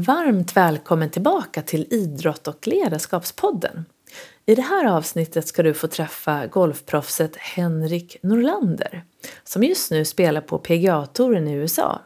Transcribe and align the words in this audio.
Varmt 0.00 0.56
välkommen 0.56 1.10
tillbaka 1.10 1.62
till 1.62 1.86
Idrott 1.90 2.48
och 2.48 2.66
ledarskapspodden. 2.66 3.84
I 4.46 4.54
det 4.54 4.62
här 4.62 4.84
avsnittet 4.84 5.48
ska 5.48 5.62
du 5.62 5.74
få 5.74 5.88
träffa 5.88 6.46
golfproffset 6.46 7.36
Henrik 7.36 8.16
Norlander 8.22 9.04
som 9.44 9.62
just 9.62 9.90
nu 9.90 10.04
spelar 10.04 10.40
på 10.40 10.58
PGA-touren 10.58 11.48
i 11.48 11.52
USA. 11.52 12.00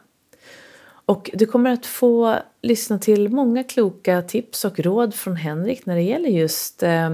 Och 1.05 1.29
du 1.33 1.45
kommer 1.45 1.69
att 1.69 1.85
få 1.85 2.35
lyssna 2.61 2.99
till 2.99 3.29
många 3.29 3.63
kloka 3.63 4.21
tips 4.21 4.65
och 4.65 4.79
råd 4.79 5.15
från 5.15 5.35
Henrik 5.35 5.85
när 5.85 5.95
det 5.95 6.01
gäller 6.01 6.29
just 6.29 6.83
eh, 6.83 7.09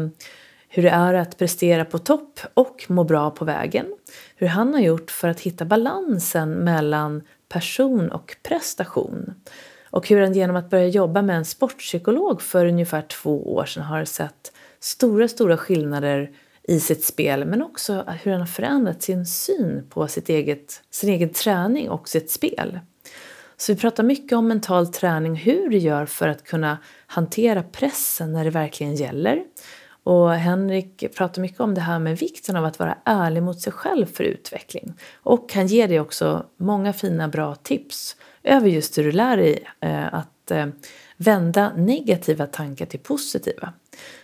hur 0.69 0.83
det 0.83 0.89
är 0.89 1.13
att 1.13 1.37
prestera 1.37 1.85
på 1.85 1.97
topp 1.97 2.39
och 2.53 2.85
må 2.87 3.03
bra 3.03 3.31
på 3.31 3.45
vägen. 3.45 3.85
Hur 4.35 4.47
han 4.47 4.73
har 4.73 4.81
gjort 4.81 5.11
för 5.11 5.27
att 5.27 5.39
hitta 5.39 5.65
balansen 5.65 6.51
mellan 6.51 7.23
person 7.49 8.11
och 8.11 8.35
prestation. 8.43 9.33
Och 9.89 10.07
hur 10.07 10.21
han 10.21 10.33
genom 10.33 10.55
att 10.55 10.69
börja 10.69 10.87
jobba 10.87 11.21
med 11.21 11.37
en 11.37 11.45
sportpsykolog 11.45 12.41
för 12.41 12.65
ungefär 12.65 13.01
två 13.01 13.55
år 13.55 13.65
sedan 13.65 13.83
har 13.83 14.05
sett 14.05 14.51
stora, 14.79 15.27
stora 15.27 15.57
skillnader 15.57 16.31
i 16.63 16.79
sitt 16.79 17.03
spel 17.03 17.45
men 17.45 17.61
också 17.61 18.03
hur 18.23 18.31
han 18.31 18.41
har 18.41 18.47
förändrat 18.47 19.01
sin 19.01 19.25
syn 19.25 19.87
på 19.89 20.07
sitt 20.07 20.29
eget, 20.29 20.83
sin 20.89 21.09
egen 21.09 21.29
träning 21.29 21.89
och 21.89 22.09
sitt 22.09 22.31
spel. 22.31 22.79
Så 23.57 23.73
vi 23.73 23.79
pratar 23.79 24.03
mycket 24.03 24.37
om 24.37 24.47
mental 24.47 24.87
träning, 24.87 25.35
hur 25.35 25.69
du 25.69 25.77
gör 25.77 26.05
för 26.05 26.27
att 26.27 26.43
kunna 26.43 26.77
hantera 27.07 27.63
pressen 27.63 28.31
när 28.31 28.43
det 28.43 28.49
verkligen 28.49 28.95
gäller. 28.95 29.43
Och 30.03 30.31
Henrik 30.31 31.15
pratar 31.15 31.41
mycket 31.41 31.59
om 31.59 31.73
det 31.73 31.81
här 31.81 31.99
med 31.99 32.17
vikten 32.17 32.55
av 32.55 32.65
att 32.65 32.79
vara 32.79 32.97
ärlig 33.05 33.43
mot 33.43 33.61
sig 33.61 33.73
själv 33.73 34.05
för 34.05 34.23
utveckling. 34.23 34.93
Och 35.23 35.53
han 35.53 35.67
ger 35.67 35.87
dig 35.87 35.99
också 35.99 36.45
många 36.57 36.93
fina 36.93 37.27
bra 37.27 37.55
tips 37.55 38.15
över 38.43 38.67
just 38.67 38.97
hur 38.97 39.03
du 39.03 39.11
lär 39.11 39.37
dig 39.37 39.63
eh, 39.79 40.13
att 40.13 40.51
eh, 40.51 40.65
vända 41.17 41.73
negativa 41.75 42.45
tankar 42.45 42.85
till 42.85 42.99
positiva. 42.99 43.73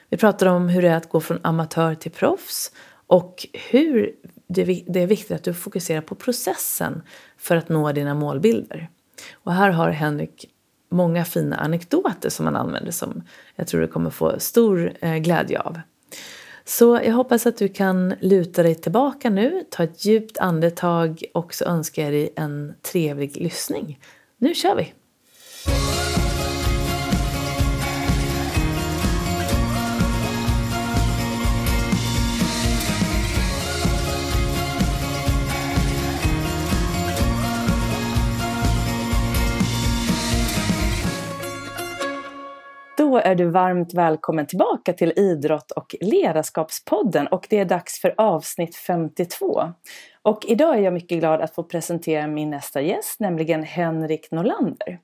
Vi 0.09 0.17
pratar 0.17 0.45
om 0.45 0.69
hur 0.69 0.81
det 0.81 0.89
är 0.89 0.95
att 0.95 1.09
gå 1.09 1.19
från 1.19 1.39
amatör 1.41 1.95
till 1.95 2.11
proffs 2.11 2.71
och 3.07 3.47
hur 3.71 4.11
det 4.47 5.01
är 5.01 5.07
viktigt 5.07 5.31
att 5.31 5.43
du 5.43 5.53
fokuserar 5.53 6.01
på 6.01 6.15
processen 6.15 7.01
för 7.37 7.55
att 7.55 7.69
nå 7.69 7.91
dina 7.91 8.13
målbilder. 8.13 8.89
Och 9.33 9.53
här 9.53 9.69
har 9.69 9.89
Henrik 9.89 10.49
många 10.89 11.25
fina 11.25 11.55
anekdoter 11.55 12.29
som 12.29 12.45
han 12.45 12.55
använder 12.55 12.91
som 12.91 13.23
jag 13.55 13.67
tror 13.67 13.81
du 13.81 13.87
kommer 13.87 14.09
få 14.09 14.39
stor 14.39 14.93
eh, 15.01 15.15
glädje 15.15 15.59
av. 15.59 15.79
Så 16.65 16.99
jag 17.03 17.13
hoppas 17.13 17.45
att 17.45 17.57
du 17.57 17.67
kan 17.67 18.13
luta 18.19 18.63
dig 18.63 18.75
tillbaka 18.75 19.29
nu, 19.29 19.63
ta 19.69 19.83
ett 19.83 20.05
djupt 20.05 20.37
andetag 20.37 21.23
och 21.33 21.53
så 21.53 21.65
önskar 21.65 22.03
jag 22.03 22.13
dig 22.13 22.33
en 22.35 22.73
trevlig 22.81 23.37
lyssning. 23.37 23.99
Nu 24.37 24.53
kör 24.53 24.75
vi! 24.75 24.93
Då 43.13 43.19
är 43.19 43.35
du 43.35 43.45
varmt 43.45 43.93
välkommen 43.93 44.45
tillbaka 44.45 44.93
till 44.93 45.13
Idrott 45.15 45.71
och 45.71 45.95
ledarskapspodden 46.01 47.27
och 47.27 47.47
det 47.49 47.59
är 47.59 47.65
dags 47.65 48.01
för 48.01 48.13
avsnitt 48.17 48.75
52. 48.75 49.73
Och 50.21 50.45
idag 50.47 50.77
är 50.77 50.81
jag 50.81 50.93
mycket 50.93 51.19
glad 51.19 51.41
att 51.41 51.55
få 51.55 51.63
presentera 51.63 52.27
min 52.27 52.49
nästa 52.49 52.81
gäst, 52.81 53.19
nämligen 53.19 53.63
Henrik 53.63 54.31
Norlander. 54.31 54.99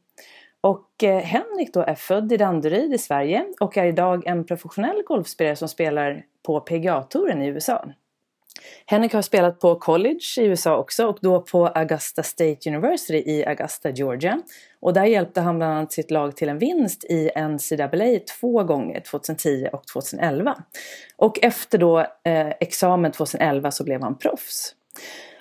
Och 0.62 1.04
eh, 1.04 1.20
Henrik 1.20 1.74
då 1.74 1.82
är 1.82 1.96
född 1.96 2.32
i 2.32 2.38
Danderyd 2.38 2.94
i 2.94 2.98
Sverige 2.98 3.46
och 3.60 3.78
är 3.78 3.86
idag 3.86 4.28
en 4.28 4.46
professionell 4.46 5.04
golfspelare 5.08 5.56
som 5.56 5.68
spelar 5.68 6.24
på 6.46 6.60
PGA-touren 6.60 7.42
i 7.42 7.48
USA. 7.48 7.86
Henrik 8.86 9.14
har 9.14 9.22
spelat 9.22 9.60
på 9.60 9.76
college 9.76 10.20
i 10.38 10.46
USA 10.46 10.78
också 10.78 11.06
och 11.06 11.18
då 11.22 11.42
på 11.42 11.68
Augusta 11.68 12.24
State 12.24 12.70
University 12.70 13.24
i 13.26 13.46
Augusta, 13.46 13.90
Georgia. 13.90 14.42
Och 14.80 14.94
där 14.94 15.06
hjälpte 15.06 15.42
han 15.42 15.58
bland 15.58 15.74
annat 15.74 15.92
sitt 15.92 16.12
lag 16.12 16.36
till 16.36 16.50
en 16.50 16.58
vinst 16.58 17.04
i 17.04 17.32
NCAA 17.36 18.20
två 18.40 18.64
gånger, 18.64 19.00
2010 19.00 19.70
och 19.74 19.88
2011. 19.88 20.56
Och 21.16 21.40
efter 21.42 21.78
då 21.78 22.00
eh, 22.00 22.50
examen 22.60 23.12
2011 23.12 23.72
så 23.72 23.84
blev 23.84 24.02
han 24.02 24.18
proffs. 24.18 24.76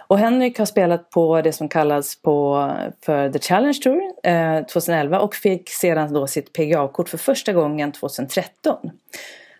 Och 0.08 0.18
Henrik 0.18 0.58
har 0.58 0.66
spelat 0.66 1.10
på 1.10 1.40
det 1.40 1.52
som 1.52 1.68
kallas 1.68 2.22
på, 2.22 2.70
för 3.04 3.30
The 3.30 3.38
Challenge 3.38 3.78
Tour 3.82 4.00
eh, 4.22 4.66
2011 4.66 5.20
och 5.20 5.34
fick 5.34 5.70
sedan 5.70 6.12
då 6.12 6.26
sitt 6.26 6.52
PGA-kort 6.52 7.08
för 7.08 7.18
första 7.18 7.52
gången 7.52 7.92
2013. 7.92 8.90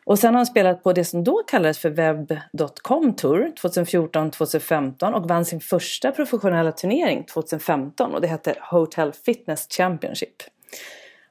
Och 0.08 0.19
sen 0.19 0.34
har 0.34 0.38
han 0.38 0.46
spelat 0.46 0.82
på 0.82 0.92
det 0.92 1.04
som 1.04 1.24
då 1.24 1.42
kallades 1.42 1.78
för 1.78 1.91
Web.com 1.91 3.16
Tour 3.16 3.52
2014-2015 3.62 5.12
och 5.12 5.28
vann 5.28 5.44
sin 5.44 5.60
första 5.60 6.12
professionella 6.12 6.72
turnering 6.72 7.24
2015 7.24 8.14
och 8.14 8.20
det 8.20 8.26
hette 8.26 8.54
Hotel 8.70 9.12
Fitness 9.12 9.69
Championship. 9.70 10.42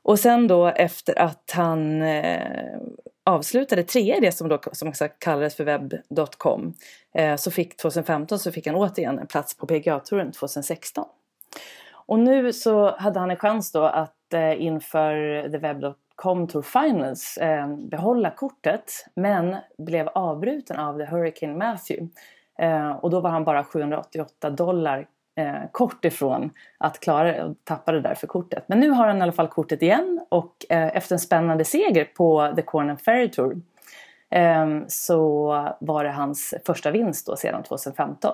Och 0.04 0.20
sen 0.20 0.48
då 0.48 0.68
efter 0.68 1.20
att 1.20 1.52
han 1.54 2.02
eh, 2.02 2.78
avslutade 3.26 3.84
trea 3.84 4.18
i 4.18 4.20
det 4.20 4.32
som 4.32 4.50
då 4.50 4.60
som 4.72 4.94
sagt 4.94 5.20
kallades 5.20 5.56
för 5.56 5.64
Web.com 5.64 6.74
eh, 7.14 7.36
så 7.36 7.52
fick 7.52 7.78
2015 7.78 8.40
så 8.40 8.52
fick 8.52 8.68
han 8.68 8.76
återigen 8.76 9.20
en 9.20 9.28
plats 9.28 9.58
på 9.58 9.68
PGA-touren 9.68 10.32
2016. 10.32 11.06
Och 11.92 12.20
nu 12.20 12.54
så 12.54 12.98
hade 12.98 13.20
han 13.20 13.32
en 13.32 13.38
chans 13.38 13.72
då 13.72 13.84
att 13.84 14.34
eh, 14.34 14.62
inför 14.62 15.42
The 15.52 15.58
Web.com 15.58 16.07
Comtour 16.18 16.62
Finals 16.62 17.38
eh, 17.38 17.68
behålla 17.68 18.32
kortet 18.32 18.92
men 19.16 19.56
blev 19.78 20.08
avbruten 20.08 20.80
av 20.80 20.98
The 20.98 21.06
Hurricane 21.06 21.56
Matthew. 21.56 22.14
Eh, 22.60 22.92
och 22.92 23.10
då 23.10 23.20
var 23.20 23.30
han 23.30 23.44
bara 23.44 23.64
788 23.64 24.50
dollar 24.50 25.08
eh, 25.36 25.56
kort 25.72 26.06
ifrån 26.06 26.50
att 26.78 27.00
klara 27.00 27.30
eh, 27.30 27.36
det 27.36 27.44
och 27.44 27.56
tappade 27.64 28.02
därför 28.02 28.28
kortet. 28.28 28.64
Men 28.68 28.80
nu 28.80 28.90
har 28.90 29.08
han 29.08 29.18
i 29.18 29.22
alla 29.22 29.32
fall 29.32 29.48
kortet 29.48 29.82
igen 29.82 30.26
och 30.30 30.56
eh, 30.70 30.98
efter 30.98 31.16
en 31.16 31.20
spännande 31.20 31.66
seger 31.66 32.06
på 32.06 32.54
The 32.56 32.62
Corn 32.62 32.98
Ferry 32.98 33.32
Tour 33.32 33.62
eh, 34.30 34.68
så 34.88 35.48
var 35.80 36.04
det 36.04 36.12
hans 36.12 36.54
första 36.66 36.92
vinst 36.92 37.28
då 37.28 37.36
sedan 37.36 37.64
2015. 37.64 38.32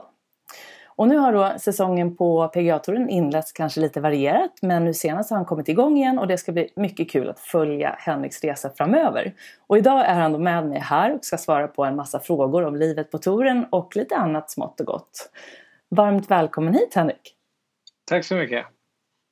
Och 0.96 1.08
nu 1.08 1.18
har 1.18 1.34
då 1.34 1.60
säsongen 1.60 2.16
på 2.16 2.48
PGA-touren 2.48 3.10
inletts 3.10 3.52
kanske 3.52 3.82
lite 3.82 4.02
varierat 4.02 4.52
men 4.62 4.86
nu 4.86 4.94
senast 4.94 5.30
har 5.30 5.38
han 5.38 5.46
kommit 5.46 5.70
igång 5.70 5.98
igen 5.98 6.20
och 6.20 6.28
det 6.28 6.38
ska 6.38 6.52
bli 6.52 6.70
mycket 6.76 7.12
kul 7.12 7.30
att 7.30 7.40
följa 7.40 7.96
Henriks 8.00 8.44
resa 8.44 8.70
framöver. 8.70 9.34
Och 9.68 9.78
idag 9.78 10.06
är 10.06 10.14
han 10.14 10.32
då 10.32 10.40
med 10.40 10.68
mig 10.68 10.80
här 10.80 11.16
och 11.16 11.26
ska 11.26 11.38
svara 11.38 11.68
på 11.68 11.86
en 11.86 11.96
massa 11.96 12.20
frågor 12.20 12.66
om 12.66 12.76
livet 12.76 13.12
på 13.12 13.18
touren 13.18 13.66
och 13.70 13.96
lite 13.96 14.16
annat 14.16 14.52
smått 14.52 14.80
och 14.80 14.86
gott. 14.86 15.30
Varmt 15.96 16.32
välkommen 16.32 16.74
hit 16.74 16.94
Henrik! 16.96 17.36
Tack 18.10 18.26
så 18.26 18.36
mycket! 18.36 18.66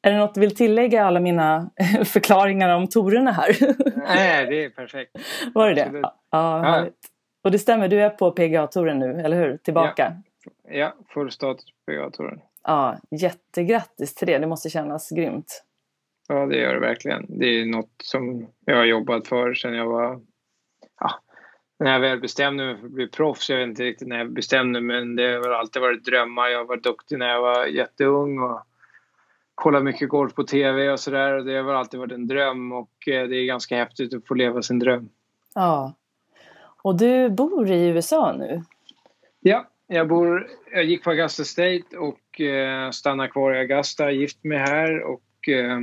Är 0.03 0.11
det 0.11 0.17
något 0.17 0.33
du 0.33 0.41
vill 0.41 0.55
tillägga 0.55 1.05
alla 1.05 1.19
mina 1.19 1.69
förklaringar 2.05 2.75
om 2.75 2.87
tourerna 2.87 3.31
här? 3.31 3.57
Nej, 3.95 4.45
det 4.45 4.65
är 4.65 4.69
perfekt. 4.69 5.11
Var 5.53 5.69
det 5.69 5.81
Absolut. 5.81 6.03
det? 6.03 6.09
Ja, 6.31 6.65
ja. 6.65 6.87
Och 7.43 7.51
det 7.51 7.59
stämmer, 7.59 7.87
du 7.87 8.01
är 8.01 8.09
på 8.09 8.31
PGA-touren 8.31 8.99
nu, 8.99 9.21
eller 9.21 9.37
hur? 9.37 9.57
Tillbaka? 9.57 10.13
Ja. 10.15 10.30
Ja, 10.71 10.93
full 11.13 11.31
status 11.31 11.65
på 11.65 11.91
PGA-touren. 11.91 12.41
Ja, 12.63 12.97
jättegrattis 13.11 14.15
till 14.15 14.27
det. 14.27 14.37
Det 14.37 14.47
måste 14.47 14.69
kännas 14.69 15.09
grymt. 15.09 15.63
Ja, 16.27 16.45
det 16.45 16.57
gör 16.57 16.73
det 16.73 16.79
verkligen. 16.79 17.25
Det 17.29 17.45
är 17.45 17.65
något 17.65 17.93
som 18.03 18.47
jag 18.65 18.75
har 18.75 18.85
jobbat 18.85 19.27
för 19.27 19.53
sedan 19.53 19.73
jag 19.73 19.85
var... 19.85 20.21
Ja, 20.99 21.11
när 21.79 21.93
jag 21.93 21.99
väl 21.99 22.19
bestämde 22.19 22.65
mig 22.65 22.77
för 22.77 22.85
att 22.85 22.91
bli 22.91 23.07
proffs, 23.07 23.49
jag 23.49 23.57
vet 23.57 23.67
inte 23.67 23.83
riktigt 23.83 24.07
när 24.07 24.17
jag 24.17 24.33
bestämde 24.33 24.81
mig, 24.81 24.99
men 24.99 25.15
det 25.15 25.33
har 25.33 25.49
alltid 25.49 25.81
varit 25.81 26.05
drömmar. 26.05 26.47
Jag 26.47 26.65
var 26.65 26.77
duktig 26.77 27.19
när 27.19 27.29
jag 27.29 27.41
var 27.41 27.65
jätteung 27.65 28.39
och 28.39 28.61
kollade 29.55 29.85
mycket 29.85 30.09
golf 30.09 30.35
på 30.35 30.43
TV 30.43 30.89
och 30.89 30.99
sådär. 30.99 31.33
Det 31.33 31.61
har 31.61 31.73
alltid 31.73 31.99
varit 31.99 32.11
en 32.11 32.27
dröm 32.27 32.71
och 32.71 33.07
eh, 33.07 33.27
det 33.27 33.37
är 33.37 33.45
ganska 33.45 33.77
häftigt 33.77 34.13
att 34.13 34.27
få 34.27 34.33
leva 34.33 34.61
sin 34.61 34.79
dröm. 34.79 35.09
Ja. 35.55 35.93
Och 36.83 36.97
du 36.97 37.29
bor 37.29 37.71
i 37.71 37.87
USA 37.87 38.33
nu? 38.33 38.63
Ja, 39.39 39.67
jag, 39.93 40.07
bor, 40.07 40.47
jag 40.73 40.83
gick 40.83 41.03
på 41.03 41.09
Augusta 41.09 41.43
State 41.43 41.97
och 41.97 42.41
eh, 42.41 42.91
stannar 42.91 43.27
kvar 43.27 43.53
i 43.53 43.59
Augusta, 43.59 44.11
gift 44.11 44.43
mig 44.43 44.57
här 44.57 45.01
och 45.03 45.49
eh, 45.49 45.79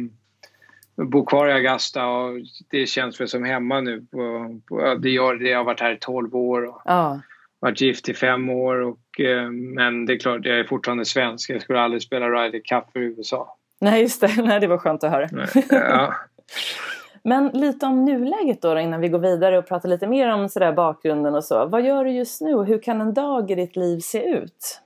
bor 1.06 1.26
kvar 1.26 1.48
i 1.48 1.52
Augusta 1.52 2.06
och 2.06 2.38
det 2.70 2.86
känns 2.86 3.20
väl 3.20 3.28
som 3.28 3.44
hemma 3.44 3.80
nu. 3.80 4.06
På, 4.10 4.60
på, 4.68 4.94
det 4.94 5.10
gör 5.10 5.34
det. 5.34 5.48
Jag 5.48 5.58
har 5.58 5.64
varit 5.64 5.80
här 5.80 5.92
i 5.92 5.98
12 6.00 6.36
år 6.36 6.66
och 6.66 6.82
ja. 6.84 7.20
varit 7.60 7.80
gift 7.80 8.08
i 8.08 8.14
fem 8.14 8.50
år. 8.50 8.80
Och, 8.80 9.20
eh, 9.20 9.50
men 9.50 10.06
det 10.06 10.12
är 10.12 10.18
klart, 10.18 10.40
jag 10.44 10.58
är 10.58 10.64
fortfarande 10.64 11.04
svensk. 11.04 11.50
Jag 11.50 11.62
skulle 11.62 11.80
aldrig 11.80 12.02
spela 12.02 12.30
Ryder 12.30 12.60
Cup 12.64 12.92
för 12.92 13.00
USA. 13.00 13.56
Nej, 13.80 14.02
just 14.02 14.20
det. 14.20 14.42
Nej, 14.42 14.60
det 14.60 14.66
var 14.66 14.78
skönt 14.78 15.04
att 15.04 15.10
höra. 15.10 15.28
Ja. 15.70 16.14
Men 17.28 17.48
lite 17.48 17.86
om 17.86 18.04
nuläget 18.04 18.62
då, 18.62 18.74
då, 18.74 18.80
innan 18.80 19.00
vi 19.00 19.08
går 19.08 19.18
vidare 19.18 19.58
och 19.58 19.68
pratar 19.68 19.88
lite 19.88 20.06
mer 20.06 20.32
om 20.32 20.48
sådär 20.48 20.72
bakgrunden 20.72 21.34
och 21.34 21.44
så. 21.44 21.66
Vad 21.66 21.86
gör 21.86 22.04
du 22.04 22.10
just 22.10 22.40
nu 22.40 22.54
och 22.54 22.66
hur 22.66 22.82
kan 22.82 23.00
en 23.00 23.14
dag 23.14 23.50
i 23.50 23.54
ditt 23.54 23.76
liv 23.76 23.98
se 23.98 24.24
ut? 24.24 24.80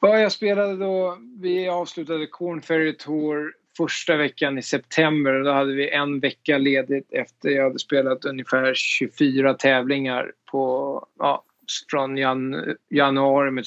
Ja, 0.00 0.18
jag 0.18 0.32
spelade 0.32 0.76
då, 0.76 1.18
vi 1.40 1.68
avslutade 1.68 2.26
Corn 2.26 2.62
Ferry 2.62 2.96
Tour 2.96 3.52
första 3.76 4.16
veckan 4.16 4.58
i 4.58 4.62
september. 4.62 5.40
Då 5.40 5.52
hade 5.52 5.72
vi 5.72 5.90
en 5.90 6.20
vecka 6.20 6.58
ledigt 6.58 7.12
efter 7.12 7.48
jag 7.48 7.64
hade 7.64 7.78
spelat 7.78 8.24
ungefär 8.24 8.72
24 8.74 9.54
tävlingar 9.54 10.32
på, 10.50 11.06
ja, 11.18 11.44
från 11.90 12.16
jan, 12.16 12.64
januari 12.90 13.50
med 13.50 13.64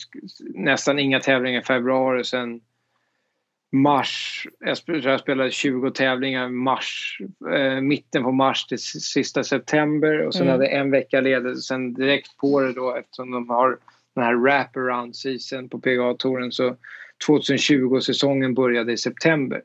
nästan 0.53 0.99
inga 0.99 1.19
tävlingar 1.19 1.61
i 1.61 1.63
februari. 1.63 2.23
Sen 2.23 2.61
mars, 3.75 4.47
jag 4.59 5.19
spelade 5.19 5.51
20 5.51 5.91
tävlingar 5.91 6.49
mars, 6.49 7.19
eh, 7.53 7.81
mitten 7.81 8.23
på 8.23 8.31
mars 8.31 8.65
till 8.65 8.79
sista 8.79 9.43
september 9.43 10.27
och 10.27 10.33
sen 10.33 10.41
mm. 10.41 10.51
hade 10.51 10.65
jag 10.65 10.79
en 10.79 10.91
vecka 10.91 11.21
ledigt. 11.21 11.63
Sen 11.63 11.93
direkt 11.93 12.37
på 12.37 12.61
det 12.61 12.73
då 12.73 12.95
eftersom 12.95 13.31
de 13.31 13.49
har 13.49 13.77
den 14.15 14.23
här 14.23 14.35
wraparound 14.35 15.15
season 15.15 15.69
på 15.69 15.79
PGA-touren 15.79 16.51
så 16.51 16.75
2020-säsongen 17.27 18.53
började 18.53 18.93
i 18.93 18.97
september. 18.97 19.61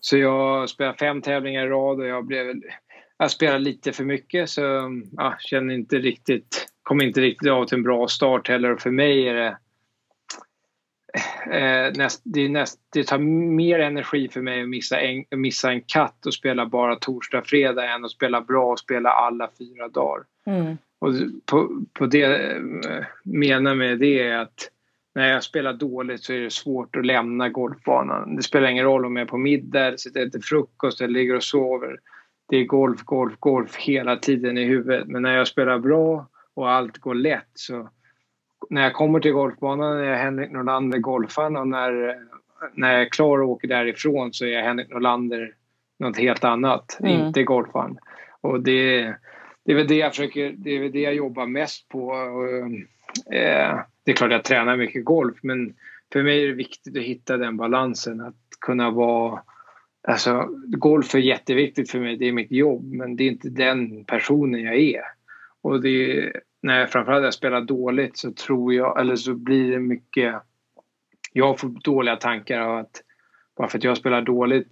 Så 0.00 0.16
jag 0.16 0.68
spelade 0.68 0.98
fem 0.98 1.22
tävlingar 1.22 1.66
i 1.66 1.70
rad 1.70 2.00
och 2.00 2.06
jag 2.06 2.26
blev 2.26 2.54
jag 3.18 3.30
spelade 3.30 3.58
lite 3.58 3.92
för 3.92 4.04
mycket 4.04 4.50
så 4.50 4.62
ja, 5.16 5.36
känner 5.38 5.74
inte 5.74 5.96
riktigt, 5.96 6.66
kom 6.82 7.02
inte 7.02 7.20
riktigt 7.20 7.50
av 7.50 7.64
till 7.64 7.76
en 7.76 7.82
bra 7.82 8.08
start 8.08 8.48
heller 8.48 8.72
och 8.72 8.80
för 8.80 8.90
mig 8.90 9.28
är 9.28 9.34
det 9.34 9.58
eh, 11.50 11.92
näst, 11.96 12.22
det, 12.24 12.48
näst, 12.48 12.80
det 12.92 13.06
tar 13.06 13.18
mer 13.18 13.78
energi 13.78 14.28
för 14.28 14.40
mig 14.40 14.62
att 14.62 14.68
missa 14.68 15.00
en, 15.00 15.24
missa 15.30 15.70
en 15.70 15.80
katt 15.80 16.26
och 16.26 16.34
spela 16.34 16.66
bara 16.66 16.96
torsdag, 16.96 17.42
fredag 17.42 17.94
än 17.94 18.04
att 18.04 18.10
spela 18.10 18.40
bra 18.40 18.72
och 18.72 18.78
spela 18.78 19.10
alla 19.10 19.50
fyra 19.58 19.88
dagar. 19.88 20.24
Mm. 20.46 20.76
Och 20.98 21.12
på, 21.46 21.84
på 21.92 22.06
det 22.06 22.24
eh, 22.24 22.62
menar 23.22 23.74
med 23.74 23.98
det 23.98 24.20
är 24.20 24.38
att 24.38 24.70
när 25.14 25.28
jag 25.28 25.42
spelar 25.42 25.72
dåligt 25.72 26.24
så 26.24 26.32
är 26.32 26.40
det 26.40 26.52
svårt 26.52 26.96
att 26.96 27.06
lämna 27.06 27.48
golfbanan. 27.48 28.36
Det 28.36 28.42
spelar 28.42 28.68
ingen 28.68 28.84
roll 28.84 29.04
om 29.04 29.16
jag 29.16 29.24
är 29.24 29.28
på 29.28 29.38
middag, 29.38 29.98
sitter 29.98 30.20
och 30.20 30.26
äter 30.26 30.40
frukost 30.40 31.00
eller 31.00 31.14
ligger 31.14 31.36
och 31.36 31.44
sover. 31.44 31.98
Det 32.48 32.56
är 32.56 32.64
golf, 32.64 33.02
golf, 33.02 33.34
golf 33.38 33.76
hela 33.76 34.16
tiden 34.16 34.58
i 34.58 34.64
huvudet. 34.64 35.06
Men 35.06 35.22
när 35.22 35.36
jag 35.36 35.48
spelar 35.48 35.78
bra 35.78 36.28
och 36.54 36.70
allt 36.70 36.98
går 36.98 37.14
lätt 37.14 37.50
så 37.54 37.88
när 38.70 38.82
jag 38.82 38.92
kommer 38.92 39.20
till 39.20 39.32
golfbanan 39.32 39.96
är 39.96 40.04
jag 40.04 40.18
Henrik 40.18 40.50
Norlander 40.50 40.98
golfaren 40.98 41.56
och 41.56 41.68
när, 41.68 42.18
när 42.74 42.92
jag 42.92 43.02
är 43.02 43.08
klar 43.08 43.42
och 43.42 43.48
åker 43.48 43.68
därifrån 43.68 44.32
så 44.32 44.44
är 44.44 44.48
jag 44.48 44.62
Henrik 44.62 44.90
Norlander 44.90 45.54
något 45.98 46.18
helt 46.18 46.44
annat, 46.44 46.98
mm. 47.00 47.26
inte 47.26 47.42
golfaren. 47.42 47.98
Och 48.40 48.60
det, 48.60 49.14
det 49.64 49.72
är 49.72 49.76
väl 49.76 49.88
det 49.88 49.96
jag 49.96 50.10
försöker, 50.10 50.54
det 50.56 50.70
är 50.70 50.80
väl 50.80 50.92
det 50.92 51.00
jag 51.00 51.14
jobbar 51.14 51.46
mest 51.46 51.88
på. 51.88 52.12
Eh, 53.32 53.78
det 54.04 54.10
är 54.10 54.16
klart 54.16 54.32
jag 54.32 54.44
tränar 54.44 54.76
mycket 54.76 55.04
golf 55.04 55.38
men 55.42 55.74
för 56.12 56.22
mig 56.22 56.42
är 56.42 56.46
det 56.46 56.52
viktigt 56.52 56.96
att 56.96 57.02
hitta 57.02 57.36
den 57.36 57.56
balansen 57.56 58.20
att 58.20 58.34
kunna 58.60 58.90
vara 58.90 59.42
Alltså, 60.08 60.48
golf 60.66 61.14
är 61.14 61.18
jätteviktigt 61.18 61.90
för 61.90 62.00
mig, 62.00 62.16
det 62.16 62.28
är 62.28 62.32
mitt 62.32 62.52
jobb 62.52 62.92
men 62.92 63.16
det 63.16 63.24
är 63.24 63.28
inte 63.28 63.48
den 63.48 64.04
personen 64.04 64.62
jag 64.62 64.76
är. 64.76 65.02
Och 65.62 65.82
det 65.82 66.32
när 66.66 66.80
jag 66.80 66.90
framförallt 66.90 67.24
jag 67.24 67.34
spelar 67.34 67.60
dåligt 67.60 68.18
så 68.18 68.32
tror 68.32 68.74
jag, 68.74 69.00
eller 69.00 69.16
så 69.16 69.34
blir 69.34 69.70
det 69.70 69.78
mycket 69.78 70.34
jag 71.32 71.60
får 71.60 71.68
dåliga 71.68 72.16
tankar 72.16 72.60
av 72.60 72.78
att 72.78 73.02
bara 73.56 73.68
för 73.68 73.78
att 73.78 73.84
jag 73.84 73.96
spelar 73.96 74.22
dåligt 74.22 74.68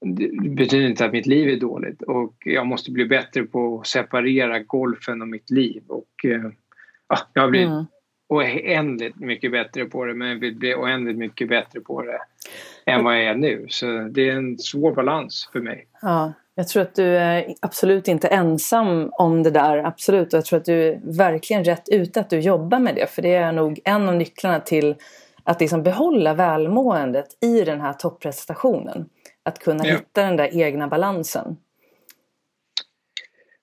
det 0.00 0.50
betyder 0.50 0.86
inte 0.86 1.04
att 1.04 1.12
mitt 1.12 1.26
liv 1.26 1.48
är 1.48 1.60
dåligt 1.60 2.02
och 2.02 2.34
jag 2.44 2.66
måste 2.66 2.90
bli 2.90 3.04
bättre 3.04 3.44
på 3.44 3.80
att 3.80 3.86
separera 3.86 4.58
golfen 4.58 5.22
och 5.22 5.28
mitt 5.28 5.50
liv 5.50 5.82
och 5.88 6.24
eh, 6.24 6.50
jag 7.32 7.42
har 7.42 7.50
blivit 7.50 7.68
mm. 7.68 7.84
oändligt 8.28 9.16
mycket 9.16 9.52
bättre 9.52 9.84
på 9.84 10.04
det 10.04 10.14
men 10.14 10.28
jag 10.28 10.36
vill 10.36 10.56
bli 10.56 10.74
oändligt 10.74 11.16
mycket 11.18 11.48
bättre 11.48 11.80
på 11.80 12.02
det 12.02 12.18
än 12.86 13.04
vad 13.04 13.16
jag 13.16 13.24
är 13.24 13.34
nu 13.34 13.66
så 13.68 13.86
det 13.86 14.28
är 14.28 14.36
en 14.36 14.58
svår 14.58 14.94
balans 14.94 15.50
för 15.52 15.60
mig. 15.60 15.86
Ja, 16.02 16.32
jag 16.54 16.68
tror 16.68 16.82
att 16.82 16.94
du 16.94 17.16
är 17.16 17.54
absolut 17.62 18.08
inte 18.08 18.28
ensam 18.28 19.10
om 19.12 19.42
det 19.42 19.50
där, 19.50 19.76
absolut. 19.78 20.32
Och 20.32 20.36
jag 20.36 20.44
tror 20.44 20.58
att 20.58 20.64
du 20.64 20.88
är 20.88 21.00
verkligen 21.18 21.64
rätt 21.64 21.88
ute 21.88 22.20
att 22.20 22.30
du 22.30 22.40
jobbar 22.40 22.78
med 22.78 22.94
det. 22.94 23.10
För 23.10 23.22
det 23.22 23.34
är 23.34 23.52
nog 23.52 23.80
en 23.84 24.08
av 24.08 24.14
nycklarna 24.14 24.60
till 24.60 24.94
att 25.44 25.60
liksom 25.60 25.82
behålla 25.82 26.34
välmåendet 26.34 27.26
i 27.40 27.64
den 27.64 27.80
här 27.80 27.92
topprestationen. 27.92 29.08
Att 29.44 29.58
kunna 29.58 29.86
ja. 29.86 29.94
hitta 29.94 30.22
den 30.22 30.36
där 30.36 30.62
egna 30.62 30.88
balansen. 30.88 31.56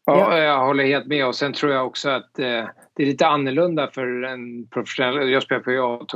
Ja, 0.06 0.38
ja, 0.38 0.44
jag 0.44 0.65
håller 0.65 0.83
helt 0.83 1.07
med. 1.07 1.27
Och 1.27 1.36
sen 1.36 1.53
tror 1.53 1.71
jag 1.71 1.88
också 1.88 2.09
att 2.09 2.39
eh, 2.39 2.65
det 2.94 3.03
är 3.03 3.06
lite 3.06 3.27
annorlunda 3.27 3.89
för 3.94 4.24
en 4.24 4.68
professionell... 4.68 5.30
Jag 5.30 5.44
spelar 5.44 5.62
på 5.62 5.71
jag 5.71 6.07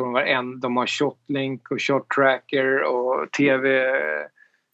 de 0.61 0.77
har 0.77 0.87
shotlink 0.87 1.71
och 1.71 1.81
shot 1.81 2.09
tracker 2.09 2.83
och 2.83 3.31
tv 3.31 3.85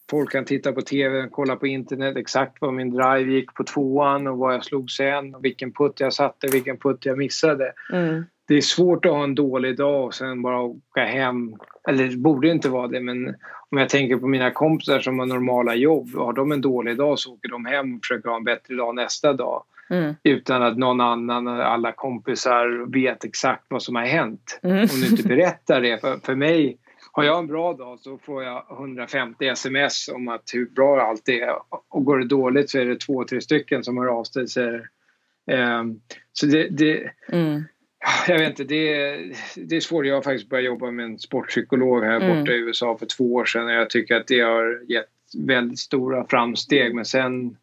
Folk 0.10 0.32
kan 0.32 0.46
titta 0.46 0.72
på 0.72 0.82
TV, 0.82 1.28
kolla 1.32 1.56
på 1.56 1.68
internet 1.68 2.18
exakt 2.18 2.58
vad 2.62 2.74
min 2.74 2.90
drive 2.90 3.32
gick 3.32 3.54
på 3.54 3.64
tvåan 3.64 4.28
och 4.28 4.38
vad 4.38 4.54
jag 4.54 4.66
slog 4.66 4.92
sen 4.92 5.36
och 5.36 5.46
vilken 5.46 5.72
putt 5.72 6.00
jag 6.00 6.14
satte, 6.14 6.48
vilken 6.48 6.78
putt 6.78 7.06
jag 7.06 7.18
missade. 7.18 7.74
Mm. 7.94 8.24
Det 8.48 8.56
är 8.56 8.62
svårt 8.62 9.06
att 9.06 9.12
ha 9.12 9.24
en 9.24 9.36
dålig 9.36 9.78
dag 9.78 10.06
och 10.06 10.14
sen 10.14 10.42
bara 10.42 10.62
åka 10.62 11.06
hem. 11.06 11.56
Eller 11.90 12.08
det 12.08 12.18
borde 12.18 12.50
inte 12.50 12.70
vara 12.70 12.88
det 12.88 13.00
men 13.00 13.36
om 13.70 13.78
jag 13.78 13.90
tänker 13.90 14.18
på 14.18 14.28
mina 14.28 14.52
kompisar 14.52 15.00
som 15.00 15.20
har 15.20 15.26
normala 15.26 15.76
jobb. 15.76 16.16
Har 16.16 16.34
de 16.34 16.52
en 16.52 16.62
dålig 16.62 16.98
dag 16.98 17.20
så 17.20 17.34
åker 17.34 17.50
de 17.50 17.66
hem 17.66 17.96
och 17.96 18.00
försöker 18.04 18.30
ha 18.30 18.38
en 18.38 18.44
bättre 18.44 18.76
dag 18.76 18.96
nästa 18.96 19.34
dag. 19.34 19.64
Mm. 19.90 20.16
Utan 20.24 20.64
att 20.64 20.78
någon 20.78 21.02
annan, 21.02 21.48
alla 21.48 21.92
kompisar 21.92 22.92
vet 22.92 23.24
exakt 23.24 23.66
vad 23.68 23.84
som 23.84 23.96
har 23.96 24.06
hänt. 24.06 24.60
Mm. 24.64 24.80
Om 24.80 24.88
du 25.02 25.08
inte 25.08 25.28
berättar 25.28 25.82
det. 25.82 26.02
För, 26.02 26.18
för 26.26 26.36
mig 26.36 26.78
har 27.20 27.26
jag 27.26 27.40
en 27.40 27.48
bra 27.48 27.74
dag 27.74 28.00
så 28.00 28.18
får 28.18 28.44
jag 28.44 28.66
150 28.72 29.48
sms 29.48 30.08
om 30.08 30.28
att 30.28 30.44
hur 30.54 30.66
bra 30.66 31.02
allt 31.02 31.30
är. 31.30 31.56
Och 31.90 32.06
går 32.06 32.20
det 32.20 32.28
dåligt 32.28 32.70
så 32.70 32.80
är 32.80 32.86
det 32.86 33.00
två, 33.00 33.24
tre 33.24 33.42
stycken 33.42 33.84
som 33.84 33.98
hör 33.98 34.06
av 34.06 34.24
sig. 34.24 34.48
Så, 34.48 34.80
um, 35.52 36.02
så 36.34 36.46
det, 36.46 36.68
det 36.70 37.12
mm. 37.32 37.64
Jag 38.28 38.40
vet 38.40 38.50
inte, 38.50 38.64
det, 38.64 39.18
det 39.56 39.76
är 39.76 39.80
svårt. 39.80 40.06
Jag 40.06 40.16
har 40.16 40.22
faktiskt 40.22 40.50
börjat 40.50 40.66
jobba 40.66 40.92
med 40.92 41.06
en 41.06 41.20
sportpsykolog 41.20 42.04
här 42.04 42.22
mm. 42.22 42.40
borta 42.40 42.52
i 42.52 42.60
USA 42.60 42.98
för 42.98 43.06
två 43.06 43.34
år 43.34 43.46
sedan 43.46 43.66
och 43.66 43.72
jag 43.72 43.90
tycker 43.90 44.16
att 44.16 44.28
det 44.28 44.40
har 44.40 44.92
gett 44.92 45.10
väldigt 45.38 45.80
stora 45.80 46.26
framsteg 46.30 46.96
men 46.96 47.06
sen 47.06 47.58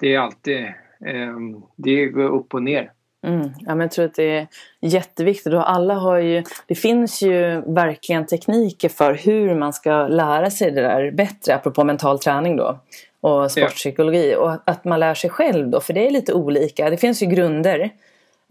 det 0.00 0.14
är 0.14 0.18
alltid, 0.18 0.72
um, 1.00 1.62
det 1.76 2.06
går 2.06 2.28
upp 2.28 2.54
och 2.54 2.62
ner. 2.62 2.92
Mm. 3.22 3.50
Ja, 3.58 3.74
men 3.74 3.80
jag 3.80 3.90
tror 3.90 4.04
att 4.04 4.14
det 4.14 4.36
är 4.36 4.46
jätteviktigt 4.80 5.54
och 5.54 5.70
alla 5.70 5.94
har 5.94 6.18
ju, 6.18 6.44
det 6.66 6.74
finns 6.74 7.22
ju 7.22 7.60
verkligen 7.60 8.26
tekniker 8.26 8.88
för 8.88 9.14
hur 9.14 9.54
man 9.54 9.72
ska 9.72 10.08
lära 10.08 10.50
sig 10.50 10.70
det 10.70 10.82
där 10.82 11.10
bättre 11.10 11.54
apropå 11.54 11.84
mental 11.84 12.18
träning 12.18 12.56
då 12.56 12.78
och 13.20 13.50
sportpsykologi 13.50 14.32
ja. 14.32 14.38
och 14.38 14.70
att 14.70 14.84
man 14.84 15.00
lär 15.00 15.14
sig 15.14 15.30
själv 15.30 15.68
då 15.68 15.80
för 15.80 15.92
det 15.92 16.06
är 16.06 16.10
lite 16.10 16.32
olika. 16.32 16.90
Det 16.90 16.96
finns 16.96 17.22
ju 17.22 17.26
grunder 17.26 17.80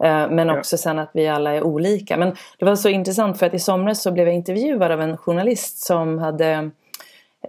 eh, 0.04 0.30
men 0.30 0.50
också 0.50 0.74
ja. 0.74 0.78
sen 0.78 0.98
att 0.98 1.10
vi 1.14 1.28
alla 1.28 1.54
är 1.54 1.62
olika. 1.62 2.16
Men 2.16 2.36
det 2.58 2.64
var 2.64 2.76
så 2.76 2.88
intressant 2.88 3.38
för 3.38 3.46
att 3.46 3.54
i 3.54 3.58
somras 3.58 4.02
så 4.02 4.12
blev 4.12 4.26
jag 4.26 4.34
intervjuad 4.34 4.92
av 4.92 5.00
en 5.00 5.16
journalist 5.16 5.78
som 5.78 6.18
hade 6.18 6.70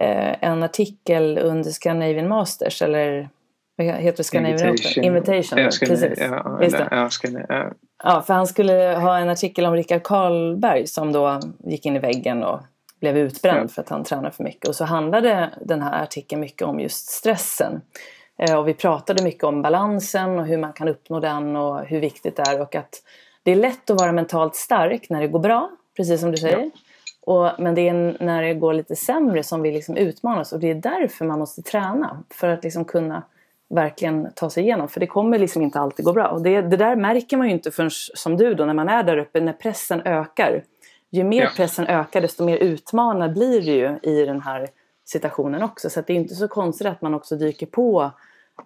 eh, 0.00 0.44
en 0.44 0.62
artikel 0.62 1.38
under 1.38 1.70
Scandinavian 1.70 2.28
Masters 2.28 2.82
eller 2.82 3.28
vad 3.76 3.86
heter 3.86 4.16
det? 4.16 4.24
Scandinavian 4.24 4.68
Invitation. 4.68 5.04
Invitation. 5.04 5.58
Ja, 5.58 5.64
precis. 5.64 6.18
Ja, 6.20 6.62
Just 6.62 6.78
det. 6.78 6.88
Ja, 6.90 7.08
ja. 7.48 7.72
ja, 8.04 8.22
för 8.22 8.34
han 8.34 8.46
skulle 8.46 8.72
ha 8.72 9.18
en 9.18 9.28
artikel 9.28 9.66
om 9.66 9.74
Rickard 9.74 10.02
Karlberg 10.02 10.86
som 10.86 11.12
då 11.12 11.40
gick 11.64 11.86
in 11.86 11.96
i 11.96 11.98
väggen 11.98 12.44
och 12.44 12.60
blev 13.00 13.18
utbränd 13.18 13.70
för 13.70 13.82
att 13.82 13.88
han 13.88 14.04
tränade 14.04 14.30
för 14.30 14.44
mycket. 14.44 14.68
Och 14.68 14.74
så 14.74 14.84
handlade 14.84 15.50
den 15.60 15.82
här 15.82 16.02
artikeln 16.02 16.40
mycket 16.40 16.62
om 16.62 16.80
just 16.80 17.10
stressen. 17.10 17.80
Eh, 18.38 18.58
och 18.58 18.68
vi 18.68 18.74
pratade 18.74 19.22
mycket 19.22 19.44
om 19.44 19.62
balansen 19.62 20.38
och 20.38 20.46
hur 20.46 20.58
man 20.58 20.72
kan 20.72 20.88
uppnå 20.88 21.20
den 21.20 21.56
och 21.56 21.84
hur 21.84 22.00
viktigt 22.00 22.36
det 22.36 22.42
är. 22.42 22.60
Och 22.60 22.74
att 22.74 23.02
det 23.42 23.50
är 23.50 23.56
lätt 23.56 23.90
att 23.90 24.00
vara 24.00 24.12
mentalt 24.12 24.56
stark 24.56 25.10
när 25.10 25.20
det 25.20 25.28
går 25.28 25.38
bra, 25.38 25.70
precis 25.96 26.20
som 26.20 26.30
du 26.30 26.36
säger. 26.36 26.70
Och, 27.26 27.50
men 27.58 27.74
det 27.74 27.88
är 27.88 28.16
när 28.24 28.42
det 28.42 28.54
går 28.54 28.74
lite 28.74 28.96
sämre 28.96 29.42
som 29.42 29.62
vi 29.62 29.72
liksom 29.72 29.96
utmanas 29.96 30.52
och 30.52 30.60
det 30.60 30.70
är 30.70 30.74
därför 30.74 31.24
man 31.24 31.38
måste 31.38 31.62
träna. 31.62 32.24
För 32.30 32.48
att 32.48 32.64
liksom 32.64 32.84
kunna 32.84 33.22
verkligen 33.74 34.32
ta 34.34 34.50
sig 34.50 34.62
igenom. 34.62 34.88
För 34.88 35.00
det 35.00 35.06
kommer 35.06 35.38
liksom 35.38 35.62
inte 35.62 35.80
alltid 35.80 36.04
gå 36.04 36.12
bra. 36.12 36.28
Och 36.28 36.42
det, 36.42 36.60
det 36.62 36.76
där 36.76 36.96
märker 36.96 37.36
man 37.36 37.46
ju 37.46 37.52
inte 37.52 37.70
förrän 37.70 37.90
som 37.92 38.36
du 38.36 38.54
då 38.54 38.64
när 38.64 38.74
man 38.74 38.88
är 38.88 39.02
där 39.02 39.16
uppe, 39.16 39.40
när 39.40 39.52
pressen 39.52 40.02
ökar. 40.04 40.62
Ju 41.10 41.24
mer 41.24 41.42
ja. 41.42 41.50
pressen 41.56 41.86
ökar 41.86 42.20
desto 42.20 42.44
mer 42.44 42.56
utmanad 42.56 43.34
blir 43.34 43.62
det 43.62 43.72
ju 43.72 44.12
i 44.12 44.24
den 44.24 44.40
här 44.40 44.68
situationen 45.04 45.62
också. 45.62 45.90
Så 45.90 46.00
det 46.00 46.12
är 46.12 46.16
inte 46.16 46.34
så 46.34 46.48
konstigt 46.48 46.86
att 46.86 47.02
man 47.02 47.14
också 47.14 47.36
dyker 47.36 47.66
på 47.66 48.10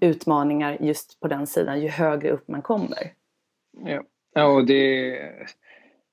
utmaningar 0.00 0.76
just 0.80 1.20
på 1.20 1.28
den 1.28 1.46
sidan 1.46 1.80
ju 1.80 1.88
högre 1.88 2.30
upp 2.30 2.48
man 2.48 2.62
kommer. 2.62 3.12
Ja, 3.84 4.02
ja 4.34 4.46
och 4.46 4.66
det... 4.66 5.18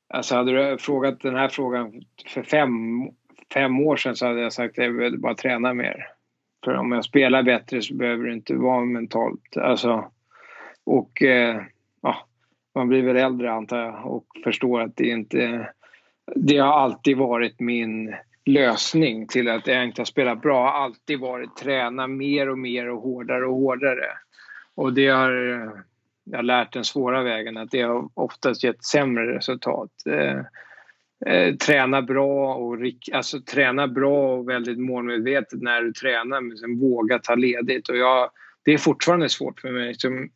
Alltså 0.08 0.36
hade 0.36 0.72
du 0.72 0.78
frågat 0.78 1.22
den 1.22 1.36
här 1.36 1.48
frågan 1.48 2.04
för 2.34 2.44
fem, 2.44 2.72
fem 3.54 3.80
år 3.80 3.96
sedan 3.96 4.16
så 4.16 4.26
hade 4.26 4.42
jag 4.42 4.54
sagt 4.54 4.80
att 4.80 4.86
jag 4.86 4.96
behövde 4.96 5.18
bara 5.18 5.36
träna 5.36 5.74
mer. 5.74 6.08
För 6.66 6.76
om 6.76 6.92
jag 6.92 7.06
spelar 7.06 7.44
bättre 7.44 7.82
så 7.82 7.94
behöver 7.94 8.28
det 8.28 8.34
inte 8.34 8.56
vara 8.56 8.86
mentalt. 8.86 9.58
Alltså, 9.58 10.12
och 10.84 11.22
eh, 11.22 11.62
ja, 12.02 12.28
man 12.76 12.88
blir 12.88 13.04
väl 13.04 13.18
äldre 13.18 13.54
antar 13.54 13.78
jag 13.78 14.06
och 14.06 14.26
förstår 14.44 14.82
att 14.82 14.96
det 14.96 15.08
inte... 15.08 15.70
Det 16.36 16.58
har 16.58 16.74
alltid 16.74 17.18
varit 17.18 17.60
min 17.60 18.16
lösning 18.46 19.28
till 19.28 19.50
att 19.50 19.68
jag 19.68 19.84
inte 19.84 20.02
har 20.02 20.06
spelat 20.06 20.42
bra 20.42 20.72
har 20.72 20.84
alltid 20.84 21.20
varit 21.20 21.56
träna 21.56 22.08
mer 22.08 22.50
och 22.50 22.58
mer 22.58 22.90
och 22.90 23.02
hårdare 23.02 23.46
och 23.46 23.56
hårdare. 23.56 24.08
Och 24.76 24.94
det 24.94 25.08
har 25.08 25.52
eh, 25.54 25.70
jag 26.24 26.38
har 26.38 26.44
lärt 26.44 26.74
den 26.74 26.86
svåra 26.86 27.24
vägen 27.24 27.58
att 27.58 27.72
det 27.72 27.82
har 27.82 28.10
oftast 28.14 28.64
gett 28.64 28.84
sämre 28.84 29.36
resultat. 29.36 29.92
Eh, 30.10 30.42
Eh, 31.26 31.34
eh, 31.34 31.56
träna 31.56 32.02
bra 32.02 32.56
och 32.56 32.78
alltså, 33.14 33.40
träna 33.42 33.88
bra 33.88 34.36
och 34.38 34.50
väldigt 34.50 34.80
målmedvetet 34.80 35.62
när 35.62 35.82
du 35.82 35.94
tränar 35.94 36.42
men 36.42 36.58
sen 36.58 36.80
våga 36.80 37.20
ta 37.20 37.36
ledigt. 37.36 37.90
Och 37.90 37.98
jag, 37.98 38.30
det 38.64 38.74
är 38.74 38.78
fortfarande 38.78 39.30
svårt 39.30 39.60
för 39.60 39.72
mig. 39.72 39.96
Som 39.96 40.30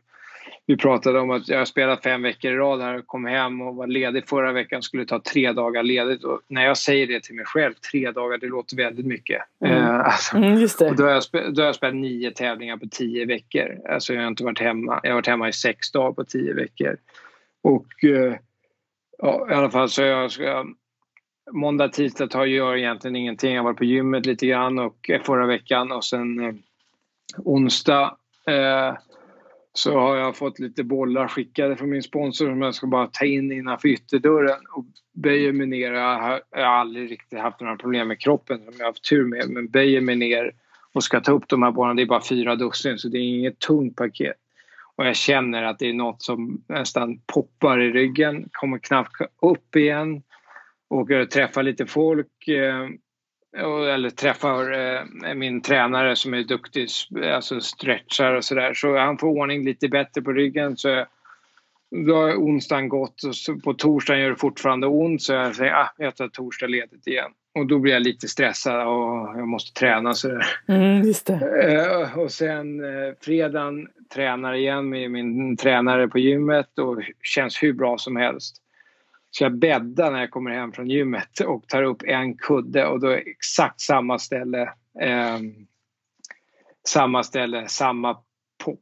vi 0.66 0.78
pratade 0.78 1.20
om 1.20 1.32
att 1.32 1.50
jag 1.50 1.58
har 1.58 1.66
spelat 1.66 2.04
fem 2.04 2.22
veckor 2.22 2.52
i 2.52 2.56
rad 2.56 2.82
här, 2.82 3.02
kom 3.02 3.26
hem 3.26 3.62
och 3.62 3.76
var 3.76 3.88
ledig 3.88 4.28
förra 4.28 4.52
veckan, 4.52 4.82
skulle 4.82 5.06
ta 5.06 5.22
tre 5.22 5.52
dagar 5.52 5.84
ledigt. 5.84 6.24
Och 6.24 6.42
när 6.48 6.66
jag 6.66 6.78
säger 6.78 7.08
det 7.08 7.24
till 7.24 7.36
mig 7.36 7.46
själv, 7.46 7.74
tre 7.74 8.12
dagar, 8.12 8.38
det 8.38 8.48
låter 8.48 8.76
väldigt 8.76 9.06
mycket. 9.06 9.42
Mm. 9.66 9.78
Uh, 9.78 10.00
alltså, 10.00 10.38
mm, 10.38 10.68
och 10.80 10.96
då, 10.96 11.04
har 11.04 11.12
jag 11.12 11.54
då 11.54 11.62
har 11.62 11.66
jag 11.66 11.76
spelat 11.76 11.96
nio 11.96 12.32
tävlingar 12.32 12.78
på 12.78 12.88
tio 12.92 13.26
veckor. 13.26 13.78
Alltså 13.90 14.14
jag 14.14 14.22
har 14.22 14.28
inte 14.28 14.44
varit 14.44 14.60
hemma, 14.60 15.00
jag 15.04 15.10
har 15.10 15.16
varit 15.16 15.28
hemma 15.28 15.50
i 15.50 15.54
sex 15.54 15.92
dagar 15.92 16.12
på 16.12 16.24
tio 16.24 16.54
veckor. 16.54 16.98
Och 17.64 18.04
uh, 18.04 18.34
ja, 19.22 19.48
i 19.52 19.54
alla 19.54 19.70
fall 19.70 19.90
så 19.90 20.02
jag 20.02 20.32
ska 20.32 20.66
Måndag, 21.52 21.90
tisdag 21.90 22.28
tar 22.28 22.46
jag 22.46 22.80
egentligen 22.80 23.16
ingenting. 23.16 23.54
Jag 23.54 23.64
var 23.64 23.74
på 23.74 23.84
gymmet 23.84 24.26
lite 24.26 24.46
grann 24.46 24.80
och 24.80 25.10
eh, 25.10 25.22
förra 25.22 25.48
veckan 25.48 25.92
och 25.92 26.04
sen 26.04 26.40
eh, 26.40 26.56
onsdag 27.38 28.18
eh, 28.48 28.98
så 29.74 30.00
har 30.00 30.16
jag 30.16 30.36
fått 30.36 30.60
lite 30.60 30.84
bollar 30.84 31.28
skickade 31.28 31.76
från 31.76 31.90
min 31.90 32.04
sponsor 32.04 32.46
som 32.46 32.62
jag 32.62 32.76
ska 32.76 32.88
bara 32.88 33.08
ta 33.08 33.26
in 33.26 33.52
innanför 33.52 33.88
ytterdörren 33.88 34.60
och 34.72 34.86
böjer 35.14 35.52
mig 35.52 35.68
ner. 35.68 35.94
Jag 35.94 36.20
har, 36.20 36.42
jag 36.52 36.66
har 36.66 36.80
aldrig 36.80 37.12
riktigt 37.12 37.40
haft 37.40 37.60
några 37.60 37.76
problem 37.76 38.08
med 38.08 38.20
kroppen 38.20 38.58
som 38.58 38.74
jag 38.78 38.86
har 38.86 38.92
haft 38.92 39.10
tur 39.10 39.26
med 39.26 39.50
men 39.50 39.68
böjer 39.68 40.02
mig 40.02 40.16
ner 40.16 40.52
och 40.94 41.04
ska 41.04 41.22
ta 41.22 41.32
upp 41.32 41.48
de 41.48 41.64
här 41.64 41.72
bollarna. 41.72 41.94
Det 41.94 42.02
är 42.02 42.06
bara 42.06 42.24
fyra 42.30 42.56
dussin 42.56 42.98
så 42.98 43.08
det 43.08 43.18
är 43.18 43.22
inget 43.22 43.60
tungt 43.60 43.96
paket. 43.96 44.36
Och 45.00 45.06
jag 45.06 45.16
känner 45.16 45.64
att 45.64 45.80
det 45.80 45.90
är 45.90 45.94
något 45.94 46.22
som 46.22 46.64
nästan 46.68 47.20
poppar 47.26 47.82
i 47.82 47.92
ryggen, 47.92 48.50
kommer 48.52 48.78
knappt 48.78 49.22
upp 49.42 49.76
igen. 49.76 50.24
Åker 50.90 51.20
och 51.20 51.32
träffar 51.32 51.64
lite 51.64 51.86
folk 51.86 52.48
eh, 52.48 52.88
eller 53.94 54.10
träffar 54.10 54.72
eh, 54.72 55.34
min 55.36 55.62
tränare 55.62 56.16
som 56.16 56.34
är 56.34 56.44
duktig, 56.44 56.88
alltså 57.34 57.62
stretchar 57.62 58.34
och 58.34 58.46
sådär. 58.46 58.74
Så 58.74 58.98
han 58.98 59.18
får 59.18 59.28
ordning 59.28 59.66
lite 59.66 59.88
bättre 59.88 60.22
på 60.22 60.32
ryggen. 60.32 60.78
Så 60.78 61.06
då 62.08 62.16
har 62.16 62.36
onsdagen 62.36 62.90
gått 62.90 63.24
och 63.24 63.64
på 63.64 63.74
torsdagen 63.74 64.22
gör 64.22 64.30
det 64.30 64.36
fortfarande 64.36 64.88
ont 64.88 65.22
så 65.22 65.34
jag 65.34 65.56
säger 65.56 65.74
ah, 65.74 65.90
jag 65.98 66.16
tar 66.16 66.28
torsdag 66.28 66.68
ledigt 66.68 67.08
igen. 67.08 67.32
Och 67.60 67.68
då 67.68 67.80
blir 67.80 67.94
jag 67.94 68.02
lite 68.02 68.28
stressad 68.28 68.88
och 68.88 69.40
jag 69.40 69.48
måste 69.48 69.80
träna 69.80 70.14
sådär. 70.14 70.46
Mm. 70.68 71.02
Eh, 71.02 72.18
och 72.18 72.32
sen 72.32 72.84
eh, 72.84 73.14
fredagen 73.22 73.88
tränar 74.14 74.54
igen 74.54 74.90
med 74.90 75.12
min 75.12 75.58
tränare 75.58 76.08
på 76.08 76.20
gymmet 76.20 76.80
och 76.80 77.02
känns 77.24 77.64
hur 77.64 77.74
bra 77.74 77.98
som 77.98 78.16
helst. 78.16 78.56
Så 79.32 79.44
jag 79.44 79.58
bäddar 79.58 80.12
när 80.12 80.20
jag 80.20 80.32
kommer 80.32 80.52
hem 80.52 80.72
från 80.72 80.90
gymmet 80.90 81.40
och 81.40 81.68
tar 81.68 81.84
upp 81.84 82.04
en 82.04 82.38
kudde 82.38 82.86
och 82.86 83.00
då 83.00 83.08
är 83.08 83.24
exakt 83.26 83.82
samma 83.82 84.20
ställe. 84.20 84.62
Eh, 85.02 85.40
samma 86.88 87.24
ställe, 87.24 87.68
samma 87.68 88.18
pop. 88.64 88.80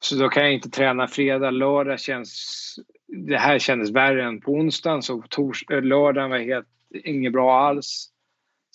Så 0.00 0.16
då 0.16 0.28
kan 0.28 0.42
jag 0.42 0.52
inte 0.52 0.70
träna 0.70 1.06
fredag, 1.06 1.50
lördag 1.50 2.00
känns... 2.00 2.78
Det 3.08 3.38
här 3.38 3.58
kändes 3.58 3.90
värre 3.90 4.24
än 4.24 4.40
på 4.40 4.52
onsdagen 4.52 5.02
så 5.02 5.22
tors, 5.28 5.64
lördagen 5.68 6.30
var 6.30 6.38
helt 6.38 6.68
inget 6.94 7.32
bra 7.32 7.60
alls. 7.60 8.08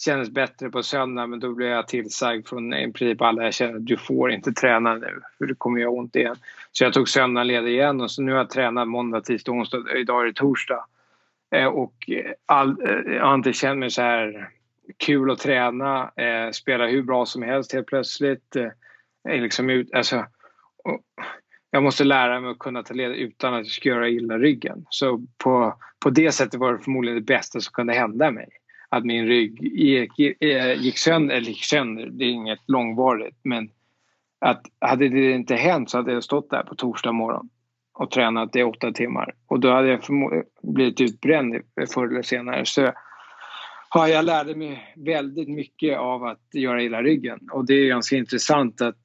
Kändes 0.06 0.30
bättre 0.30 0.70
på 0.70 0.84
söndag 0.84 1.28
men 1.28 1.40
då 1.40 1.54
blev 1.54 1.70
jag 1.70 1.88
tillsagd 1.88 2.48
från 2.48 2.74
i 2.74 2.92
princip 2.92 3.22
alla 3.22 3.44
jag 3.44 3.54
känner 3.54 3.76
att 3.76 3.86
du 3.86 3.98
får 3.98 4.32
inte 4.32 4.52
träna 4.52 4.96
nu 4.96 5.22
för 5.38 5.46
det 5.46 5.56
kommer 5.56 5.80
göra 5.80 5.92
ont 5.92 6.16
igen. 6.16 6.36
Så 6.72 6.84
jag 6.84 6.94
tog 6.94 7.10
söndagen 7.10 7.48
ledig 7.48 7.72
igen 7.72 8.02
och 8.02 8.12
så 8.12 8.22
nu 8.22 8.32
har 8.32 8.38
jag 8.38 8.50
tränat 8.50 8.88
måndag, 8.88 9.22
tisdag, 9.22 9.52
onsdag, 9.52 9.98
idag 9.98 10.22
är 10.22 10.26
det 10.26 10.34
torsdag. 10.34 10.86
Eh, 11.56 11.66
och 11.66 12.10
all, 12.46 12.70
eh, 12.70 13.14
jag 13.14 13.26
har 13.26 13.36
inte 13.36 13.54
känt 13.54 13.80
mig 13.80 13.92
så 13.92 14.02
här 14.02 14.50
kul 14.98 15.32
att 15.32 15.40
träna, 15.40 16.12
eh, 16.16 16.52
spela 16.52 16.88
hur 16.88 17.04
bra 17.04 17.26
som 17.26 17.42
helst 17.42 17.74
helt 17.74 17.88
plötsligt. 17.88 18.56
Eh, 18.56 19.42
liksom 19.42 19.70
ut, 19.70 19.94
alltså, 19.94 20.26
jag 21.72 21.84
måste 21.84 22.04
lära 22.04 22.40
mig 22.40 22.52
att 22.52 22.60
kunna 22.60 22.84
ta 22.84 22.94
led 22.94 23.12
utan 23.12 23.54
att 23.54 23.60
jag 23.60 23.68
ska 23.68 23.90
göra 23.90 24.10
illa 24.10 24.38
ryggen. 24.38 24.86
Så 24.90 25.22
på, 25.38 25.74
på 26.00 26.10
det 26.10 26.32
sättet 26.32 26.60
var 26.60 26.74
det 26.74 26.80
förmodligen 26.80 27.18
det 27.18 27.26
bästa 27.26 27.60
som 27.60 27.74
kunde 27.74 27.94
hända 27.94 28.32
mig 28.32 28.50
att 28.90 29.06
min 29.06 29.28
rygg 29.28 29.62
gick, 29.62 30.20
eh, 30.20 30.82
gick 30.82 30.98
sönder, 30.98 31.36
eller 31.36 31.48
gick 31.48 31.64
sönder, 31.64 32.10
det 32.12 32.26
är 32.26 32.30
inget 32.30 32.60
långvarigt 32.68 33.38
men 33.44 33.70
att 34.40 34.62
hade 34.82 35.10
det 35.10 35.32
inte 35.32 35.56
hänt 35.56 35.90
så 35.90 35.98
hade 35.98 36.14
jag 36.14 36.24
stått 36.24 36.50
där 36.50 36.64
på 36.64 36.76
torsdag 36.76 37.12
morgon 37.12 37.50
och 37.94 38.12
tränat 38.12 38.56
i 38.56 38.64
åtta 38.64 38.92
timmar 38.92 39.34
och 39.48 39.60
då 39.60 39.72
hade 39.72 39.88
jag 39.88 40.02
blivit 40.64 41.02
utbränd 41.02 41.56
förr 41.94 42.08
eller 42.08 42.22
senare. 42.22 42.66
Så 42.66 42.92
ja, 43.94 44.08
jag 44.08 44.26
lärde 44.26 44.56
mig 44.56 44.94
väldigt 44.96 45.50
mycket 45.50 45.98
av 45.98 46.24
att 46.24 46.48
göra 46.54 46.82
illa 46.82 47.02
ryggen 47.02 47.40
och 47.52 47.66
det 47.66 47.74
är 47.74 47.88
ganska 47.88 48.16
intressant 48.16 48.82
att 48.82 49.02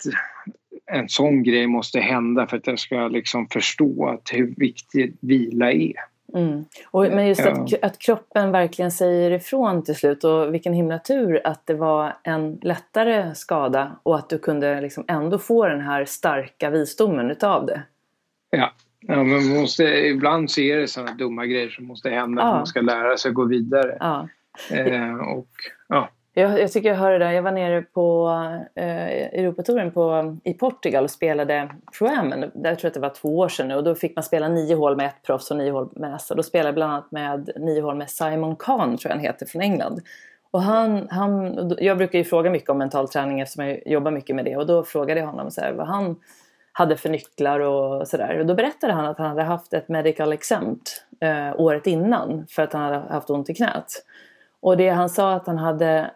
en 0.92 1.08
sån 1.08 1.42
grej 1.42 1.66
måste 1.66 2.00
hända 2.00 2.46
för 2.46 2.56
att 2.56 2.66
jag 2.66 2.78
ska 2.78 3.08
liksom 3.08 3.48
förstå 3.48 4.08
att 4.08 4.30
hur 4.32 4.54
viktig 4.56 5.16
vila 5.20 5.72
är. 5.72 5.94
Mm. 6.34 6.64
Och, 6.90 7.02
men 7.02 7.26
just 7.26 7.46
att, 7.46 7.82
att, 7.82 7.98
kroppen 7.98 8.52
verkligen 8.52 8.90
säger 8.90 9.30
ifrån 9.30 9.84
till 9.84 9.94
slut 9.94 10.24
och 10.24 10.54
vilken 10.54 10.72
himla 10.72 10.98
tur 10.98 11.40
att 11.44 11.66
det 11.66 11.74
var 11.74 12.16
en 12.22 12.58
lättare 12.62 13.34
skada 13.34 13.96
och 14.02 14.16
att 14.16 14.28
du 14.28 14.38
kunde 14.38 14.80
liksom 14.80 15.04
ändå 15.08 15.38
få 15.38 15.68
den 15.68 15.80
här 15.80 16.04
starka 16.04 16.70
visdomen 16.70 17.30
utav 17.30 17.66
det. 17.66 17.82
Ja, 18.50 18.72
ja 19.00 19.24
men 19.24 19.48
måste, 19.48 19.84
ibland 19.84 20.50
så 20.50 20.60
är 20.60 20.76
det 20.76 20.88
sådana 20.88 21.14
dumma 21.14 21.46
grejer 21.46 21.68
som 21.68 21.84
måste 21.84 22.10
hända 22.10 22.42
ja. 22.42 22.50
för 22.50 22.56
man 22.56 22.66
ska 22.66 22.80
lära 22.80 23.16
sig 23.16 23.28
att 23.28 23.34
gå 23.34 23.44
vidare. 23.44 23.96
Ja. 24.00 24.28
Eh, 24.70 25.16
och, 25.16 25.48
ja. 25.88 26.08
Jag, 26.38 26.60
jag 26.60 26.72
tycker 26.72 26.88
jag 26.88 26.96
hör 26.96 27.12
det 27.12 27.18
där. 27.18 27.32
Jag 27.32 27.42
var 27.42 27.52
nere 27.52 27.82
på 27.82 28.28
eh, 28.74 29.06
Europatouren 29.06 29.90
på, 29.90 30.36
i 30.44 30.54
Portugal 30.54 31.04
och 31.04 31.10
spelade 31.10 31.68
Pro-Amen. 31.98 32.50
Där 32.54 32.74
tror 32.74 32.78
jag 32.82 32.86
att 32.86 32.94
det 32.94 33.00
var 33.00 33.10
två 33.10 33.38
år 33.38 33.48
sedan 33.48 33.68
nu. 33.68 33.74
Och 33.74 33.84
då 33.84 33.94
fick 33.94 34.16
man 34.16 34.22
spela 34.22 34.48
nio 34.48 34.74
hål 34.74 34.96
med 34.96 35.06
ett 35.06 35.22
proffs 35.26 35.50
och 35.50 35.56
nio 35.56 35.70
hål 35.70 35.88
med 35.96 36.10
nästa. 36.10 36.34
Då 36.34 36.42
spelade 36.42 36.68
jag 36.68 36.74
bland 36.74 36.92
annat 36.92 37.10
med 37.10 37.50
nio 37.56 37.80
hål 37.80 37.96
med 37.96 38.10
Simon 38.10 38.56
Kahn, 38.56 38.96
tror 38.96 39.10
jag 39.10 39.16
han 39.16 39.24
heter, 39.24 39.46
från 39.46 39.62
England. 39.62 40.00
Och 40.50 40.62
han, 40.62 41.08
han, 41.10 41.74
jag 41.78 41.98
brukar 41.98 42.18
ju 42.18 42.24
fråga 42.24 42.50
mycket 42.50 42.70
om 42.70 42.78
mental 42.78 43.08
träning 43.08 43.40
eftersom 43.40 43.66
jag 43.66 43.86
jobbar 43.86 44.10
mycket 44.10 44.36
med 44.36 44.44
det. 44.44 44.56
Och 44.56 44.66
då 44.66 44.84
frågade 44.84 45.20
jag 45.20 45.26
honom 45.26 45.50
så 45.50 45.60
här, 45.60 45.72
vad 45.72 45.86
han 45.86 46.16
hade 46.72 46.96
för 46.96 47.08
nycklar 47.08 47.60
och 47.60 48.08
sådär. 48.08 48.38
Och 48.38 48.46
då 48.46 48.54
berättade 48.54 48.92
han 48.92 49.06
att 49.06 49.18
han 49.18 49.28
hade 49.28 49.42
haft 49.42 49.72
ett 49.72 49.88
medical 49.88 50.32
exempt 50.32 51.04
eh, 51.20 51.60
året 51.60 51.86
innan 51.86 52.46
för 52.48 52.62
att 52.62 52.72
han 52.72 52.82
hade 52.82 53.12
haft 53.12 53.30
ont 53.30 53.50
i 53.50 53.54
knät. 53.54 53.92
Och 54.60 54.76
det 54.76 54.88
han 54.88 55.08
sa 55.08 55.32
att 55.32 55.46
han 55.46 55.58
hade 55.58 56.10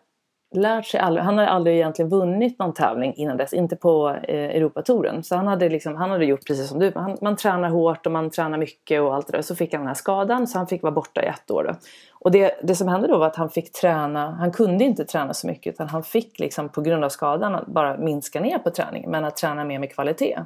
lärt 0.53 0.87
sig 0.87 1.01
aldrig, 1.01 1.25
han 1.25 1.39
hade 1.39 1.51
aldrig 1.51 1.77
egentligen 1.77 2.09
vunnit 2.09 2.59
någon 2.59 2.75
tävling 2.75 3.15
innan 3.15 3.37
dess, 3.37 3.53
inte 3.53 3.77
på 3.77 4.09
eh, 4.09 4.57
Europatouren. 4.57 5.23
Så 5.23 5.37
han 5.37 5.47
hade, 5.47 5.69
liksom, 5.69 5.97
han 5.97 6.11
hade 6.11 6.25
gjort 6.25 6.47
precis 6.47 6.69
som 6.69 6.79
du, 6.79 6.93
han, 6.95 7.19
man 7.21 7.37
tränar 7.37 7.71
hårt 7.71 8.07
och 8.07 8.13
man 8.13 8.31
tränar 8.31 8.59
mycket 8.59 9.01
och 9.01 9.15
allt 9.15 9.27
det 9.27 9.33
där. 9.33 9.43
Så 9.43 9.55
fick 9.55 9.73
han 9.73 9.81
den 9.81 9.89
här 9.89 9.95
skadan 9.95 10.47
så 10.47 10.59
han 10.59 10.67
fick 10.67 10.83
vara 10.83 10.93
borta 10.93 11.23
i 11.23 11.27
ett 11.27 11.51
år. 11.51 11.65
Då. 11.65 11.75
Och 12.13 12.31
det, 12.31 12.61
det 12.63 12.75
som 12.75 12.89
hände 12.89 13.09
då 13.09 13.19
var 13.19 13.27
att 13.27 13.37
han 13.37 13.51
fick 13.51 13.73
träna, 13.73 14.31
han 14.31 14.53
kunde 14.53 14.85
inte 14.85 15.05
träna 15.05 15.35
så 15.35 15.47
mycket 15.47 15.75
utan 15.75 15.89
han 15.89 16.03
fick 16.03 16.39
liksom 16.39 16.69
på 16.69 16.81
grund 16.81 17.05
av 17.05 17.09
skadan 17.09 17.65
bara 17.67 17.97
minska 17.97 18.41
ner 18.41 18.59
på 18.59 18.71
träningen 18.71 19.11
men 19.11 19.25
att 19.25 19.37
träna 19.37 19.65
mer 19.65 19.79
med 19.79 19.93
kvalitet. 19.93 20.39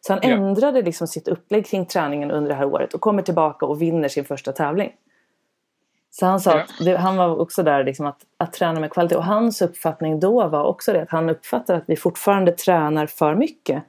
Så 0.00 0.12
han 0.12 0.20
ja. 0.22 0.28
ändrade 0.28 0.82
liksom 0.82 1.06
sitt 1.06 1.28
upplägg 1.28 1.66
kring 1.66 1.86
träningen 1.86 2.30
under 2.30 2.48
det 2.48 2.54
här 2.54 2.66
året 2.66 2.94
och 2.94 3.00
kommer 3.00 3.22
tillbaka 3.22 3.66
och 3.66 3.82
vinner 3.82 4.08
sin 4.08 4.24
första 4.24 4.52
tävling. 4.52 4.92
Så 6.16 6.26
han 6.26 6.40
sa 6.40 6.60
att 6.60 6.70
det, 6.80 6.96
han 6.96 7.16
var 7.16 7.40
också 7.40 7.62
där 7.62 7.84
liksom 7.84 8.06
att, 8.06 8.18
att 8.36 8.52
träna 8.52 8.80
med 8.80 8.90
kvalitet. 8.90 9.16
Och 9.16 9.24
hans 9.24 9.62
uppfattning 9.62 10.20
då 10.20 10.48
var 10.48 10.64
också 10.64 10.92
det 10.92 11.02
att 11.02 11.10
han 11.10 11.30
uppfattar 11.30 11.74
att 11.74 11.84
vi 11.86 11.96
fortfarande 11.96 12.52
tränar 12.52 13.06
för 13.06 13.34
mycket 13.34 13.82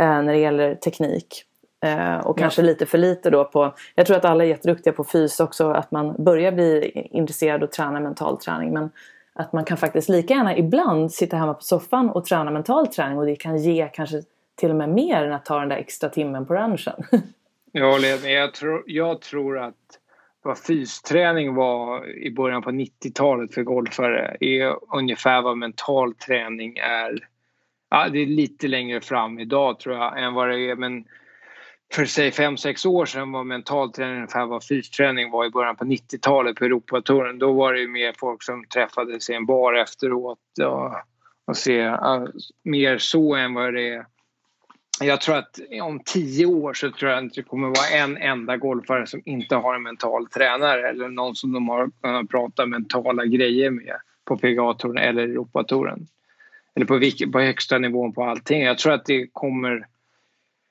eh, 0.00 0.22
när 0.22 0.32
det 0.32 0.38
gäller 0.38 0.74
teknik. 0.74 1.44
Eh, 1.84 2.16
och 2.16 2.38
ja. 2.38 2.42
kanske 2.42 2.62
lite 2.62 2.86
för 2.86 2.98
lite 2.98 3.30
då 3.30 3.44
på, 3.44 3.74
jag 3.94 4.06
tror 4.06 4.16
att 4.16 4.24
alla 4.24 4.44
är 4.44 4.48
jätteduktiga 4.48 4.92
på 4.92 5.04
fys 5.04 5.40
också, 5.40 5.70
att 5.70 5.90
man 5.90 6.24
börjar 6.24 6.52
bli 6.52 6.90
intresserad 7.10 7.62
och 7.62 7.72
träna 7.72 8.00
mental 8.00 8.38
träning. 8.38 8.72
Men 8.72 8.90
att 9.32 9.52
man 9.52 9.64
kan 9.64 9.76
faktiskt 9.76 10.08
lika 10.08 10.34
gärna 10.34 10.56
ibland 10.56 11.12
sitta 11.12 11.36
hemma 11.36 11.54
på 11.54 11.62
soffan 11.62 12.10
och 12.10 12.24
träna 12.24 12.50
mental 12.50 12.86
träning 12.86 13.18
och 13.18 13.26
det 13.26 13.36
kan 13.36 13.58
ge 13.58 13.88
kanske 13.92 14.22
till 14.56 14.70
och 14.70 14.76
med 14.76 14.88
mer 14.88 15.24
än 15.24 15.32
att 15.32 15.44
ta 15.44 15.58
den 15.58 15.68
där 15.68 15.76
extra 15.76 16.08
timmen 16.08 16.46
på 16.46 16.54
ranchen. 16.54 16.94
ja, 17.72 17.98
jag 18.24 18.54
tror, 18.54 18.82
jag 18.86 19.20
tror 19.20 19.58
att 19.58 19.99
vad 20.42 20.58
fysträning 20.58 21.54
var 21.54 22.08
i 22.08 22.30
början 22.30 22.62
på 22.62 22.70
90-talet 22.70 23.54
för 23.54 23.62
golfare 23.62 24.36
är 24.40 24.76
ungefär 24.96 25.42
vad 25.42 25.58
mental 25.58 26.14
träning 26.14 26.76
är. 26.76 27.28
Ja, 27.90 28.08
det 28.08 28.18
är 28.18 28.26
lite 28.26 28.68
längre 28.68 29.00
fram 29.00 29.38
idag 29.38 29.80
tror 29.80 29.96
jag 29.96 30.22
än 30.22 30.34
vad 30.34 30.48
det 30.48 30.70
är 30.70 30.76
men 30.76 31.04
för 31.94 32.04
säg 32.04 32.30
5-6 32.30 32.86
år 32.86 33.06
sedan 33.06 33.32
var 33.32 33.44
mental 33.44 33.92
träning 33.92 34.16
ungefär 34.16 34.46
vad 34.46 34.64
fysträning 34.64 35.30
var 35.30 35.44
i 35.44 35.50
början 35.50 35.76
på 35.76 35.84
90-talet 35.84 36.56
på 36.56 36.64
Europatouren. 36.64 37.38
Då 37.38 37.52
var 37.52 37.72
det 37.72 37.80
ju 37.80 37.88
mer 37.88 38.14
folk 38.18 38.42
som 38.42 38.64
träffades 38.64 39.30
i 39.30 39.34
en 39.34 39.46
bar 39.46 39.74
efteråt 39.74 40.38
och, 40.66 40.94
och 41.44 41.56
se 41.56 41.96
mer 42.64 42.98
så 42.98 43.34
än 43.34 43.54
vad 43.54 43.74
det 43.74 43.88
är. 43.88 44.06
Jag 45.00 45.20
tror 45.20 45.36
att 45.36 45.60
om 45.82 46.00
tio 46.04 46.46
år 46.46 46.74
så 46.74 46.90
tror 46.90 47.10
jag 47.10 47.24
inte 47.24 47.40
det 47.40 47.48
kommer 47.48 47.68
vara 47.68 48.02
en 48.02 48.16
enda 48.16 48.56
golfare 48.56 49.06
som 49.06 49.22
inte 49.24 49.56
har 49.56 49.74
en 49.74 49.82
mental 49.82 50.26
tränare 50.26 50.88
eller 50.88 51.08
någon 51.08 51.36
som 51.36 51.52
de 51.52 51.68
har 51.68 51.90
kunnat 52.02 52.28
prata 52.28 52.66
mentala 52.66 53.24
grejer 53.24 53.70
med 53.70 53.96
på 54.24 54.36
PGA-touren 54.36 54.98
eller 54.98 55.22
Europatouren. 55.22 56.06
Eller 56.74 56.86
på, 56.86 57.00
på 57.32 57.40
högsta 57.40 57.78
nivån 57.78 58.12
på 58.12 58.24
allting. 58.24 58.62
Jag 58.62 58.78
tror 58.78 58.92
att 58.92 59.04
det 59.04 59.26
kommer 59.32 59.86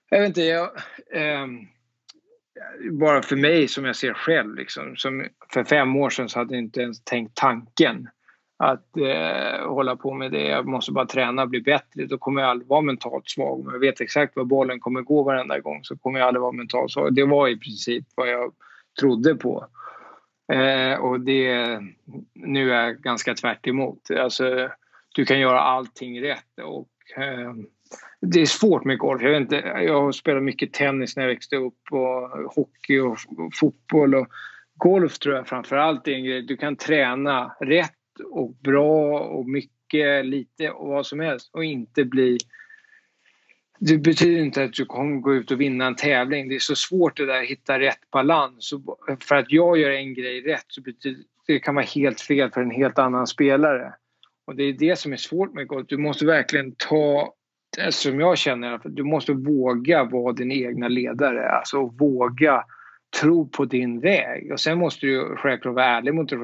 jag 0.10 0.20
vet 0.20 0.28
inte, 0.28 0.42
jag, 0.42 0.70
eh, 1.12 1.48
bara 2.92 3.22
för 3.22 3.36
mig 3.36 3.68
som 3.68 3.86
jag 3.86 3.96
ser 3.96 4.14
själv, 4.14 4.56
liksom, 4.56 4.96
som 4.96 5.28
för 5.54 5.64
fem 5.64 5.96
år 5.96 6.10
sedan 6.10 6.30
så 6.30 6.40
hade 6.40 6.54
jag 6.56 6.64
inte 6.64 6.82
ens 6.82 7.04
tänkt 7.04 7.36
tanken 7.36 8.10
att 8.64 8.98
eh, 8.98 9.68
hålla 9.68 9.96
på 9.96 10.14
med 10.14 10.32
det. 10.32 10.48
Jag 10.48 10.68
måste 10.68 10.92
bara 10.92 11.06
träna 11.06 11.42
och 11.42 11.50
bli 11.50 11.62
bättre. 11.62 12.06
Då 12.06 12.18
kommer 12.18 12.42
jag 12.42 12.50
aldrig 12.50 12.68
vara 12.68 12.82
mentalt 12.82 13.30
svag. 13.30 13.60
Om 13.60 13.70
jag 13.72 13.80
vet 13.80 14.02
exakt 14.02 14.36
var 14.36 14.44
bollen 14.44 14.80
kommer 14.80 15.02
gå 15.02 15.24
varenda 15.24 15.60
gång 15.60 15.84
så 15.84 15.98
kommer 15.98 16.20
jag 16.20 16.28
aldrig 16.28 16.42
vara 16.42 16.52
mentalt 16.52 16.92
svag. 16.92 17.14
Det 17.14 17.26
var 17.26 17.48
i 17.48 17.58
princip 17.58 18.06
vad 18.16 18.30
jag 18.30 18.54
trodde 19.00 19.36
på. 19.36 19.66
Eh, 20.54 21.00
och 21.00 21.20
det, 21.20 21.80
nu 22.34 22.72
är 22.74 22.86
jag 22.86 22.98
ganska 22.98 23.34
tvärt 23.34 23.68
emot. 23.68 24.12
Alltså, 24.20 24.70
du 25.16 25.26
kan 25.26 25.40
göra 25.40 25.60
allting 25.62 26.22
rätt 26.22 26.60
och 26.64 27.22
eh, 27.24 27.54
det 28.22 28.42
är 28.42 28.46
svårt 28.46 28.84
med 28.84 28.98
golf. 28.98 29.22
Jag, 29.22 29.32
vet 29.32 29.42
inte, 29.42 29.56
jag 29.86 30.16
spelade 30.16 30.46
mycket 30.46 30.74
tennis 30.74 31.16
när 31.16 31.24
jag 31.24 31.30
växte 31.30 31.56
upp 31.56 31.82
och 31.92 32.30
hockey 32.56 33.00
och, 33.00 33.18
fotboll. 33.60 34.16
Och 34.16 34.28
golf 34.76 35.20
tror 35.20 35.36
jag 35.36 35.48
framförallt 35.48 36.08
är 36.08 36.12
en 36.12 36.24
grej. 36.24 36.42
Du 36.42 36.58
kan 36.58 36.76
träna 36.76 37.56
rätt 37.60 37.99
och 38.20 38.56
bra 38.56 39.20
och 39.20 39.50
mycket, 39.50 40.26
lite 40.26 40.72
och 40.72 40.88
vad 40.88 41.06
som 41.06 41.20
helst 41.20 41.50
och 41.54 41.64
inte 41.64 42.06
bli 42.06 42.38
det 43.80 43.98
betyder 43.98 44.42
inte 44.42 44.64
att 44.64 44.74
du 44.74 44.86
kommer 44.86 45.20
gå 45.20 45.36
ut 45.36 45.52
och 45.52 45.62
vinna 45.62 45.88
en 45.88 45.96
tävling. 45.96 46.50
Det 46.50 46.56
är 46.56 46.60
så 46.60 46.76
svårt 46.76 47.18
det 47.18 47.26
där 47.26 47.42
att 47.42 47.50
hitta 47.50 47.80
rätt 47.80 48.12
balans. 48.12 48.74
för 49.28 49.36
att 49.36 49.52
jag 49.52 49.78
gör 49.78 49.90
en 49.90 50.14
grej 50.14 50.42
rätt 50.42 50.66
så 50.68 50.82
betyder 50.82 51.24
det 51.48 51.60
kan 51.60 51.76
vara 51.76 51.86
helt 51.86 52.22
fel 52.22 52.52
för 52.52 52.62
en 52.62 52.72
helt 52.72 53.00
annan 53.00 53.28
spelare. 53.28 53.94
Och 54.46 54.56
det 54.56 54.64
är 54.64 54.74
det 54.74 55.00
som 55.00 55.14
är 55.14 55.18
svårt 55.18 55.54
med 55.54 55.68
golf. 55.68 55.86
Du 55.88 55.98
måste 55.98 56.26
verkligen 56.26 56.76
ta 56.78 57.34
som 57.90 58.20
jag 58.20 58.38
känner 58.38 58.74
att 58.74 58.82
du 58.86 59.04
måste 59.04 59.34
våga 59.34 60.04
vara 60.04 60.34
din 60.34 60.52
egna 60.52 60.88
ledare. 60.88 61.50
Alltså 61.50 61.86
våga 61.86 62.64
tro 63.22 63.48
på 63.48 63.66
din 63.66 64.00
väg. 64.00 64.52
Och 64.52 64.60
sen 64.60 64.78
måste 64.78 65.06
du 65.06 65.36
självklart 65.36 65.76
vara 65.76 65.86
ärlig 65.86 66.14
mot 66.14 66.30
dig 66.30 66.40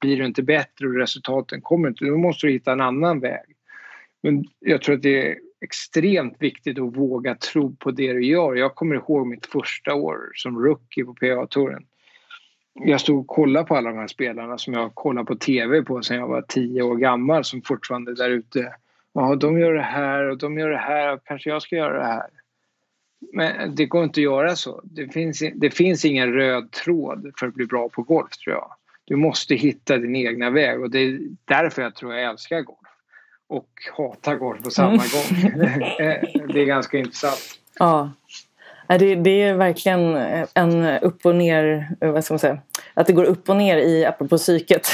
Blir 0.00 0.16
du 0.16 0.26
inte 0.26 0.42
bättre 0.42 0.86
och 0.86 0.94
resultaten 0.94 1.60
kommer 1.60 1.88
inte, 1.88 2.04
då 2.04 2.16
måste 2.16 2.46
du 2.46 2.52
hitta 2.52 2.72
en 2.72 2.80
annan 2.80 3.20
väg. 3.20 3.44
Men 4.22 4.44
jag 4.58 4.82
tror 4.82 4.94
att 4.94 5.02
det 5.02 5.28
är 5.28 5.38
extremt 5.60 6.36
viktigt 6.38 6.78
att 6.78 6.96
våga 6.96 7.34
tro 7.34 7.76
på 7.76 7.90
det 7.90 8.12
du 8.12 8.24
gör. 8.24 8.54
Jag 8.54 8.74
kommer 8.74 8.94
ihåg 8.94 9.26
mitt 9.26 9.46
första 9.46 9.94
år 9.94 10.18
som 10.34 10.58
rookie 10.58 11.04
på 11.04 11.14
PA-touren. 11.14 11.86
Jag 12.74 13.00
stod 13.00 13.18
och 13.18 13.26
kollade 13.26 13.66
på 13.66 13.76
alla 13.76 13.90
de 13.90 13.98
här 13.98 14.06
spelarna 14.06 14.58
som 14.58 14.74
jag 14.74 14.94
kollat 14.94 15.26
på 15.26 15.36
TV 15.36 15.82
på 15.82 16.02
sedan 16.02 16.16
jag 16.16 16.28
var 16.28 16.42
tio 16.42 16.82
år 16.82 16.96
gammal 16.96 17.44
som 17.44 17.62
fortfarande 17.62 18.10
är 18.10 18.16
där 18.16 18.30
ute 18.30 18.72
ja, 19.12 19.34
de 19.34 19.58
gör 19.58 19.74
det 19.74 19.82
här 19.82 20.28
och 20.28 20.38
de 20.38 20.58
gör 20.58 20.70
det 20.70 20.78
här, 20.78 21.20
kanske 21.24 21.50
jag 21.50 21.62
ska 21.62 21.76
göra 21.76 21.98
det 21.98 22.04
här. 22.04 22.30
Men 23.32 23.74
det 23.74 23.86
går 23.86 24.04
inte 24.04 24.20
att 24.20 24.24
göra 24.24 24.56
så. 24.56 24.80
Det 24.84 25.08
finns, 25.08 25.42
det 25.54 25.70
finns 25.70 26.04
ingen 26.04 26.32
röd 26.32 26.70
tråd 26.70 27.32
för 27.38 27.46
att 27.46 27.54
bli 27.54 27.66
bra 27.66 27.88
på 27.88 28.02
golf 28.02 28.30
tror 28.30 28.56
jag. 28.56 28.74
Du 29.04 29.16
måste 29.16 29.54
hitta 29.54 29.98
din 29.98 30.16
egna 30.16 30.50
väg 30.50 30.80
och 30.80 30.90
det 30.90 30.98
är 30.98 31.20
därför 31.44 31.82
jag 31.82 31.94
tror 31.94 32.14
jag 32.14 32.30
älskar 32.30 32.62
golf. 32.62 32.78
Och 33.48 33.68
hatar 33.96 34.36
golf 34.36 34.62
på 34.62 34.70
samma 34.70 34.88
mm. 34.88 34.98
gång. 34.98 35.58
det 36.52 36.60
är 36.60 36.64
ganska 36.64 36.98
intressant. 36.98 37.60
Ja. 37.78 38.10
Det, 38.88 39.14
det 39.14 39.42
är 39.42 39.54
verkligen 39.54 40.16
en 40.54 40.98
upp 40.98 41.26
och 41.26 41.34
ner, 41.34 41.88
vad 42.00 42.24
ska 42.24 42.34
man 42.34 42.38
säga, 42.38 42.58
att 42.94 43.06
det 43.06 43.12
går 43.12 43.24
upp 43.24 43.48
och 43.48 43.56
ner 43.56 43.76
i, 43.76 44.04
apropå 44.04 44.38
psyket. 44.38 44.88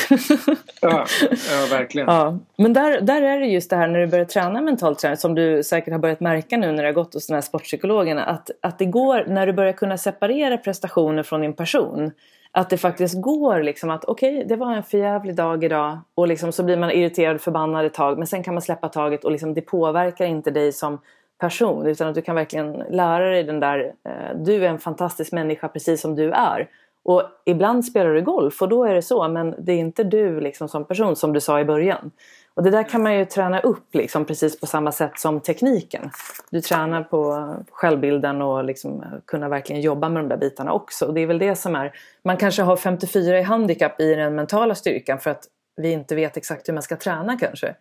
ja, 0.81 1.07
ja, 1.31 1.67
verkligen. 1.71 2.09
Ja. 2.09 2.39
Men 2.57 2.73
där, 2.73 3.01
där 3.01 3.23
är 3.23 3.41
det 3.41 3.47
just 3.47 3.71
det 3.71 3.77
här 3.77 3.89
när 3.89 4.01
du 4.01 4.07
börjar 4.07 4.25
träna 4.25 4.61
mentalt 4.61 4.99
träning 4.99 5.17
som 5.17 5.35
du 5.35 5.63
säkert 5.63 5.93
har 5.93 5.99
börjat 5.99 6.21
märka 6.21 6.57
nu 6.57 6.73
när 6.73 6.83
du 6.83 6.89
har 6.89 6.93
gått 6.93 7.15
hos 7.15 7.27
den 7.27 7.35
här 7.35 7.41
sportpsykologen. 7.41 8.19
Att, 8.19 8.51
att 8.63 8.79
det 8.79 8.85
går, 8.85 9.25
när 9.29 9.47
du 9.47 9.53
börjar 9.53 9.73
kunna 9.73 9.99
separera 9.99 10.57
prestationer 10.57 11.23
från 11.23 11.41
din 11.41 11.53
person. 11.53 12.11
Att 12.53 12.71
det 12.71 12.77
faktiskt 12.77 13.21
går 13.21 13.63
liksom 13.63 13.91
att 13.91 14.05
okej, 14.05 14.37
okay, 14.37 14.49
det 14.49 14.57
var 14.57 14.73
en 14.73 14.83
förjävlig 14.83 15.37
dag 15.37 15.65
idag 15.65 15.99
och 16.15 16.29
liksom 16.29 16.53
så 16.53 16.63
blir 16.63 16.77
man 16.77 16.91
irriterad, 16.91 17.41
förbannad 17.41 17.87
ett 17.87 17.95
tag 17.95 18.19
men 18.19 18.27
sen 18.27 18.43
kan 18.43 18.55
man 18.55 18.63
släppa 18.63 18.89
taget 18.89 19.25
och 19.25 19.33
liksom 19.33 19.55
det 19.55 19.61
påverkar 19.61 20.25
inte 20.25 20.51
dig 20.51 20.73
som 20.73 20.99
person 21.45 21.87
utan 21.87 22.09
att 22.09 22.15
du 22.15 22.23
kan 22.23 22.35
verkligen 22.35 22.73
lära 22.73 23.31
dig 23.31 23.45
den 23.45 23.61
där, 23.61 23.93
eh, 24.09 24.37
du 24.37 24.65
är 24.65 24.69
en 24.69 24.79
fantastisk 24.79 25.33
människa 25.33 25.69
precis 25.69 26.01
som 26.01 26.15
du 26.15 26.33
är. 26.33 26.69
Och 27.05 27.23
ibland 27.45 27.85
spelar 27.85 28.15
du 28.15 28.23
golf 28.23 28.63
och 28.63 28.69
då 28.69 28.85
är 28.85 28.95
det 28.95 29.03
så 29.03 29.29
men 29.29 29.55
det 29.59 29.73
är 29.73 29.77
inte 29.77 30.05
du 30.05 30.41
liksom 30.41 30.69
som 30.69 30.85
person 30.85 31.17
som 31.17 31.33
du 31.33 31.41
sa 31.41 31.61
i 31.61 31.65
början. 31.65 32.11
Och 32.55 32.63
det 32.63 32.71
där 32.71 32.83
kan 32.83 33.03
man 33.03 33.19
ju 33.19 33.25
träna 33.25 33.61
upp 33.61 33.95
liksom 33.95 34.25
precis 34.25 34.61
på 34.61 34.67
samma 34.67 34.93
sätt 34.93 35.19
som 35.19 35.41
tekniken. 35.41 36.11
Du 36.51 36.61
tränar 36.61 37.03
på 37.03 37.55
självbilden 37.71 38.43
och 38.43 38.65
liksom 38.65 39.05
kunna 39.27 39.49
verkligen 39.49 39.83
jobba 39.83 40.09
med 40.09 40.23
de 40.23 40.29
där 40.29 40.37
bitarna 40.37 40.73
också. 40.73 41.07
Och 41.07 41.15
det 41.15 41.21
är 41.21 41.27
väl 41.27 41.39
det 41.39 41.57
som 41.57 41.75
är, 41.75 41.93
man 42.23 42.37
kanske 42.37 42.63
har 42.63 42.77
54 42.77 43.39
i 43.39 43.43
handikapp 43.43 44.01
i 44.01 44.15
den 44.15 44.35
mentala 44.35 44.75
styrkan 44.75 45.19
för 45.19 45.31
att 45.31 45.45
vi 45.77 45.93
inte 45.93 46.15
vet 46.15 46.37
exakt 46.37 46.69
hur 46.69 46.75
man 46.75 46.83
ska 46.83 46.97
träna 46.97 47.39
kanske. 47.39 47.75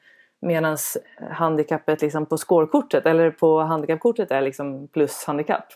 Medan 0.43 0.77
handikappet 1.31 2.01
liksom 2.01 2.25
på 2.25 2.37
scorekortet 2.37 3.05
eller 3.05 3.31
på 3.31 3.59
handikappkortet 3.59 4.31
är 4.31 4.41
liksom 4.41 4.87
plus 4.87 5.23
handikapp. 5.25 5.67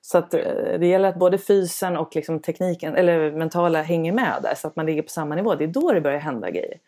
Så 0.00 0.18
att 0.18 0.34
eh, 0.34 0.40
det 0.78 0.86
gäller 0.86 1.08
att 1.08 1.18
både 1.18 1.38
fysen 1.38 1.96
och 1.96 2.16
liksom 2.16 2.40
tekniken 2.40 2.94
eller 2.94 3.32
mentala 3.32 3.82
hänger 3.82 4.12
med 4.12 4.38
där 4.42 4.54
så 4.54 4.68
att 4.68 4.76
man 4.76 4.86
ligger 4.86 5.02
på 5.02 5.08
samma 5.08 5.34
nivå. 5.34 5.54
Det 5.54 5.64
är 5.64 5.68
då 5.68 5.92
det 5.92 6.00
börjar 6.00 6.18
hända 6.18 6.50
grejer. 6.50 6.78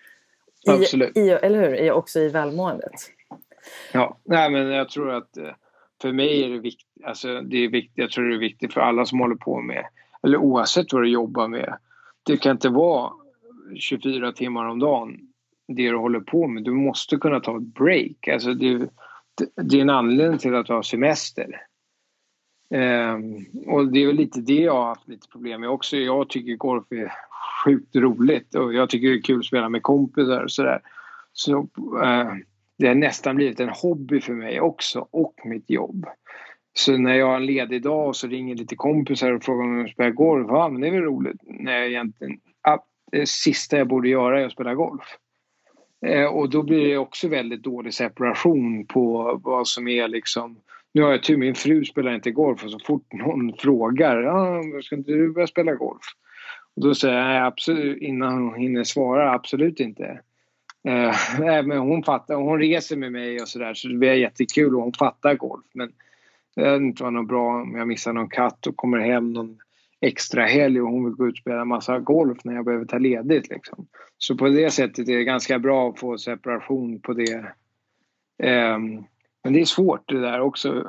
I, 0.66 0.70
Absolut. 0.70 1.16
I, 1.16 1.30
eller 1.30 1.68
hur? 1.68 1.74
I, 1.74 1.90
också 1.90 2.20
i 2.20 2.28
välmåendet. 2.28 2.92
Ja, 3.92 4.18
nej 4.24 4.50
men 4.50 4.66
jag 4.66 4.88
tror 4.88 5.14
att 5.14 5.36
eh, 5.36 5.50
för 6.02 6.12
mig 6.12 6.44
är 6.44 6.48
det 6.48 6.58
viktigt, 6.58 7.04
alltså 7.04 7.40
det 7.40 7.56
är 7.64 7.68
viktigt, 7.68 7.98
jag 7.98 8.10
tror 8.10 8.28
det 8.28 8.34
är 8.34 8.38
viktigt 8.38 8.74
för 8.74 8.80
alla 8.80 9.04
som 9.04 9.20
håller 9.20 9.36
på 9.36 9.60
med, 9.60 9.84
eller 10.22 10.38
oavsett 10.38 10.92
vad 10.92 11.02
du 11.02 11.08
jobbar 11.08 11.48
med. 11.48 11.76
Det 12.22 12.36
kan 12.36 12.52
inte 12.52 12.68
vara 12.68 13.12
24 13.74 14.32
timmar 14.32 14.64
om 14.64 14.78
dagen 14.78 15.25
det 15.68 15.90
du 15.90 15.96
håller 15.96 16.20
på 16.20 16.46
med. 16.46 16.64
Du 16.64 16.72
måste 16.72 17.16
kunna 17.16 17.40
ta 17.40 17.56
ett 17.56 17.74
break. 17.74 18.28
Alltså 18.28 18.54
det, 18.54 18.88
det 19.62 19.76
är 19.76 19.82
en 19.82 19.90
anledning 19.90 20.38
till 20.38 20.54
att 20.54 20.66
du 20.66 20.72
har 20.72 20.82
semester. 20.82 21.62
Um, 22.70 23.46
och 23.66 23.92
det 23.92 24.02
är 24.02 24.06
väl 24.06 24.16
lite 24.16 24.40
det 24.40 24.60
jag 24.60 24.74
har 24.74 24.86
haft 24.86 25.08
lite 25.08 25.28
problem 25.28 25.60
med 25.60 25.70
också. 25.70 25.96
Jag 25.96 26.28
tycker 26.28 26.56
golf 26.56 26.84
är 26.90 27.12
sjukt 27.64 27.96
roligt 27.96 28.54
och 28.54 28.74
jag 28.74 28.90
tycker 28.90 29.08
det 29.08 29.14
är 29.14 29.22
kul 29.22 29.38
att 29.38 29.44
spela 29.44 29.68
med 29.68 29.82
kompisar 29.82 30.44
och 30.44 30.50
sådär. 30.50 30.80
Så 31.32 31.58
uh, 31.58 32.32
det 32.78 32.88
har 32.88 32.94
nästan 32.94 33.36
blivit 33.36 33.60
en 33.60 33.68
hobby 33.68 34.20
för 34.20 34.32
mig 34.32 34.60
också 34.60 35.08
och 35.10 35.34
mitt 35.44 35.70
jobb. 35.70 36.06
Så 36.74 36.96
när 36.96 37.14
jag 37.14 37.26
har 37.26 37.36
en 37.36 37.46
ledig 37.46 37.82
dag 37.82 38.08
och 38.08 38.16
så 38.16 38.26
ringer 38.26 38.54
lite 38.54 38.76
kompisar 38.76 39.32
och 39.32 39.44
frågar 39.44 39.64
om 39.64 39.78
jag 39.78 39.90
spelar 39.90 40.10
golf, 40.10 40.46
ja 40.50 40.68
men 40.68 40.80
det 40.80 40.86
är 40.86 40.92
väl 40.92 41.02
roligt. 41.02 41.40
Nej, 41.42 41.88
egentligen, 41.88 42.40
det 43.12 43.28
sista 43.28 43.78
jag 43.78 43.88
borde 43.88 44.08
göra 44.08 44.40
är 44.40 44.46
att 44.46 44.52
spela 44.52 44.74
golf. 44.74 45.16
Eh, 46.06 46.24
och 46.24 46.50
då 46.50 46.62
blir 46.62 46.88
det 46.88 46.98
också 46.98 47.28
väldigt 47.28 47.62
dålig 47.62 47.94
separation 47.94 48.86
på 48.86 49.40
vad 49.44 49.68
som 49.68 49.88
är 49.88 50.08
liksom 50.08 50.56
nu 50.96 51.02
har 51.02 51.10
jag 51.10 51.22
tur, 51.22 51.36
min 51.36 51.54
fru 51.54 51.84
spelar 51.84 52.14
inte 52.14 52.30
golf 52.30 52.64
och 52.64 52.70
så 52.70 52.78
fort 52.78 53.12
någon 53.12 53.52
frågar, 53.58 54.22
ja, 54.22 54.62
ska 54.82 54.96
inte 54.96 55.12
du 55.12 55.32
börja 55.32 55.46
spela 55.46 55.74
golf? 55.74 56.02
Och 56.76 56.82
då 56.82 56.94
säger 56.94 57.34
jag 57.34 57.46
absolut, 57.46 58.02
innan 58.02 58.42
hon 58.42 58.54
hinner 58.54 58.84
svara, 58.84 59.32
absolut 59.32 59.80
inte. 59.80 60.20
Eh, 60.88 61.14
men 61.64 61.78
hon 61.78 62.02
fattar, 62.02 62.34
hon 62.34 62.58
reser 62.58 62.96
med 62.96 63.12
mig 63.12 63.40
och 63.40 63.48
sådär 63.48 63.74
så 63.74 63.88
det 63.88 63.94
blir 63.94 64.12
jättekul 64.12 64.76
och 64.76 64.82
hon 64.82 64.92
fattar 64.92 65.34
golf. 65.34 65.64
Men 65.74 65.92
det 66.56 66.64
hade 66.64 66.84
inte 66.84 67.02
varit 67.02 67.14
något 67.14 67.28
bra 67.28 67.62
om 67.62 67.74
jag 67.76 67.88
missar 67.88 68.12
någon 68.12 68.28
katt 68.28 68.66
och 68.66 68.76
kommer 68.76 68.98
hem 68.98 69.32
någon 69.32 69.58
extra 70.00 70.44
helg 70.44 70.80
och 70.80 70.88
hon 70.88 71.04
vill 71.04 71.14
gå 71.14 71.26
ut 71.26 71.32
och 71.32 71.38
spela 71.38 71.64
massa 71.64 71.98
golf 71.98 72.38
när 72.44 72.54
jag 72.54 72.64
behöver 72.64 72.84
ta 72.84 72.98
ledigt. 72.98 73.48
Liksom. 73.48 73.86
Så 74.18 74.36
på 74.36 74.48
det 74.48 74.70
sättet 74.70 75.08
är 75.08 75.16
det 75.16 75.24
ganska 75.24 75.58
bra 75.58 75.88
att 75.88 75.98
få 75.98 76.18
separation 76.18 77.00
på 77.00 77.12
det. 77.12 77.36
Um, 78.42 79.04
men 79.44 79.52
det 79.52 79.60
är 79.60 79.64
svårt 79.64 80.08
det 80.08 80.20
där 80.20 80.40
också. 80.40 80.84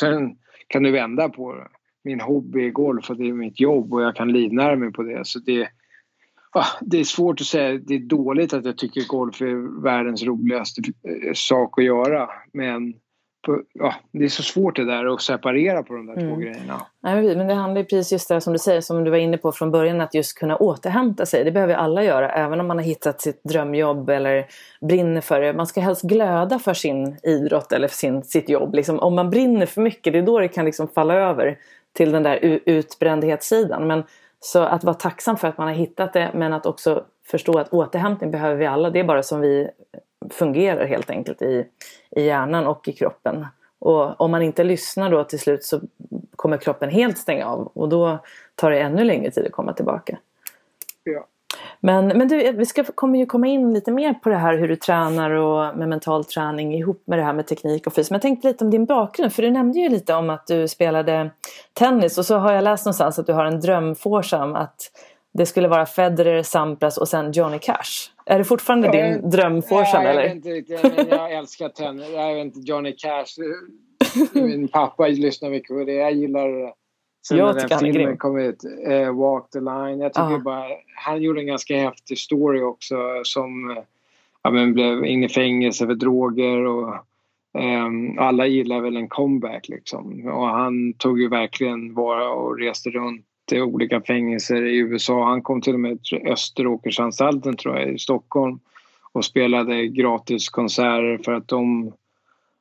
Sen 0.00 0.36
kan 0.68 0.82
du 0.82 0.90
vända 0.90 1.28
på 1.28 1.54
det. 1.54 1.68
Min 2.04 2.20
hobby 2.20 2.66
är 2.66 2.70
golf 2.70 3.10
och 3.10 3.16
det 3.16 3.28
är 3.28 3.32
mitt 3.32 3.60
jobb 3.60 3.92
och 3.92 4.02
jag 4.02 4.16
kan 4.16 4.32
livnära 4.32 4.76
mig 4.76 4.92
på 4.92 5.02
det. 5.02 5.26
Så 5.26 5.38
det, 5.38 5.68
det 6.80 6.98
är 6.98 7.04
svårt 7.04 7.40
att 7.40 7.46
säga. 7.46 7.78
Det 7.78 7.94
är 7.94 7.98
dåligt 7.98 8.52
att 8.52 8.64
jag 8.64 8.78
tycker 8.78 9.06
golf 9.06 9.40
är 9.40 9.82
världens 9.82 10.22
roligaste 10.22 10.82
eh, 11.08 11.32
sak 11.34 11.78
att 11.78 11.84
göra. 11.84 12.30
Men 12.52 12.94
ja, 13.72 13.94
det 14.12 14.24
är 14.24 14.28
så 14.28 14.42
svårt 14.42 14.76
det 14.76 14.84
där 14.84 15.14
att 15.14 15.22
separera 15.22 15.82
på 15.82 15.94
de 15.94 16.06
där 16.06 16.14
mm. 16.14 16.28
två 16.28 16.36
grejerna. 16.36 16.86
Nej, 17.02 17.36
men 17.36 17.46
det 17.46 17.54
handlar 17.54 17.80
ju 17.80 17.84
precis 17.84 18.12
just 18.12 18.28
det 18.28 18.40
som 18.40 18.52
du 18.52 18.58
säger, 18.58 18.80
som 18.80 19.04
du 19.04 19.10
var 19.10 19.18
inne 19.18 19.38
på 19.38 19.52
från 19.52 19.70
början, 19.70 20.00
att 20.00 20.14
just 20.14 20.38
kunna 20.38 20.56
återhämta 20.56 21.26
sig. 21.26 21.44
Det 21.44 21.52
behöver 21.52 21.74
alla 21.74 22.04
göra, 22.04 22.30
även 22.30 22.60
om 22.60 22.66
man 22.66 22.78
har 22.78 22.84
hittat 22.84 23.20
sitt 23.20 23.44
drömjobb 23.44 24.10
eller 24.10 24.46
brinner 24.80 25.20
för 25.20 25.40
det. 25.40 25.52
Man 25.52 25.66
ska 25.66 25.80
helst 25.80 26.02
glöda 26.02 26.58
för 26.58 26.74
sin 26.74 27.16
idrott 27.22 27.72
eller 27.72 27.88
för 27.88 27.96
sin, 27.96 28.22
sitt 28.22 28.48
jobb. 28.48 28.74
Liksom, 28.74 28.98
om 28.98 29.14
man 29.14 29.30
brinner 29.30 29.66
för 29.66 29.80
mycket, 29.80 30.12
det 30.12 30.18
är 30.18 30.22
då 30.22 30.38
det 30.38 30.48
kan 30.48 30.64
liksom 30.64 30.88
falla 30.88 31.14
över 31.14 31.58
till 31.92 32.12
den 32.12 32.22
där 32.22 32.38
utbrändhetssidan. 32.64 33.86
Men, 33.86 34.02
så 34.40 34.62
att 34.62 34.84
vara 34.84 34.94
tacksam 34.94 35.36
för 35.36 35.48
att 35.48 35.58
man 35.58 35.66
har 35.66 35.74
hittat 35.74 36.12
det, 36.12 36.30
men 36.34 36.52
att 36.52 36.66
också 36.66 37.04
förstå 37.26 37.58
att 37.58 37.72
återhämtning 37.72 38.30
behöver 38.30 38.56
vi 38.56 38.66
alla. 38.66 38.90
Det 38.90 39.00
är 39.00 39.04
bara 39.04 39.22
som 39.22 39.40
vi 39.40 39.68
fungerar 40.30 40.86
helt 40.86 41.10
enkelt 41.10 41.42
i, 41.42 41.66
i 42.10 42.22
hjärnan 42.22 42.66
och 42.66 42.88
i 42.88 42.92
kroppen. 42.92 43.46
Och 43.78 44.20
om 44.20 44.30
man 44.30 44.42
inte 44.42 44.64
lyssnar 44.64 45.10
då 45.10 45.24
till 45.24 45.38
slut 45.38 45.64
så 45.64 45.80
kommer 46.36 46.56
kroppen 46.56 46.90
helt 46.90 47.18
stänga 47.18 47.46
av 47.46 47.70
och 47.74 47.88
då 47.88 48.18
tar 48.54 48.70
det 48.70 48.78
ännu 48.78 49.04
längre 49.04 49.30
tid 49.30 49.46
att 49.46 49.52
komma 49.52 49.72
tillbaka. 49.72 50.18
Ja. 51.04 51.26
Men, 51.80 52.06
men 52.06 52.28
du, 52.28 52.52
vi 52.52 52.66
ska, 52.66 52.84
kommer 52.84 53.18
ju 53.18 53.26
komma 53.26 53.46
in 53.46 53.74
lite 53.74 53.92
mer 53.92 54.14
på 54.14 54.28
det 54.28 54.36
här 54.36 54.58
hur 54.58 54.68
du 54.68 54.76
tränar 54.76 55.30
och 55.30 55.78
med 55.78 55.88
mental 55.88 56.24
träning 56.24 56.74
ihop 56.74 57.02
med 57.04 57.18
det 57.18 57.22
här 57.22 57.32
med 57.32 57.46
teknik 57.46 57.86
och 57.86 57.92
fys. 57.92 58.10
Men 58.10 58.14
jag 58.14 58.22
tänkte 58.22 58.48
lite 58.48 58.64
om 58.64 58.70
din 58.70 58.84
bakgrund, 58.84 59.32
för 59.32 59.42
du 59.42 59.50
nämnde 59.50 59.78
ju 59.78 59.88
lite 59.88 60.14
om 60.14 60.30
att 60.30 60.46
du 60.46 60.68
spelade 60.68 61.30
tennis 61.72 62.18
och 62.18 62.26
så 62.26 62.36
har 62.36 62.52
jag 62.52 62.64
läst 62.64 62.84
någonstans 62.84 63.18
att 63.18 63.26
du 63.26 63.32
har 63.32 63.44
en 63.44 63.60
drömforsam 63.60 64.54
att 64.54 64.90
det 65.36 65.46
skulle 65.46 65.68
vara 65.68 65.86
Federer, 65.86 66.42
Sampras 66.42 66.98
och 66.98 67.08
sen 67.08 67.32
Johnny 67.32 67.58
Cash. 67.58 68.10
Är 68.26 68.38
det 68.38 68.44
fortfarande 68.44 68.90
din 68.90 69.30
drömforsen 69.30 70.06
eller? 70.06 70.22
Jag 70.22 70.28
vet 70.28 70.34
inte 70.34 70.48
riktigt, 70.48 70.82
men 70.96 71.08
jag 71.08 71.32
älskar 71.32 71.68
tennis. 71.68 72.10
Jag 72.14 72.34
vet 72.34 72.44
inte, 72.44 72.60
Johnny 72.60 72.92
Cash. 72.92 73.26
Min 74.32 74.68
pappa 74.72 75.06
lyssnar 75.06 75.50
mycket 75.50 75.68
på 75.68 75.84
det. 75.84 75.92
Jag 75.92 76.12
gillar 76.12 76.72
Sen 77.28 77.38
jag 77.38 77.54
när 77.54 77.68
den 77.68 77.78
filmen 77.78 78.16
kom 78.16 78.38
ut, 78.38 78.64
uh, 78.88 79.18
Walk 79.18 79.50
the 79.50 79.60
line. 79.60 80.00
Jag 80.00 80.12
tycker 80.12 80.38
bara, 80.38 80.64
han 80.96 81.22
gjorde 81.22 81.40
en 81.40 81.46
ganska 81.46 81.76
häftig 81.76 82.18
story 82.18 82.62
också 82.62 82.96
som 83.22 83.76
ja, 84.42 84.50
men 84.50 84.74
blev 84.74 85.04
in 85.04 85.24
i 85.24 85.28
fängelse 85.28 85.86
för 85.86 85.94
droger 85.94 86.66
och 86.66 86.94
um, 87.58 88.18
alla 88.18 88.46
gillar 88.46 88.80
väl 88.80 88.96
en 88.96 89.08
comeback 89.08 89.68
liksom. 89.68 90.26
Och 90.26 90.48
han 90.48 90.92
tog 90.92 91.20
ju 91.20 91.28
verkligen 91.28 91.94
vara 91.94 92.30
och 92.30 92.58
reste 92.58 92.90
runt 92.90 93.26
till 93.46 93.62
olika 93.62 94.00
fängelser 94.00 94.62
i 94.62 94.76
USA. 94.76 95.28
Han 95.28 95.42
kom 95.42 95.60
till 95.60 95.74
och 95.74 95.80
med 95.80 96.02
till 96.02 96.28
Österåkersanstalten 96.28 97.56
tror 97.56 97.78
jag 97.78 97.88
i 97.88 97.98
Stockholm 97.98 98.58
och 99.12 99.24
spelade 99.24 99.86
gratis 99.86 100.48
konserter 100.48 101.20
för 101.24 101.32
att 101.32 101.48
de 101.48 101.92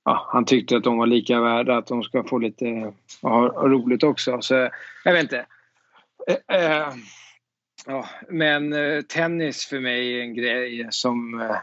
ja, 0.06 0.30
han 0.34 0.45
tyckte 0.45 0.78
att 0.78 0.84
de 0.84 0.98
var 0.98 1.08
lika 1.08 1.41
värda, 1.41 1.78
att 1.78 1.88
de 1.88 2.04
ska 2.04 2.24
få 2.24 2.38
lite 2.38 2.93
ja, 3.21 3.54
roligt 3.58 4.04
också. 4.04 4.41
Så 4.41 4.69
jag 5.04 5.13
vet 5.13 5.24
inte. 5.24 5.45
Eh, 6.28 6.65
eh, 6.65 6.93
ja, 7.86 8.06
men 8.30 8.74
eh, 8.74 9.02
tennis 9.02 9.65
för 9.65 9.80
mig 9.80 10.19
är 10.19 10.21
en 10.21 10.34
grej 10.34 10.88
som... 10.89 11.41
Eh, 11.41 11.56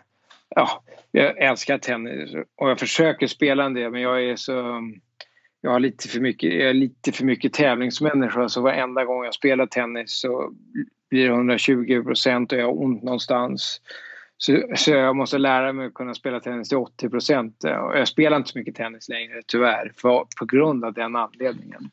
ja, 0.49 0.83
jag 1.11 1.39
älskar 1.39 1.79
tennis 1.79 2.35
och 2.57 2.71
jag 2.71 2.79
försöker 2.79 3.27
spela 3.27 3.65
en 3.65 3.75
del 3.75 3.91
men 3.91 4.01
jag 4.01 4.25
är 4.25 4.37
så... 4.37 4.83
Jag 5.65 5.71
har 5.71 5.81
lite 5.81 6.09
för 6.09 6.21
mycket, 6.21 6.53
jag 6.53 6.71
är 6.71 6.75
lite 6.75 7.13
för 7.13 7.25
mycket 7.25 7.53
tävlingsmänniska 7.53 8.49
så 8.49 8.61
varenda 8.61 9.05
gång 9.05 9.25
jag 9.25 9.35
spelar 9.35 9.67
tennis 9.67 10.21
så 10.21 10.53
blir 11.11 11.29
det 11.29 11.35
120 11.35 12.03
procent 12.03 12.53
och 12.53 12.59
jag 12.59 12.67
har 12.67 12.83
ont 12.83 13.03
någonstans. 13.03 13.81
Så, 14.37 14.63
så 14.77 14.91
jag 14.91 15.17
måste 15.17 15.39
lära 15.39 15.73
mig 15.73 15.87
att 15.87 15.95
kunna 15.95 16.15
spela 16.15 16.41
tennis 16.41 16.69
till 16.69 16.79
80 16.79 17.09
procent. 17.09 17.57
Jag 17.63 18.09
spelar 18.09 18.37
inte 18.37 18.51
så 18.51 18.59
mycket 18.59 18.75
tennis 18.75 19.09
längre 19.09 19.43
tyvärr 19.47 19.93
för, 19.97 20.27
på 20.39 20.45
grund 20.45 20.85
av 20.85 20.93
den 20.93 21.17
anledningen. 21.17 21.91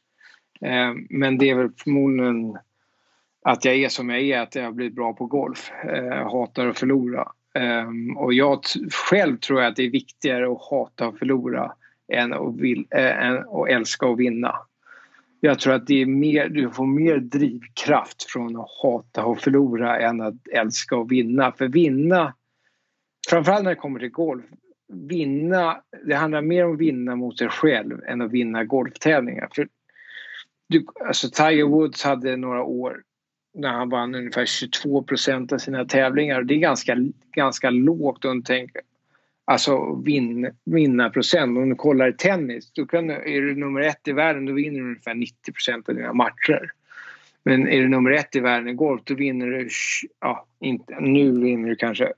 Eh, 0.62 0.94
men 1.10 1.38
det 1.38 1.50
är 1.50 1.56
väl 1.56 1.70
förmodligen 1.84 2.58
att 3.42 3.66
jag 3.66 3.76
är 3.76 3.90
som 3.90 4.10
jag 4.10 4.22
är, 4.22 4.40
att 4.40 4.56
jag 4.56 4.64
har 4.64 4.72
blivit 4.72 4.96
bra 4.96 5.14
på 5.14 5.26
golf. 5.26 5.72
Eh, 5.84 6.32
hatar 6.32 6.68
att 6.68 6.80
förlora. 6.80 7.32
Eh, 7.54 7.88
och 8.18 8.34
jag 8.34 8.64
själv 9.10 9.38
tror 9.38 9.62
jag 9.62 9.70
att 9.70 9.76
det 9.76 9.86
är 9.86 9.92
viktigare 9.92 10.52
att 10.52 10.62
hata 10.70 11.08
att 11.08 11.20
förlora 11.20 11.72
än 12.12 12.34
att, 12.34 12.56
vill, 12.56 12.88
eh, 12.90 13.26
än 13.26 13.38
att 13.38 13.70
älska 13.70 14.06
och 14.06 14.20
vinna. 14.20 14.56
Jag 15.40 15.60
tror 15.60 15.74
att 15.74 15.88
det 15.88 16.02
är 16.02 16.06
mer, 16.06 16.50
du 16.50 16.70
får 16.70 16.86
mer 16.86 17.18
drivkraft 17.18 18.24
från 18.24 18.56
att 18.56 18.70
hata 18.82 19.26
och 19.26 19.40
förlora 19.40 20.00
än 20.00 20.22
att 20.22 20.48
älska 20.54 20.96
och 20.96 21.12
vinna. 21.12 21.52
För 21.52 21.68
vinna 21.68 22.34
framförallt 23.30 23.64
när 23.64 23.70
det 23.70 23.76
kommer 23.76 24.00
till 24.00 24.10
golf, 24.10 24.46
vinna, 24.94 25.82
det 26.06 26.16
handlar 26.16 26.42
mer 26.42 26.66
om 26.66 26.74
att 26.74 26.80
vinna 26.80 27.16
mot 27.16 27.38
sig 27.38 27.50
själv 27.50 28.04
än 28.08 28.22
att 28.22 28.32
vinna 28.32 28.64
golftävlingar. 28.64 29.50
För 29.56 29.68
du, 30.70 30.86
alltså 31.06 31.30
Tiger 31.30 31.64
Woods 31.64 32.04
hade 32.04 32.38
några 32.38 32.64
år 32.64 33.04
när 33.54 33.70
han 33.70 33.90
vann 33.90 34.16
ungefär 34.16 34.46
22 34.46 35.04
procent 35.04 35.52
av 35.52 35.58
sina 35.58 35.86
tävlingar. 35.86 36.44
Det 36.44 36.54
är 36.54 36.60
ganska, 36.60 36.96
ganska 37.36 37.70
lågt 37.70 38.26
Och 38.26 38.46
tänker 38.46 38.82
alltså 39.50 40.02
vin, 40.06 40.52
vinna 40.66 41.10
procent. 41.10 41.58
Om 41.58 41.70
du 41.70 41.76
kollar 41.76 42.10
i 42.10 42.14
tennis, 42.14 42.72
då 42.72 42.86
kan, 42.86 43.10
är 43.10 43.42
du 43.42 43.56
nummer 43.56 43.82
ett 43.82 44.08
i 44.08 44.12
världen 44.12 44.46
då 44.46 44.54
vinner 44.54 44.80
du 44.80 44.86
ungefär 44.86 45.16
90 45.16 45.52
procent 45.52 45.90
av 45.90 45.96
dina 45.96 46.14
matcher. 46.14 46.72
Men 47.44 47.68
är 47.68 47.82
du 47.82 47.88
nummer 47.88 48.12
ett 48.12 48.36
i 48.36 48.40
världen 48.40 48.70
i 48.70 48.74
golf 48.74 49.02
då 49.04 49.16
vinner 49.16 49.48
du, 49.48 49.70
ja, 50.20 50.48
inte, 50.60 51.00
nu 51.00 51.42
vinner 51.42 51.70
du 51.70 51.76
kanske 51.76 52.14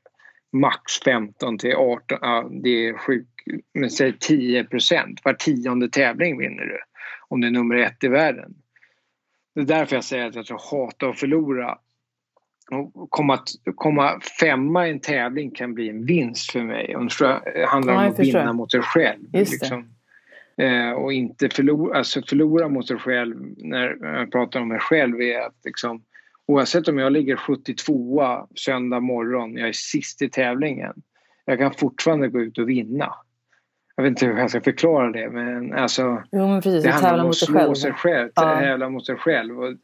max 0.52 1.00
15 1.06 1.58
till 1.58 1.76
18, 1.76 2.17
ja, 2.22 2.50
det 2.63 2.88
är 2.88 2.94
sjukt, 2.94 3.30
men 3.74 3.89
säg 3.89 4.17
10 4.20 4.63
procent. 4.63 5.20
Var 5.24 5.34
tionde 5.34 5.89
tävling 5.89 6.38
vinner 6.38 6.65
du 6.65 6.80
om 7.28 7.41
du 7.41 7.48
är 7.48 7.52
nummer 7.52 7.76
ett 7.76 8.04
i 8.04 8.08
världen. 8.08 8.54
Det 9.56 9.62
är 9.62 9.65
därför 9.65 9.96
jag 9.96 10.04
säger 10.04 10.28
att 10.28 10.36
jag 10.36 10.46
tror 10.46 10.62
hata 10.72 11.10
att 11.10 11.20
förlora. 11.20 11.78
Komma, 13.10 13.39
komma 13.76 14.19
femma 14.39 14.88
i 14.88 14.91
en 14.91 15.00
tävling 15.00 15.52
kan 15.52 15.74
bli 15.74 15.89
en 15.89 16.06
vinst 16.06 16.52
för 16.52 16.63
mig. 16.63 16.95
Och 16.95 17.06
det 17.54 17.65
handlar 17.65 17.93
ja, 17.93 18.06
om 18.06 18.12
att 18.12 18.19
vinna 18.19 18.54
mot 18.54 18.71
sig 18.71 18.82
själv. 18.82 19.19
Liksom. 19.34 19.89
Eh, 20.58 20.91
och 20.91 21.13
inte 21.13 21.50
förlora, 21.50 21.97
alltså 21.97 22.21
förlora 22.21 22.67
mot 22.67 22.88
sig 22.88 22.97
själv 22.97 23.36
när 23.58 23.97
jag 24.02 24.32
pratar 24.32 24.60
om 24.60 24.67
mig 24.67 24.80
själv 24.80 25.21
är 25.21 25.39
att 25.39 25.56
liksom 25.65 26.04
Oavsett 26.52 26.88
om 26.88 26.97
jag 26.97 27.12
ligger 27.12 27.36
72 27.36 28.24
söndag 28.56 29.00
morgon, 29.00 29.58
jag 29.58 29.69
är 29.69 29.74
sist 29.74 30.21
i 30.21 30.30
tävlingen. 30.30 30.93
Jag 31.45 31.60
kan 31.60 31.74
fortfarande 31.74 32.28
gå 32.28 32.41
ut 32.41 32.58
och 32.58 32.69
vinna. 32.69 33.13
Jag 33.95 34.04
vet 34.04 34.10
inte 34.10 34.26
hur 34.26 34.38
jag 34.38 34.50
ska 34.50 34.62
förklara 34.62 35.12
det 35.12 35.30
men 35.30 35.74
alltså. 35.74 36.24
Jo, 36.32 36.47
men 36.47 36.62
precis, 36.62 36.84
det 36.84 36.91
handlar 36.91 37.24
om 37.24 37.30
att 37.30 37.36
slå 37.36 37.60
själv. 37.60 37.74
sig 37.74 37.93
själv. 37.93 38.30
Ja. 38.36 38.60
Tävla 38.60 38.89
mot 38.89 39.06
sig 39.06 39.15
själv. 39.15 39.60
Och, 39.60 39.76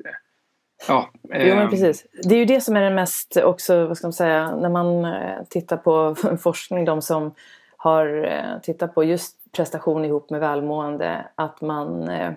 ja, 0.88 1.10
jo 1.24 1.30
men 1.32 1.58
ehm. 1.58 1.70
precis. 1.70 2.06
Det 2.24 2.36
är 2.36 2.40
ju 2.40 2.46
det 2.46 2.62
som 2.62 2.76
är 2.76 2.82
det 2.82 2.96
mest 2.96 3.38
också, 3.38 3.88
vad 3.88 3.98
ska 3.98 4.08
man 4.08 4.14
säga, 4.14 4.56
när 4.56 4.70
man 4.70 5.06
eh, 5.06 5.44
tittar 5.50 5.78
på 5.78 6.16
forskning, 6.40 6.86
de 6.86 7.02
som 7.02 7.34
har 7.78 8.26
eh, 8.26 8.62
tittat 8.62 8.96
på 8.96 9.04
just 9.04 9.36
prestation 9.52 10.06
ihop 10.06 10.30
med 10.30 10.40
välmående, 10.40 11.26
att 11.36 11.62
man 11.62 12.10
eh, 12.10 12.32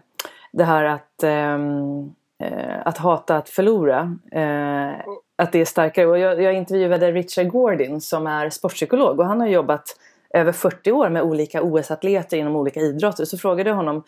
det 0.52 0.64
här 0.64 0.84
att 0.84 1.24
um, 1.24 2.14
eh, 2.38 2.76
att 2.84 2.98
hata 2.98 3.36
att 3.36 3.48
förlora. 3.48 4.16
Eh, 4.32 5.00
att 5.36 5.52
det 5.52 5.60
är 5.60 5.64
starkare. 5.64 6.06
Och 6.06 6.18
jag, 6.18 6.42
jag 6.42 6.54
intervjuade 6.54 7.12
Richard 7.12 7.48
Gordon 7.48 8.00
som 8.00 8.26
är 8.26 8.50
sportpsykolog 8.50 9.20
och 9.20 9.26
han 9.26 9.40
har 9.40 9.46
jobbat 9.46 9.96
över 10.34 10.52
40 10.52 10.92
år 10.92 11.08
med 11.08 11.22
olika 11.22 11.62
OS-atleter 11.62 12.36
inom 12.36 12.56
olika 12.56 12.80
idrotter. 12.80 13.24
Så 13.24 13.38
frågade 13.38 13.70
jag 13.70 13.76
honom 13.76 14.04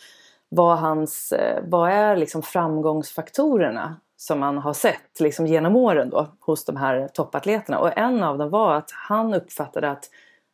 vad, 0.49 0.79
hans, 0.79 1.33
eh, 1.33 1.63
vad 1.63 1.91
är 1.91 2.17
liksom 2.17 2.43
framgångsfaktorerna 2.43 3.97
som 4.23 4.41
man 4.41 4.59
har 4.59 4.73
sett 4.73 5.21
liksom 5.21 5.47
genom 5.47 5.77
åren 5.77 6.11
då, 6.11 6.29
hos 6.41 6.65
de 6.65 6.77
här 6.77 7.09
toppatleterna. 7.09 7.79
Och 7.79 7.99
en 7.99 8.23
av 8.23 8.39
dem 8.39 8.51
var 8.51 8.75
att 8.75 8.91
han 8.91 9.35
uppfattade 9.35 9.91
att 9.91 10.11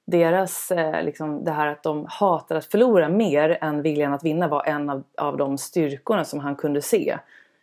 deras, 0.07 0.70
eh, 0.70 1.04
liksom, 1.04 1.44
det 1.44 1.50
här 1.50 1.66
att 1.66 1.83
de 1.83 2.07
hatar 2.09 2.57
att 2.57 2.64
förlora 2.64 3.09
mer 3.09 3.59
än 3.61 3.83
viljan 3.83 4.14
att 4.14 4.24
vinna 4.24 4.48
var 4.48 4.64
en 4.64 4.90
av, 4.90 5.02
av 5.18 5.37
de 5.37 5.59
styrkorna 5.59 6.24
som 6.24 6.40
han 6.40 6.57
kunde 6.57 6.83
se. 6.83 7.18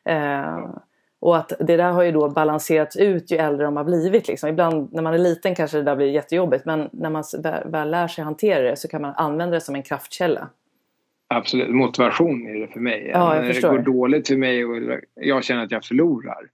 Eh, 0.05 0.69
och 1.19 1.37
att 1.37 1.53
det 1.59 1.77
där 1.77 1.91
har 1.91 2.03
ju 2.03 2.11
då 2.11 2.29
balanserats 2.29 2.95
ut 2.95 3.31
ju 3.31 3.37
äldre 3.37 3.65
de 3.65 3.77
har 3.77 3.83
blivit. 3.83 4.27
Liksom. 4.27 4.49
Ibland 4.49 4.93
när 4.93 5.01
man 5.01 5.13
är 5.13 5.17
liten 5.17 5.55
kanske 5.55 5.77
det 5.77 5.83
där 5.83 5.95
blir 5.95 6.07
jättejobbigt 6.07 6.65
men 6.65 6.89
när 6.91 7.09
man 7.09 7.23
väl, 7.39 7.69
väl 7.69 7.91
lär 7.91 8.07
sig 8.07 8.23
hantera 8.23 8.69
det 8.69 8.75
så 8.75 8.87
kan 8.87 9.01
man 9.01 9.13
använda 9.15 9.53
det 9.53 9.61
som 9.61 9.75
en 9.75 9.83
kraftkälla. 9.83 10.49
Absolut, 11.35 11.69
motivation 11.69 12.47
är 12.47 12.59
det 12.59 12.67
för 12.67 12.79
mig. 12.79 13.09
Ja, 13.13 13.33
när 13.33 13.53
det 13.53 13.61
går 13.61 13.79
dåligt 13.79 14.27
för 14.27 14.37
mig 14.37 14.65
och 14.65 14.99
jag 15.15 15.43
känner 15.43 15.63
att 15.63 15.71
jag 15.71 15.85
förlorar. 15.85 16.49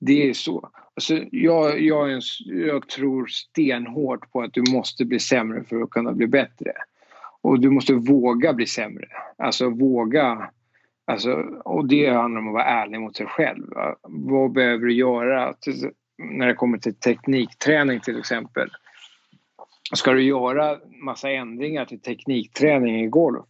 Det 0.00 0.28
är 0.28 0.32
så. 0.32 0.70
Alltså, 0.94 1.20
jag, 1.30 1.80
jag, 1.80 2.20
jag 2.44 2.88
tror 2.88 3.26
stenhårt 3.26 4.32
på 4.32 4.42
att 4.42 4.52
du 4.52 4.62
måste 4.72 5.04
bli 5.04 5.18
sämre 5.18 5.64
för 5.64 5.82
att 5.82 5.90
kunna 5.90 6.12
bli 6.12 6.26
bättre. 6.26 6.72
Och 7.40 7.60
du 7.60 7.70
måste 7.70 7.94
våga 7.94 8.52
bli 8.52 8.66
sämre. 8.66 9.06
Alltså 9.38 9.70
våga 9.70 10.50
Alltså, 11.04 11.32
och 11.64 11.88
det 11.88 12.10
handlar 12.10 12.40
om 12.40 12.48
att 12.48 12.54
vara 12.54 12.64
ärlig 12.64 13.00
mot 13.00 13.16
sig 13.16 13.26
själv. 13.26 13.64
Vad 14.02 14.52
behöver 14.52 14.86
du 14.86 14.92
göra 14.92 15.54
när 16.18 16.46
det 16.46 16.54
kommer 16.54 16.78
till 16.78 16.94
teknikträning 16.94 18.00
till 18.00 18.18
exempel? 18.18 18.70
ska 19.92 20.12
du 20.12 20.22
göra 20.22 20.78
massa 21.04 21.30
ändringar 21.30 21.84
till 21.84 22.00
teknikträning 22.00 23.04
i 23.04 23.06
golf 23.06 23.46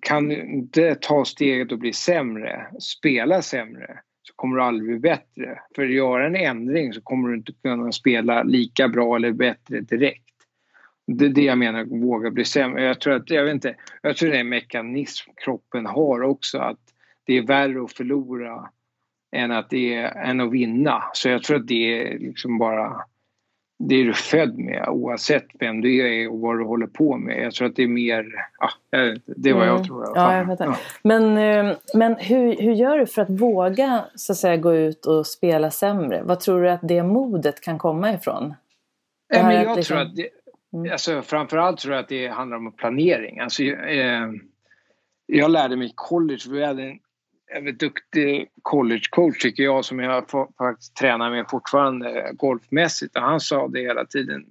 kan 0.00 0.28
du 0.28 0.42
inte 0.42 0.94
ta 0.94 1.24
steget 1.24 1.72
och 1.72 1.78
bli 1.78 1.92
sämre, 1.92 2.66
spela 2.80 3.42
sämre 3.42 4.00
så 4.22 4.34
kommer 4.36 4.56
du 4.56 4.62
aldrig 4.62 4.88
bli 4.88 4.98
bättre. 4.98 5.58
För 5.74 5.82
att 5.82 5.92
göra 5.92 6.26
en 6.26 6.36
ändring 6.36 6.92
så 6.92 7.00
kommer 7.00 7.28
du 7.28 7.36
inte 7.36 7.52
kunna 7.62 7.92
spela 7.92 8.42
lika 8.42 8.88
bra 8.88 9.16
eller 9.16 9.32
bättre 9.32 9.80
direkt. 9.80 10.24
Det 11.06 11.24
är 11.24 11.28
det 11.28 11.42
jag 11.42 11.58
menar, 11.58 11.84
våga 11.84 12.30
bli 12.30 12.44
sämre. 12.44 12.84
Jag 12.84 13.00
tror 13.00 13.14
att, 13.14 13.30
jag 13.30 13.44
vet 13.44 13.54
inte, 13.54 13.76
jag 14.02 14.16
tror 14.16 14.30
det 14.30 14.36
är 14.36 14.40
en 14.40 14.48
mekanism 14.48 15.30
kroppen 15.44 15.86
har 15.86 16.22
också 16.22 16.58
att 16.58 16.80
det 17.24 17.36
är 17.38 17.42
värre 17.42 17.84
att 17.84 17.92
förlora 17.92 18.70
än 19.32 19.50
att, 19.50 19.70
det 19.70 19.94
är, 19.94 20.16
än 20.16 20.40
att 20.40 20.52
vinna. 20.52 21.02
Så 21.12 21.28
jag 21.28 21.42
tror 21.42 21.56
att 21.56 21.66
det 21.66 22.02
är 22.02 22.18
liksom 22.18 22.58
bara 22.58 23.04
det 23.88 23.94
är 23.94 24.04
du 24.04 24.14
född 24.14 24.58
med 24.58 24.88
oavsett 24.88 25.46
vem 25.58 25.80
du 25.80 26.22
är 26.22 26.32
och 26.32 26.40
vad 26.40 26.58
du 26.58 26.64
håller 26.64 26.86
på 26.86 27.16
med. 27.16 27.44
Jag 27.44 27.54
tror 27.54 27.68
att 27.68 27.76
det 27.76 27.82
är 27.82 27.88
mer, 27.88 28.26
ja, 28.58 28.70
det 29.26 29.50
är 29.50 29.54
vad 29.54 29.66
jag 29.66 29.74
mm. 29.74 29.84
tror. 29.84 30.12
Ja, 30.14 30.36
jag 30.36 30.56
Ja. 30.58 30.76
Men, 31.02 31.36
eh, 31.38 31.76
men 31.94 32.16
hur, 32.16 32.56
hur 32.56 32.72
gör 32.72 32.98
du 32.98 33.06
för 33.06 33.22
att 33.22 33.30
våga 33.30 34.04
så 34.14 34.32
att 34.32 34.38
säga, 34.38 34.56
gå 34.56 34.74
ut 34.74 35.06
och 35.06 35.26
spela 35.26 35.70
sämre? 35.70 36.22
Vad 36.22 36.40
tror 36.40 36.62
du 36.62 36.70
att 36.70 36.80
det 36.82 37.02
modet 37.02 37.60
kan 37.60 37.78
komma 37.78 38.12
ifrån? 38.12 38.54
Det 39.28 39.42
men 39.42 39.54
jag 39.54 39.76
liksom... 39.76 39.96
tror 39.96 40.06
att 40.06 40.16
det, 40.16 40.28
mm. 40.72 40.92
alltså, 40.92 41.22
framförallt 41.22 41.80
tror 41.80 41.94
jag 41.94 42.02
att 42.02 42.08
det 42.08 42.28
handlar 42.28 42.56
om 42.56 42.72
planering. 42.72 43.38
Alltså, 43.38 43.62
eh, 43.62 44.28
jag 45.26 45.50
lärde 45.50 45.76
mig 45.76 45.86
i 45.86 45.92
college, 45.94 46.42
vi 46.50 46.64
hade 46.64 46.82
en 46.82 46.98
väldigt 47.54 47.80
duktig 47.80 48.48
collegecoach 48.62 49.38
tycker 49.38 49.62
jag 49.62 49.84
som 49.84 49.98
jag 49.98 50.24
faktiskt 50.58 50.96
tränar 50.96 51.30
med 51.30 51.46
fortfarande 51.50 52.22
eh, 52.22 52.32
golfmässigt 52.32 53.16
och 53.16 53.22
han 53.22 53.40
sa 53.40 53.68
det 53.68 53.80
hela 53.80 54.04
tiden 54.04 54.44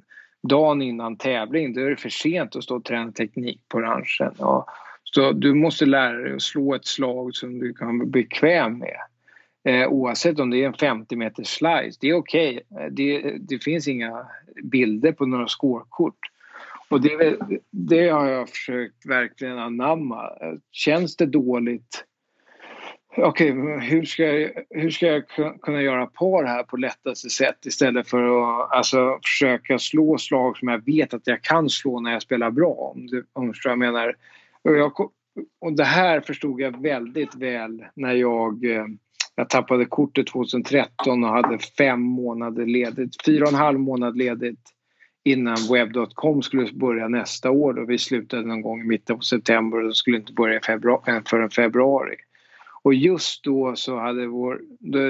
dagen 0.47 0.81
innan 0.81 1.17
tävling 1.17 1.73
då 1.73 1.81
är 1.81 1.89
det 1.89 1.95
för 1.95 2.09
sent 2.09 2.55
att 2.55 2.63
stå 2.63 2.75
och 2.75 2.85
träna 2.85 3.11
teknik 3.11 3.61
på 3.67 3.81
ranchen. 3.81 4.31
Och, 4.37 4.65
så 5.03 5.31
du 5.31 5.53
måste 5.53 5.85
lära 5.85 6.17
dig 6.17 6.33
att 6.33 6.41
slå 6.41 6.75
ett 6.75 6.85
slag 6.85 7.35
som 7.35 7.59
du 7.59 7.73
kan 7.73 7.99
vara 7.99 8.07
bekväm 8.07 8.79
med. 8.79 8.97
Eh, 9.65 9.87
oavsett 9.87 10.39
om 10.39 10.49
det 10.49 10.63
är 10.63 10.67
en 10.67 10.73
50 10.73 11.15
meters 11.15 11.47
slice, 11.47 11.97
det 12.01 12.09
är 12.09 12.13
okej. 12.13 12.61
Okay. 12.69 12.89
Det, 12.89 13.37
det, 13.39 13.63
finns 13.63 13.87
inga 13.87 14.25
bilder 14.63 15.11
på 15.11 15.25
några 15.25 15.47
scorekort. 15.47 16.19
Och 16.89 17.01
det, 17.01 17.37
det 17.71 18.09
har 18.09 18.29
jag 18.29 18.49
försökt 18.49 19.05
verkligen 19.05 19.59
anamma. 19.59 20.23
Eh, 20.41 20.53
känns 20.71 21.15
det 21.15 21.25
dåligt 21.25 22.05
okej, 23.17 23.51
okay, 23.51 23.89
hur, 23.89 24.05
ska 24.05 24.23
jag, 24.23 24.51
hur 24.69 24.89
ska 24.89 25.07
jag 25.07 25.23
kunna 25.61 25.81
göra 25.81 26.05
par 26.05 26.43
här 26.43 26.63
på 26.63 26.77
lättaste 26.77 27.29
sätt 27.29 27.65
istället 27.65 28.09
för 28.09 28.23
att 28.23 28.71
alltså, 28.71 29.19
försöka 29.23 29.79
slå 29.79 30.17
slag 30.17 30.57
som 30.57 30.67
jag 30.67 30.85
vet 30.85 31.13
att 31.13 31.27
jag 31.27 31.41
kan 31.41 31.69
slå 31.69 31.99
när 31.99 32.11
jag 32.11 32.21
spelar 32.21 32.51
bra, 32.51 32.93
om 32.93 33.07
du 33.07 33.25
förstår 33.53 33.71
jag 33.71 33.79
menar. 33.79 34.15
Och, 34.61 34.75
jag, 34.75 34.91
och 35.61 35.73
det 35.73 35.83
här 35.83 36.21
förstod 36.21 36.61
jag 36.61 36.81
väldigt 36.81 37.35
väl 37.35 37.85
när 37.95 38.13
jag, 38.13 38.65
eh, 38.65 38.85
jag 39.35 39.49
tappade 39.49 39.85
kortet 39.85 40.27
2013 40.27 41.23
och 41.23 41.29
hade 41.29 41.59
fem 41.59 42.01
månader 42.01 42.65
ledigt, 42.65 43.25
fyra 43.25 43.43
och 43.43 43.49
en 43.49 43.55
halv 43.55 43.79
månad 43.79 44.17
ledigt 44.17 44.59
innan 45.25 45.57
webb.com 45.71 46.41
skulle 46.41 46.73
börja 46.73 47.07
nästa 47.07 47.51
år 47.51 47.79
och 47.79 47.89
vi 47.89 47.97
slutade 47.97 48.47
någon 48.47 48.61
gång 48.61 48.81
i 48.81 48.83
mitten 48.83 49.17
på 49.17 49.23
september 49.23 49.85
och 49.85 49.97
skulle 49.97 50.17
inte 50.17 50.33
börja 50.33 50.59
februari, 50.61 51.21
förrän 51.25 51.49
februari. 51.49 52.15
Och 52.83 52.93
just 52.93 53.43
då 53.43 53.75
så 53.75 53.99
hade 53.99 54.27
vår 54.27 54.61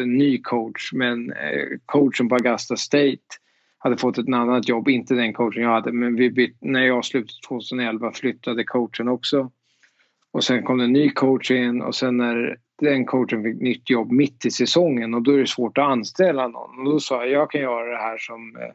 ny 0.06 0.42
coach, 0.42 0.94
men 0.94 1.32
eh, 1.32 1.68
coachen 1.86 2.30
på 2.30 2.36
Augusta 2.36 2.78
State 2.78 3.18
hade 3.78 3.98
fått 3.98 4.18
ett 4.18 4.28
annat 4.28 4.70
jobb, 4.70 4.90
inte 4.90 5.16
den 5.16 5.34
coachen 5.34 5.64
jag 5.64 5.70
hade, 5.70 5.92
men 5.92 6.16
vi 6.16 6.54
när 6.62 6.86
jag 6.86 7.06
slutade 7.06 7.40
2011 7.48 8.12
flyttade 8.12 8.64
coachen 8.64 9.08
också. 9.08 9.52
Och 10.32 10.44
sen 10.44 10.64
kom 10.64 10.78
det 10.78 10.84
en 10.84 10.94
ny 10.94 11.10
coach 11.10 11.52
in 11.52 11.82
och 11.82 11.96
sen 11.96 12.18
när 12.18 12.58
den 12.82 13.06
coachen 13.06 13.44
fick 13.44 13.62
nytt 13.62 13.90
jobb 13.90 14.12
mitt 14.12 14.46
i 14.46 14.52
säsongen 14.52 15.14
och 15.14 15.22
då 15.22 15.32
är 15.32 15.38
det 15.38 15.48
svårt 15.48 15.78
att 15.78 15.84
anställa 15.84 16.48
någon. 16.48 16.80
Och 16.80 16.86
då 16.86 17.00
sa 17.00 17.26
jag, 17.26 17.30
jag 17.32 17.52
kan 17.52 17.62
göra 17.62 17.92
det 17.92 17.98
här 17.98 18.18
som 18.18 18.56
eh, 18.56 18.74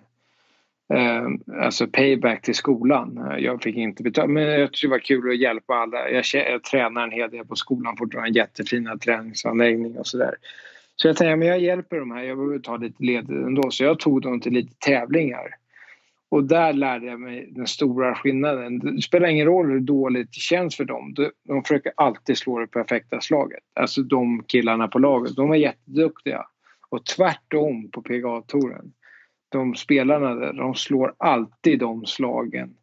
Ehm, 0.95 1.41
alltså 1.61 1.87
payback 1.87 2.43
till 2.43 2.55
skolan. 2.55 3.37
Jag 3.39 3.63
fick 3.63 3.77
inte 3.77 4.03
betalt 4.03 4.31
men 4.31 4.43
jag 4.43 4.73
tyckte 4.73 4.87
det 4.87 4.91
var 4.91 4.99
kul 4.99 5.31
att 5.31 5.41
hjälpa 5.41 5.75
alla. 5.75 6.11
Jag, 6.11 6.25
jag 6.33 6.63
tränar 6.65 7.03
en 7.03 7.13
hel 7.13 7.31
del 7.31 7.45
på 7.45 7.57
skolan 7.57 7.97
fortfarande, 7.97 8.39
jättefina 8.39 8.99
träningsanläggningar 8.99 10.01
och 10.01 10.07
sådär. 10.07 10.35
Så 10.97 11.09
jag 11.09 11.17
tänkte, 11.17 11.37
men 11.37 11.49
jag 11.49 11.61
hjälper 11.61 11.97
de 11.97 12.11
här, 12.11 12.23
jag 12.23 12.37
behöver 12.37 12.59
ta 12.59 12.77
lite 12.77 13.05
ledigt 13.05 13.31
ändå. 13.31 13.71
Så 13.71 13.85
jag 13.85 13.99
tog 13.99 14.23
dem 14.23 14.41
till 14.41 14.53
lite 14.53 14.75
tävlingar. 14.79 15.55
Och 16.31 16.45
där 16.45 16.73
lärde 16.73 17.07
jag 17.07 17.21
mig 17.21 17.49
den 17.51 17.67
stora 17.67 18.15
skillnaden. 18.15 18.79
Det 18.79 19.03
spelar 19.03 19.29
ingen 19.29 19.47
roll 19.47 19.71
hur 19.71 19.81
dåligt 19.81 20.33
det 20.33 20.41
känns 20.41 20.77
för 20.77 20.85
dem. 20.85 21.15
De 21.49 21.63
försöker 21.63 21.93
alltid 21.97 22.39
slå 22.39 22.59
det 22.59 22.67
perfekta 22.67 23.21
slaget. 23.21 23.63
Alltså 23.81 24.03
de 24.03 24.45
killarna 24.47 24.89
på 24.89 24.99
laget, 24.99 25.37
de 25.37 25.51
är 25.51 25.57
jätteduktiga. 25.57 26.47
Och 26.89 27.07
tvärtom 27.07 27.91
på 27.91 28.03
PGA-touren 28.03 28.93
de 29.49 29.75
spelarna 29.75 30.35
där, 30.35 30.53
de 30.53 30.75
slår 30.75 31.15
alltid 31.19 31.79
de 31.79 32.07
slagen 32.07 32.75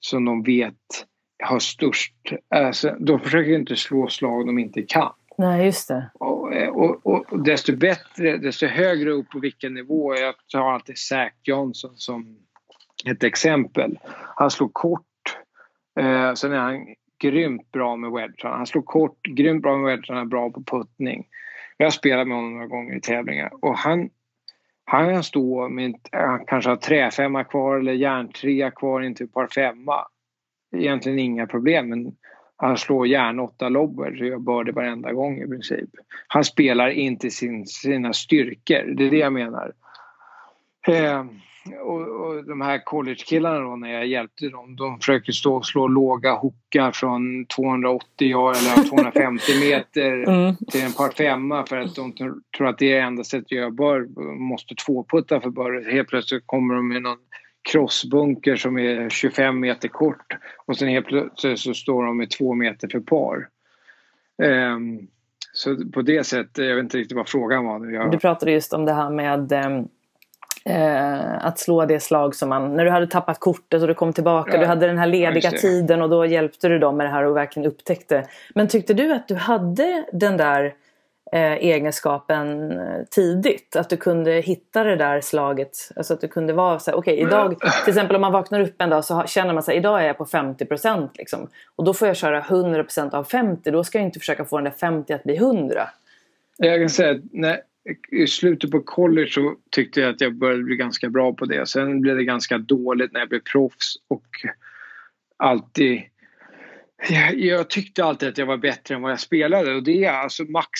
som 0.00 0.24
de 0.24 0.42
vet 0.42 1.06
har 1.42 1.58
störst... 1.58 2.14
Alltså, 2.48 2.96
de 3.00 3.20
försöker 3.20 3.52
inte 3.52 3.76
slå 3.76 4.08
slag 4.08 4.46
de 4.46 4.58
inte 4.58 4.82
kan. 4.82 5.12
Nej, 5.38 5.64
just 5.64 5.88
det. 5.88 6.10
Och, 6.14 6.52
och, 6.68 7.06
och 7.06 7.44
desto 7.44 7.76
bättre, 7.76 8.36
desto 8.36 8.66
högre 8.66 9.10
upp 9.10 9.30
på 9.30 9.38
vilken 9.38 9.74
nivå. 9.74 10.14
Jag 10.14 10.34
tar 10.52 10.72
alltid 10.72 10.98
Zac 10.98 11.32
Johnson 11.42 11.92
som 11.96 12.38
ett 13.06 13.24
exempel. 13.24 13.98
Han 14.36 14.50
slår 14.50 14.70
kort. 14.72 15.36
Eh, 16.00 16.34
sen 16.34 16.52
är 16.52 16.58
han 16.58 16.86
grymt 17.18 17.72
bra 17.72 17.96
med 17.96 18.10
wedge. 18.10 18.44
Han 18.44 18.66
slår 18.66 18.82
kort, 18.82 19.22
grymt 19.22 19.62
bra 19.62 19.76
med 19.76 19.98
är 20.10 20.24
bra 20.24 20.50
på 20.50 20.62
puttning. 20.62 21.26
Jag 21.76 21.86
har 21.86 21.90
spelat 21.90 22.28
med 22.28 22.36
honom 22.36 22.52
några 22.52 22.66
gånger 22.66 22.96
i 22.96 23.00
tävlingar 23.00 23.50
och 23.62 23.78
han 23.78 24.10
han 24.84 25.14
kan 25.14 25.24
stå 25.24 25.68
med, 25.68 25.94
han 26.12 26.46
kanske 26.46 26.70
har 26.70 26.76
träfemma 26.76 27.44
kvar 27.44 27.78
eller 27.78 27.92
järntrea 27.92 28.70
kvar 28.70 29.00
in 29.00 29.14
par 29.14 29.46
typ 29.46 29.54
femma. 29.54 30.06
Egentligen 30.76 31.18
inga 31.18 31.46
problem 31.46 31.88
men 31.88 32.16
han 32.56 32.78
slår 32.78 33.06
järnåtta-lobber 33.06 34.16
så 34.16 34.24
jag 34.24 34.40
bör 34.40 34.64
det 34.64 34.72
varenda 34.72 35.12
gång 35.12 35.42
i 35.42 35.46
princip. 35.46 35.90
Han 36.28 36.44
spelar 36.44 36.88
inte 36.88 37.30
sin, 37.30 37.66
sina 37.66 38.12
styrkor, 38.12 38.94
det 38.94 39.04
är 39.06 39.10
det 39.10 39.16
jag 39.16 39.32
menar. 39.32 39.72
Eh, 40.88 41.24
och, 41.72 42.00
och 42.00 42.44
de 42.44 42.60
här 42.60 42.84
collegekillarna 42.84 43.58
då 43.58 43.76
när 43.76 43.92
jag 43.92 44.06
hjälpte 44.06 44.48
dem, 44.48 44.76
de 44.76 44.98
försöker 44.98 45.32
stå 45.32 45.56
och 45.56 45.66
slå 45.66 45.88
låga 45.88 46.34
hookar 46.34 46.92
från 46.92 47.46
280 47.46 48.28
yard 48.28 48.56
eller 48.56 48.88
250 48.88 49.42
meter 49.60 50.28
mm. 50.28 50.56
till 50.56 50.82
en 50.82 50.92
par 50.92 51.10
femma 51.10 51.66
för 51.66 51.76
att 51.76 51.94
de 51.94 52.12
tror 52.56 52.66
att 52.66 52.78
det 52.78 52.92
är 52.92 53.02
enda 53.02 53.24
sättet 53.24 53.52
jag 53.52 53.74
bör, 53.74 54.06
måste 54.38 54.74
tvåputta 54.74 55.40
för 55.40 55.50
bör. 55.50 55.92
Helt 55.92 56.08
plötsligt 56.08 56.42
kommer 56.46 56.74
de 56.74 56.88
med 56.88 57.02
någon 57.02 57.18
crossbunker 57.72 58.56
som 58.56 58.78
är 58.78 59.08
25 59.08 59.60
meter 59.60 59.88
kort 59.88 60.36
och 60.66 60.76
sen 60.76 60.88
helt 60.88 61.06
plötsligt 61.06 61.58
så 61.58 61.74
står 61.74 62.04
de 62.04 62.16
med 62.16 62.30
två 62.30 62.54
meter 62.54 62.88
för 62.88 63.00
par. 63.00 63.48
Um, 64.42 65.08
så 65.52 65.76
på 65.92 66.02
det 66.02 66.24
sättet, 66.24 66.58
jag 66.58 66.74
vet 66.74 66.82
inte 66.82 66.98
riktigt 66.98 67.16
vad 67.16 67.28
frågan 67.28 67.64
var. 67.64 67.86
Jag... 67.86 68.10
Du 68.10 68.18
pratade 68.18 68.52
just 68.52 68.72
om 68.72 68.84
det 68.84 68.92
här 68.92 69.10
med 69.10 69.52
um 69.52 69.88
Eh, 70.68 71.46
att 71.46 71.58
slå 71.58 71.84
det 71.84 72.00
slag 72.00 72.34
som 72.34 72.48
man, 72.48 72.76
när 72.76 72.84
du 72.84 72.90
hade 72.90 73.06
tappat 73.06 73.40
kortet 73.40 73.82
och 73.82 73.88
du 73.88 73.94
kom 73.94 74.12
tillbaka, 74.12 74.54
ja. 74.54 74.60
du 74.60 74.66
hade 74.66 74.86
den 74.86 74.98
här 74.98 75.06
lediga 75.06 75.50
ja, 75.52 75.58
tiden 75.58 76.02
och 76.02 76.10
då 76.10 76.26
hjälpte 76.26 76.68
du 76.68 76.78
dem 76.78 76.96
med 76.96 77.06
det 77.06 77.10
här 77.10 77.24
och 77.24 77.36
verkligen 77.36 77.68
upptäckte. 77.68 78.26
Men 78.54 78.68
tyckte 78.68 78.94
du 78.94 79.12
att 79.12 79.28
du 79.28 79.34
hade 79.34 80.04
den 80.12 80.36
där 80.36 80.74
eh, 81.32 81.52
egenskapen 81.52 82.70
eh, 82.70 83.04
tidigt? 83.10 83.76
Att 83.76 83.88
du 83.88 83.96
kunde 83.96 84.32
hitta 84.32 84.84
det 84.84 84.96
där 84.96 85.20
slaget? 85.20 85.90
Alltså 85.96 86.14
att 86.14 86.20
du 86.20 86.28
kunde 86.28 86.52
vara 86.52 86.78
så 86.78 86.90
här, 86.90 86.98
okej 86.98 87.14
okay, 87.14 87.26
idag, 87.26 87.60
till 87.60 87.90
exempel 87.90 88.16
om 88.16 88.22
man 88.22 88.32
vaknar 88.32 88.60
upp 88.60 88.82
en 88.82 88.90
dag 88.90 89.04
så 89.04 89.22
känner 89.26 89.54
man 89.54 89.62
sig 89.62 89.76
idag 89.76 90.02
är 90.02 90.06
jag 90.06 90.18
på 90.18 90.24
50% 90.24 91.08
liksom. 91.14 91.48
Och 91.76 91.84
då 91.84 91.94
får 91.94 92.08
jag 92.08 92.16
köra 92.16 92.40
100% 92.40 93.14
av 93.14 93.24
50, 93.24 93.70
då 93.70 93.84
ska 93.84 93.98
jag 93.98 94.06
inte 94.06 94.18
försöka 94.18 94.44
få 94.44 94.56
den 94.56 94.64
där 94.64 94.70
50 94.70 95.12
att 95.12 95.24
bli 95.24 95.36
100. 95.36 95.88
Jag 96.56 96.80
kan 96.80 96.88
säga 96.88 97.10
att 97.10 97.64
i 98.10 98.26
slutet 98.26 98.70
på 98.70 98.82
college 98.82 99.30
så 99.30 99.56
tyckte 99.70 100.00
jag 100.00 100.10
att 100.10 100.20
jag 100.20 100.34
började 100.34 100.62
bli 100.62 100.76
ganska 100.76 101.10
bra 101.10 101.32
på 101.32 101.44
det. 101.44 101.68
Sen 101.68 102.00
blev 102.00 102.16
det 102.16 102.24
ganska 102.24 102.58
dåligt 102.58 103.12
när 103.12 103.20
jag 103.20 103.28
blev 103.28 103.40
proffs 103.40 103.96
och 104.08 104.26
alltid 105.36 106.02
jag, 107.08 107.38
jag 107.38 107.70
tyckte 107.70 108.04
alltid 108.04 108.28
att 108.28 108.38
jag 108.38 108.46
var 108.46 108.56
bättre 108.56 108.94
än 108.94 109.02
vad 109.02 109.12
jag 109.12 109.20
spelade 109.20 109.74
och 109.74 109.82
det 109.82 110.04
är 110.04 110.12
alltså 110.12 110.44
max, 110.44 110.70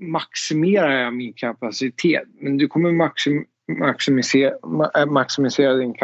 maximerar 0.00 1.02
jag 1.02 1.14
min 1.14 1.32
kapacitet. 1.32 2.28
Men 2.40 2.56
du 2.56 2.68
kommer 2.68 2.92
maxim, 2.92 3.44
maximisera, 3.78 4.54
äh, 4.98 5.06
maximisera 5.06 5.74
din 5.74 5.94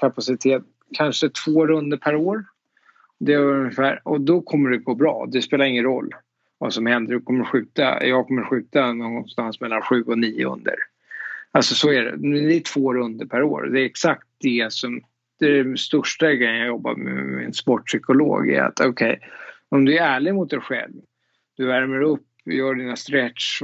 kapacitet 0.00 0.62
kanske 0.96 1.28
två 1.28 1.66
runder 1.66 1.96
per 1.96 2.16
år. 2.16 2.44
Det 3.18 3.32
är 3.32 3.38
ungefär, 3.38 4.00
och 4.04 4.20
då 4.20 4.42
kommer 4.42 4.70
det 4.70 4.78
gå 4.78 4.94
bra. 4.94 5.26
Det 5.32 5.42
spelar 5.42 5.64
ingen 5.64 5.84
roll 5.84 6.14
vad 6.58 6.74
som 6.74 6.86
händer. 6.86 7.14
Du 7.14 7.20
kommer 7.20 7.44
skjuta, 7.44 8.06
jag 8.06 8.26
kommer 8.26 8.42
skjuta 8.42 8.92
någonstans 8.92 9.60
mellan 9.60 9.82
sju 9.82 10.02
och 10.02 10.18
nio 10.18 10.46
under. 10.46 10.74
Alltså 11.52 11.74
så 11.74 11.92
är 11.92 12.02
det. 12.02 12.16
Det 12.16 12.56
är 12.56 12.60
två 12.60 12.94
runder 12.94 13.26
per 13.26 13.42
år. 13.42 13.62
Det 13.62 13.80
är 13.80 13.84
exakt 13.84 14.26
det 14.40 14.72
som 14.72 15.00
det 15.38 15.46
är 15.46 15.64
den 15.64 15.78
största 15.78 16.32
grejen 16.32 16.58
jag 16.58 16.66
jobbar 16.66 16.94
med 16.94 17.14
med 17.14 17.44
en 17.44 17.52
sportpsykolog 17.52 18.50
är 18.50 18.62
att 18.62 18.80
okej, 18.80 19.12
okay, 19.12 19.28
om 19.68 19.84
du 19.84 19.98
är 19.98 20.02
ärlig 20.02 20.34
mot 20.34 20.50
dig 20.50 20.60
själv, 20.60 20.92
du 21.56 21.66
värmer 21.66 22.00
upp, 22.00 22.26
gör 22.44 22.74
dina 22.74 22.96
stretch, 22.96 23.62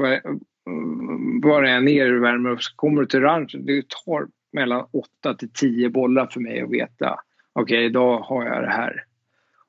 vad 1.43 1.63
det 1.63 1.71
än 1.71 1.89
är 1.89 2.07
du 2.07 2.21
värmer 2.21 2.51
upp, 2.51 2.63
så 2.63 2.77
kommer 2.77 3.01
du 3.01 3.07
till 3.07 3.21
ranchen, 3.21 3.67
det 3.67 3.89
tar 3.89 4.29
mellan 4.53 4.87
8 4.93 5.35
till 5.35 5.53
10 5.53 5.91
bollar 5.91 6.27
för 6.27 6.41
mig 6.41 6.61
att 6.61 6.71
veta, 6.71 7.21
okej 7.53 7.63
okay, 7.63 7.85
idag 7.85 8.19
har 8.19 8.47
jag 8.47 8.63
det 8.63 8.71
här. 8.71 9.05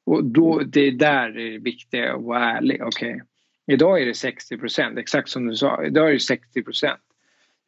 Och 0.05 0.23
då, 0.23 0.59
det 0.59 0.81
är 0.81 0.91
där 0.91 1.29
det 1.29 1.55
är 1.55 1.59
viktigt 1.59 2.05
att 2.05 2.23
vara 2.23 2.51
ärlig, 2.51 2.81
okej. 2.83 3.13
Okay. 3.13 3.25
Idag 3.67 4.01
är 4.01 4.05
det 4.05 4.13
60 4.13 4.57
procent, 4.57 4.97
exakt 4.97 5.29
som 5.29 5.47
du 5.47 5.55
sa, 5.55 5.83
idag 5.83 6.09
är 6.09 6.13
det 6.13 6.19
60 6.19 6.63
procent 6.63 7.01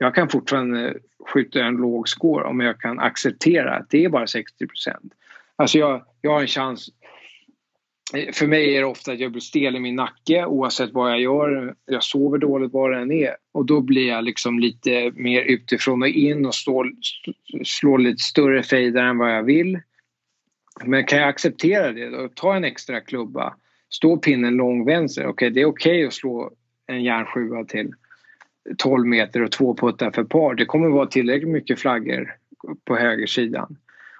jag 0.03 0.15
kan 0.15 0.29
fortfarande 0.29 0.97
skjuta 1.33 1.63
en 1.63 1.75
låg 1.75 2.09
score 2.09 2.43
om 2.43 2.59
jag 2.59 2.79
kan 2.79 2.99
acceptera 2.99 3.75
att 3.75 3.89
det 3.89 4.05
är 4.05 4.09
bara 4.09 4.27
60 4.27 4.67
procent. 4.67 5.13
Alltså 5.55 5.77
jag, 5.77 6.05
jag 6.21 6.31
har 6.31 6.41
en 6.41 6.47
chans. 6.47 6.89
För 8.33 8.47
mig 8.47 8.75
är 8.75 8.79
det 8.79 8.87
ofta 8.87 9.11
att 9.11 9.19
jag 9.19 9.31
blir 9.31 9.41
stel 9.41 9.75
i 9.75 9.79
min 9.79 9.95
nacke 9.95 10.45
oavsett 10.45 10.93
vad 10.93 11.11
jag 11.11 11.21
gör. 11.21 11.75
Jag 11.85 12.03
sover 12.03 12.37
dåligt 12.37 12.73
vad 12.73 12.91
det 12.91 12.99
än 12.99 13.11
är 13.11 13.35
och 13.51 13.65
då 13.65 13.81
blir 13.81 14.07
jag 14.07 14.23
liksom 14.23 14.59
lite 14.59 15.11
mer 15.15 15.41
utifrån 15.41 16.01
och 16.01 16.07
in 16.07 16.45
och 16.45 16.55
slår, 16.55 16.91
slår 17.63 17.99
lite 17.99 18.23
större 18.23 18.63
fejder 18.63 19.03
än 19.03 19.17
vad 19.17 19.35
jag 19.35 19.43
vill. 19.43 19.79
Men 20.83 21.05
kan 21.05 21.19
jag 21.19 21.27
acceptera 21.27 21.91
det 21.91 22.09
då? 22.09 22.29
Ta 22.35 22.55
en 22.55 22.63
extra 22.63 23.01
klubba. 23.01 23.55
Stå 23.89 24.17
pinnen 24.17 24.55
lång 24.55 24.85
vänster. 24.85 25.21
Okej, 25.21 25.29
okay, 25.31 25.49
det 25.49 25.61
är 25.61 25.65
okej 25.65 25.91
okay 25.91 26.07
att 26.07 26.13
slå 26.13 26.51
en 26.87 27.03
järnsjua 27.03 27.65
till. 27.65 27.93
12 28.77 29.07
meter 29.07 29.43
och 29.43 29.51
två 29.51 29.75
puttar 29.75 30.11
för 30.11 30.23
par. 30.23 30.55
Det 30.55 30.65
kommer 30.65 30.89
vara 30.89 31.05
tillräckligt 31.05 31.51
mycket 31.51 31.79
flaggor 31.79 32.35
på 32.85 32.95
högersidan. 32.95 33.77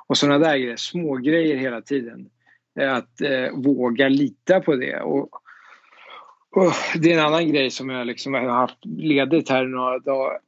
Och 0.07 0.17
sådana 0.17 0.39
där 0.39 0.57
grejer, 0.57 0.75
små 0.75 1.15
grejer 1.15 1.57
hela 1.57 1.81
tiden. 1.81 2.29
Eh, 2.79 2.93
att 2.93 3.21
eh, 3.21 3.51
våga 3.53 4.09
lita 4.09 4.59
på 4.59 4.75
det. 4.75 5.01
Och, 5.01 5.29
och, 6.51 6.73
det 6.95 7.11
är 7.11 7.17
en 7.17 7.25
annan 7.25 7.51
grej 7.51 7.71
som 7.71 7.89
jag 7.89 8.07
liksom 8.07 8.33
har 8.33 8.41
haft 8.41 8.85
ledigt 8.85 9.49
här 9.49 9.65
några 9.65 9.99
dagar 9.99 10.39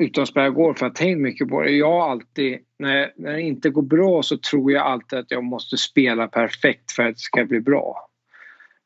utan 0.00 0.26
spela 0.26 0.50
golf 0.50 0.78
för 0.78 0.86
jag 0.86 0.90
har 0.90 0.94
tänkt 0.94 1.20
mycket 1.20 1.48
på 1.48 1.62
det. 1.62 1.70
Jag 1.70 1.92
alltid, 1.92 2.58
när, 2.78 2.96
jag, 2.96 3.10
när 3.16 3.32
det 3.32 3.42
inte 3.42 3.70
går 3.70 3.82
bra 3.82 4.22
så 4.22 4.38
tror 4.38 4.72
jag 4.72 4.86
alltid 4.86 5.18
att 5.18 5.30
jag 5.30 5.44
måste 5.44 5.76
spela 5.76 6.28
perfekt 6.28 6.92
för 6.92 7.02
att 7.02 7.14
det 7.14 7.20
ska 7.20 7.44
bli 7.44 7.60
bra. 7.60 8.10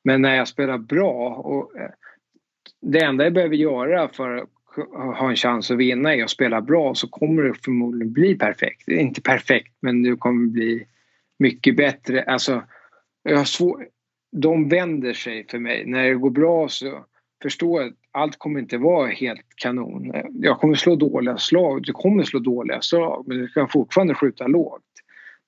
Men 0.05 0.22
när 0.22 0.37
jag 0.37 0.48
spelar 0.48 0.79
bra 0.79 1.29
och 1.29 1.77
eh, 1.77 1.90
det 2.81 3.00
enda 3.05 3.24
jag 3.24 3.33
behöver 3.33 3.57
göra 3.57 4.09
för 4.09 4.37
att 4.37 4.48
ha 5.18 5.31
en 5.31 5.37
chans 5.37 5.70
att 5.70 5.77
vinna 5.77 6.14
är 6.14 6.24
att 6.24 6.31
spela 6.31 6.61
bra 6.61 6.94
så 6.94 7.09
kommer 7.09 7.42
det 7.42 7.55
förmodligen 7.64 8.12
bli 8.12 8.35
perfekt. 8.35 8.88
Inte 8.88 9.22
perfekt 9.22 9.77
men 9.81 10.03
det 10.03 10.16
kommer 10.16 10.46
bli 10.46 10.87
mycket 11.38 11.77
bättre. 11.77 12.22
Alltså, 12.22 12.62
jag 13.22 13.37
har 13.37 13.44
svår... 13.44 13.87
De 14.37 14.68
vänder 14.68 15.12
sig 15.12 15.46
för 15.50 15.59
mig. 15.59 15.87
När 15.87 16.05
det 16.05 16.14
går 16.14 16.31
bra 16.31 16.68
så 16.68 17.05
förstå 17.44 17.78
att 17.78 17.92
allt 18.12 18.38
kommer 18.38 18.61
inte 18.61 18.78
vara 18.78 19.09
helt 19.09 19.46
kanon. 19.57 20.12
Jag 20.33 20.61
kommer 20.61 20.74
slå 20.74 20.96
dåliga 20.96 21.38
slag, 21.38 21.83
du 21.83 21.92
kommer 21.92 22.24
slå 22.24 22.40
dåliga 22.40 22.80
slag 22.80 23.24
men 23.26 23.38
du 23.38 23.48
kan 23.48 23.68
fortfarande 23.68 24.14
skjuta 24.14 24.46
lågt. 24.46 24.83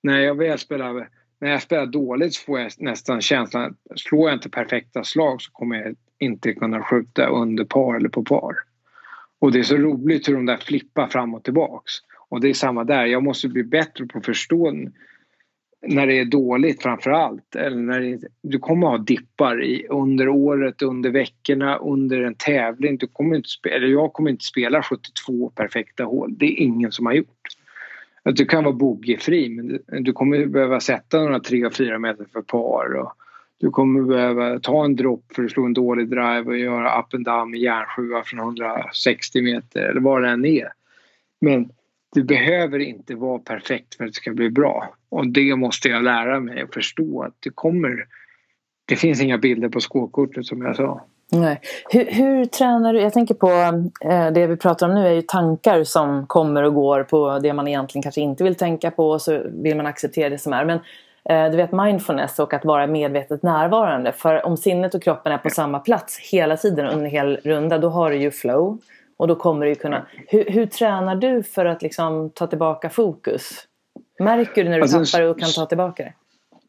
När 0.03 0.19
jag 0.19 0.35
väl 0.35 0.59
spelar, 0.59 1.09
när 1.39 1.49
jag 1.51 1.61
spelar 1.61 1.85
dåligt 1.85 2.33
så 2.33 2.43
får 2.43 2.59
jag 2.59 2.71
nästan 2.77 3.21
känslan 3.21 3.63
att 3.89 3.99
slår 3.99 4.29
jag 4.29 4.37
inte 4.37 4.49
perfekta 4.49 5.03
slag 5.03 5.41
så 5.41 5.51
kommer 5.51 5.75
jag 5.75 5.95
inte 6.19 6.53
kunna 6.53 6.83
skjuta 6.83 7.27
under 7.27 7.65
par 7.65 7.95
eller 7.95 8.09
på 8.09 8.23
par. 8.23 8.55
Och 9.39 9.51
det 9.51 9.59
är 9.59 9.63
så 9.63 9.77
roligt 9.77 10.29
hur 10.29 10.33
de 10.33 10.45
där 10.45 10.57
flippar 10.57 11.07
fram 11.07 11.33
och 11.33 11.43
tillbaks. 11.43 11.91
Och 12.29 12.41
det 12.41 12.49
är 12.49 12.53
samma 12.53 12.83
där, 12.83 13.05
jag 13.05 13.23
måste 13.23 13.47
bli 13.47 13.63
bättre 13.63 14.05
på 14.05 14.17
att 14.17 14.25
förstå 14.25 14.71
när 15.81 16.07
det 16.07 16.19
är 16.19 16.25
dåligt 16.25 16.81
framför 16.81 17.11
allt. 17.11 17.55
Eller 17.55 17.77
när 17.77 18.01
det, 18.01 18.27
du 18.41 18.59
kommer 18.59 18.87
ha 18.87 18.97
dippar 18.97 19.63
i, 19.63 19.87
under 19.89 20.29
året, 20.29 20.81
under 20.81 21.09
veckorna, 21.09 21.77
under 21.77 22.21
en 22.21 22.35
tävling. 22.35 22.97
Du 22.97 23.07
kommer 23.07 23.35
inte 23.35 23.49
spela, 23.49 23.75
eller 23.75 23.87
jag 23.87 24.13
kommer 24.13 24.29
inte 24.29 24.45
spela 24.45 24.83
72 24.83 25.49
perfekta 25.49 26.03
hål. 26.03 26.37
Det 26.37 26.45
är 26.45 26.59
ingen 26.59 26.91
som 26.91 27.05
har 27.05 27.13
gjort. 27.13 27.47
Du 28.23 28.45
kan 28.45 28.63
vara 28.63 28.75
bogeyfri 28.75 29.49
men 29.49 29.67
du, 29.67 29.83
du 29.99 30.13
kommer 30.13 30.45
behöva 30.45 30.79
sätta 30.79 31.19
några 31.19 31.39
3 31.39 31.65
och 31.65 31.73
4 31.73 31.99
meter 31.99 32.25
för 32.33 32.41
par. 32.41 32.93
Och, 32.93 33.13
du 33.59 33.69
kommer 33.69 34.01
behöva 34.01 34.59
ta 34.59 34.85
en 34.85 34.95
dropp 34.95 35.25
för 35.35 35.43
att 35.43 35.51
slå 35.51 35.65
en 35.65 35.73
dålig 35.73 36.09
drive 36.09 36.43
och 36.45 36.57
göra 36.57 36.99
up 36.99 37.13
and 37.13 37.25
down 37.25 37.51
med 37.51 37.59
järnsjua 37.59 38.23
från 38.23 38.39
160 38.39 39.41
meter 39.41 39.81
eller 39.81 40.01
vad 40.01 40.21
det 40.21 40.29
än 40.29 40.45
är. 40.45 40.67
Men 41.41 41.69
det 42.15 42.23
behöver 42.23 42.79
inte 42.79 43.15
vara 43.15 43.39
perfekt 43.39 43.95
för 43.95 44.03
att 44.03 44.09
det 44.09 44.15
ska 44.15 44.31
bli 44.31 44.49
bra. 44.49 44.93
Och 45.09 45.27
det 45.27 45.55
måste 45.55 45.89
jag 45.89 46.03
lära 46.03 46.39
mig 46.39 46.63
och 46.63 46.73
förstå 46.73 47.23
att 47.23 47.35
det 47.39 47.49
kommer... 47.49 48.05
Det 48.85 48.95
finns 48.95 49.21
inga 49.21 49.37
bilder 49.37 49.69
på 49.69 49.79
skåkortet 49.79 50.45
som 50.45 50.61
jag 50.61 50.75
sa. 50.75 51.05
Nej. 51.31 51.61
Hur, 51.89 52.05
hur, 52.05 52.45
tränar 52.45 52.93
du? 52.93 53.01
Jag 53.01 53.13
tänker 53.13 53.35
på 53.35 53.49
eh, 54.09 54.31
det 54.31 54.47
vi 54.47 54.57
pratar 54.57 54.89
om 54.89 54.95
nu 54.95 55.07
är 55.07 55.11
ju 55.11 55.21
tankar 55.21 55.83
som 55.83 56.27
kommer 56.27 56.63
och 56.63 56.73
går 56.73 57.03
på 57.03 57.39
det 57.39 57.53
man 57.53 57.67
egentligen 57.67 58.03
kanske 58.03 58.21
inte 58.21 58.43
vill 58.43 58.55
tänka 58.55 58.91
på 58.91 59.09
och 59.09 59.21
så 59.21 59.43
vill 59.63 59.77
man 59.77 59.85
acceptera 59.85 60.29
det 60.29 60.37
som 60.37 60.53
är. 60.53 60.65
Men 60.65 60.79
Eh, 61.29 61.51
du 61.51 61.57
vet 61.57 61.71
mindfulness 61.71 62.39
och 62.39 62.53
att 62.53 62.65
vara 62.65 62.87
medvetet 62.87 63.43
närvarande. 63.43 64.11
För 64.11 64.45
om 64.45 64.57
sinnet 64.57 64.95
och 64.95 65.03
kroppen 65.03 65.31
är 65.31 65.37
på 65.37 65.49
samma 65.49 65.79
plats 65.79 66.19
hela 66.31 66.57
tiden 66.57 66.85
under 66.85 67.05
en 67.05 67.11
hel 67.11 67.37
runda 67.43 67.77
då 67.77 67.89
har 67.89 68.11
du 68.11 68.17
ju 68.17 68.31
flow. 68.31 68.79
Och 69.17 69.27
då 69.27 69.35
kommer 69.35 69.65
du 69.65 69.75
kunna... 69.75 70.07
Hur, 70.27 70.45
hur 70.45 70.65
tränar 70.65 71.15
du 71.15 71.43
för 71.43 71.65
att 71.65 71.81
liksom 71.81 72.29
ta 72.29 72.47
tillbaka 72.47 72.89
fokus? 72.89 73.67
Märker 74.19 74.63
du 74.63 74.69
när 74.69 74.77
du 74.77 74.81
alltså, 74.81 75.05
tappar 75.05 75.25
och 75.25 75.39
kan 75.39 75.51
ta 75.51 75.65
tillbaka 75.65 76.03
det? 76.03 76.13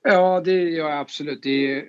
Ja, 0.03 0.41
det 0.45 0.53
gör 0.53 0.91
jag 0.91 0.99
absolut. 0.99 1.43
Det, 1.43 1.85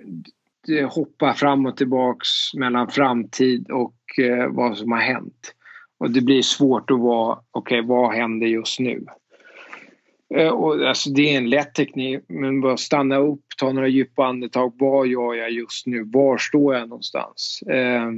det 0.67 0.83
hoppar 0.83 1.33
fram 1.33 1.65
och 1.65 1.77
tillbaks 1.77 2.27
mellan 2.53 2.87
framtid 2.87 3.71
och 3.71 4.19
eh, 4.19 4.47
vad 4.49 4.77
som 4.77 4.91
har 4.91 4.99
hänt. 4.99 5.55
Och 5.97 6.11
det 6.11 6.21
blir 6.21 6.41
svårt 6.41 6.91
att 6.91 6.99
vara, 6.99 7.39
okej 7.51 7.79
okay, 7.79 7.87
vad 7.87 8.13
händer 8.13 8.47
just 8.47 8.79
nu? 8.79 9.05
Eh, 10.35 10.49
och 10.49 10.87
alltså 10.87 11.09
det 11.09 11.33
är 11.33 11.37
en 11.37 11.49
lätt 11.49 11.75
teknik, 11.75 12.23
men 12.27 12.61
bara 12.61 12.77
stanna 12.77 13.17
upp, 13.17 13.43
ta 13.57 13.71
några 13.71 13.87
djupa 13.87 14.25
andetag. 14.25 14.73
Vad 14.79 15.07
gör 15.07 15.33
jag 15.33 15.51
just 15.51 15.87
nu? 15.87 16.03
Var 16.03 16.37
står 16.37 16.75
jag 16.75 16.89
någonstans? 16.89 17.63
Eh, 17.67 18.11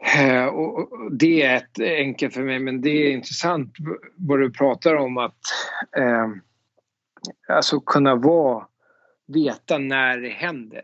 Eh, 0.00 0.46
och 0.46 0.88
det 1.12 1.42
är 1.42 1.56
ett 1.56 1.80
enkelt 1.80 2.34
för 2.34 2.42
mig, 2.42 2.58
men 2.58 2.80
det 2.80 2.90
är 2.90 3.10
intressant 3.10 3.72
vad 4.16 4.40
du 4.40 4.50
pratar 4.50 4.94
om 4.94 5.18
att 5.18 5.38
eh, 5.96 6.28
alltså 7.48 7.80
kunna 7.80 8.14
vara, 8.14 8.66
veta 9.26 9.78
när 9.78 10.18
det 10.18 10.28
händer. 10.28 10.82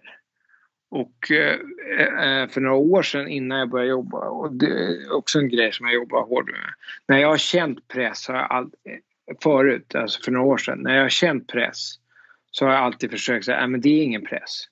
Och 0.90 1.30
eh, 1.30 1.58
eh, 1.98 2.48
för 2.48 2.60
några 2.60 2.76
år 2.76 3.02
sedan 3.02 3.28
innan 3.28 3.58
jag 3.58 3.70
började 3.70 3.90
jobba, 3.90 4.18
och 4.28 4.52
det 4.52 4.66
är 4.66 5.12
också 5.12 5.38
en 5.38 5.48
grej 5.48 5.72
som 5.72 5.86
jag 5.86 5.94
jobbar 5.94 6.26
hårt 6.26 6.46
med. 6.46 6.74
När 7.08 7.18
jag 7.18 7.28
har 7.28 7.36
känt 7.36 7.88
press 7.88 8.28
har 8.28 8.34
jag 8.34 8.50
all, 8.50 8.64
eh, 8.64 9.36
förut, 9.42 9.94
alltså 9.94 10.22
för 10.22 10.32
några 10.32 10.46
år 10.46 10.58
sedan, 10.58 10.78
när 10.82 10.94
jag 10.94 11.02
har 11.02 11.08
känt 11.08 11.46
press 11.46 11.94
så 12.50 12.64
har 12.64 12.72
jag 12.72 12.82
alltid 12.82 13.10
försökt 13.10 13.44
säga, 13.44 13.66
men 13.66 13.80
det 13.80 13.88
är 13.88 14.02
ingen 14.02 14.24
press. 14.24 14.64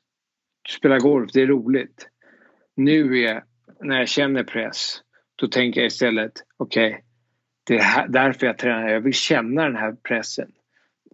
Du 0.62 0.72
spelar 0.72 0.98
golf, 0.98 1.30
det 1.32 1.42
är 1.42 1.46
roligt. 1.46 2.08
Nu 2.76 3.18
är, 3.24 3.44
när 3.82 3.98
jag 3.98 4.08
känner 4.08 4.44
press, 4.44 5.00
då 5.36 5.48
tänker 5.48 5.80
jag 5.80 5.86
istället, 5.86 6.32
okej, 6.56 6.88
okay, 6.88 7.00
det 7.64 7.76
är 7.76 7.82
här, 7.82 8.08
därför 8.08 8.46
jag 8.46 8.58
tränar, 8.58 8.88
jag 8.88 9.00
vill 9.00 9.14
känna 9.14 9.64
den 9.64 9.76
här 9.76 9.92
pressen. 9.92 10.52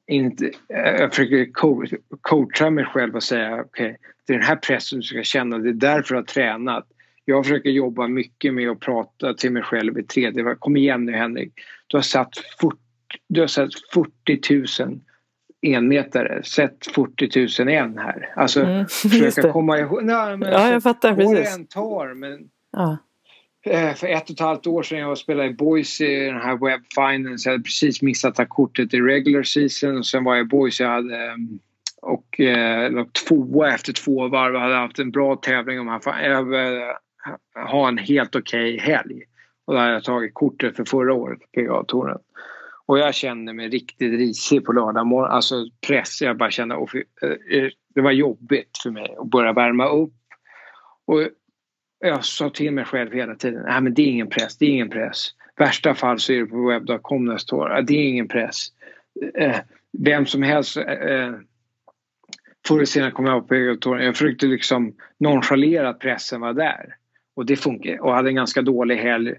Inte, 0.07 0.51
jag 0.69 1.15
försöker 1.15 1.53
coacha 2.21 2.71
mig 2.71 2.85
själv 2.85 3.17
och 3.17 3.23
säga, 3.23 3.61
okej, 3.61 3.87
okay, 3.87 3.97
det 4.27 4.33
är 4.33 4.39
den 4.39 4.47
här 4.47 4.57
pressen 4.57 4.99
du 4.99 5.03
ska 5.03 5.23
känna, 5.23 5.59
det 5.59 5.69
är 5.69 5.73
därför 5.73 6.15
jag 6.15 6.23
har 6.23 6.27
tränat. 6.27 6.87
Jag 7.25 7.45
försöker 7.45 7.71
jobba 7.71 8.09
mycket 8.09 8.55
med 8.55 8.71
att 8.71 8.81
prata 8.81 9.35
till 9.35 9.53
mig 9.53 9.63
själv 9.63 9.99
i 9.99 10.03
tredje. 10.03 10.55
Kom 10.59 10.77
igen 10.77 11.05
nu 11.05 11.13
Henrik. 11.13 11.53
Du 11.87 11.97
har 11.97 12.03
satt 12.03 12.37
40 12.61 12.77
du 13.29 13.41
har 13.41 13.47
sett 13.47 13.71
40 13.93 14.85
000 14.85 15.01
enmetare, 15.63 16.43
sett 16.43 16.87
40 16.87 17.65
000 17.65 17.69
en 17.69 17.99
här. 17.99 18.33
Alltså 18.37 18.61
mm, 18.61 18.87
försöka 18.89 19.53
komma 19.53 19.79
ihåg. 19.79 20.05
Nej, 20.05 20.37
men 20.37 20.53
ja, 20.53 20.73
jag 20.73 20.83
fattar 20.83 21.15
precis. 21.15 21.55
Än 21.55 21.67
tar 21.67 22.15
men 22.15 22.49
ja. 22.73 22.99
Eh, 23.67 23.95
för 23.95 24.07
ett 24.07 24.25
och 24.25 24.31
ett 24.31 24.41
halvt 24.41 24.67
år 24.67 24.83
sedan 24.83 24.99
jag 24.99 25.19
spelade 25.19 25.49
i 25.49 25.55
Boise 25.55 26.05
i 26.05 26.27
den 26.27 26.41
här 26.41 26.57
Web 26.57 26.81
Finance. 26.95 27.49
Jag 27.49 27.53
hade 27.53 27.65
precis 27.65 28.03
missat 28.03 28.35
ta 28.35 28.47
kortet 28.47 28.95
i 28.95 29.01
regular 29.01 29.43
season 29.43 29.99
och 29.99 30.07
sen 30.07 30.25
var 30.25 30.35
jag 30.35 30.45
i 30.45 30.49
Boise. 30.49 30.83
Jag 30.83 30.91
hade 30.91 31.17
mm, 31.17 31.59
och 32.03 32.41
eh, 32.41 32.91
låg 32.91 33.13
tvåa 33.13 33.75
efter 33.75 33.93
två 33.93 34.29
varv. 34.29 34.55
Jag 34.55 34.61
hade 34.61 34.75
haft 34.75 34.99
en 34.99 35.11
bra 35.11 35.37
tävling. 35.37 35.81
Om 35.81 35.87
jag 35.87 36.55
eh, 36.55 36.95
ha 37.71 37.89
en 37.89 37.99
helt 37.99 38.37
okej 38.37 38.75
okay 38.75 38.93
helg. 38.93 39.23
Och 39.65 39.75
då 39.75 39.81
hade 39.81 39.93
jag 39.93 40.05
tagit 40.05 40.35
kortet 40.35 40.77
för 40.77 40.85
förra 40.85 41.15
året 41.15 41.41
på 41.41 41.47
PGA-touren. 41.53 42.19
Och 42.87 42.99
jag 42.99 43.15
kände 43.15 43.53
mig 43.53 43.69
riktigt 43.69 44.13
risig 44.13 44.65
på 44.65 44.73
lördag 44.73 45.07
morgon. 45.07 45.31
Alltså 45.31 45.55
press. 45.87 46.21
Jag 46.21 46.37
bara 46.37 46.51
kände 46.51 46.75
att 46.75 46.95
eh, 46.95 47.69
det 47.95 48.01
var 48.01 48.13
jobbigt 48.13 48.79
för 48.83 48.91
mig 48.91 49.17
att 49.19 49.31
börja 49.31 49.53
värma 49.53 49.89
upp. 49.89 50.15
Och 51.07 51.21
jag 52.01 52.25
sa 52.25 52.51
till 52.51 52.73
mig 52.73 52.85
själv 52.85 53.13
hela 53.13 53.35
tiden, 53.35 53.63
nej 53.67 53.81
men 53.81 53.95
det 53.95 54.03
är 54.03 54.07
ingen 54.07 54.31
press, 54.31 54.59
det 54.59 54.67
är 54.67 54.71
ingen 54.71 54.91
press. 54.91 55.31
värsta 55.57 55.95
fall 55.95 56.19
så 56.19 56.33
är 56.33 56.39
det 56.39 56.47
på 56.47 56.69
webb.com 56.69 57.25
nästa 57.25 57.35
det 57.35 57.41
står 57.41 57.83
det 57.83 57.95
är 57.95 58.09
ingen 58.09 58.29
press. 58.29 58.67
Eh, 59.35 59.57
vem 59.99 60.27
som 60.27 60.43
helst 60.43 60.77
eh, 60.77 60.85
eh, 60.85 61.35
Förr 62.69 62.77
eller 62.77 62.85
senare 62.85 63.11
kom 63.11 63.27
jag 63.27 63.43
upp 63.43 63.49
på 63.49 63.55
Egeltorget. 63.55 64.05
Jag 64.05 64.17
försökte 64.17 64.47
liksom 64.47 64.95
nonchalera 65.19 65.89
att 65.89 65.99
pressen 65.99 66.41
var 66.41 66.53
där. 66.53 66.95
Och 67.37 67.47
det 67.47 67.57
funkar. 67.57 68.01
Och 68.01 68.15
hade 68.15 68.29
en 68.31 68.35
ganska 68.35 68.63
dålig 68.63 68.97
helg. 68.97 69.35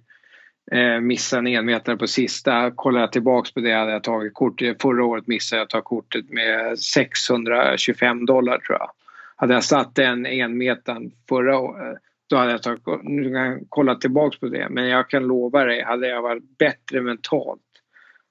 Eh, 0.71 0.99
missade 0.99 1.49
en 1.49 1.55
enmetare 1.55 1.97
på 1.97 2.07
sista. 2.07 2.71
Kollar 2.71 2.99
jag 3.01 3.11
tillbaks 3.11 3.53
på 3.53 3.59
det 3.59 3.71
hade 3.71 3.91
jag 3.91 4.03
tagit 4.03 4.33
kort. 4.33 4.61
Förra 4.81 5.05
året 5.05 5.27
missade 5.27 5.59
jag 5.59 5.63
att 5.63 5.69
ta 5.69 5.81
kortet 5.81 6.29
med 6.29 6.79
625 6.79 8.25
dollar 8.25 8.57
tror 8.57 8.77
jag. 8.79 8.91
Hade 9.35 9.53
jag 9.53 9.63
satt 9.63 9.95
den 9.95 10.25
enmetaren 10.25 11.11
förra 11.29 11.59
året 11.59 11.99
då 12.29 12.37
hade 12.37 12.51
jag 12.51 12.63
tagit, 12.63 12.83
nu 13.03 13.23
kan 13.23 13.33
jag 13.33 13.59
kolla 13.69 13.95
tillbaks 13.95 14.39
på 14.39 14.47
det 14.47 14.67
men 14.69 14.87
jag 14.87 15.09
kan 15.09 15.23
lova 15.23 15.65
dig, 15.65 15.83
hade 15.83 16.07
jag 16.07 16.21
varit 16.21 16.57
bättre 16.57 17.01
mentalt 17.01 17.61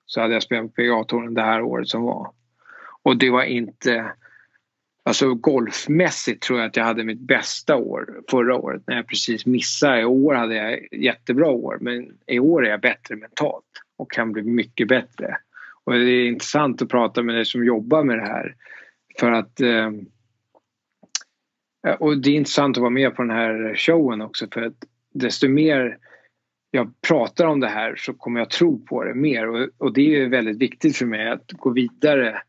så 0.06 0.20
hade 0.20 0.34
jag 0.34 0.42
spelat 0.42 0.66
på 0.66 0.82
PGA-touren 0.82 1.34
det 1.34 1.42
här 1.42 1.62
året 1.62 1.88
som 1.88 2.02
var. 2.02 2.32
Och 3.02 3.16
det 3.16 3.30
var 3.30 3.42
inte 3.42 4.12
Alltså 5.08 5.34
golfmässigt 5.34 6.42
tror 6.42 6.58
jag 6.58 6.68
att 6.68 6.76
jag 6.76 6.84
hade 6.84 7.04
mitt 7.04 7.20
bästa 7.20 7.76
år 7.76 8.20
förra 8.30 8.56
året 8.56 8.82
när 8.86 8.96
jag 8.96 9.06
precis 9.06 9.46
missade. 9.46 10.00
I 10.00 10.04
år 10.04 10.34
hade 10.34 10.54
jag 10.54 10.88
jättebra 10.92 11.46
år 11.46 11.78
men 11.80 12.10
i 12.26 12.38
år 12.38 12.66
är 12.66 12.70
jag 12.70 12.80
bättre 12.80 13.16
mentalt 13.16 13.64
och 13.96 14.10
kan 14.10 14.32
bli 14.32 14.42
mycket 14.42 14.88
bättre. 14.88 15.36
Och 15.84 15.92
det 15.92 16.10
är 16.10 16.28
intressant 16.28 16.82
att 16.82 16.88
prata 16.88 17.22
med 17.22 17.34
dig 17.34 17.44
som 17.44 17.64
jobbar 17.64 18.04
med 18.04 18.18
det 18.18 18.26
här. 18.26 18.54
För 19.20 19.32
att 19.32 19.60
eh, 19.60 19.90
och 21.98 22.18
det 22.18 22.30
är 22.30 22.34
intressant 22.34 22.76
att 22.76 22.80
vara 22.80 22.90
med 22.90 23.16
på 23.16 23.22
den 23.22 23.36
här 23.36 23.74
showen 23.76 24.20
också 24.20 24.46
för 24.52 24.62
att 24.62 24.84
desto 25.14 25.48
mer 25.48 25.98
jag 26.70 27.00
pratar 27.08 27.46
om 27.46 27.60
det 27.60 27.68
här 27.68 27.96
så 27.96 28.14
kommer 28.14 28.40
jag 28.40 28.50
tro 28.50 28.84
på 28.84 29.04
det 29.04 29.14
mer 29.14 29.48
och, 29.48 29.68
och 29.78 29.92
det 29.92 30.22
är 30.22 30.28
väldigt 30.28 30.58
viktigt 30.58 30.96
för 30.96 31.06
mig 31.06 31.28
att 31.28 31.52
gå 31.52 31.70
vidare 31.70 32.42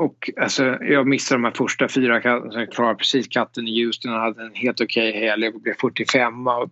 och 0.00 0.30
alltså, 0.36 0.78
jag 0.80 1.06
missade 1.06 1.36
de 1.38 1.44
här 1.44 1.52
första 1.52 1.88
fyra 1.88 2.20
katterna. 2.20 2.60
Jag 2.60 2.72
klarade 2.72 2.94
precis 2.94 3.28
katten 3.28 3.68
i 3.68 3.84
Houston 3.84 4.14
och 4.14 4.20
hade 4.20 4.42
en 4.42 4.54
helt 4.54 4.80
okej 4.80 5.10
okay 5.10 5.20
helg. 5.20 5.48
och 5.48 5.60
blev 5.60 5.74
45 5.74 6.46
och 6.46 6.70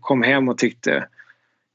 kom 0.00 0.22
hem 0.22 0.48
och 0.48 0.58
tyckte 0.58 1.08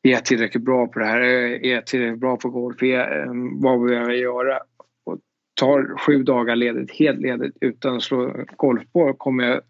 är 0.03 0.11
jag 0.11 0.25
tillräckligt 0.25 0.63
bra 0.63 0.87
på 0.87 0.99
det 0.99 1.05
här? 1.05 1.19
Är 1.19 1.73
jag 1.73 1.87
tillräckligt 1.87 2.19
bra 2.19 2.37
på 2.37 2.49
golf? 2.49 2.83
Är, 2.83 3.25
vad 3.61 3.81
behöver 3.81 4.11
jag 4.11 4.19
göra? 4.19 4.59
Tar 5.53 5.97
sju 5.97 6.23
dagar 6.23 6.55
ledigt, 6.55 6.91
helt 6.91 7.21
ledigt 7.21 7.57
utan 7.61 7.95
att 7.95 8.03
slå 8.03 8.45
golfboll 8.55 9.13
kommer 9.13 9.43
jag 9.43 9.61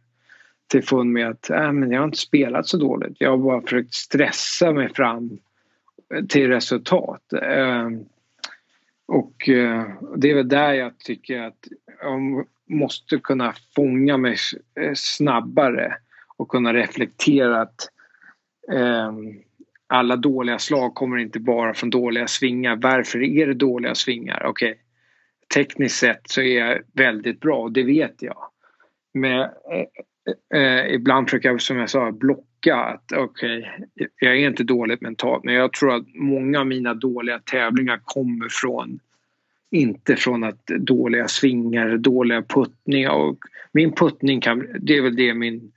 till 0.67 0.84
fund 0.84 1.11
med 1.11 1.27
att 1.27 1.49
äh, 1.49 1.71
men 1.71 1.91
jag 1.91 1.99
har 1.99 2.05
inte 2.05 2.17
spelat 2.17 2.67
så 2.67 2.77
dåligt. 2.77 3.15
Jag 3.19 3.29
har 3.29 3.38
bara 3.38 3.61
försökt 3.61 3.93
stressa 3.93 4.71
mig 4.71 4.93
fram 4.93 5.39
till 6.29 6.47
resultat. 6.47 7.34
Ehm, 7.41 8.05
och 9.05 9.49
eh, 9.49 9.86
det 10.15 10.31
är 10.31 10.36
väl 10.36 10.47
där 10.47 10.73
jag 10.73 10.99
tycker 10.99 11.39
att 11.39 11.67
jag 12.01 12.45
måste 12.69 13.17
kunna 13.17 13.53
fånga 13.75 14.17
mig 14.17 14.38
eh, 14.79 14.91
snabbare 14.95 15.97
och 16.38 16.47
kunna 16.47 16.73
reflektera 16.73 17.61
att 17.61 17.89
eh, 18.71 19.11
alla 19.88 20.15
dåliga 20.15 20.59
slag 20.59 20.95
kommer 20.95 21.17
inte 21.17 21.39
bara 21.39 21.73
från 21.73 21.89
dåliga 21.89 22.27
svingar. 22.27 22.75
Varför 22.75 23.23
är 23.23 23.47
det 23.47 23.53
dåliga 23.53 23.95
svingar? 23.95 24.45
Okej, 24.45 24.71
okay 24.71 24.81
tekniskt 25.54 25.99
sett 25.99 26.22
så 26.26 26.41
är 26.41 26.60
jag 26.60 26.82
väldigt 26.93 27.39
bra 27.39 27.58
och 27.58 27.72
det 27.72 27.84
vet 27.84 28.22
jag. 28.22 28.38
Men 29.14 29.39
eh, 29.39 30.60
eh, 30.60 30.93
ibland 30.93 31.30
försöker 31.30 31.49
jag 31.49 31.62
som 31.62 31.78
jag 31.78 31.89
sa 31.89 32.12
blocka 32.12 32.76
att 32.76 33.12
okej, 33.12 33.60
okay, 33.95 34.08
jag 34.20 34.38
är 34.38 34.47
inte 34.47 34.64
dåligt 34.64 35.01
mentalt 35.01 35.43
men 35.43 35.54
jag 35.54 35.74
tror 35.74 35.95
att 35.95 36.16
många 36.16 36.60
av 36.60 36.68
mina 36.68 36.93
dåliga 36.93 37.39
tävlingar 37.39 37.99
kommer 38.04 38.47
från 38.49 38.99
inte 39.72 40.16
från 40.16 40.43
att 40.43 40.66
dåliga 40.66 41.28
svingar, 41.28 41.97
dåliga 41.97 42.41
puttningar 42.41 43.12
och 43.12 43.38
min 43.72 43.91
puttning 43.91 44.41
kan, 44.41 44.68
det 44.80 44.97
är 44.97 45.01
väl 45.01 45.16
det 45.16 45.34
min 45.34 45.72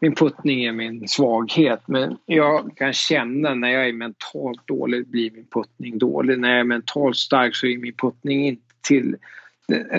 min 0.00 0.14
puttning 0.14 0.64
är 0.64 0.72
min 0.72 1.08
svaghet 1.08 1.80
men 1.86 2.16
jag 2.26 2.76
kan 2.76 2.92
känna 2.92 3.54
när 3.54 3.68
jag 3.68 3.88
är 3.88 3.92
mentalt 3.92 4.66
dålig 4.66 5.08
blir 5.08 5.30
min 5.30 5.46
puttning 5.46 5.98
dålig. 5.98 6.38
När 6.38 6.50
jag 6.50 6.60
är 6.60 6.64
mentalt 6.64 7.16
stark 7.16 7.56
så 7.56 7.66
är 7.66 7.78
min 7.78 7.94
puttning 7.94 8.46
inte 8.46 8.63
till 8.84 9.16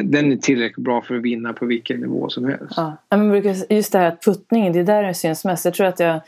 den 0.03 0.31
är 0.31 0.35
tillräckligt 0.35 0.85
bra 0.85 1.01
för 1.01 1.15
att 1.15 1.21
vinna 1.21 1.53
på 1.53 1.65
vilken 1.65 1.99
nivå 1.99 2.29
som 2.29 2.45
helst. 2.45 2.73
Ja, 2.77 2.97
men 3.09 3.55
just 3.69 3.91
det 3.91 3.99
här 3.99 4.07
att 4.07 4.23
puttningen, 4.25 4.73
det 4.73 4.79
är 4.79 4.83
där 4.83 5.03
den 5.03 5.15
syns 5.15 5.45
mest. 5.45 5.65
Jag 5.65 5.73
tror 5.73 5.87
att 5.87 5.99
jag 5.99 6.21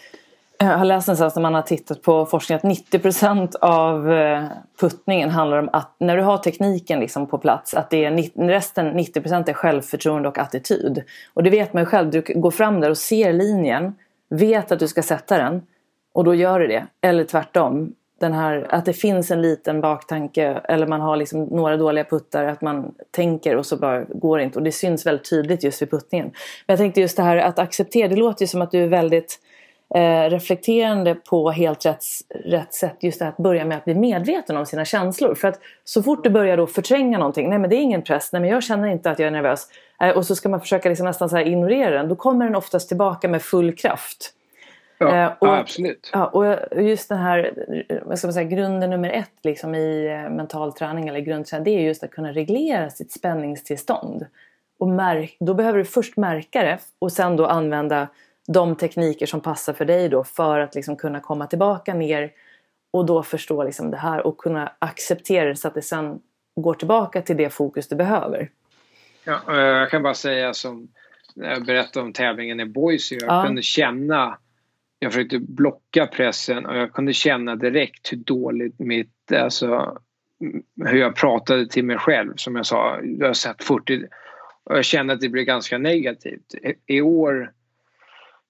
jag 0.59 0.77
har 0.77 0.85
läst 0.85 1.07
någonstans 1.07 1.35
när 1.35 1.41
man 1.41 1.53
har 1.53 1.61
tittat 1.61 2.01
på 2.01 2.25
forskning 2.25 2.55
att 2.55 2.63
90% 2.63 3.55
av 3.55 4.11
eh, 4.11 4.45
puttningen 4.79 5.29
handlar 5.29 5.57
om 5.57 5.69
att 5.73 5.95
när 5.97 6.17
du 6.17 6.23
har 6.23 6.37
tekniken 6.37 6.99
liksom 6.99 7.27
på 7.27 7.37
plats 7.37 7.73
att 7.73 7.89
det 7.89 8.05
är, 8.05 8.47
resten 8.47 8.99
90% 8.99 9.49
är 9.49 9.53
självförtroende 9.53 10.29
och 10.29 10.37
attityd. 10.37 11.03
Och 11.33 11.43
det 11.43 11.49
vet 11.49 11.73
man 11.73 11.81
ju 11.81 11.85
själv, 11.85 12.11
du 12.11 12.21
går 12.35 12.51
fram 12.51 12.79
där 12.79 12.89
och 12.89 12.97
ser 12.97 13.33
linjen, 13.33 13.95
vet 14.29 14.71
att 14.71 14.79
du 14.79 14.87
ska 14.87 15.03
sätta 15.03 15.37
den 15.37 15.61
och 16.13 16.23
då 16.23 16.35
gör 16.35 16.59
du 16.59 16.67
det. 16.67 16.87
Eller 17.01 17.23
tvärtom, 17.23 17.93
den 18.19 18.33
här, 18.33 18.67
att 18.69 18.85
det 18.85 18.93
finns 18.93 19.31
en 19.31 19.41
liten 19.41 19.81
baktanke 19.81 20.61
eller 20.63 20.87
man 20.87 21.01
har 21.01 21.17
liksom 21.17 21.43
några 21.43 21.77
dåliga 21.77 22.03
puttar, 22.03 22.45
att 22.45 22.61
man 22.61 22.93
tänker 23.11 23.55
och 23.55 23.65
så 23.65 23.77
bara 23.77 24.03
går 24.03 24.37
det 24.37 24.43
inte. 24.43 24.59
Och 24.59 24.65
det 24.65 24.71
syns 24.71 25.05
väldigt 25.05 25.29
tydligt 25.29 25.63
just 25.63 25.81
vid 25.81 25.91
puttningen. 25.91 26.27
Men 26.27 26.73
jag 26.73 26.77
tänkte 26.77 27.01
just 27.01 27.17
det 27.17 27.23
här 27.23 27.37
att 27.37 27.59
acceptera, 27.59 28.07
det 28.07 28.15
låter 28.15 28.43
ju 28.43 28.47
som 28.47 28.61
att 28.61 28.71
du 28.71 28.83
är 28.83 28.87
väldigt 28.87 29.39
eh, 29.95 30.29
reflekterande 30.29 31.15
på 31.15 31.51
helt 31.51 31.85
rätt, 31.85 32.03
rätt 32.45 32.73
sätt. 32.73 32.95
Just 32.99 33.19
det 33.19 33.25
här 33.25 33.31
att 33.31 33.37
börja 33.37 33.65
med 33.65 33.77
att 33.77 33.85
bli 33.85 33.95
medveten 33.95 34.57
om 34.57 34.65
sina 34.65 34.85
känslor. 34.85 35.35
För 35.35 35.47
att 35.47 35.59
så 35.83 36.03
fort 36.03 36.23
du 36.23 36.29
börjar 36.29 36.57
då 36.57 36.67
förtränga 36.67 37.17
någonting. 37.17 37.49
Nej 37.49 37.59
men 37.59 37.69
det 37.69 37.75
är 37.75 37.81
ingen 37.81 38.01
press. 38.01 38.29
Nej 38.33 38.41
men 38.41 38.49
jag 38.49 38.63
känner 38.63 38.87
inte 38.87 39.11
att 39.11 39.19
jag 39.19 39.27
är 39.27 39.31
nervös. 39.31 39.67
Eh, 40.01 40.09
och 40.09 40.25
så 40.25 40.35
ska 40.35 40.49
man 40.49 40.59
försöka 40.59 40.89
liksom 40.89 41.05
nästan 41.05 41.29
så 41.29 41.35
här 41.35 41.47
ignorera 41.47 41.97
den. 41.97 42.09
Då 42.09 42.15
kommer 42.15 42.45
den 42.45 42.55
oftast 42.55 42.87
tillbaka 42.87 43.27
med 43.27 43.41
full 43.41 43.75
kraft. 43.75 44.33
Ja, 44.97 45.15
eh, 45.15 45.31
och, 45.39 45.57
absolut. 45.57 46.09
Ja, 46.13 46.25
och 46.25 46.81
just 46.83 47.09
den 47.09 47.17
här 47.17 47.53
vad 48.05 48.17
ska 48.17 48.27
man 48.27 48.33
säga, 48.33 48.49
grunden 48.49 48.89
nummer 48.89 49.09
ett 49.09 49.33
liksom 49.43 49.75
i 49.75 50.07
eh, 50.07 50.29
mental 50.29 50.73
träning 50.73 51.07
eller 51.07 51.19
grundträning. 51.19 51.63
Det 51.63 51.69
är 51.71 51.81
just 51.81 52.03
att 52.03 52.11
kunna 52.11 52.31
reglera 52.31 52.89
sitt 52.89 53.11
spänningstillstånd. 53.11 54.25
Och 54.79 54.87
märk, 54.87 55.37
då 55.39 55.53
behöver 55.53 55.77
du 55.77 55.85
först 55.85 56.17
märka 56.17 56.63
det 56.63 56.77
och 56.99 57.11
sen 57.11 57.35
då 57.35 57.45
använda 57.45 58.07
de 58.47 58.75
tekniker 58.75 59.25
som 59.25 59.41
passar 59.41 59.73
för 59.73 59.85
dig 59.85 60.09
då 60.09 60.23
för 60.23 60.59
att 60.59 60.75
liksom 60.75 60.95
kunna 60.95 61.19
komma 61.19 61.47
tillbaka 61.47 61.93
ner 61.93 62.31
och 62.91 63.05
då 63.05 63.23
förstå 63.23 63.63
liksom 63.63 63.91
det 63.91 63.97
här 63.97 64.27
och 64.27 64.37
kunna 64.37 64.71
acceptera 64.79 65.49
det 65.49 65.55
så 65.55 65.67
att 65.67 65.73
det 65.73 65.81
sen 65.81 66.19
går 66.55 66.73
tillbaka 66.73 67.21
till 67.21 67.37
det 67.37 67.49
fokus 67.49 67.87
du 67.87 67.95
behöver. 67.95 68.49
Ja, 69.23 69.61
jag 69.61 69.89
kan 69.89 70.03
bara 70.03 70.13
säga 70.13 70.53
som 70.53 70.87
när 71.35 71.49
jag 71.49 71.65
berättade 71.65 72.05
om 72.05 72.13
tävlingen 72.13 72.59
i 72.59 72.65
Boise. 72.65 73.15
Jag 73.15 73.23
ja. 73.23 73.43
kunde 73.45 73.61
känna, 73.61 74.37
jag 74.99 75.13
försökte 75.13 75.39
blocka 75.39 76.07
pressen 76.07 76.65
och 76.65 76.77
jag 76.77 76.93
kunde 76.93 77.13
känna 77.13 77.55
direkt 77.55 78.11
hur 78.11 78.17
dåligt 78.17 78.79
mitt, 78.79 79.31
alltså 79.31 79.97
hur 80.85 80.99
jag 80.99 81.15
pratade 81.15 81.67
till 81.67 81.85
mig 81.85 81.97
själv 81.97 82.33
som 82.35 82.55
jag 82.55 82.65
sa, 82.65 82.99
jag 83.01 83.27
har 83.27 83.33
sett 83.33 83.63
40 83.63 84.03
och 84.63 84.77
jag 84.77 84.85
kände 84.85 85.13
att 85.13 85.21
det 85.21 85.29
blev 85.29 85.45
ganska 85.45 85.77
negativt. 85.77 86.55
I 86.85 87.01
år 87.01 87.51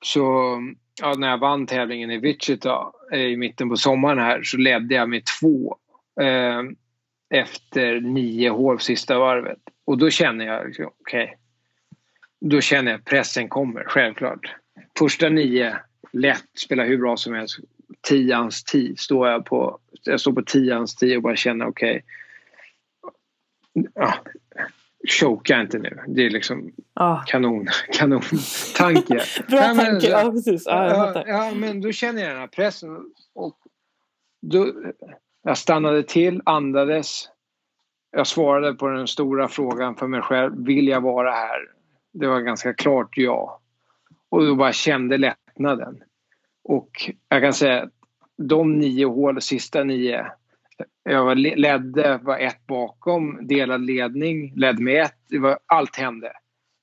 så 0.01 0.57
ja, 1.01 1.13
när 1.17 1.29
jag 1.29 1.37
vann 1.37 1.67
tävlingen 1.67 2.11
i 2.11 2.17
Wichita 2.17 2.91
eh, 3.13 3.19
i 3.19 3.37
mitten 3.37 3.69
på 3.69 3.75
sommaren 3.75 4.19
här 4.19 4.43
så 4.43 4.57
ledde 4.57 4.95
jag 4.95 5.09
med 5.09 5.23
två 5.41 5.77
eh, 6.21 6.63
efter 7.29 8.01
nio 8.01 8.49
hål 8.49 8.79
sista 8.79 9.19
varvet. 9.19 9.59
Och 9.85 9.97
då 9.97 10.09
känner 10.09 10.45
jag, 10.45 10.67
liksom, 10.67 10.85
okej, 10.85 11.23
okay, 11.23 11.35
då 12.39 12.61
känner 12.61 12.91
jag 12.91 13.05
pressen 13.05 13.49
kommer, 13.49 13.83
självklart. 13.83 14.55
Första 14.99 15.29
nio, 15.29 15.77
lätt, 16.19 16.49
spelar 16.57 16.85
hur 16.85 16.97
bra 16.97 17.17
som 17.17 17.33
helst. 17.33 17.59
Tians 18.01 18.63
tid 18.63 18.99
står 18.99 19.27
jag 19.27 19.45
på. 19.45 19.79
Jag 20.03 20.19
står 20.19 20.33
på 20.33 20.41
tians 20.41 20.95
tid 20.95 21.17
och 21.17 21.23
bara 21.23 21.35
känner 21.35 21.67
okej. 21.67 22.03
Okay, 23.73 23.91
ja, 23.93 24.13
choka 25.07 25.61
inte 25.61 25.79
nu. 25.79 25.99
Det 26.07 26.25
är 26.25 26.29
liksom 26.29 26.71
ah. 26.93 27.23
kanon, 27.25 27.67
kanon 27.93 28.21
tanke. 28.75 29.13
Bra 29.47 29.57
ja, 29.57 29.75
tanke, 29.75 30.07
ja 30.07 30.31
precis. 30.31 30.63
Ja, 30.65 30.87
ja, 30.87 31.23
ja, 31.27 31.51
men 31.55 31.81
då 31.81 31.91
känner 31.91 32.21
jag 32.21 32.31
den 32.31 32.39
här 32.39 32.47
pressen. 32.47 32.89
Och 33.35 33.57
då, 34.41 34.73
jag 35.43 35.57
stannade 35.57 36.03
till, 36.03 36.41
andades. 36.45 37.29
Jag 38.11 38.27
svarade 38.27 38.73
på 38.73 38.87
den 38.87 39.07
stora 39.07 39.47
frågan 39.47 39.95
för 39.95 40.07
mig 40.07 40.21
själv. 40.21 40.65
Vill 40.65 40.87
jag 40.87 41.01
vara 41.01 41.31
här? 41.31 41.59
Det 42.13 42.27
var 42.27 42.39
ganska 42.39 42.73
klart 42.73 43.17
ja. 43.17 43.61
Och 44.29 44.45
då 44.45 44.55
bara 44.55 44.73
kände 44.73 45.17
lättnaden. 45.17 46.03
Och 46.67 47.11
jag 47.29 47.41
kan 47.41 47.53
säga 47.53 47.83
att 47.83 47.89
de 48.37 48.79
nio 48.79 49.05
hål, 49.05 49.41
sista 49.41 49.83
nio, 49.83 50.25
jag 51.03 51.25
var 51.25 51.35
ledde, 51.35 52.19
var 52.23 52.37
ett 52.37 52.67
bakom, 52.67 53.47
delad 53.47 53.85
ledning, 53.85 54.53
ledde 54.55 54.83
med 54.83 55.01
ett. 55.01 55.15
Det 55.29 55.39
var, 55.39 55.59
allt 55.65 55.95
hände. 55.95 56.31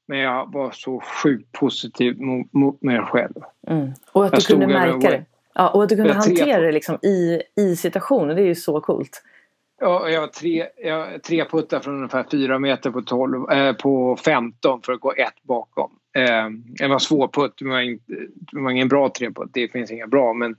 Men 0.08 0.18
jag 0.18 0.52
var 0.52 0.70
så 0.70 1.00
sjukt 1.00 1.52
positiv 1.52 2.20
mot, 2.20 2.52
mot 2.52 2.82
mig 2.82 3.00
själv. 3.00 3.42
Mm. 3.66 3.90
Och 4.12 4.24
att 4.24 4.32
du 4.32 4.46
kunde 4.46 4.66
märka 4.66 5.10
det. 5.10 5.24
Ja, 5.54 5.68
och 5.68 5.82
att 5.82 5.88
du 5.88 5.96
kunde 5.96 6.12
hantera 6.12 6.60
det 6.60 6.72
liksom 6.72 6.98
i, 7.02 7.42
i 7.56 7.76
situationen, 7.76 8.36
det 8.36 8.42
är 8.42 8.46
ju 8.46 8.54
så 8.54 8.80
coolt. 8.80 9.22
Ja, 9.80 10.08
jag 10.08 10.20
har 10.20 10.28
tre, 10.28 10.66
jag, 10.76 11.22
tre 11.22 11.44
puttar 11.44 11.80
från 11.80 11.94
ungefär 11.94 12.26
fyra 12.30 12.58
meter 12.58 12.90
på, 12.90 13.02
12, 13.02 13.50
eh, 13.50 13.72
på 13.72 14.16
15 14.16 14.82
för 14.82 14.92
att 14.92 15.00
gå 15.00 15.12
ett 15.12 15.42
bakom. 15.42 15.90
Eh, 16.14 16.50
det 16.50 16.88
var 16.88 16.98
svår 16.98 17.28
putt, 17.28 17.54
det 17.56 17.64
var, 17.64 17.80
inte, 17.80 18.12
det 18.52 18.60
var 18.60 18.70
ingen 18.70 18.88
bra 18.88 19.08
treputt, 19.08 19.50
det 19.52 19.68
finns 19.68 19.90
inga 19.90 20.06
bra 20.06 20.32
men 20.32 20.56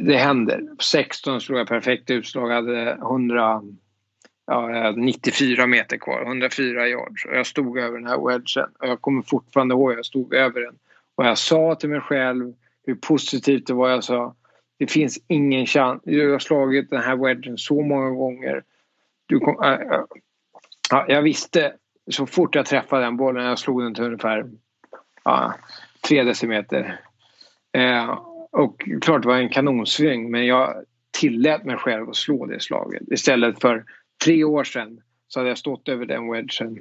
det 0.00 0.16
händer. 0.16 0.62
16 0.80 1.40
slog 1.40 1.58
jag 1.58 1.68
perfekt 1.68 2.10
utslag, 2.10 2.50
hade 2.50 2.90
100, 2.90 3.62
ja, 4.46 4.90
94 4.96 5.66
meter 5.66 5.96
kvar, 5.96 6.22
104 6.22 6.88
yards. 6.88 7.24
Och 7.24 7.36
jag 7.36 7.46
stod 7.46 7.78
över 7.78 7.98
den 7.98 8.06
här 8.06 8.26
wedgen 8.26 8.68
och 8.78 8.88
jag 8.88 9.00
kommer 9.00 9.22
fortfarande 9.22 9.74
ihåg 9.74 9.92
jag 9.92 10.06
stod 10.06 10.34
över 10.34 10.60
den. 10.60 10.78
Och 11.14 11.26
jag 11.26 11.38
sa 11.38 11.74
till 11.74 11.88
mig 11.88 12.00
själv 12.00 12.54
hur 12.86 12.94
positivt 12.94 13.66
det 13.66 13.74
var 13.74 13.90
jag 13.90 14.04
sa. 14.04 14.34
Det 14.78 14.86
finns 14.86 15.18
ingen 15.28 15.66
chans. 15.66 16.02
Du 16.04 16.32
har 16.32 16.38
slagit 16.38 16.90
den 16.90 17.02
här 17.02 17.16
wedgen 17.16 17.58
så 17.58 17.82
många 17.82 18.10
gånger. 18.10 18.64
Du 19.26 19.38
kom, 19.38 19.62
äh, 19.64 19.72
äh, 19.72 20.00
ja, 20.90 21.04
jag 21.08 21.22
visste 21.22 21.72
så 22.10 22.26
fort 22.26 22.54
jag 22.54 22.66
träffade 22.66 23.04
den 23.04 23.16
bollen, 23.16 23.44
jag 23.44 23.58
slog 23.58 23.82
den 23.82 23.94
till 23.94 24.04
ungefär 24.04 24.50
ja, 25.24 25.54
tre 26.08 26.22
decimeter. 26.22 27.00
Eh, 27.72 28.20
och 28.52 28.88
klart 29.02 29.22
det 29.22 29.28
var 29.28 29.36
en 29.36 29.48
kanonsving 29.48 30.30
men 30.30 30.46
jag 30.46 30.84
tillät 31.20 31.64
mig 31.64 31.76
själv 31.76 32.08
att 32.08 32.16
slå 32.16 32.46
det 32.46 32.60
slaget. 32.60 33.02
Istället 33.10 33.60
för 33.60 33.84
tre 34.24 34.44
år 34.44 34.64
sedan 34.64 35.00
så 35.28 35.40
hade 35.40 35.48
jag 35.48 35.58
stått 35.58 35.88
över 35.88 36.06
den 36.06 36.30
wedgen 36.30 36.78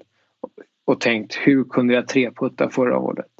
och 0.86 1.02
tänkt 1.02 1.36
hur 1.36 1.64
kunde 1.64 1.94
jag 1.94 2.08
treputta 2.08 2.70
förra 2.70 3.00
året? 3.00 3.32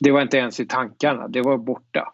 Det 0.00 0.10
var 0.10 0.22
inte 0.22 0.36
ens 0.36 0.60
i 0.60 0.66
tankarna, 0.66 1.28
det 1.28 1.42
var 1.42 1.58
borta. 1.58 2.12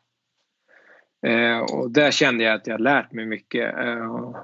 Eh, 1.27 1.59
och 1.59 1.91
där 1.91 2.11
kände 2.11 2.45
jag 2.45 2.55
att 2.55 2.67
jag 2.67 2.81
lärt 2.81 3.13
mig 3.13 3.27
mycket. 3.27 3.79
Eh, 3.79 4.35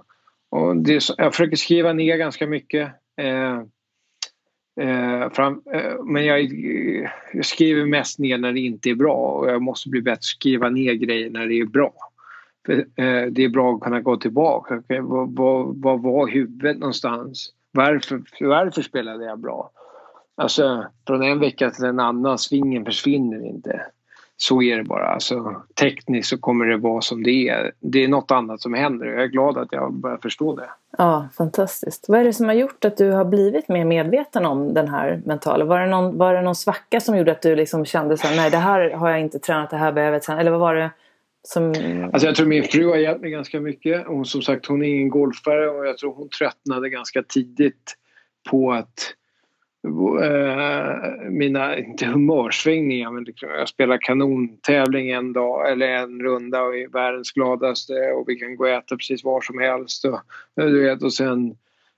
och 0.50 0.76
det, 0.76 1.02
jag 1.16 1.32
försöker 1.32 1.56
skriva 1.56 1.92
ner 1.92 2.16
ganska 2.16 2.46
mycket. 2.46 2.92
Eh, 3.16 3.62
eh 4.78 5.30
fram, 5.30 5.62
eh, 5.72 6.04
men 6.04 6.24
jag, 6.24 6.42
jag, 7.32 7.44
skriver 7.44 7.86
mest 7.86 8.18
ner 8.18 8.38
när 8.38 8.52
det 8.52 8.60
inte 8.60 8.90
är 8.90 8.94
bra 8.94 9.14
och 9.14 9.48
jag 9.50 9.62
måste 9.62 9.88
bli 9.88 10.02
bättre 10.02 10.12
att 10.12 10.24
skriva 10.24 10.68
ner 10.68 10.94
grejer 10.94 11.30
när 11.30 11.46
det 11.46 11.60
är 11.60 11.64
bra. 11.64 11.92
För, 12.66 12.78
eh, 12.78 13.26
det 13.30 13.44
är 13.44 13.48
bra 13.48 13.74
att 13.74 13.80
kunna 13.80 14.00
gå 14.00 14.16
tillbaka. 14.16 14.76
Okay, 14.76 15.00
vad, 15.00 15.36
vad, 15.36 15.82
vad 15.82 16.02
var 16.02 16.28
huvudet 16.28 16.78
någonstans? 16.78 17.52
Varför, 17.72 18.22
varför 18.40 18.82
spelade 18.82 19.24
jag 19.24 19.38
bra? 19.38 19.70
Alltså 20.36 20.86
från 21.06 21.22
en 21.22 21.40
vecka 21.40 21.70
till 21.70 21.84
en 21.84 22.00
annan, 22.00 22.38
svingen 22.38 22.84
försvinner 22.84 23.46
inte. 23.46 23.82
Så 24.40 24.62
är 24.62 24.76
det 24.76 24.84
bara. 24.84 25.06
Alltså, 25.06 25.62
tekniskt 25.80 26.28
så 26.28 26.38
kommer 26.38 26.66
det 26.66 26.76
vara 26.76 27.00
som 27.00 27.22
det 27.22 27.48
är. 27.48 27.72
Det 27.80 28.04
är 28.04 28.08
något 28.08 28.30
annat 28.30 28.60
som 28.60 28.74
händer 28.74 29.06
och 29.06 29.12
jag 29.12 29.22
är 29.22 29.26
glad 29.26 29.58
att 29.58 29.72
jag 29.72 29.92
börjar 29.92 30.16
förstå 30.16 30.56
det. 30.56 30.70
Ja, 30.98 31.28
fantastiskt. 31.36 32.04
Vad 32.08 32.20
är 32.20 32.24
det 32.24 32.32
som 32.32 32.46
har 32.46 32.54
gjort 32.54 32.84
att 32.84 32.96
du 32.96 33.10
har 33.10 33.24
blivit 33.24 33.68
mer 33.68 33.84
medveten 33.84 34.46
om 34.46 34.74
den 34.74 34.88
här 34.88 35.22
mentala? 35.24 35.64
Var 35.64 35.80
det 35.80 35.86
någon, 35.86 36.18
var 36.18 36.34
det 36.34 36.42
någon 36.42 36.54
svacka 36.54 37.00
som 37.00 37.16
gjorde 37.16 37.32
att 37.32 37.42
du 37.42 37.56
liksom 37.56 37.84
kände 37.84 38.16
så 38.16 38.26
här, 38.26 38.36
nej 38.36 38.50
det 38.50 38.56
här 38.56 38.90
har 38.90 39.10
jag 39.10 39.20
inte 39.20 39.38
tränat, 39.38 39.70
det 39.70 39.76
här 39.76 39.92
behöver 39.92 40.12
jag 40.12 40.22
träna. 40.22 40.40
Eller 40.40 40.50
vad 40.50 40.60
var 40.60 40.74
det 40.74 40.90
som... 41.42 41.74
Alltså 42.12 42.26
jag 42.26 42.36
tror 42.36 42.46
min 42.46 42.64
fru 42.64 42.88
har 42.88 42.96
hjälpt 42.96 43.20
mig 43.20 43.30
ganska 43.30 43.60
mycket. 43.60 44.06
Hon, 44.06 44.24
som 44.24 44.42
sagt, 44.42 44.66
hon 44.66 44.82
är 44.82 44.88
ingen 44.88 45.10
golfare 45.10 45.70
och 45.70 45.86
jag 45.86 45.98
tror 45.98 46.14
hon 46.14 46.28
tröttnade 46.28 46.88
ganska 46.88 47.22
tidigt 47.22 47.94
på 48.50 48.72
att 48.72 49.14
Eh, 49.84 51.30
mina, 51.30 51.78
inte 51.78 52.06
humörsvängningar, 52.06 53.10
men 53.10 53.24
liksom, 53.24 53.48
jag 53.48 53.68
spelar 53.68 53.98
kanontävling 53.98 55.10
en 55.10 55.32
dag 55.32 55.72
eller 55.72 55.88
en 55.88 56.22
runda 56.22 56.62
och 56.62 56.76
är 56.76 56.88
världens 56.88 57.32
gladaste 57.32 57.92
och 57.92 58.28
vi 58.28 58.36
kan 58.36 58.56
gå 58.56 58.64
och 58.64 58.70
äta 58.70 58.96
precis 58.96 59.24
var 59.24 59.40
som 59.40 59.58
helst. 59.58 60.04
Och, 60.04 60.20
eh, 60.60 60.66
du 60.66 60.82
vet, 60.82 61.02
och 61.02 61.12
sen 61.12 61.56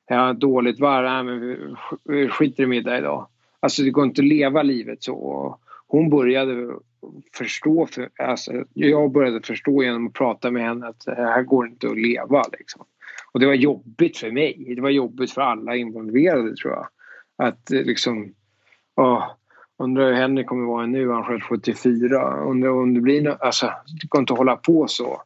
ja, 0.09 0.33
dåligt 0.33 0.81
varv, 0.81 1.25
men 1.25 1.41
vi, 1.41 1.57
vi 2.05 2.29
skiter 2.29 2.63
i 2.63 2.67
middag 2.67 2.99
idag. 2.99 3.27
Alltså 3.61 3.83
det 3.83 3.91
går 3.91 4.05
inte 4.05 4.21
att 4.21 4.29
leva 4.29 4.63
livet 4.63 5.03
så. 5.03 5.59
Hon 5.87 6.11
började 6.11 6.75
förstå, 7.35 7.87
för, 7.87 8.09
alltså, 8.19 8.53
jag 8.75 9.13
började 9.13 9.43
förstå 9.43 9.83
genom 9.83 10.07
att 10.07 10.13
prata 10.13 10.51
med 10.51 10.63
henne 10.63 10.87
att 10.87 11.05
det 11.05 11.15
här 11.15 11.43
går 11.43 11.67
inte 11.67 11.89
att 11.89 11.99
leva. 11.99 12.45
Liksom. 12.59 12.85
Och 13.33 13.41
det 13.41 13.47
var 13.47 13.55
jobbigt 13.55 14.19
för 14.19 14.31
mig, 14.31 14.73
det 14.77 14.83
var 14.83 14.91
jobbigt 14.91 15.33
för 15.33 15.41
alla 15.41 15.77
involverade 15.77 16.57
tror 16.57 16.73
jag. 16.73 16.87
Att 17.41 17.71
eh, 17.71 17.83
liksom, 17.83 18.35
åh, 18.97 19.25
undrar 19.79 20.07
hur 20.07 20.15
Henrik 20.15 20.47
kommer 20.47 20.67
vara 20.67 20.87
nu, 20.87 21.11
han 21.11 21.25
själv 21.25 21.41
74. 21.41 22.37
Undrar 22.41 22.71
om 22.71 22.95
det 22.95 23.01
blir 23.01 23.23
något, 23.23 23.41
alltså 23.41 23.67
det 23.67 24.09
går 24.09 24.21
inte 24.21 24.33
att 24.33 24.39
hålla 24.39 24.57
på 24.57 24.87
så. 24.89 25.23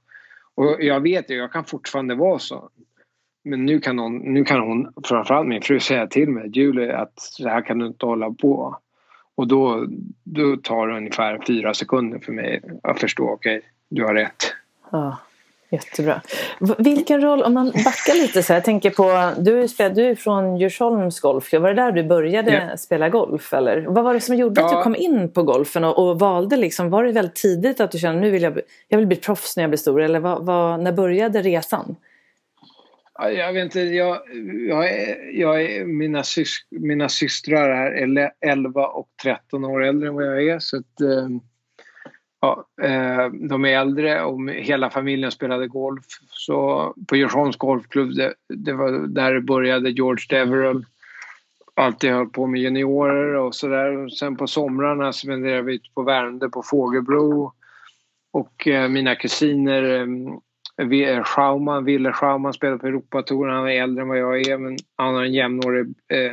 Och 0.55 0.77
jag 0.81 1.01
vet 1.01 1.29
det, 1.29 1.35
jag 1.35 1.53
kan 1.53 1.65
fortfarande 1.65 2.15
vara 2.15 2.39
så. 2.39 2.71
Men 3.45 3.67
nu 3.67 3.81
kan, 3.81 3.99
hon, 3.99 4.17
nu 4.17 4.45
kan 4.45 4.61
hon, 4.61 4.93
framförallt 5.05 5.49
min 5.49 5.63
fru, 5.63 5.81
säga 5.81 6.07
till 6.07 6.29
mig, 6.31 6.51
Julie, 6.55 6.97
att 6.97 7.13
så 7.21 7.49
här 7.49 7.63
kan 7.63 7.79
du 7.79 7.87
inte 7.87 8.07
hålla 8.07 8.31
på. 8.31 8.79
Och 9.35 9.47
då, 9.49 9.87
då 10.25 10.57
tar 10.57 10.89
det 10.89 10.97
ungefär 10.97 11.43
fyra 11.47 11.75
sekunder 11.75 12.19
för 12.19 12.33
mig 12.33 12.61
att 12.83 13.01
förstå, 13.01 13.31
okej, 13.31 13.59
okay, 13.59 13.69
du 13.89 14.05
har 14.05 14.15
rätt. 14.15 14.55
Ja. 14.91 15.19
Jättebra. 15.75 16.21
Vilken 16.79 17.21
roll, 17.21 17.43
om 17.43 17.55
man 17.55 17.71
backar 17.71 18.15
lite 18.15 18.43
så 18.43 18.53
här, 18.53 18.61
jag 18.61 18.65
tänker 18.65 18.91
på, 18.91 19.33
du 19.43 19.61
är, 19.61 19.95
du 19.95 20.07
är 20.07 20.15
från 20.15 20.57
Djursholms 20.57 21.21
golf, 21.21 21.53
var 21.53 21.69
det 21.69 21.75
där 21.75 21.93
du 21.93 22.05
började 22.05 22.51
yeah. 22.51 22.77
spela 22.77 23.09
golf 23.09 23.53
eller? 23.53 23.85
Vad 23.89 24.05
var 24.05 24.15
det 24.15 24.21
som 24.21 24.37
gjorde 24.37 24.61
ja. 24.61 24.67
att 24.67 24.73
du 24.73 24.83
kom 24.83 24.97
in 24.97 25.33
på 25.33 25.43
golfen 25.43 25.85
och, 25.85 26.09
och, 26.09 26.19
valde 26.19 26.57
liksom, 26.57 26.91
var 26.91 27.05
det 27.05 27.13
väldigt 27.13 27.35
tidigt 27.35 27.81
att 27.81 27.91
du 27.91 27.99
kände 27.99 28.21
nu 28.21 28.31
vill 28.31 28.43
jag, 28.43 28.61
jag 28.89 28.99
vill 28.99 29.07
bli 29.07 29.17
proffs 29.17 29.57
när 29.57 29.63
jag 29.63 29.71
blir 29.71 29.79
stor 29.79 30.03
eller 30.03 30.21
vad, 30.21 30.45
vad, 30.45 30.81
när 30.81 30.93
började 30.93 31.43
resan? 31.43 31.97
Jag 33.19 33.53
vet 33.53 33.65
inte, 33.65 33.81
jag, 33.81 34.19
jag, 34.69 34.85
jag 35.33 35.63
är, 35.63 35.85
mina, 35.85 36.23
sys, 36.23 36.57
mina 36.71 37.09
systrar 37.09 37.71
är 37.71 38.31
11 38.41 38.87
och 38.87 39.09
13 39.23 39.65
år 39.65 39.85
äldre 39.85 40.09
än 40.09 40.15
vad 40.15 40.27
jag 40.27 40.47
är 40.49 40.59
så 40.59 40.77
att, 40.77 41.01
eh, 41.01 41.29
Ja, 42.45 42.65
eh, 42.83 43.29
de 43.49 43.65
är 43.65 43.81
äldre 43.81 44.23
och 44.23 44.51
hela 44.51 44.91
familjen 44.91 45.31
spelade 45.31 45.69
golf. 45.69 46.05
Så 46.29 46.95
på 47.09 47.17
Djursholms 47.17 47.57
golfklubb, 47.57 48.15
det, 48.15 48.35
det, 48.49 48.73
var 48.73 49.07
där 49.07 49.35
det 49.35 49.41
började 49.41 49.91
George 49.91 50.27
Deverell. 50.29 50.85
Alltid 51.75 52.11
höll 52.11 52.29
på 52.29 52.47
med 52.47 52.61
juniorer 52.61 53.35
och 53.35 53.55
sådär. 53.55 54.09
Sen 54.09 54.37
på 54.37 54.47
somrarna 54.47 55.13
spenderade 55.13 55.63
vi 55.63 55.81
på 55.95 56.03
Värmdö 56.03 56.49
på 56.49 56.63
Fågelbro. 56.63 57.53
Och 58.33 58.69
eh, 58.69 58.89
mina 58.89 59.15
kusiner 59.15 59.83
eh, 60.79 61.07
eh 61.07 61.23
Schauman, 61.25 61.85
Wille 61.85 62.13
Schauman 62.13 62.53
spelade 62.53 62.79
på 62.79 62.87
Europatouren. 62.87 63.57
Han 63.57 63.69
är 63.69 63.83
äldre 63.83 64.03
än 64.03 64.09
vad 64.09 64.19
jag 64.19 64.49
är 64.49 64.59
men 64.59 64.77
han 64.97 65.15
har 65.15 65.23
en 65.23 65.33
jämnårig, 65.33 65.87
eh, 66.09 66.33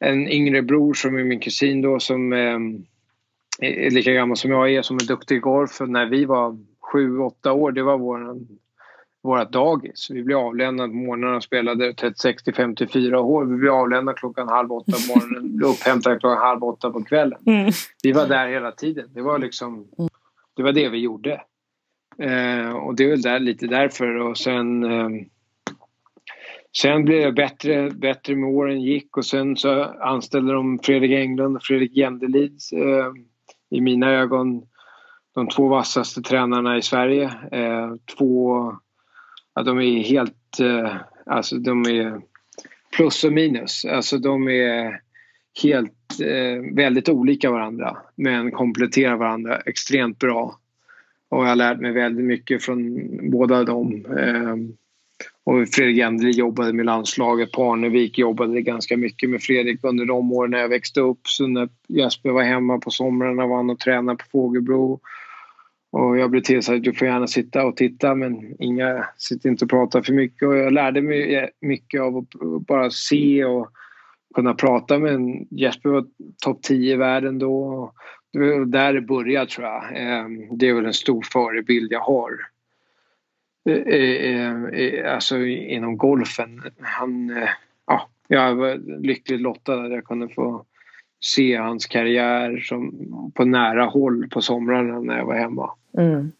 en 0.00 0.28
yngre 0.28 0.62
bror 0.62 0.94
som 0.94 1.18
är 1.18 1.24
min 1.24 1.40
kusin 1.40 1.82
då 1.82 2.00
som 2.00 2.32
eh, 2.32 2.58
lika 3.90 4.12
gammal 4.12 4.36
som 4.36 4.50
jag 4.50 4.72
är 4.72 4.82
som 4.82 4.96
är 4.96 5.06
duktig 5.06 5.36
i 5.36 5.38
golf. 5.38 5.80
När 5.80 6.06
vi 6.06 6.24
var 6.24 6.58
sju, 6.92 7.18
åtta 7.18 7.52
år, 7.52 7.72
det 7.72 7.82
var 7.82 7.98
våran, 7.98 8.48
vårat 9.22 9.52
dagis. 9.52 10.10
Vi 10.10 10.22
blev 10.22 10.38
avlämnade 10.38 10.88
på 10.88 10.96
morgnarna 10.96 11.36
och 11.36 11.42
spelade 11.42 11.94
36 11.94 12.42
till 12.42 12.54
54 12.54 13.20
år. 13.20 13.44
Vi 13.44 13.56
blev 13.56 13.72
avlämnade 13.72 14.18
klockan 14.18 14.48
halv 14.48 14.72
åtta 14.72 14.92
på 14.92 15.18
morgonen, 15.18 15.56
blev 15.56 15.68
upphämtade 15.70 16.18
klockan 16.18 16.38
halv 16.38 16.64
åtta 16.64 16.90
på 16.90 17.04
kvällen. 17.04 17.38
Mm. 17.46 17.70
Vi 18.02 18.12
var 18.12 18.26
där 18.26 18.48
hela 18.48 18.72
tiden. 18.72 19.08
Det 19.14 19.22
var 19.22 19.38
liksom, 19.38 19.86
det 20.56 20.62
var 20.62 20.72
det 20.72 20.88
vi 20.88 20.98
gjorde. 20.98 21.42
Eh, 22.18 22.70
och 22.70 22.94
det 22.94 23.04
är 23.04 23.08
väl 23.08 23.22
där, 23.22 23.38
lite 23.38 23.66
därför 23.66 24.16
och 24.16 24.38
sen 24.38 24.84
eh, 24.84 25.08
Sen 26.76 27.04
blev 27.04 27.20
jag 27.20 27.34
bättre, 27.34 27.90
bättre 27.90 28.34
med 28.34 28.48
åren 28.48 28.82
gick 28.82 29.16
och 29.16 29.26
sen 29.26 29.56
så 29.56 29.82
anställde 29.82 30.52
de 30.52 30.78
Fredrik 30.78 31.12
Englund 31.12 31.56
och 31.56 31.62
Fredrik 31.62 31.96
Jändelid 31.96 32.58
eh, 32.72 33.12
i 33.74 33.80
mina 33.80 34.10
ögon 34.10 34.62
de 35.34 35.48
två 35.48 35.68
vassaste 35.68 36.22
tränarna 36.22 36.78
i 36.78 36.82
Sverige. 36.82 37.24
Eh, 37.52 37.94
två, 38.18 38.72
ja, 39.54 39.62
de 39.62 39.78
är 39.78 40.02
helt, 40.02 40.60
eh, 40.60 40.96
alltså 41.26 41.58
de 41.58 41.82
är 41.82 42.20
plus 42.96 43.24
och 43.24 43.32
minus. 43.32 43.84
Alltså 43.84 44.18
de 44.18 44.48
är 44.48 45.00
helt, 45.62 46.20
eh, 46.20 46.74
väldigt 46.74 47.08
olika 47.08 47.50
varandra 47.50 47.96
men 48.16 48.50
kompletterar 48.50 49.16
varandra 49.16 49.56
extremt 49.56 50.18
bra. 50.18 50.58
Och 51.28 51.42
jag 51.42 51.48
har 51.48 51.56
lärt 51.56 51.80
mig 51.80 51.92
väldigt 51.92 52.24
mycket 52.24 52.62
från 52.62 53.00
båda 53.30 53.64
dem. 53.64 54.06
Eh, 54.18 54.56
och 55.46 55.68
Fredrik 55.68 55.98
Endeli 55.98 56.30
jobbade 56.30 56.72
med 56.72 56.86
landslaget. 56.86 57.52
Parnevik 57.52 58.18
jobbade 58.18 58.62
ganska 58.62 58.96
mycket 58.96 59.30
med 59.30 59.42
Fredrik 59.42 59.84
under 59.84 60.04
de 60.04 60.32
åren 60.32 60.50
när 60.50 60.58
jag 60.58 60.68
växte 60.68 61.00
upp. 61.00 61.20
Så 61.22 61.46
när 61.46 61.68
Jesper 61.88 62.30
var 62.30 62.42
hemma 62.42 62.78
på 62.78 62.90
somrarna 62.90 63.46
var 63.46 63.56
han 63.56 63.70
och 63.70 63.80
tränade 63.80 64.18
på 64.18 64.24
Fågelbro. 64.32 65.00
Och 65.92 66.18
jag 66.18 66.30
blev 66.30 66.40
tillsagd 66.40 66.76
att 66.76 66.84
du 66.84 66.92
får 66.92 67.08
gärna 67.08 67.26
sitta 67.26 67.66
och 67.66 67.76
titta 67.76 68.14
men 68.14 68.62
inga, 68.62 69.06
sitt 69.16 69.44
inte 69.44 69.64
och 69.64 69.70
prata 69.70 70.02
för 70.02 70.12
mycket. 70.12 70.48
Och 70.48 70.56
jag 70.56 70.72
lärde 70.72 71.02
mig 71.02 71.50
mycket 71.60 72.00
av 72.00 72.16
att 72.16 72.66
bara 72.66 72.90
se 72.90 73.44
och 73.44 73.70
kunna 74.34 74.54
prata 74.54 74.98
med 74.98 75.46
Jesper 75.50 75.88
var 75.88 76.04
topp 76.44 76.62
10 76.62 76.92
i 76.92 76.96
världen 76.96 77.38
då. 77.38 77.92
det 78.32 78.38
var 78.38 78.64
där 78.64 78.92
det 78.92 79.00
började 79.00 79.50
tror 79.50 79.66
jag. 79.66 79.84
Ehm, 79.94 80.58
det 80.58 80.68
är 80.68 80.74
väl 80.74 80.86
en 80.86 80.94
stor 80.94 81.22
förebild 81.32 81.92
jag 81.92 82.00
har. 82.00 82.53
Eh, 83.64 83.76
eh, 83.76 84.64
eh, 84.64 85.14
alltså 85.14 85.38
inom 85.46 85.96
golfen. 85.96 86.62
Han, 86.80 87.30
eh, 87.30 87.48
ja, 87.86 88.08
jag 88.28 88.54
var 88.54 89.00
lyckligt 89.02 89.40
lottad 89.40 89.84
att 89.84 89.90
jag 89.90 90.04
kunde 90.04 90.28
få 90.28 90.64
se 91.24 91.56
hans 91.56 91.86
karriär 91.86 92.56
som, 92.56 92.92
på 93.34 93.44
nära 93.44 93.84
håll 93.84 94.28
på 94.28 94.40
somrarna 94.42 95.00
när 95.00 95.18
jag 95.18 95.26
var 95.26 95.34
hemma. 95.34 95.70
Mm. 95.98 96.32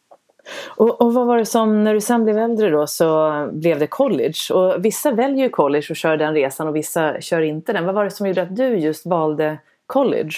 Och, 0.76 1.00
och, 1.00 1.14
vad 1.14 1.26
var 1.26 1.38
det 1.38 1.46
som, 1.46 1.84
när 1.84 1.94
du 1.94 2.00
sen 2.00 2.24
blev 2.24 2.38
äldre 2.38 2.70
då 2.70 2.86
så 2.86 3.48
blev 3.52 3.78
det 3.78 3.86
college 3.86 4.54
och 4.54 4.84
vissa 4.84 5.12
väljer 5.12 5.44
ju 5.44 5.50
college 5.50 5.86
och 5.90 5.96
kör 5.96 6.16
den 6.16 6.34
resan 6.34 6.68
och 6.68 6.76
vissa 6.76 7.20
kör 7.20 7.40
inte 7.40 7.72
den. 7.72 7.86
Vad 7.86 7.94
var 7.94 8.04
det 8.04 8.10
som 8.10 8.26
gjorde 8.26 8.42
att 8.42 8.56
du 8.56 8.76
just 8.76 9.06
valde 9.06 9.58
college? 9.86 10.34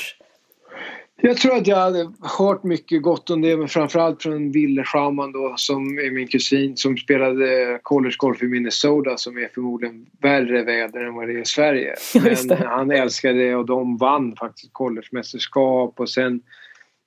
Jag 1.23 1.37
tror 1.37 1.57
att 1.57 1.67
jag 1.67 1.77
hade 1.77 2.13
hört 2.39 2.63
mycket 2.63 3.03
gott 3.03 3.31
om 3.31 3.43
det 3.43 3.57
men 3.57 3.69
framförallt 3.69 4.23
från 4.23 4.53
Wille 4.53 4.85
Schauman 4.85 5.33
då 5.33 5.55
som 5.57 5.99
är 5.99 6.11
min 6.11 6.29
kusin 6.29 6.77
som 6.77 6.97
spelade 6.97 7.79
collegegolf 7.83 8.43
i 8.43 8.47
Minnesota 8.47 9.17
som 9.17 9.39
är 9.39 9.49
förmodligen 9.55 10.07
värre 10.21 10.63
väder 10.63 11.05
än 11.05 11.15
vad 11.15 11.29
det 11.29 11.35
är 11.35 11.41
i 11.41 11.45
Sverige. 11.45 11.95
Men 12.49 12.59
han 12.59 12.91
älskade 12.91 13.39
det 13.39 13.55
och 13.55 13.67
de 13.67 13.97
vann 13.97 14.37
faktiskt 14.37 14.73
collegemästerskap 14.73 16.01
och 16.01 16.11
sen 16.11 16.41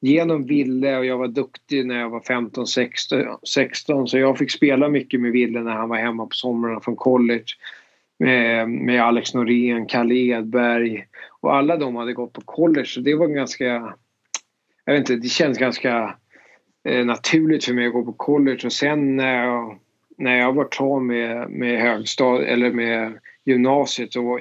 genom 0.01 0.45
Ville 0.45 0.97
och 0.97 1.05
jag 1.05 1.17
var 1.17 1.27
duktig 1.27 1.85
när 1.85 1.99
jag 1.99 2.09
var 2.09 2.21
15, 2.21 2.67
16, 2.67 3.19
16 3.53 4.07
så 4.07 4.17
jag 4.17 4.37
fick 4.37 4.51
spela 4.51 4.89
mycket 4.89 5.21
med 5.21 5.31
Ville 5.31 5.61
när 5.61 5.71
han 5.71 5.89
var 5.89 5.97
hemma 5.97 6.25
på 6.25 6.35
somrarna 6.35 6.79
från 6.79 6.95
college. 6.95 7.45
Med, 8.19 8.69
med 8.69 9.03
Alex 9.03 9.33
Norén, 9.33 9.85
Kalle 9.85 10.15
Edberg 10.15 11.05
och 11.41 11.55
alla 11.55 11.77
de 11.77 11.95
hade 11.95 12.13
gått 12.13 12.33
på 12.33 12.41
college 12.41 12.85
så 12.85 12.99
det 12.99 13.15
var 13.15 13.27
ganska, 13.27 13.93
jag 14.85 14.93
vet 14.93 14.99
inte, 14.99 15.15
det 15.15 15.27
känns 15.27 15.57
ganska 15.57 16.15
eh, 16.83 17.05
naturligt 17.05 17.65
för 17.65 17.73
mig 17.73 17.87
att 17.87 17.93
gå 17.93 18.05
på 18.05 18.13
college 18.13 18.61
och 18.65 18.73
sen 18.73 19.15
när 19.15 19.43
jag, 19.45 19.79
när 20.17 20.35
jag 20.35 20.53
var 20.53 20.67
klar 20.71 20.99
med, 20.99 21.49
med 21.49 21.81
högstad 21.81 22.43
eller 22.43 22.71
med 22.71 23.19
gymnasiet 23.45 24.13
så 24.13 24.39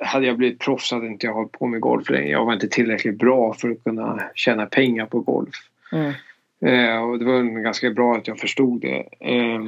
hade 0.00 0.26
jag 0.26 0.36
blivit 0.36 0.58
proffs 0.58 0.92
hade 0.92 1.06
inte 1.06 1.26
jag 1.26 1.34
hållit 1.34 1.52
på 1.52 1.66
med 1.66 1.80
golf 1.80 2.10
längre. 2.10 2.28
Jag 2.28 2.44
var 2.44 2.52
inte 2.52 2.68
tillräckligt 2.68 3.18
bra 3.18 3.54
för 3.54 3.70
att 3.70 3.84
kunna 3.84 4.22
tjäna 4.34 4.66
pengar 4.66 5.06
på 5.06 5.20
golf. 5.20 5.54
Mm. 5.92 6.12
Eh, 6.64 7.02
och 7.02 7.18
det 7.18 7.24
var 7.24 7.62
ganska 7.62 7.90
bra 7.90 8.16
att 8.16 8.28
jag 8.28 8.38
förstod 8.38 8.80
det. 8.80 9.08
Eh, 9.20 9.60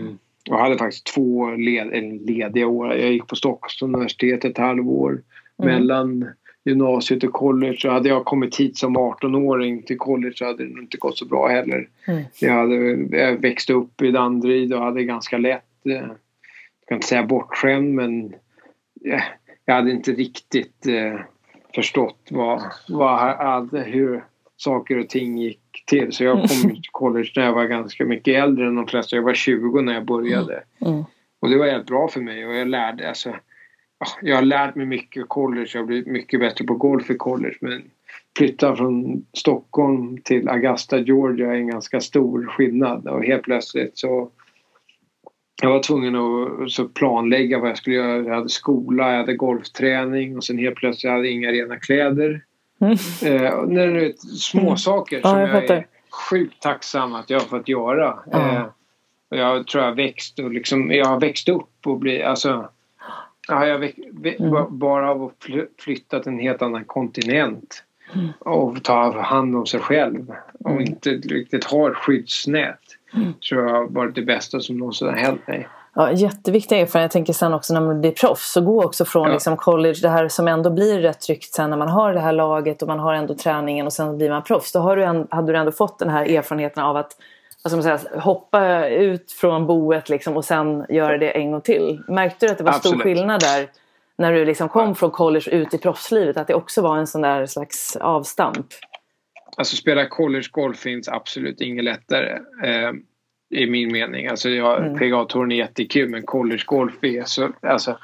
jag 0.44 0.58
hade 0.58 0.78
faktiskt 0.78 1.06
två 1.06 1.50
led, 1.50 1.86
lediga 2.26 2.66
år. 2.66 2.94
Jag 2.94 3.12
gick 3.12 3.26
på 3.26 3.36
Stockholms 3.36 3.82
universitet 3.82 4.44
ett 4.44 4.58
halvår. 4.58 5.22
Mm. 5.62 5.74
Mellan 5.74 6.30
gymnasiet 6.64 7.24
och 7.24 7.32
college. 7.32 7.76
Så 7.78 7.90
hade 7.90 8.08
jag 8.08 8.24
kommit 8.24 8.56
hit 8.56 8.78
som 8.78 8.96
18-åring 8.96 9.82
till 9.82 9.98
college 9.98 10.34
så 10.36 10.44
hade 10.44 10.64
det 10.64 10.80
inte 10.80 10.96
gått 10.96 11.18
så 11.18 11.26
bra 11.26 11.48
heller. 11.48 11.88
Mm. 12.06 12.22
Jag, 12.40 12.52
hade, 12.52 12.74
jag 13.18 13.40
växte 13.40 13.72
upp 13.72 14.02
i 14.02 14.10
Danderyd 14.10 14.72
och 14.72 14.80
hade 14.80 15.04
ganska 15.04 15.38
lätt, 15.38 15.86
eh, 15.86 15.92
jag 15.92 16.88
kan 16.88 16.96
inte 16.96 17.06
säga 17.06 17.26
bortskämd 17.26 17.94
men 17.94 18.34
eh, 19.04 19.22
jag 19.64 19.74
hade 19.74 19.90
inte 19.90 20.12
riktigt 20.12 20.86
eh, 20.86 21.20
förstått 21.74 22.28
vad, 22.30 22.62
vad, 22.88 23.74
hur 23.74 24.24
saker 24.56 24.98
och 24.98 25.08
ting 25.08 25.38
gick 25.38 25.84
till. 25.86 26.12
Så 26.12 26.24
jag 26.24 26.36
kom 26.36 26.48
till 26.70 26.82
college 26.92 27.30
när 27.36 27.44
jag 27.44 27.52
var 27.52 27.64
ganska 27.64 28.04
mycket 28.04 28.42
äldre 28.42 28.66
än 28.66 28.74
de 28.74 28.86
flesta. 28.86 29.16
Jag 29.16 29.22
var 29.22 29.34
20 29.34 29.80
när 29.80 29.94
jag 29.94 30.04
började. 30.04 30.62
Mm. 30.80 30.92
mm. 30.92 31.04
Och 31.40 31.50
det 31.50 31.58
var 31.58 31.66
helt 31.66 31.86
bra 31.86 32.08
för 32.08 32.20
mig 32.20 32.46
och 32.46 32.54
jag 32.54 32.68
lärde 32.68 33.08
alltså, 33.08 33.34
jag 34.22 34.36
har 34.36 34.42
lärt 34.42 34.74
mig 34.74 34.86
mycket 34.86 35.28
college. 35.28 35.70
Jag 35.74 35.80
har 35.80 35.86
blivit 35.86 36.06
mycket 36.06 36.40
bättre 36.40 36.64
på 36.64 36.74
golf 36.74 37.10
i 37.10 37.14
college. 37.14 37.56
Men 37.60 37.82
flytta 38.38 38.76
från 38.76 39.26
Stockholm 39.32 40.18
till 40.18 40.48
Augusta, 40.48 40.98
Georgia 40.98 41.50
är 41.50 41.54
en 41.54 41.68
ganska 41.68 42.00
stor 42.00 42.46
skillnad. 42.46 43.08
Och 43.08 43.24
helt 43.24 43.42
plötsligt 43.42 43.98
så 43.98 44.30
jag 45.62 45.70
var 45.70 45.82
tvungen 45.82 46.16
att 46.16 46.70
så 46.70 46.84
planlägga 46.84 47.58
vad 47.58 47.70
jag 47.70 47.78
skulle 47.78 47.96
göra. 47.96 48.24
Jag 48.24 48.34
hade 48.34 48.48
skola, 48.48 49.10
jag 49.10 49.18
hade 49.18 49.34
golfträning 49.34 50.36
och 50.36 50.44
sen 50.44 50.58
helt 50.58 50.76
plötsligt 50.76 51.12
hade 51.12 51.24
jag 51.24 51.32
inga 51.32 51.52
rena 51.52 51.76
kläder. 51.76 52.44
Mm. 52.80 52.92
Eh, 53.22 53.64
när 53.66 53.86
det 53.86 54.06
är 54.06 54.12
små 54.36 54.76
saker 54.76 55.20
som 55.20 55.30
ja, 55.30 55.40
jag, 55.40 55.64
jag 55.64 55.70
är 55.70 55.86
sjukt 56.30 56.62
tacksam 56.62 57.14
att 57.14 57.30
jag 57.30 57.40
har 57.40 57.46
fått 57.46 57.68
göra. 57.68 58.18
Mm. 58.32 58.56
Eh, 58.56 58.66
jag 59.28 59.66
tror 59.66 59.84
jag 59.84 59.94
växt 59.94 60.38
och 60.38 60.50
liksom, 60.50 60.92
jag 60.92 61.06
har 61.06 61.20
växt 61.20 61.48
upp 61.48 61.86
och 61.86 61.98
blivit, 61.98 62.24
alltså 62.24 62.68
Ja, 63.48 63.66
jag 63.66 63.92
mm. 64.24 64.78
bara 64.78 65.10
av 65.10 65.22
att 65.22 65.46
flytta 65.80 66.20
till 66.20 66.32
en 66.32 66.38
helt 66.38 66.62
annan 66.62 66.84
kontinent 66.84 67.84
mm. 68.14 68.28
och 68.38 68.82
ta 68.82 69.20
hand 69.20 69.56
om 69.56 69.66
sig 69.66 69.80
själv 69.80 70.34
och 70.60 70.70
mm. 70.70 70.82
inte 70.82 71.10
riktigt 71.10 71.64
ha 71.64 71.90
ett 71.90 71.96
skyddsnät 71.96 72.80
mm. 73.14 73.32
tror 73.48 73.62
jag 73.62 73.74
har 73.74 73.86
varit 73.86 74.14
det 74.14 74.22
bästa 74.22 74.60
som 74.60 74.76
någonsin 74.76 75.08
har 75.08 75.16
hänt 75.16 75.46
mig. 75.46 75.68
Ja, 75.96 76.12
jätteviktig 76.12 76.80
erfarenhet. 76.80 77.04
Jag 77.04 77.10
tänker 77.10 77.32
sen 77.32 77.54
också 77.54 77.74
när 77.74 77.80
man 77.80 78.00
blir 78.00 78.10
proffs 78.10 78.52
så 78.52 78.60
gå 78.60 78.84
också 78.84 79.04
från 79.04 79.26
ja. 79.26 79.32
liksom 79.32 79.56
college, 79.56 79.98
det 80.02 80.08
här 80.08 80.28
som 80.28 80.48
ändå 80.48 80.70
blir 80.70 81.00
rätt 81.00 81.20
tryggt 81.20 81.54
sen 81.54 81.70
när 81.70 81.76
man 81.76 81.88
har 81.88 82.12
det 82.12 82.20
här 82.20 82.32
laget 82.32 82.82
och 82.82 82.88
man 82.88 82.98
har 82.98 83.14
ändå 83.14 83.34
träningen 83.34 83.86
och 83.86 83.92
sen 83.92 84.18
blir 84.18 84.30
man 84.30 84.42
proffs. 84.42 84.72
Då 84.72 84.78
har 84.78 84.96
du 84.96 85.04
en, 85.04 85.26
hade 85.30 85.52
du 85.52 85.58
ändå 85.58 85.72
fått 85.72 85.98
den 85.98 86.08
här 86.08 86.24
erfarenheten 86.24 86.82
av 86.82 86.96
att 86.96 87.16
vad 87.64 87.70
ska 87.70 87.90
man 87.90 87.98
säga, 87.98 88.20
hoppa 88.20 88.88
ut 88.88 89.32
från 89.32 89.66
boet 89.66 90.08
liksom 90.08 90.36
och 90.36 90.44
sen 90.44 90.86
göra 90.88 91.18
det 91.18 91.30
en 91.30 91.50
gång 91.50 91.60
till. 91.60 92.02
Märkte 92.08 92.46
du 92.46 92.52
att 92.52 92.58
det 92.58 92.64
var 92.64 92.72
Absolut. 92.72 93.00
stor 93.00 93.02
skillnad 93.02 93.40
där 93.40 93.68
när 94.18 94.32
du 94.32 94.44
liksom 94.44 94.68
kom 94.68 94.94
från 94.94 95.10
college 95.10 95.50
ut 95.50 95.74
i 95.74 95.78
proffslivet? 95.78 96.36
Att 96.36 96.46
det 96.46 96.54
också 96.54 96.82
var 96.82 96.98
en 96.98 97.06
sån 97.06 97.22
där 97.22 97.46
slags 97.46 97.96
avstamp? 97.96 98.66
Alltså 99.56 99.76
spela 99.76 100.06
collegegolf 100.06 100.78
finns 100.78 101.08
absolut 101.08 101.60
inget 101.60 101.84
lättare. 101.84 102.38
Eh, 102.64 102.92
I 103.50 103.66
min 103.66 103.92
mening. 103.92 104.26
Alltså 104.26 104.48
jag, 104.48 104.86
mm. 104.86 104.98
PGA-touren 104.98 105.52
är 105.52 105.56
jättekul 105.56 106.08
men 106.08 106.22
collegegolf 106.22 106.94
är 107.04 107.24
så... 107.24 107.52
Alltså, 107.62 107.98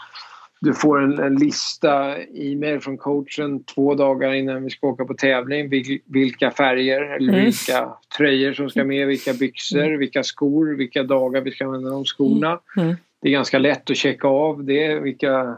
du 0.61 0.75
får 0.75 1.03
en, 1.03 1.19
en 1.19 1.37
lista 1.37 2.23
e-mail 2.23 2.81
från 2.81 2.99
coachen 2.99 3.65
två 3.65 3.95
dagar 3.95 4.33
innan 4.33 4.65
vi 4.65 4.71
ska 4.71 4.87
åka 4.87 5.05
på 5.05 5.15
tävling. 5.15 5.69
Vil, 5.69 6.01
vilka 6.07 6.51
färger 6.51 7.03
eller 7.03 7.33
mm. 7.33 7.45
vilka 7.45 7.89
tröjor 8.17 8.53
som 8.53 8.71
ska 8.71 8.85
med, 8.85 9.07
vilka 9.07 9.33
byxor, 9.33 9.85
mm. 9.85 9.99
vilka 9.99 10.23
skor, 10.23 10.77
vilka 10.77 11.03
dagar 11.03 11.41
vi 11.41 11.51
ska 11.51 11.65
använda 11.65 11.91
de 11.91 12.05
skorna. 12.05 12.61
Mm. 12.77 12.89
mm. 12.89 12.97
Det 13.23 13.29
är 13.29 13.33
ganska 13.33 13.59
lätt 13.59 13.91
att 13.91 13.97
checka 13.97 14.29
av 14.29 14.65
det. 14.65 15.01
Vilka, 15.01 15.57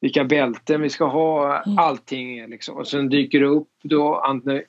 vilka 0.00 0.24
bälten 0.24 0.82
vi 0.82 0.90
ska 0.90 1.04
ha, 1.04 1.62
mm. 1.62 1.78
allting. 1.78 2.46
Liksom. 2.48 2.76
Och 2.76 2.88
sen 2.88 3.08
dyker 3.08 3.40
det 3.40 3.46
upp 3.46 3.68
då 3.82 4.24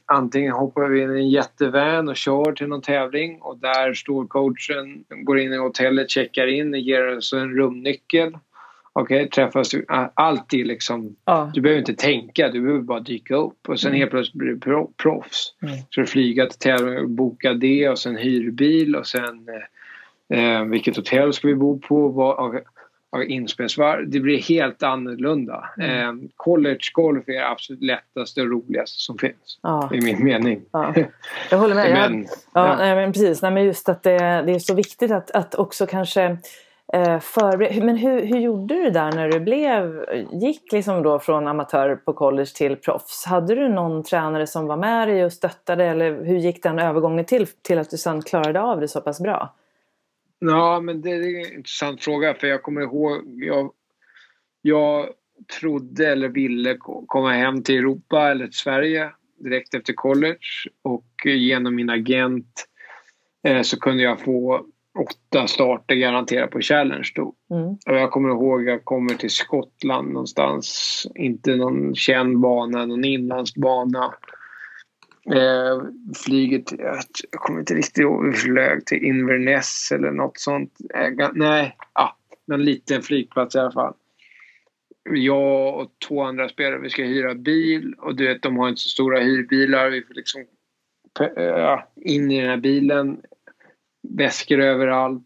antingen 0.05 0.51
hoppar 0.51 0.89
vi 0.89 1.01
in 1.01 1.17
i 1.17 1.19
en 1.19 1.29
jättevan 1.29 2.09
och 2.09 2.15
kör 2.15 2.51
till 2.51 2.67
någon 2.67 2.81
tävling 2.81 3.41
och 3.41 3.57
där 3.57 3.93
står 3.93 4.27
coachen, 4.27 5.03
går 5.23 5.39
in 5.39 5.53
i 5.53 5.57
hotellet, 5.57 6.09
checkar 6.09 6.47
in 6.47 6.73
och 6.73 6.79
ger 6.79 7.17
oss 7.17 7.33
en 7.33 7.55
rumnyckel. 7.57 8.33
Okay, 9.01 9.29
träffas 9.29 9.69
du 9.69 9.85
alltid 10.13 10.67
liksom. 10.67 11.15
Ja. 11.25 11.51
Du 11.53 11.61
behöver 11.61 11.79
inte 11.79 11.93
tänka, 11.93 12.49
du 12.49 12.61
behöver 12.61 12.81
bara 12.81 12.99
dyka 12.99 13.35
upp 13.35 13.69
och 13.69 13.79
sen 13.79 13.89
mm. 13.89 13.99
helt 13.99 14.11
plötsligt 14.11 14.35
blir 14.35 14.53
du 14.53 14.87
proffs. 15.03 15.53
Mm. 15.61 15.77
Så 15.89 16.01
du 16.01 16.07
flyga 16.07 16.45
till 16.45 16.59
tävling 16.59 16.99
och 16.99 17.09
boka 17.09 17.53
det 17.53 17.89
och 17.89 17.99
sen 17.99 18.17
hyrbil 18.17 18.95
och 18.95 19.07
sen 19.07 19.47
eh, 20.29 20.39
eh 20.39 20.63
vilket 20.63 20.95
hotell 20.95 21.33
ska 21.33 21.47
vi 21.47 21.55
bo 21.55 21.79
på? 21.79 22.07
Vad, 22.07 22.63
inspelsvarv. 23.27 24.09
Det 24.09 24.19
blir 24.19 24.37
helt 24.37 24.83
annorlunda. 24.83 25.69
Mm. 25.77 26.19
Eh, 26.19 26.29
college 26.35 26.79
golf 26.93 27.29
är 27.29 27.33
det 27.33 27.49
absolut 27.49 27.83
lättaste 27.83 28.41
och 28.41 28.47
roligaste 28.47 28.97
som 28.99 29.17
finns. 29.17 29.59
Ja. 29.63 29.89
I 29.93 30.01
min 30.01 30.23
mening. 30.23 30.61
Ja. 30.71 30.93
Jag 31.51 31.57
håller 31.57 31.75
med. 31.75 31.91
men, 32.11 32.23
ja, 32.53 32.67
ja. 32.67 32.75
Nej, 32.77 32.95
men 32.95 33.13
precis. 33.13 33.41
Nej, 33.41 33.51
men 33.51 33.65
just 33.65 33.89
att 33.89 34.03
det, 34.03 34.17
det 34.17 34.51
är 34.51 34.59
så 34.59 34.73
viktigt 34.73 35.11
att, 35.11 35.31
att 35.31 35.55
också 35.55 35.85
kanske 35.85 36.37
Eh, 36.93 37.21
men 37.81 37.97
hur, 37.97 38.25
hur 38.25 38.39
gjorde 38.39 38.75
du 38.75 38.89
där 38.89 39.11
när 39.11 39.29
du 39.29 39.39
blev, 39.39 40.05
gick 40.31 40.71
liksom 40.71 41.03
då 41.03 41.19
från 41.19 41.47
amatör 41.47 41.95
på 41.95 42.13
college 42.13 42.51
till 42.55 42.75
proffs? 42.75 43.25
Hade 43.25 43.55
du 43.55 43.69
någon 43.69 44.03
tränare 44.03 44.47
som 44.47 44.67
var 44.67 44.77
med 44.77 45.07
dig 45.07 45.25
och 45.25 45.33
stöttade 45.33 45.85
eller 45.85 46.23
hur 46.23 46.37
gick 46.37 46.63
den 46.63 46.79
övergången 46.79 47.25
till, 47.25 47.47
till 47.47 47.79
att 47.79 47.89
du 47.89 47.97
sen 47.97 48.21
klarade 48.21 48.61
av 48.61 48.79
det 48.79 48.87
så 48.87 49.01
pass 49.01 49.19
bra? 49.19 49.55
Ja, 50.39 50.79
men 50.79 51.01
det 51.01 51.09
är 51.09 51.45
en 51.45 51.53
intressant 51.55 52.03
fråga 52.03 52.33
för 52.33 52.47
jag 52.47 52.63
kommer 52.63 52.81
ihåg, 52.81 53.43
jag, 53.43 53.71
jag 54.61 55.09
trodde 55.59 56.11
eller 56.11 56.29
ville 56.29 56.77
komma 57.07 57.31
hem 57.31 57.63
till 57.63 57.77
Europa 57.77 58.31
eller 58.31 58.45
till 58.45 58.53
Sverige 58.53 59.11
direkt 59.37 59.73
efter 59.73 59.93
college 59.93 60.69
och 60.81 61.05
genom 61.25 61.75
min 61.75 61.89
agent 61.89 62.65
eh, 63.43 63.61
så 63.61 63.79
kunde 63.79 64.03
jag 64.03 64.19
få 64.19 64.65
åtta 64.97 65.47
starter 65.47 65.95
garanterat 65.95 66.51
på 66.51 66.61
Challenge 66.61 67.11
då. 67.15 67.33
Mm. 67.51 67.67
Och 67.67 67.95
jag 67.95 68.11
kommer 68.11 68.29
ihåg 68.29 68.61
att 68.61 68.67
jag 68.67 68.85
kommer 68.85 69.13
till 69.13 69.29
Skottland 69.29 70.13
någonstans, 70.13 71.07
inte 71.15 71.55
någon 71.55 71.95
känd 71.95 72.39
bana, 72.39 72.85
någon 72.85 73.05
inlandsbana. 73.05 74.13
Eh, 75.35 75.81
flyget, 76.25 76.71
jag 77.31 77.41
kommer 77.41 77.59
inte 77.59 77.73
riktigt 77.73 77.97
ihåg, 77.97 78.25
vi 78.25 78.33
flög 78.33 78.85
till 78.85 79.03
Inverness 79.03 79.91
eller 79.91 80.11
något 80.11 80.39
sånt. 80.39 80.73
Eh, 80.95 81.29
nej, 81.33 81.75
ja, 81.93 82.17
någon 82.47 82.65
liten 82.65 83.01
flygplats 83.01 83.55
i 83.55 83.59
alla 83.59 83.71
fall. 83.71 83.93
jag 85.09 85.79
och 85.79 85.91
två 86.07 86.23
andra 86.23 86.49
spelare, 86.49 86.79
vi 86.79 86.89
ska 86.89 87.03
hyra 87.03 87.35
bil 87.35 87.93
och 87.97 88.15
du 88.15 88.27
vet 88.27 88.41
de 88.41 88.57
har 88.57 88.69
inte 88.69 88.81
så 88.81 88.89
stora 88.89 89.19
hyrbilar. 89.19 89.89
Vi 89.89 90.01
får 90.01 90.13
liksom 90.13 90.45
ja, 91.35 91.87
in 91.95 92.31
i 92.31 92.41
den 92.41 92.49
här 92.49 92.57
bilen, 92.57 93.21
väskor 94.09 94.59
överallt. 94.59 95.23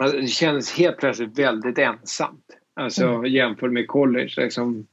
Alltså, 0.00 0.16
det 0.16 0.26
kändes 0.26 0.78
helt 0.78 0.96
plötsligt 0.96 1.38
väldigt 1.38 1.78
ensamt. 1.78 2.46
Alltså 2.74 3.06
mm. 3.06 3.26
jämfört 3.26 3.72
med 3.72 3.88
college. 3.88 4.32
Liksom, 4.36 4.86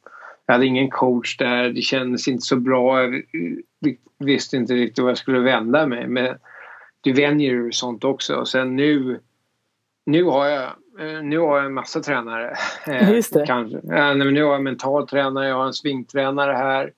jag 0.45 0.53
hade 0.53 0.65
ingen 0.65 0.89
coach 0.89 1.37
där, 1.37 1.69
det 1.69 1.81
kändes 1.81 2.27
inte 2.27 2.41
så 2.41 2.55
bra. 2.55 3.03
Jag 3.03 3.23
visste 4.19 4.57
inte 4.57 4.73
riktigt 4.73 5.03
vad 5.03 5.09
jag 5.09 5.17
skulle 5.17 5.39
vända 5.39 5.87
mig. 5.87 6.07
Men 6.07 6.37
du 7.01 7.13
vänjer 7.13 7.55
dig 7.55 7.73
sånt 7.73 8.03
också. 8.03 8.35
Och 8.35 8.47
sen 8.47 8.75
nu, 8.75 9.19
nu 10.05 10.23
har 10.23 10.47
jag 10.47 10.63
eh, 10.99 11.23
nu 11.23 11.39
har 11.39 11.57
jag 11.57 11.65
en 11.65 11.73
massa 11.73 11.99
tränare. 11.99 12.57
Eh, 12.87 13.11
Just 13.11 13.33
det. 13.33 13.45
Kanske. 13.45 13.77
Nu 14.13 14.43
har 14.43 14.49
jag 14.49 14.55
en 14.55 14.63
mental 14.63 15.07
tränare, 15.07 15.47
jag 15.47 15.55
har 15.55 15.65
en 15.65 15.73
svingtränare 15.73 16.53
här. 16.53 16.93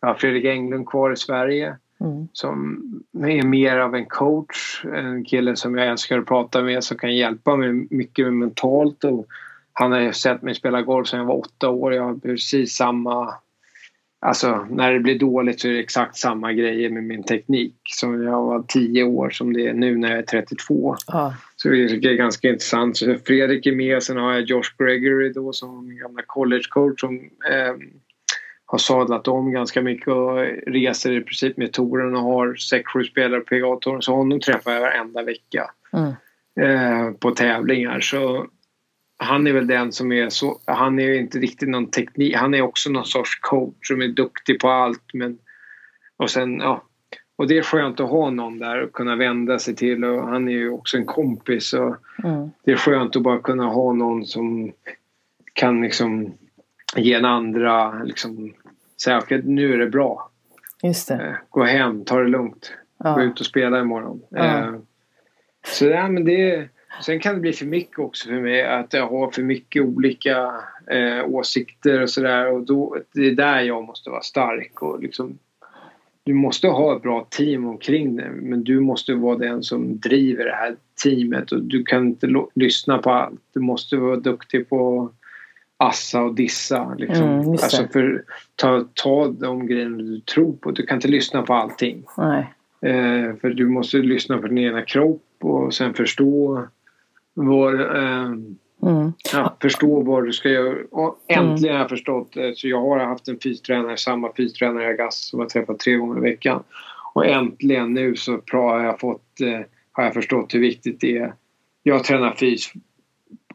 Jag 0.00 0.08
har 0.08 0.14
Fredrik 0.14 0.44
Englund 0.44 0.88
kvar 0.88 1.12
i 1.12 1.16
Sverige. 1.16 1.76
Mm. 2.04 2.28
Som 2.32 2.82
är 3.12 3.42
mer 3.42 3.76
av 3.76 3.94
en 3.94 4.06
coach, 4.06 4.84
en 4.84 5.24
kille 5.24 5.56
som 5.56 5.78
jag 5.78 5.88
älskar 5.88 6.18
att 6.18 6.26
prata 6.26 6.62
med 6.62 6.84
som 6.84 6.96
kan 6.96 7.16
hjälpa 7.16 7.56
mig 7.56 7.86
mycket 7.90 8.32
mentalt. 8.32 9.04
Och 9.04 9.26
han 9.72 9.92
har 9.92 10.12
sett 10.12 10.42
mig 10.42 10.54
spela 10.54 10.82
golf 10.82 11.08
sedan 11.08 11.18
jag 11.18 11.26
var 11.26 11.38
åtta 11.38 11.68
år. 11.68 11.94
Jag 11.94 12.02
har 12.02 12.14
precis 12.14 12.76
samma... 12.76 13.34
Alltså 14.20 14.66
när 14.70 14.92
det 14.92 15.00
blir 15.00 15.18
dåligt 15.18 15.60
så 15.60 15.68
är 15.68 15.72
det 15.72 15.80
exakt 15.80 16.16
samma 16.16 16.52
grejer 16.52 16.90
med 16.90 17.04
min 17.04 17.22
teknik 17.22 17.74
som 17.84 18.22
jag 18.22 18.44
var 18.44 18.64
tio 18.68 19.02
år 19.02 19.30
som 19.30 19.52
det 19.52 19.66
är 19.66 19.74
nu 19.74 19.96
när 19.96 20.10
jag 20.10 20.18
är 20.18 20.22
32. 20.22 20.96
Ah. 21.06 21.32
Så 21.56 21.68
det 21.68 22.04
är 22.04 22.16
ganska 22.16 22.48
intressant. 22.48 22.96
Så 22.96 23.14
Fredrik 23.26 23.66
är 23.66 23.74
med, 23.74 24.02
sen 24.02 24.16
har 24.16 24.32
jag 24.32 24.42
Josh 24.42 24.76
Gregory 24.78 25.32
då 25.32 25.52
som 25.52 25.88
min 25.88 25.98
gamla 25.98 26.22
collegecoach 26.26 27.00
som 27.00 27.16
eh, 27.50 27.74
har 28.66 28.78
sadlat 28.78 29.28
om 29.28 29.52
ganska 29.52 29.82
mycket 29.82 30.08
och 30.08 30.36
reser 30.66 31.12
i 31.12 31.20
princip 31.20 31.56
med 31.56 31.72
touren 31.72 32.16
och 32.16 32.22
har 32.22 32.54
sex, 32.54 32.90
sju 32.92 33.04
spelare 33.04 33.40
på 33.40 33.46
PGA-touren. 33.46 34.02
Så 34.02 34.14
honom 34.14 34.40
träffar 34.40 34.72
jag 34.72 34.80
varenda 34.80 35.22
vecka 35.22 35.70
mm. 35.92 36.12
eh, 36.60 37.12
på 37.12 37.30
tävlingar. 37.30 38.00
Så 38.00 38.46
han 39.16 39.46
är 39.46 39.52
väl 39.52 39.66
den 39.66 39.92
som 39.92 40.12
är 40.12 40.28
så, 40.28 40.60
han 40.64 40.98
är 40.98 41.12
inte 41.12 41.38
riktigt 41.38 41.68
någon 41.68 41.90
teknik, 41.90 42.36
han 42.36 42.54
är 42.54 42.62
också 42.62 42.90
någon 42.90 43.04
sorts 43.04 43.38
coach 43.40 43.88
som 43.88 44.02
är 44.02 44.08
duktig 44.08 44.60
på 44.60 44.68
allt 44.68 45.14
men 45.14 45.38
och 46.16 46.30
sen 46.30 46.58
ja 46.58 46.84
och 47.36 47.48
det 47.48 47.58
är 47.58 47.62
skönt 47.62 48.00
att 48.00 48.10
ha 48.10 48.30
någon 48.30 48.58
där 48.58 48.82
och 48.82 48.92
kunna 48.92 49.16
vända 49.16 49.58
sig 49.58 49.76
till 49.76 50.04
och 50.04 50.28
han 50.28 50.48
är 50.48 50.52
ju 50.52 50.70
också 50.70 50.96
en 50.96 51.06
kompis 51.06 51.72
och 51.72 51.96
mm. 52.24 52.50
det 52.64 52.72
är 52.72 52.76
skönt 52.76 53.16
att 53.16 53.22
bara 53.22 53.38
kunna 53.38 53.64
ha 53.64 53.92
någon 53.92 54.26
som 54.26 54.72
kan 55.52 55.80
liksom 55.82 56.34
ge 56.96 57.14
en 57.14 57.24
andra 57.24 58.02
liksom 58.02 58.54
säga 59.04 59.18
okej 59.18 59.38
okay, 59.38 59.50
nu 59.50 59.74
är 59.74 59.78
det 59.78 59.90
bra. 59.90 60.30
Just 60.82 61.08
det. 61.08 61.14
Eh, 61.14 61.34
gå 61.50 61.64
hem, 61.64 62.04
ta 62.04 62.18
det 62.18 62.28
lugnt. 62.28 62.72
Ja. 62.98 63.14
Gå 63.14 63.22
ut 63.22 63.40
och 63.40 63.46
spela 63.46 63.80
imorgon. 63.80 64.22
Ja. 64.28 64.58
Eh, 64.58 64.74
så 65.66 65.86
ja, 65.86 66.08
men 66.08 66.24
det 66.24 66.68
Sen 67.02 67.20
kan 67.20 67.34
det 67.34 67.40
bli 67.40 67.52
för 67.52 67.66
mycket 67.66 67.98
också 67.98 68.28
för 68.28 68.40
mig 68.40 68.66
att 68.66 68.92
jag 68.92 69.08
har 69.08 69.30
för 69.30 69.42
mycket 69.42 69.82
olika 69.82 70.50
eh, 70.90 71.24
åsikter 71.26 72.02
och 72.02 72.10
sådär 72.10 72.52
och 72.52 72.62
då, 72.62 72.96
det 73.14 73.26
är 73.26 73.32
där 73.32 73.60
jag 73.60 73.84
måste 73.84 74.10
vara 74.10 74.22
stark 74.22 74.82
och 74.82 75.02
liksom 75.02 75.38
du 76.24 76.34
måste 76.34 76.68
ha 76.68 76.96
ett 76.96 77.02
bra 77.02 77.26
team 77.30 77.66
omkring 77.66 78.16
dig 78.16 78.30
men 78.30 78.64
du 78.64 78.80
måste 78.80 79.14
vara 79.14 79.38
den 79.38 79.62
som 79.62 79.98
driver 79.98 80.44
det 80.44 80.54
här 80.54 80.76
teamet 81.02 81.52
och 81.52 81.62
du 81.62 81.84
kan 81.84 82.06
inte 82.06 82.28
lyssna 82.54 82.98
på 82.98 83.10
allt. 83.10 83.40
Du 83.54 83.60
måste 83.60 83.96
vara 83.96 84.16
duktig 84.16 84.68
på 84.68 85.10
assa 85.76 86.22
och 86.22 86.34
dissa. 86.34 86.94
Liksom. 86.98 87.26
Mm, 87.26 87.50
alltså 87.50 87.88
för 87.92 88.24
ta, 88.56 88.84
ta 88.94 89.28
de 89.28 89.66
grejerna 89.66 89.96
du 89.96 90.20
tror 90.20 90.52
på. 90.52 90.70
Du 90.70 90.86
kan 90.86 90.96
inte 90.96 91.08
lyssna 91.08 91.42
på 91.42 91.54
allting. 91.54 92.04
Eh, 92.80 93.36
för 93.40 93.50
du 93.50 93.68
måste 93.68 93.96
lyssna 93.96 94.38
på 94.38 94.46
din 94.46 94.58
egna 94.58 94.82
kropp 94.82 95.22
och 95.40 95.74
sen 95.74 95.94
förstå 95.94 96.66
vad, 97.34 97.80
eh, 97.80 98.24
mm. 98.82 99.12
ja, 99.32 99.56
förstå 99.60 100.02
vad 100.02 100.24
du 100.24 100.32
ska 100.32 100.48
göra. 100.48 100.76
Och 100.90 101.18
äntligen 101.28 101.74
har 101.74 101.80
jag 101.80 101.90
förstått. 101.90 102.36
Eh, 102.36 102.50
så 102.54 102.68
jag 102.68 102.80
har 102.80 102.98
haft 102.98 103.28
en 103.28 103.38
fystränare, 103.42 103.96
samma 103.96 104.32
fystränare 104.36 104.84
i 104.84 104.86
Agas 104.86 105.28
som 105.28 105.40
jag 105.40 105.48
träffat 105.48 105.78
tre 105.78 105.94
gånger 105.94 106.18
i 106.18 106.20
veckan. 106.20 106.62
Och 107.14 107.26
äntligen 107.26 107.94
nu 107.94 108.16
så 108.16 108.40
har 108.52 108.84
jag, 108.84 109.00
fått, 109.00 109.40
eh, 109.40 109.60
har 109.92 110.04
jag 110.04 110.14
förstått 110.14 110.54
hur 110.54 110.60
viktigt 110.60 111.00
det 111.00 111.18
är. 111.18 111.34
Jag 111.82 112.04
tränar 112.04 112.34
fys 112.34 112.72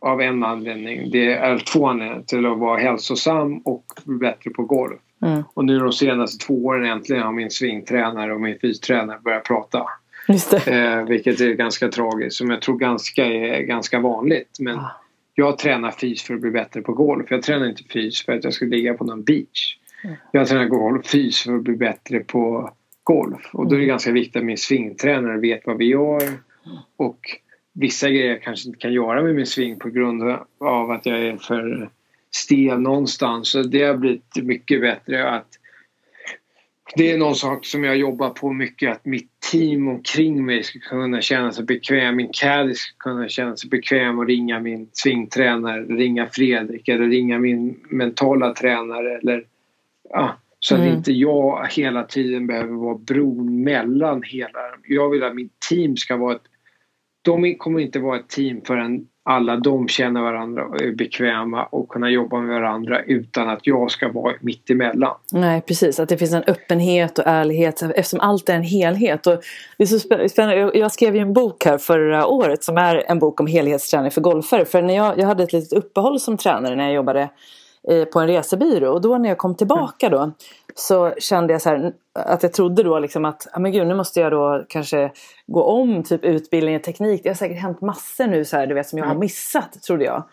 av 0.02 0.22
en 0.22 0.44
anledning. 0.44 1.12
Det 1.12 1.34
är 1.34 1.58
två 1.58 1.88
anledningar 1.88 2.24
till 2.24 2.46
att 2.46 2.58
vara 2.58 2.80
hälsosam 2.80 3.58
och 3.58 3.86
bättre 4.04 4.50
på 4.50 4.64
golf. 4.64 5.00
Mm. 5.22 5.44
Och 5.54 5.66
nu 5.66 5.80
de 5.80 5.92
senaste 5.92 6.46
två 6.46 6.66
åren 6.66 6.86
äntligen 6.86 7.24
har 7.24 7.32
min 7.32 7.52
svingtränare 7.52 8.34
och 8.34 8.42
min 8.42 8.60
fystränare 8.60 9.20
börjat 9.24 9.44
prata. 9.44 9.86
Eh, 10.68 11.04
vilket 11.04 11.42
är 11.42 11.54
ganska 11.54 11.88
tragiskt 11.88 12.36
som 12.36 12.50
jag 12.50 12.62
tror 12.62 12.78
ganska 12.78 13.26
är 13.26 13.62
ganska 13.62 14.00
vanligt. 14.00 14.58
Men 14.60 14.80
ah. 14.80 15.02
jag 15.36 15.58
tränar 15.58 15.92
fys 15.92 16.24
för 16.24 16.34
att 16.34 16.42
bli 16.42 16.52
bättre 16.52 16.82
på 16.82 16.94
golf. 16.94 17.26
Jag 17.30 17.44
tränar 17.44 17.70
inte 17.70 17.84
fys 17.84 18.26
för 18.26 18.34
att 18.34 18.44
jag 18.44 18.54
ska 18.54 18.66
ligga 18.66 18.94
på 18.94 19.04
någon 19.04 19.24
beach. 19.24 19.78
Mm. 20.04 20.16
Jag 20.32 20.48
tränar 20.48 20.66
golf, 20.66 21.06
fys 21.06 21.44
för 21.44 21.56
att 21.56 21.64
bli 21.64 21.76
bättre 21.76 22.20
på 22.20 22.72
golf. 23.04 23.50
Och 23.54 23.68
då 23.68 23.76
är 23.76 23.80
det 23.80 23.84
mm. 23.84 23.88
ganska 23.88 24.12
viktigt 24.12 24.36
att 24.36 24.44
min 24.44 24.58
svingtränare 24.58 25.38
vet 25.38 25.62
vad 25.66 25.78
vi 25.78 25.86
gör. 25.86 26.22
Och 26.98 27.20
vissa 27.80 28.10
grejer 28.10 28.30
jag 28.30 28.42
kanske 28.42 28.68
inte 28.68 28.80
kan 28.80 28.94
göra 28.94 29.24
med 29.24 29.36
min 29.36 29.46
sving 29.46 29.80
på 29.80 29.90
grund 29.90 30.24
av 30.60 30.92
att 30.92 31.06
jag 31.06 31.20
är 31.20 31.38
för 31.38 31.90
stel 32.32 32.80
någonstans. 32.80 33.50
Så 33.50 33.64
det 33.64 33.84
har 33.84 33.98
blivit 33.98 34.36
mycket 34.44 34.82
bättre 34.82 35.30
att 35.30 35.48
det 36.96 37.12
är 37.12 37.18
någon 37.18 37.36
sak 37.36 37.66
som 37.66 37.84
jag 37.84 37.98
jobbar 37.98 38.30
på 38.30 38.54
mycket 38.54 38.92
att 38.92 39.06
mitt 39.06 39.30
team 39.52 39.88
omkring 39.88 40.46
mig 40.46 40.64
ska 40.64 40.80
kunna 40.80 41.22
känna 41.22 41.52
sig 41.52 41.66
bekväm. 41.66 42.16
Min 42.16 42.30
caddy 42.34 42.74
ska 42.74 42.98
kunna 42.98 43.30
känna 43.30 43.56
sig 43.56 43.70
bekväm 43.70 44.20
och 44.20 44.28
ringa 44.28 44.60
min 44.60 44.90
svingtränare, 44.94 45.82
ringa 45.82 46.28
Fredrik 46.32 46.88
eller 46.88 47.08
ringa 47.08 47.40
min 47.40 47.80
mentala 47.90 48.54
tränare 48.54 49.18
eller 49.18 49.44
ja, 50.10 50.36
så 50.60 50.76
att 50.76 50.82
mm. 50.82 50.94
inte 50.94 51.12
jag 51.12 51.68
hela 51.72 52.04
tiden 52.04 52.48
behöver 52.48 52.74
vara 52.74 52.98
bron 52.98 53.64
mellan 53.64 54.24
hela. 54.24 54.60
Jag 54.88 55.10
vill 55.10 55.24
att 55.24 55.36
mitt 55.36 55.60
team 55.70 55.98
ska 55.98 56.18
vara 56.18 56.36
ett 56.36 56.48
de 57.22 57.56
kommer 57.56 57.80
inte 57.80 58.00
vara 58.00 58.20
ett 58.20 58.30
team 58.30 58.62
förrän 58.66 59.06
alla 59.30 59.58
de 59.58 59.88
känner 59.88 60.22
varandra 60.22 60.66
och 60.66 60.82
är 60.82 60.92
bekväma 60.92 61.66
och 61.66 61.90
kunna 61.90 62.10
jobba 62.10 62.40
med 62.40 62.62
varandra 62.62 63.04
utan 63.04 63.50
att 63.50 63.68
jag 63.68 63.92
ska 63.92 64.12
vara 64.12 64.34
mitt 64.42 64.70
emellan. 64.70 65.16
Nej 65.32 65.62
precis, 65.62 66.00
att 66.00 66.10
det 66.10 66.18
finns 66.18 66.34
en 66.34 66.44
öppenhet 66.48 67.20
och 67.20 67.28
ärlighet 67.28 67.82
eftersom 67.82 68.20
allt 68.20 68.50
är 68.50 68.54
en 68.54 68.64
helhet. 68.64 69.28
Och 69.28 69.44
det 69.78 69.84
är 69.84 69.88
så 69.88 70.00
spännande. 70.00 70.72
Jag 70.78 70.92
skrev 70.92 71.16
ju 71.16 71.22
en 71.22 71.34
bok 71.34 71.66
här 71.66 71.78
förra 71.78 72.28
året 72.28 72.64
som 72.64 72.78
är 72.78 73.12
en 73.12 73.20
bok 73.20 73.40
om 73.40 73.48
helhetsträning 73.48 74.12
för 74.12 74.22
golfare. 74.22 74.66
För 74.66 74.82
när 74.82 74.96
jag, 74.96 75.20
jag 75.20 75.28
hade 75.28 75.44
ett 75.44 75.54
litet 75.54 75.74
uppehåll 75.74 76.20
som 76.20 76.38
tränare 76.38 76.76
när 76.76 76.84
jag 76.84 76.94
jobbade 76.94 77.30
på 78.14 78.20
en 78.20 78.28
resebyrå 78.28 78.94
och 78.94 79.02
då 79.02 79.18
när 79.18 79.30
jag 79.30 79.38
kom 79.38 79.56
tillbaka 79.56 80.10
då 80.10 80.32
så 80.76 81.14
kände 81.18 81.54
jag 81.54 81.62
så 81.62 81.70
här, 81.70 81.94
att 82.14 82.44
jag 82.44 82.54
trodde 82.54 82.84
då 82.84 83.00
liksom 83.00 83.26
att 83.26 83.48
ah, 83.54 83.60
men 83.60 83.72
gud, 83.72 83.88
nu 83.88 83.96
måste 83.96 84.20
jag 84.20 84.32
då 84.32 84.64
kanske 84.70 85.12
gå 85.48 85.64
om 85.64 86.04
typ 86.04 86.26
utbildning 86.26 86.76
i 86.76 86.80
teknik. 86.80 87.24
Det 87.24 87.30
har 87.30 87.36
säkert 87.36 87.62
hänt 87.62 87.82
massor 87.82 88.28
nu 88.28 88.46
så 88.46 88.58
här, 88.58 88.68
du 88.68 88.74
vet, 88.74 88.88
som 88.88 89.00
jag 89.00 89.06
har 89.06 89.16
missat 89.16 89.84
trodde 89.84 90.04
jag. 90.04 90.24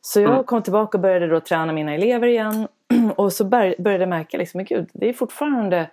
Så 0.00 0.20
jag 0.20 0.32
mm. 0.32 0.44
kom 0.44 0.62
tillbaka 0.62 0.98
och 0.98 1.02
började 1.02 1.26
då 1.26 1.40
träna 1.40 1.72
mina 1.72 1.94
elever 1.94 2.26
igen 2.26 2.68
och 3.16 3.32
så 3.32 3.44
började 3.44 3.92
jag 3.92 4.08
märka 4.08 4.38
liksom, 4.38 4.58
men 4.58 4.64
gud, 4.64 4.88
det 4.92 5.08
är 5.08 5.12
fortfarande 5.12 5.90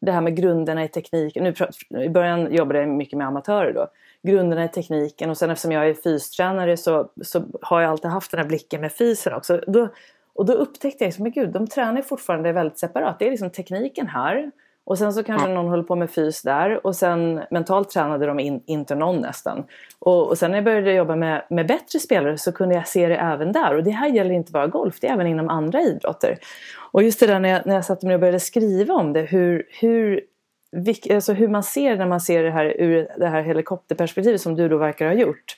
det 0.00 0.12
här 0.12 0.20
med 0.20 0.36
grunderna 0.36 0.84
i 0.84 0.88
tekniken. 0.88 1.44
Nu, 1.44 2.04
I 2.04 2.08
början 2.08 2.54
jobbade 2.54 2.78
jag 2.80 2.88
mycket 2.88 3.18
med 3.18 3.26
amatörer 3.26 3.72
då. 3.72 3.88
Grunderna 4.22 4.64
i 4.64 4.68
tekniken 4.68 5.30
och 5.30 5.38
sen 5.38 5.50
eftersom 5.50 5.72
jag 5.72 5.88
är 5.88 5.94
fystränare 5.94 6.76
så, 6.76 7.10
så 7.22 7.42
har 7.62 7.80
jag 7.80 7.90
alltid 7.90 8.10
haft 8.10 8.30
den 8.30 8.40
här 8.40 8.46
blicken 8.46 8.80
med 8.80 8.92
fysen 8.92 9.34
också. 9.34 9.60
Då, 9.66 9.88
och 10.40 10.46
då 10.46 10.52
upptäckte 10.52 11.04
jag, 11.04 11.20
men 11.20 11.32
gud, 11.32 11.50
de 11.50 11.66
tränar 11.66 12.02
fortfarande 12.02 12.52
väldigt 12.52 12.78
separat. 12.78 13.18
Det 13.18 13.26
är 13.26 13.30
liksom 13.30 13.50
tekniken 13.50 14.06
här. 14.06 14.50
Och 14.84 14.98
sen 14.98 15.12
så 15.12 15.22
kanske 15.22 15.48
någon 15.48 15.68
håller 15.68 15.82
på 15.82 15.96
med 15.96 16.10
fys 16.10 16.42
där. 16.42 16.86
Och 16.86 16.96
sen 16.96 17.40
mentalt 17.50 17.90
tränade 17.90 18.26
de 18.26 18.40
in, 18.40 18.62
inte 18.66 18.94
någon 18.94 19.16
nästan. 19.16 19.64
Och, 19.98 20.28
och 20.28 20.38
sen 20.38 20.50
när 20.50 20.58
jag 20.58 20.64
började 20.64 20.92
jobba 20.92 21.16
med, 21.16 21.42
med 21.50 21.66
bättre 21.66 21.98
spelare 21.98 22.38
så 22.38 22.52
kunde 22.52 22.74
jag 22.74 22.88
se 22.88 23.08
det 23.08 23.16
även 23.16 23.52
där. 23.52 23.76
Och 23.76 23.84
det 23.84 23.90
här 23.90 24.08
gäller 24.08 24.30
inte 24.30 24.52
bara 24.52 24.66
golf, 24.66 25.00
det 25.00 25.06
är 25.06 25.12
även 25.12 25.26
inom 25.26 25.48
andra 25.48 25.80
idrotter. 25.80 26.38
Och 26.92 27.02
just 27.02 27.20
det 27.20 27.26
där 27.26 27.40
när 27.40 27.48
jag, 27.48 27.66
när 27.66 27.74
jag 27.74 27.84
satt 27.84 28.02
mig 28.02 28.14
och 28.14 28.20
började 28.20 28.40
skriva 28.40 28.94
om 28.94 29.12
det. 29.12 29.22
Hur, 29.22 29.66
hur, 29.80 30.20
alltså 31.10 31.32
hur 31.32 31.48
man 31.48 31.62
ser 31.62 31.96
när 31.96 32.06
man 32.06 32.20
ser 32.20 32.42
det 32.42 32.50
här 32.50 32.64
ur 32.64 33.08
det 33.18 33.28
här 33.28 33.42
helikopterperspektivet 33.42 34.40
som 34.40 34.56
du 34.56 34.68
då 34.68 34.76
verkar 34.76 35.06
ha 35.06 35.14
gjort 35.14 35.56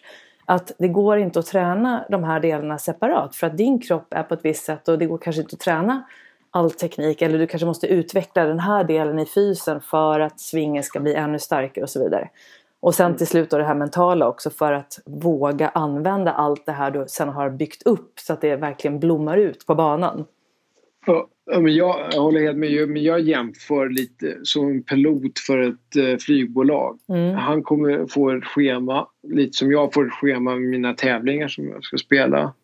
att 0.52 0.72
det 0.78 0.88
går 0.88 1.18
inte 1.18 1.38
att 1.38 1.46
träna 1.46 2.04
de 2.08 2.24
här 2.24 2.40
delarna 2.40 2.78
separat 2.78 3.36
för 3.36 3.46
att 3.46 3.56
din 3.56 3.80
kropp 3.80 4.06
är 4.10 4.22
på 4.22 4.34
ett 4.34 4.44
visst 4.44 4.64
sätt 4.64 4.88
och 4.88 4.98
det 4.98 5.06
går 5.06 5.18
kanske 5.18 5.42
inte 5.42 5.54
att 5.54 5.60
träna 5.60 6.02
all 6.50 6.70
teknik 6.70 7.22
eller 7.22 7.38
du 7.38 7.46
kanske 7.46 7.66
måste 7.66 7.86
utveckla 7.86 8.44
den 8.44 8.58
här 8.58 8.84
delen 8.84 9.18
i 9.18 9.26
fysen 9.26 9.80
för 9.80 10.20
att 10.20 10.40
svingen 10.40 10.82
ska 10.82 11.00
bli 11.00 11.14
ännu 11.14 11.38
starkare 11.38 11.82
och 11.82 11.90
så 11.90 12.04
vidare. 12.04 12.28
Och 12.80 12.94
sen 12.94 13.16
till 13.16 13.26
slut 13.26 13.50
då 13.50 13.58
det 13.58 13.64
här 13.64 13.74
mentala 13.74 14.28
också 14.28 14.50
för 14.50 14.72
att 14.72 14.98
våga 15.04 15.68
använda 15.68 16.32
allt 16.32 16.66
det 16.66 16.72
här 16.72 16.90
du 16.90 17.04
sen 17.08 17.28
har 17.28 17.50
byggt 17.50 17.82
upp 17.82 18.20
så 18.20 18.32
att 18.32 18.40
det 18.40 18.56
verkligen 18.56 19.00
blommar 19.00 19.36
ut 19.36 19.66
på 19.66 19.74
banan. 19.74 20.24
Ja, 21.52 21.60
men 21.60 21.74
jag, 21.74 22.08
jag 22.12 22.20
håller 22.20 22.40
helt 22.40 22.58
med. 22.58 22.88
Men 22.88 23.02
jag 23.02 23.20
jämför 23.20 23.88
lite 23.88 24.38
som 24.42 24.68
en 24.68 24.82
pilot 24.82 25.38
för 25.38 25.58
ett 25.58 25.96
eh, 25.96 26.16
flygbolag. 26.16 26.98
Mm. 27.08 27.34
Han 27.34 27.62
kommer 27.62 28.06
få 28.06 28.30
ett 28.30 28.44
schema, 28.44 29.08
lite 29.28 29.52
som 29.52 29.72
jag 29.72 29.92
får 29.92 30.06
ett 30.06 30.12
schema 30.12 30.50
med 30.50 30.70
mina 30.70 30.94
tävlingar 30.94 31.48
som 31.48 31.68
jag 31.68 31.84
ska 31.84 31.96
spela. 31.96 32.54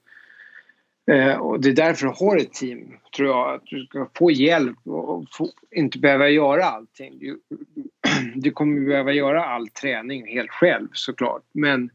Eh, 1.11 1.37
och 1.37 1.61
det 1.61 1.69
är 1.69 1.73
därför 1.73 2.07
du 2.07 2.13
har 2.27 2.37
ett 2.37 2.53
team, 2.53 2.79
tror 3.17 3.29
jag. 3.29 3.55
Att 3.55 3.63
du 3.67 3.85
ska 3.85 4.09
få 4.19 4.31
hjälp 4.31 4.79
och 4.85 5.25
få, 5.33 5.49
inte 5.71 5.99
behöva 5.99 6.29
göra 6.29 6.65
allting. 6.65 7.19
Du, 7.19 7.41
du 8.35 8.51
kommer 8.51 8.87
behöva 8.87 9.13
göra 9.13 9.45
all 9.45 9.69
träning 9.69 10.27
helt 10.27 10.51
själv 10.51 10.89
såklart. 10.93 11.43
Men 11.53 11.91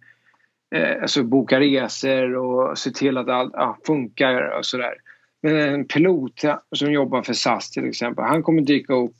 eh, 0.75 1.01
alltså 1.01 1.23
boka 1.23 1.59
resor 1.59 2.35
och 2.35 2.77
se 2.77 2.91
till 2.91 3.17
att 3.17 3.29
allt 3.29 3.55
ah, 3.55 3.77
funkar 3.85 4.57
och 4.57 4.65
sådär. 4.65 5.02
Men 5.43 5.55
en 5.55 5.87
pilot 5.87 6.41
som 6.75 6.91
jobbar 6.91 7.21
för 7.21 7.33
SAS 7.33 7.71
till 7.71 7.89
exempel, 7.89 8.25
han 8.25 8.43
kommer 8.43 8.61
dyka 8.61 8.93
upp 8.93 9.15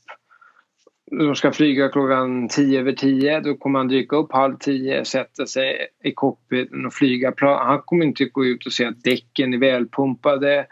de 1.18 1.36
ska 1.36 1.52
flyga 1.52 1.90
klockan 1.90 2.48
tio 2.50 2.80
över 2.80 2.92
tio. 2.92 3.40
Då 3.40 3.56
kommer 3.56 3.80
han 3.80 3.88
dyka 3.88 4.16
upp 4.16 4.32
halv 4.32 4.58
tio, 4.58 5.06
sätta 5.06 5.46
sig 5.46 5.88
i 6.04 6.12
cockpiten 6.12 6.86
och 6.86 6.94
flyga. 6.94 7.34
Han 7.40 7.82
kommer 7.82 8.06
inte 8.06 8.26
gå 8.26 8.46
ut 8.46 8.66
och 8.66 8.74
se 8.74 8.86
att 8.86 9.04
däcken 9.04 9.54
är 9.54 9.58
välpumpade. 9.58 10.66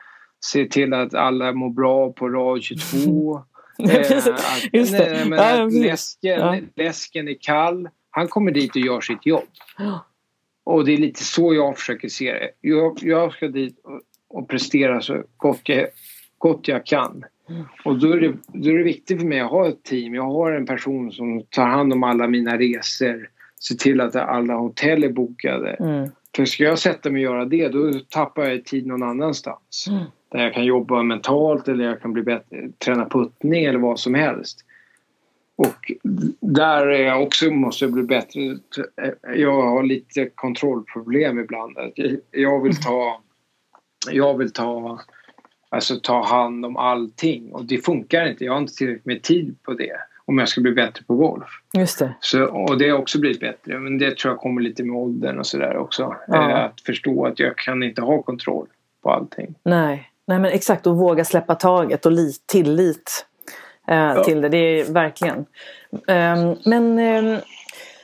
Se 0.46 0.66
till 0.66 0.94
att 0.94 1.14
alla 1.14 1.54
mår 1.54 1.70
bra 1.70 2.12
på 2.12 2.30
rad 2.30 2.64
22. 2.64 3.42
eh, 3.80 4.12
Just 4.74 4.98
det. 4.98 5.12
Nej, 5.12 5.30
men 5.30 5.40
ja, 5.40 5.66
läsken, 5.66 6.40
ja. 6.40 6.58
läsken 6.76 7.28
är 7.28 7.38
kall. 7.42 7.90
Han 8.10 8.28
kommer 8.28 8.52
dit 8.52 8.76
och 8.76 8.82
gör 8.82 9.02
sitt 9.02 9.26
jobb. 9.26 9.50
Och 10.64 10.86
det 10.86 10.92
är 10.92 10.98
lite 10.98 11.24
så 11.24 11.54
jag 11.54 11.78
försöker 11.78 12.10
se 12.10 12.34
det. 12.34 12.50
Jag, 12.62 12.98
jag 13.02 13.34
ska 13.34 13.48
dit 13.48 13.80
och, 13.84 14.02
och 14.34 14.48
prestera 14.48 15.02
så 15.02 15.24
gott 15.38 15.70
jag, 15.70 15.88
gott 16.38 16.68
jag 16.68 16.86
kan. 16.86 17.24
Och 17.86 18.00
då 18.00 18.12
är, 18.12 18.22
det, 18.22 18.34
då 18.48 18.70
är 18.70 18.78
det 18.78 18.84
viktigt 18.84 19.20
för 19.20 19.28
mig 19.28 19.40
att 19.40 19.52
ha 19.52 19.68
ett 19.68 19.84
team. 19.84 20.16
Jag 20.16 20.24
har 20.24 20.52
en 20.52 20.66
person 20.66 21.12
som 21.12 21.44
tar 21.50 21.66
hand 21.66 21.94
om 21.94 22.04
alla 22.04 22.28
mina 22.28 22.58
resor. 22.58 23.30
Ser 23.68 23.76
till 23.76 24.02
att 24.02 24.16
alla 24.16 24.54
hotell 24.54 25.04
är 25.04 25.10
bokade. 25.10 25.70
Mm. 25.70 26.10
För 26.36 26.46
ska 26.46 26.64
jag 26.64 26.80
sätta 26.80 27.10
mig 27.10 27.28
och 27.28 27.34
göra 27.34 27.46
det 27.46 27.68
då 27.68 27.92
tappar 28.10 28.44
jag 28.44 28.66
tid 28.66 28.88
någon 28.88 29.04
annanstans. 29.04 29.86
Mm. 29.90 30.04
Där 30.32 30.44
jag 30.44 30.54
kan 30.54 30.66
jobba 30.66 31.04
mentalt 31.04 31.68
eller 31.68 31.86
jag 31.86 32.02
kan 32.02 32.14
bli 32.14 32.24
bättre, 32.24 32.70
träna 32.86 33.10
puttning 33.10 33.66
eller 33.66 33.80
vad 33.80 34.00
som 34.00 34.14
helst. 34.14 34.66
Och 35.56 35.92
där 36.40 36.88
är 36.88 37.06
jag 37.06 37.24
också 37.24 37.52
måste 37.52 37.86
jag 37.86 37.94
bli 37.94 38.04
bättre. 38.04 38.58
Jag 39.36 39.62
har 39.62 39.84
lite 39.84 40.30
kontrollproblem 40.36 41.40
ibland. 41.40 41.78
Jag 42.32 42.64
vill 42.64 42.76
ta, 42.76 43.22
jag 44.10 44.38
vill 44.38 44.54
ta 44.54 45.00
Alltså 45.74 46.00
ta 46.00 46.26
hand 46.26 46.66
om 46.66 46.78
allting 46.78 47.54
och 47.54 47.66
det 47.66 47.78
funkar 47.78 48.26
inte. 48.26 48.46
Jag 48.46 48.54
har 48.54 48.60
inte 48.60 48.74
tillräckligt 48.74 49.06
med 49.06 49.22
tid 49.22 49.56
på 49.64 49.74
det 49.74 49.96
om 50.26 50.38
jag 50.38 50.50
ska 50.50 50.62
bli 50.62 50.72
bättre 50.72 51.04
på 51.04 51.16
golf. 51.16 51.50
Just 51.74 52.00
det. 52.00 52.14
Så, 52.20 52.44
och 52.44 52.78
det 52.78 52.90
har 52.90 52.98
också 52.98 53.20
blivit 53.20 53.40
bättre 53.40 53.80
men 53.80 53.98
det 53.98 54.18
tror 54.18 54.34
jag 54.34 54.40
kommer 54.40 54.62
lite 54.62 54.84
med 54.84 54.96
åldern 54.96 55.40
och 55.40 55.48
sådär 55.48 55.78
också. 55.78 56.16
Ja. 56.28 56.50
Eh, 56.50 56.66
att 56.66 56.82
förstå 56.82 57.26
att 57.26 57.40
jag 57.40 57.58
kan 57.58 57.84
inte 57.84 58.02
ha 58.02 58.22
kontroll 58.22 58.68
på 59.04 59.12
allting. 59.12 59.56
Nej, 59.64 60.10
Nej 60.28 60.40
men 60.40 60.52
exakt 60.52 60.88
och 60.88 60.98
våga 60.98 61.26
släppa 61.26 61.56
taget 61.56 62.06
och 62.06 62.12
lit, 62.12 62.48
tillit 62.48 63.26
eh, 63.88 63.96
ja. 63.96 64.24
till 64.24 64.42
det. 64.42 64.50
Det 64.50 64.58
är 64.58 64.94
verkligen. 64.94 65.46
Um, 65.92 66.58
men 66.66 67.00
um, 67.00 67.40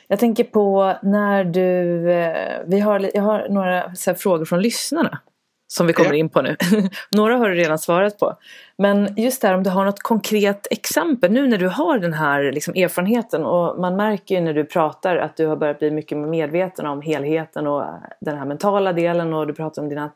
jag 0.08 0.20
tänker 0.20 0.44
på 0.44 0.96
när 1.04 1.44
du, 1.44 1.60
uh, 1.60 2.70
vi 2.70 2.80
har, 2.80 3.10
jag 3.14 3.24
har 3.24 3.50
några 3.50 3.80
här, 4.06 4.14
frågor 4.14 4.46
från 4.46 4.62
lyssnarna 4.62 5.20
som 5.68 5.88
vi 5.88 5.94
kommer 5.94 6.14
in 6.14 6.30
på 6.30 6.42
nu. 6.42 6.56
Några 7.12 7.38
har 7.38 7.50
du 7.50 7.56
redan 7.56 7.80
svarat 7.80 8.20
på. 8.20 8.38
Men 8.78 9.14
just 9.18 9.42
där 9.42 9.54
om 9.54 9.64
du 9.64 9.70
har 9.70 9.86
något 9.86 10.00
konkret 10.00 10.68
exempel 10.72 11.32
nu 11.32 11.48
när 11.48 11.58
du 11.58 11.68
har 11.68 12.00
den 12.00 12.14
här 12.14 12.52
liksom, 12.52 12.74
erfarenheten 12.74 13.46
och 13.46 13.80
man 13.80 13.96
märker 13.96 14.36
ju 14.36 14.42
när 14.42 14.54
du 14.54 14.66
pratar 14.66 15.16
att 15.18 15.38
du 15.38 15.46
har 15.46 15.56
börjat 15.56 15.80
bli 15.80 15.92
mycket 15.92 16.18
mer 16.18 16.28
medveten 16.28 16.86
om 16.86 17.02
helheten 17.02 17.68
och 17.68 17.86
den 18.20 18.38
här 18.38 18.46
mentala 18.46 18.94
delen 18.94 19.34
och 19.34 19.48
du 19.48 19.54
pratar 19.54 19.82
om 19.82 19.90
dina 19.90 20.12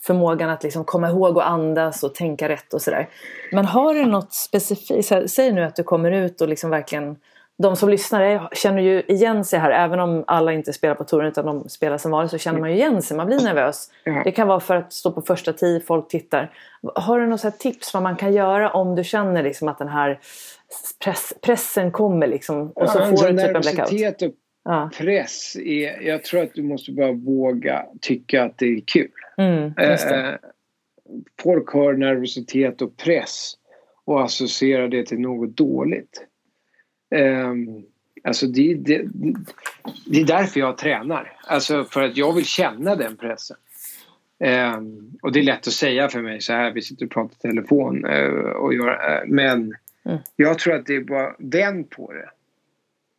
förmågan 0.00 0.50
att 0.50 0.62
liksom 0.62 0.84
komma 0.84 1.08
ihåg 1.08 1.36
och 1.36 1.48
andas 1.48 2.02
och 2.02 2.14
tänka 2.14 2.48
rätt 2.48 2.74
och 2.74 2.82
sådär. 2.82 3.08
Men 3.52 3.64
har 3.64 3.94
du 3.94 4.04
något 4.06 4.32
specifikt, 4.32 5.30
säg 5.30 5.52
nu 5.52 5.64
att 5.64 5.76
du 5.76 5.82
kommer 5.82 6.10
ut 6.10 6.40
och 6.40 6.48
liksom 6.48 6.70
verkligen 6.70 7.16
de 7.58 7.76
som 7.76 7.88
lyssnar 7.88 8.48
känner 8.52 8.82
ju 8.82 9.02
igen 9.02 9.44
sig 9.44 9.58
här. 9.58 9.70
Även 9.70 10.00
om 10.00 10.24
alla 10.26 10.52
inte 10.52 10.72
spelar 10.72 10.94
på 10.94 11.04
touren 11.04 11.28
utan 11.28 11.46
de 11.46 11.68
spelar 11.68 11.98
som 11.98 12.10
vanligt 12.10 12.30
så 12.30 12.38
känner 12.38 12.60
man 12.60 12.70
ju 12.70 12.76
igen 12.76 13.02
sig. 13.02 13.16
Man 13.16 13.26
blir 13.26 13.40
nervös. 13.40 13.90
Det 14.24 14.32
kan 14.32 14.48
vara 14.48 14.60
för 14.60 14.76
att 14.76 14.92
stå 14.92 15.12
på 15.12 15.22
första 15.22 15.52
tio, 15.52 15.80
folk 15.80 16.08
tittar. 16.08 16.50
Har 16.94 17.20
du 17.20 17.26
något 17.26 17.58
tips 17.58 17.94
vad 17.94 18.02
man 18.02 18.16
kan 18.16 18.32
göra 18.32 18.70
om 18.70 18.94
du 18.94 19.04
känner 19.04 19.42
liksom 19.42 19.68
att 19.68 19.78
den 19.78 19.88
här 19.88 20.20
press, 21.04 21.32
pressen 21.40 21.90
kommer 21.90 22.26
liksom 22.26 22.70
och 22.70 22.88
så 22.88 22.98
ja, 22.98 23.04
får 23.06 23.28
du 23.28 23.38
typ 23.38 23.56
en 23.56 23.60
blackout? 23.60 24.22
och 24.22 24.32
ja. 24.64 24.90
press 24.98 25.56
är, 25.56 26.02
jag 26.02 26.24
tror 26.24 26.42
att 26.42 26.54
du 26.54 26.62
måste 26.62 26.92
bara 26.92 27.12
våga 27.12 27.86
tycka 28.00 28.44
att 28.44 28.58
det 28.58 28.66
är 28.66 28.80
kul. 28.86 29.10
Mm, 29.36 29.74
eh, 29.78 30.34
folk 31.42 31.68
har 31.68 31.92
nervositet 31.92 32.82
och 32.82 32.96
press 32.96 33.54
och 34.04 34.22
associerar 34.22 34.88
det 34.88 35.06
till 35.06 35.20
något 35.20 35.56
dåligt. 35.56 36.26
Um, 37.12 37.84
alltså 38.24 38.46
det, 38.46 38.74
det, 38.74 39.08
det, 40.06 40.20
är 40.20 40.26
därför 40.26 40.60
jag 40.60 40.78
tränar. 40.78 41.36
Alltså 41.46 41.84
för 41.84 42.02
att 42.02 42.16
jag 42.16 42.32
vill 42.32 42.44
känna 42.44 42.96
den 42.96 43.16
pressen. 43.16 43.56
Um, 44.38 45.18
och 45.22 45.32
det 45.32 45.38
är 45.38 45.42
lätt 45.42 45.66
att 45.66 45.72
säga 45.72 46.08
för 46.08 46.22
mig 46.22 46.40
så 46.40 46.52
här, 46.52 46.72
vi 46.72 46.82
sitter 46.82 47.06
och 47.06 47.12
pratar 47.12 47.34
i 47.34 47.52
telefon 47.52 48.04
uh, 48.04 48.50
och 48.50 48.74
gör, 48.74 48.90
uh, 48.90 49.28
men 49.28 49.74
mm. 50.04 50.18
jag 50.36 50.58
tror 50.58 50.74
att 50.74 50.86
det 50.86 50.96
är 50.96 51.00
bara 51.00 51.34
vänd 51.38 51.90
på 51.90 52.12
det. 52.12 52.30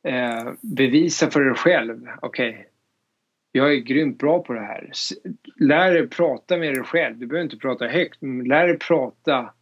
Uh, 0.10 0.54
bevisa 0.62 1.30
för 1.32 1.42
dig 1.42 1.54
själv, 1.54 2.08
okej, 2.22 2.50
okay, 2.50 2.66
jag 3.52 3.74
är 3.74 3.78
grymt 3.78 4.18
bra 4.18 4.44
på 4.44 4.54
det 4.54 4.60
här. 4.60 4.92
Lär 5.56 5.94
dig 5.94 6.08
prata 6.08 6.58
med 6.58 6.74
dig 6.74 6.84
själv, 6.84 7.18
du 7.18 7.28
behöver 7.28 7.44
inte 7.44 7.58
prata 7.58 7.88
högt, 7.88 8.22
men 8.22 8.48
lär 8.48 8.68
dig 8.68 8.80
prata 8.80 9.54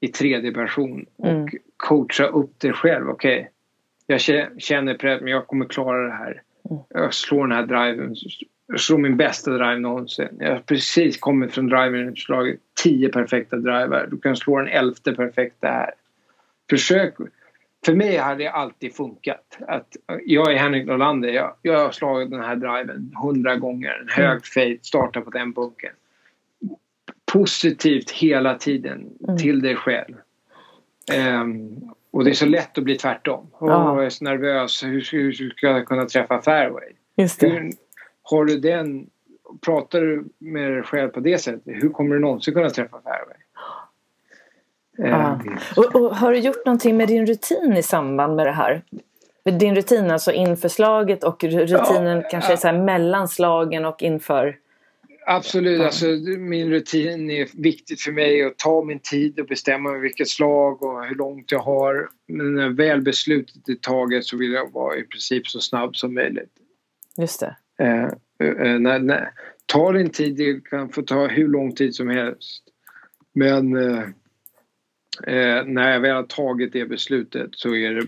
i 0.00 0.08
tredje 0.08 0.52
person 0.52 1.06
och 1.16 1.28
mm. 1.28 1.48
coacha 1.76 2.26
upp 2.26 2.60
dig 2.60 2.72
själv, 2.72 3.08
okej. 3.08 3.40
Okay, 3.40 3.50
jag 4.10 4.20
känner 4.58 4.94
press, 4.94 5.20
men 5.20 5.32
jag 5.32 5.46
kommer 5.46 5.64
klara 5.64 6.06
det 6.06 6.12
här. 6.12 6.42
Mm. 6.70 6.82
Jag 6.88 7.14
slår 7.14 7.46
den 7.46 7.56
här 7.56 7.66
driven. 7.66 8.14
Jag 8.66 8.80
slår 8.80 8.98
min 8.98 9.16
bästa 9.16 9.50
drive 9.50 9.78
någonsin. 9.78 10.36
Jag 10.38 10.52
har 10.52 10.60
precis 10.60 11.18
kommit 11.18 11.54
från 11.54 11.66
driven 11.66 12.08
och 12.08 12.18
slagit 12.18 12.60
tio 12.82 13.08
perfekta 13.08 13.56
driver. 13.56 14.08
Du 14.10 14.18
kan 14.18 14.36
slå 14.36 14.58
den 14.58 14.68
elfte 14.68 15.12
perfekta 15.12 15.68
här. 15.68 15.90
Försök. 16.70 17.14
För 17.84 17.94
mig 17.94 18.16
har 18.16 18.36
det 18.36 18.48
alltid 18.48 18.94
funkat. 18.94 19.58
Att 19.68 19.96
jag 20.24 20.52
är 20.52 20.56
Henrik 20.56 20.86
Norlander. 20.86 21.28
Jag, 21.28 21.54
jag 21.62 21.78
har 21.78 21.90
slagit 21.90 22.30
den 22.30 22.40
här 22.40 22.56
driven 22.56 23.12
hundra 23.22 23.56
gånger. 23.56 23.98
En 24.00 24.08
hög 24.08 24.30
mm. 24.30 24.40
fade, 24.54 24.78
starta 24.82 25.20
på 25.20 25.30
den 25.30 25.52
bunken. 25.52 25.92
Positivt 27.32 28.10
hela 28.10 28.54
tiden 28.54 29.10
mm. 29.28 29.38
till 29.38 29.60
dig 29.62 29.76
själv. 29.76 30.14
Um, 31.42 31.92
och 32.10 32.24
det 32.24 32.30
är 32.30 32.34
så 32.34 32.46
lätt 32.46 32.78
att 32.78 32.84
bli 32.84 32.96
tvärtom. 32.96 33.46
Och 33.52 33.68
ja. 33.68 33.96
jag 33.96 34.06
är 34.06 34.10
så 34.10 34.24
nervös. 34.24 34.84
Hur, 34.84 35.08
hur, 35.12 35.54
ska 35.56 35.66
jag 35.66 35.86
kunna 35.86 36.04
träffa 36.04 36.42
fairway? 36.42 36.92
Just. 37.16 37.42
Hur, 37.42 37.72
har 38.22 38.44
du 38.44 38.60
den... 38.60 39.06
Pratar 39.64 40.00
du 40.00 40.24
med 40.38 40.72
dig 40.72 40.82
själv 40.82 41.08
på 41.08 41.20
det 41.20 41.38
sättet? 41.38 41.62
Hur 41.64 41.88
kommer 41.88 42.14
du 42.14 42.20
någonsin 42.20 42.54
kunna 42.54 42.70
träffa 42.70 43.00
fairway? 43.00 43.36
Ja. 44.96 45.06
Eh, 45.06 45.58
och, 45.76 45.94
och, 45.94 46.16
har 46.16 46.32
du 46.32 46.38
gjort 46.38 46.66
någonting 46.66 46.96
med 46.96 47.08
din 47.08 47.26
rutin 47.26 47.76
i 47.76 47.82
samband 47.82 48.36
med 48.36 48.46
det 48.46 48.52
här? 48.52 48.82
Din 49.44 49.74
rutin 49.74 50.10
alltså 50.10 50.32
inför 50.32 50.68
slaget 50.68 51.24
och 51.24 51.44
rutinen 51.44 52.16
ja, 52.16 52.28
kanske 52.30 52.52
ja. 52.52 52.56
så 52.56 52.72
mellan 52.72 53.28
slagen 53.28 53.84
och 53.84 54.02
inför? 54.02 54.56
Absolut, 55.30 55.80
alltså, 55.80 56.06
min 56.38 56.70
rutin 56.70 57.30
är 57.30 57.62
viktigt 57.62 58.00
för 58.00 58.12
mig 58.12 58.44
att 58.44 58.58
ta 58.58 58.84
min 58.84 59.00
tid 59.00 59.40
och 59.40 59.46
bestämma 59.46 59.98
vilket 59.98 60.28
slag 60.28 60.82
och 60.82 61.04
hur 61.04 61.14
långt 61.14 61.52
jag 61.52 61.58
har. 61.58 62.08
Men 62.28 62.54
när 62.54 62.68
väl 62.68 63.02
beslutet 63.02 63.68
är 63.68 63.74
taget 63.74 64.24
så 64.24 64.36
vill 64.36 64.52
jag 64.52 64.72
vara 64.72 64.96
i 64.96 65.02
princip 65.02 65.46
så 65.46 65.60
snabb 65.60 65.96
som 65.96 66.14
möjligt. 66.14 66.52
Just 67.18 67.40
det. 67.40 67.56
Eh, 67.78 68.04
eh, 68.48 68.78
när, 68.78 68.98
när, 68.98 69.30
ta 69.66 69.92
din 69.92 70.10
tid, 70.10 70.36
det 70.36 70.64
kan 70.64 70.88
få 70.88 71.02
ta 71.02 71.26
hur 71.26 71.48
lång 71.48 71.74
tid 71.74 71.94
som 71.94 72.08
helst. 72.08 72.62
Men 73.34 73.76
eh, 73.76 74.02
eh 75.26 75.64
när 75.64 75.92
jag 75.92 76.00
väl 76.00 76.16
har 76.16 76.22
tagit 76.22 76.72
det 76.72 76.86
beslutet 76.86 77.50
så 77.52 77.74
är 77.74 77.94
det 77.94 78.06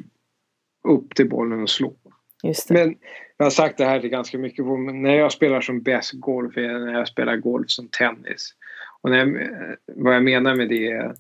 upp 0.89 1.15
till 1.15 1.29
bollen 1.29 1.63
och 1.63 1.71
slå. 1.71 1.97
Just 2.43 2.69
det. 2.69 2.75
Men 2.75 2.95
jag 3.37 3.47
har 3.47 3.51
sagt 3.51 3.79
det 3.79 3.85
här 3.85 4.01
till 4.01 4.11
ganska 4.11 4.39
mycket. 4.39 4.65
När 4.93 5.15
jag 5.15 5.33
spelar 5.33 5.61
som 5.61 5.83
bäst 5.83 6.13
golf 6.13 6.57
är 6.57 6.79
när 6.79 6.93
jag 6.93 7.09
spelar 7.09 7.37
golf 7.37 7.71
som 7.71 7.89
tennis. 7.89 8.55
Och 9.01 9.11
när 9.11 9.19
jag, 9.19 9.49
vad 9.87 10.15
jag 10.15 10.25
menar 10.25 10.55
med 10.55 10.69
det 10.69 10.87
är 10.87 11.15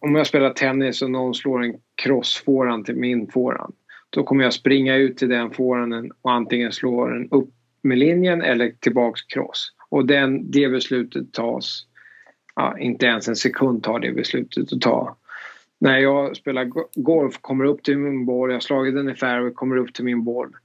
om 0.00 0.14
jag 0.14 0.26
spelar 0.26 0.50
tennis 0.50 1.02
och 1.02 1.10
någon 1.10 1.34
slår 1.34 1.62
en 1.64 1.74
crossfåran 1.94 2.84
till 2.84 2.96
min 2.96 3.28
fåran. 3.30 3.72
då 4.10 4.24
kommer 4.24 4.44
jag 4.44 4.52
springa 4.52 4.96
ut 4.96 5.16
till 5.16 5.28
den 5.28 5.50
forehanden 5.50 6.12
och 6.22 6.32
antingen 6.32 6.72
slå 6.72 7.06
den 7.08 7.28
upp 7.30 7.50
med 7.82 7.98
linjen 7.98 8.42
eller 8.42 8.72
tillbaks 8.80 9.22
cross. 9.22 9.72
Och 9.88 10.06
den, 10.06 10.50
det 10.50 10.68
beslutet 10.68 11.32
tas, 11.32 11.86
ja, 12.54 12.78
inte 12.78 13.06
ens 13.06 13.28
en 13.28 13.36
sekund 13.36 13.82
tar 13.82 13.98
det 13.98 14.12
beslutet 14.12 14.72
att 14.72 14.80
ta. 14.80 15.16
När 15.78 15.98
jag 15.98 16.36
spelar 16.36 16.72
golf, 16.94 17.38
kommer 17.40 17.64
upp 17.64 17.82
till 17.82 17.98
min 17.98 18.26
boll, 18.26 18.50
jag 18.50 18.56
har 18.56 18.60
slagit 18.60 18.94
den 18.94 19.08
i 19.08 19.14
fairway, 19.14 19.50
kommer 19.50 19.76
upp 19.76 19.94
till 19.94 20.04
min 20.04 20.24
boll. 20.24 20.56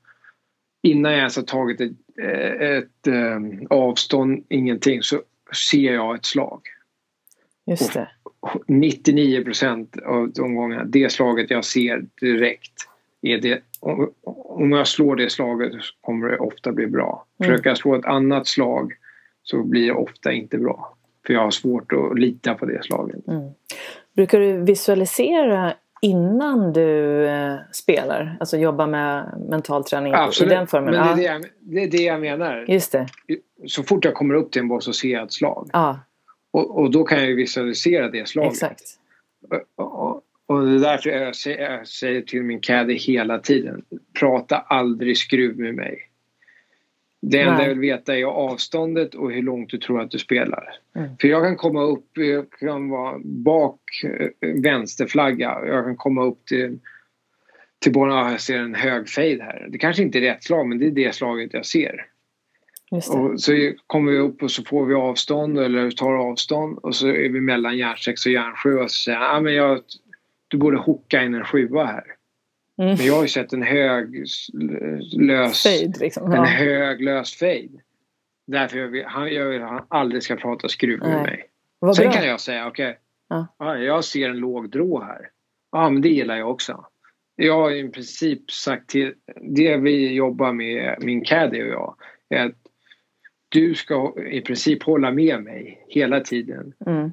Innan 0.83 1.11
jag 1.11 1.19
ens 1.19 1.35
har 1.35 1.43
tagit 1.43 1.81
ett, 1.81 1.91
ett, 2.17 2.61
ett 2.61 3.07
um, 3.07 3.67
avstånd, 3.69 4.45
ingenting, 4.49 5.01
så 5.01 5.21
ser 5.69 5.93
jag 5.93 6.15
ett 6.15 6.25
slag. 6.25 6.61
Just 7.65 7.93
det. 7.93 8.09
99 8.67 9.43
procent 9.43 9.97
av 10.05 10.31
de 10.31 10.55
gångerna, 10.55 10.83
det 10.83 11.11
slaget 11.11 11.49
jag 11.49 11.65
ser 11.65 12.05
direkt 12.21 12.87
är 13.21 13.37
det, 13.37 13.61
om 13.79 14.71
jag 14.71 14.87
slår 14.87 15.15
det 15.15 15.29
slaget 15.29 15.73
så 15.73 15.93
kommer 16.01 16.27
det 16.27 16.37
ofta 16.37 16.71
bli 16.71 16.87
bra. 16.87 17.25
Mm. 17.39 17.51
Försöker 17.51 17.69
jag 17.69 17.77
slå 17.77 17.95
ett 17.95 18.05
annat 18.05 18.47
slag 18.47 18.93
så 19.43 19.63
blir 19.63 19.87
det 19.87 19.93
ofta 19.93 20.31
inte 20.31 20.57
bra. 20.57 20.97
För 21.25 21.33
jag 21.33 21.41
har 21.41 21.51
svårt 21.51 21.91
att 21.91 22.19
lita 22.19 22.53
på 22.53 22.65
det 22.65 22.83
slaget. 22.83 23.27
Mm. 23.27 23.49
Brukar 24.15 24.39
du 24.39 24.57
visualisera 24.57 25.73
innan 26.01 26.73
du 26.73 27.25
eh, 27.27 27.55
spelar? 27.71 28.37
Alltså 28.39 28.57
jobba 28.57 28.87
med 28.87 29.33
mental 29.49 29.83
träning 29.83 30.13
Absolut. 30.13 30.51
i 30.51 30.55
den 30.55 30.67
formen? 30.67 30.93
men 30.93 31.03
det 31.03 31.11
är 31.11 31.15
det, 31.15 31.23
jag, 31.23 31.45
det 31.59 31.83
är 31.83 31.87
det 31.87 32.03
jag 32.03 32.21
menar. 32.21 32.65
Just 32.67 32.91
det. 32.91 33.07
Så 33.67 33.83
fort 33.83 34.05
jag 34.05 34.13
kommer 34.13 34.35
upp 34.35 34.51
till 34.51 34.61
en 34.61 34.67
boll 34.67 34.81
så 34.81 34.93
ser 34.93 35.23
ett 35.23 35.33
slag. 35.33 35.69
Ja. 35.73 35.99
Och, 36.51 36.79
och 36.79 36.91
då 36.91 37.03
kan 37.03 37.25
jag 37.25 37.35
visualisera 37.35 38.09
det 38.09 38.27
slaget. 38.27 38.51
Exakt. 38.51 38.81
Och, 39.77 40.07
och, 40.07 40.21
och 40.45 40.65
det 40.65 40.75
är 40.75 40.79
därför 40.79 41.09
jag 41.09 41.35
säger, 41.35 41.71
jag 41.71 41.87
säger 41.87 42.21
till 42.21 42.43
min 42.43 42.59
caddy 42.59 42.93
hela 42.93 43.39
tiden. 43.39 43.81
Prata 44.19 44.57
aldrig 44.57 45.17
skruv 45.17 45.59
med 45.59 45.75
mig. 45.75 46.10
Det 47.21 47.39
enda 47.39 47.53
Nej. 47.53 47.61
jag 47.63 47.69
vill 47.69 47.79
veta 47.79 48.17
är 48.17 48.23
avståndet 48.23 49.15
och 49.15 49.31
hur 49.31 49.41
långt 49.41 49.69
du 49.69 49.77
tror 49.77 50.01
att 50.01 50.11
du 50.11 50.19
spelar. 50.19 50.75
Mm. 50.95 51.17
För 51.21 51.27
jag 51.27 51.43
kan 51.43 51.55
komma 51.55 51.81
upp, 51.81 52.17
jag 52.17 52.51
kan 52.51 52.89
vara 52.89 53.19
bak 53.23 53.81
eh, 54.03 54.27
vänsterflagga. 54.63 55.57
Jag 55.65 55.85
kan 55.85 55.95
komma 55.95 56.23
upp 56.23 56.45
till, 56.45 56.79
till 57.79 57.91
bollen, 57.91 58.17
ah, 58.17 58.31
jag 58.31 58.41
ser 58.41 58.57
en 58.57 58.75
hög 58.75 59.09
fade 59.09 59.43
här. 59.43 59.67
Det 59.69 59.77
kanske 59.77 60.03
inte 60.03 60.17
är 60.17 60.21
rätt 60.21 60.43
slag 60.43 60.67
men 60.67 60.79
det 60.79 60.85
är 60.85 60.91
det 60.91 61.15
slaget 61.15 61.53
jag 61.53 61.65
ser. 61.65 62.05
Och 62.91 63.41
så 63.41 63.73
kommer 63.87 64.11
vi 64.11 64.17
upp 64.17 64.43
och 64.43 64.51
så 64.51 64.63
får 64.63 64.85
vi 64.85 64.93
avstånd 64.93 65.59
eller 65.59 65.91
tar 65.91 66.13
avstånd 66.13 66.77
och 66.77 66.95
så 66.95 67.07
är 67.07 67.29
vi 67.29 67.41
mellan 67.41 67.77
järnsex 67.77 68.25
och 68.25 68.31
järnsju 68.31 68.79
och 68.79 68.91
så 68.91 69.03
säger 69.03 69.17
han, 69.17 69.35
ah, 69.35 69.39
men 69.39 69.53
jag, 69.53 69.81
du 70.47 70.57
borde 70.57 70.77
hocka 70.77 71.23
in 71.23 71.33
en 71.33 71.45
sjua 71.45 71.85
här. 71.85 72.03
Mm. 72.81 72.95
Men 72.97 73.05
jag 73.05 73.15
har 73.15 73.21
ju 73.21 73.27
sett 73.27 73.53
en 73.53 73.63
hög 73.63 74.25
lös... 75.13 75.63
Fade 75.63 75.99
liksom. 75.99 76.31
Ja. 76.31 76.37
En 76.37 76.45
hög 76.45 77.01
lös 77.01 77.35
fade. 77.35 77.69
Därför 78.47 78.77
jag 78.77 78.87
vill, 78.87 79.05
han, 79.05 79.33
jag 79.33 79.45
vill 79.45 79.61
att 79.61 79.69
han 79.69 79.85
aldrig 79.87 80.23
ska 80.23 80.35
prata 80.35 80.67
skruv 80.67 80.99
med 80.99 81.09
Nej. 81.09 81.23
mig. 81.23 81.45
Vad 81.79 81.95
Sen 81.95 82.05
bra. 82.05 82.13
kan 82.13 82.27
jag 82.27 82.39
säga 82.39 82.67
okej. 82.67 82.89
Okay, 82.89 82.97
ja. 83.29 83.47
ja. 83.57 83.77
jag 83.77 84.03
ser 84.03 84.29
en 84.29 84.37
låg 84.37 84.69
drå 84.69 85.01
här. 85.01 85.29
Ja 85.71 85.89
men 85.89 86.01
det 86.01 86.09
gillar 86.09 86.35
jag 86.37 86.51
också. 86.51 86.85
Jag 87.35 87.53
har 87.53 87.71
i 87.71 87.89
princip 87.89 88.51
sagt 88.51 88.89
till 88.89 89.13
det 89.41 89.77
vi 89.77 90.13
jobbar 90.13 90.53
med, 90.53 90.95
min 91.01 91.23
caddy 91.23 91.61
och 91.61 91.67
jag, 91.67 91.95
är 92.29 92.45
att 92.45 92.55
du 93.49 93.75
ska 93.75 94.13
i 94.31 94.41
princip 94.41 94.83
hålla 94.83 95.11
med 95.11 95.43
mig 95.43 95.85
hela 95.87 96.19
tiden. 96.19 96.73
Mm. 96.85 97.11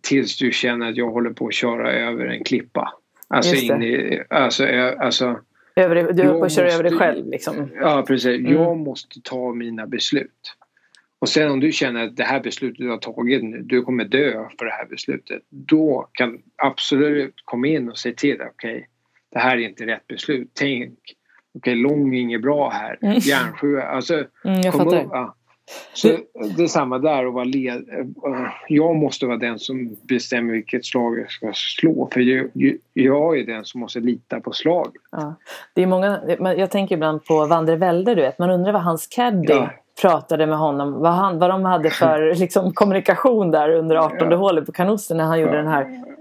Tills 0.00 0.38
du 0.38 0.52
känner 0.52 0.88
att 0.88 0.96
jag 0.96 1.10
håller 1.10 1.30
på 1.30 1.46
att 1.46 1.54
köra 1.54 1.92
över 1.92 2.26
en 2.26 2.44
klippa. 2.44 2.92
Alltså 3.32 3.54
in 3.54 3.82
i, 3.82 4.22
alltså, 4.30 4.66
alltså 4.98 5.40
över, 5.76 6.12
du 6.12 6.44
att 6.44 6.52
köra 6.52 6.72
över 6.72 6.82
dig 6.82 6.92
själv 6.92 7.26
liksom? 7.26 7.70
Ja 7.80 8.04
precis. 8.06 8.40
Mm. 8.40 8.52
Jag 8.52 8.76
måste 8.76 9.20
ta 9.22 9.54
mina 9.54 9.86
beslut. 9.86 10.56
Och 11.18 11.28
sen 11.28 11.50
om 11.50 11.60
du 11.60 11.72
känner 11.72 12.04
att 12.04 12.16
det 12.16 12.24
här 12.24 12.40
beslutet 12.40 12.78
du 12.78 12.90
har 12.90 12.98
tagit 12.98 13.44
nu, 13.44 13.62
du 13.62 13.82
kommer 13.82 14.04
dö 14.04 14.48
för 14.58 14.64
det 14.64 14.72
här 14.72 14.86
beslutet. 14.86 15.42
Då 15.48 16.08
kan 16.12 16.42
absolut 16.56 17.34
komma 17.44 17.66
in 17.66 17.88
och 17.88 17.98
säga 17.98 18.14
till 18.14 18.34
okej, 18.34 18.48
okay, 18.48 18.84
det 19.32 19.38
här 19.38 19.56
är 19.56 19.60
inte 19.60 19.86
rätt 19.86 20.06
beslut. 20.06 20.50
Tänk, 20.54 20.92
okej, 20.92 21.16
okay, 21.54 21.74
lång 21.74 22.14
är 22.14 22.20
inget 22.20 22.42
bra 22.42 22.70
här. 22.70 22.98
Mm. 23.02 23.18
Järnsjö, 23.18 23.82
alltså. 23.82 24.14
Mm, 24.44 24.60
jag 24.60 24.74
fattar. 24.74 25.04
Upp, 25.04 25.10
ja. 25.10 25.34
Så 25.94 26.08
det 26.56 26.62
är 26.62 26.66
samma 26.66 26.98
där 26.98 27.26
att 27.26 27.34
vara 27.34 27.44
led. 27.44 27.84
Jag 28.68 28.96
måste 28.96 29.26
vara 29.26 29.36
den 29.36 29.58
som 29.58 29.96
bestämmer 30.02 30.52
vilket 30.52 30.84
slag 30.84 31.18
jag 31.18 31.30
ska 31.30 31.52
slå. 31.54 32.08
För 32.12 32.20
jag, 32.92 33.38
är 33.38 33.46
den 33.46 33.64
som 33.64 33.80
måste 33.80 34.00
lita 34.00 34.40
på 34.40 34.52
slag. 34.52 34.96
Ja. 35.10 35.34
Det 35.74 35.82
är 35.82 35.86
många, 35.86 36.20
jag 36.56 36.70
tänker 36.70 36.94
ibland 36.94 37.24
på 37.24 37.46
Vandre 37.46 37.76
Velde, 37.76 38.14
du 38.14 38.22
vet. 38.22 38.38
Man 38.38 38.50
undrar 38.50 38.72
vad 38.72 38.82
hans 38.82 39.06
caddy 39.06 39.52
ja. 39.52 39.70
pratade 40.02 40.46
med 40.46 40.58
honom. 40.58 40.92
Vad, 40.92 41.12
han, 41.12 41.38
vad 41.38 41.50
de 41.50 41.64
hade 41.64 41.90
för 41.90 42.34
liksom, 42.34 42.72
kommunikation 42.72 43.50
där 43.50 43.70
under 43.70 43.96
18 43.96 44.30
ja. 44.30 44.36
hålet 44.36 44.66
på 44.66 44.72
kanossen 44.72 45.16
när 45.16 45.24
han 45.24 45.40
gjorde 45.40 45.56
den 45.56 45.66
här 45.66 46.11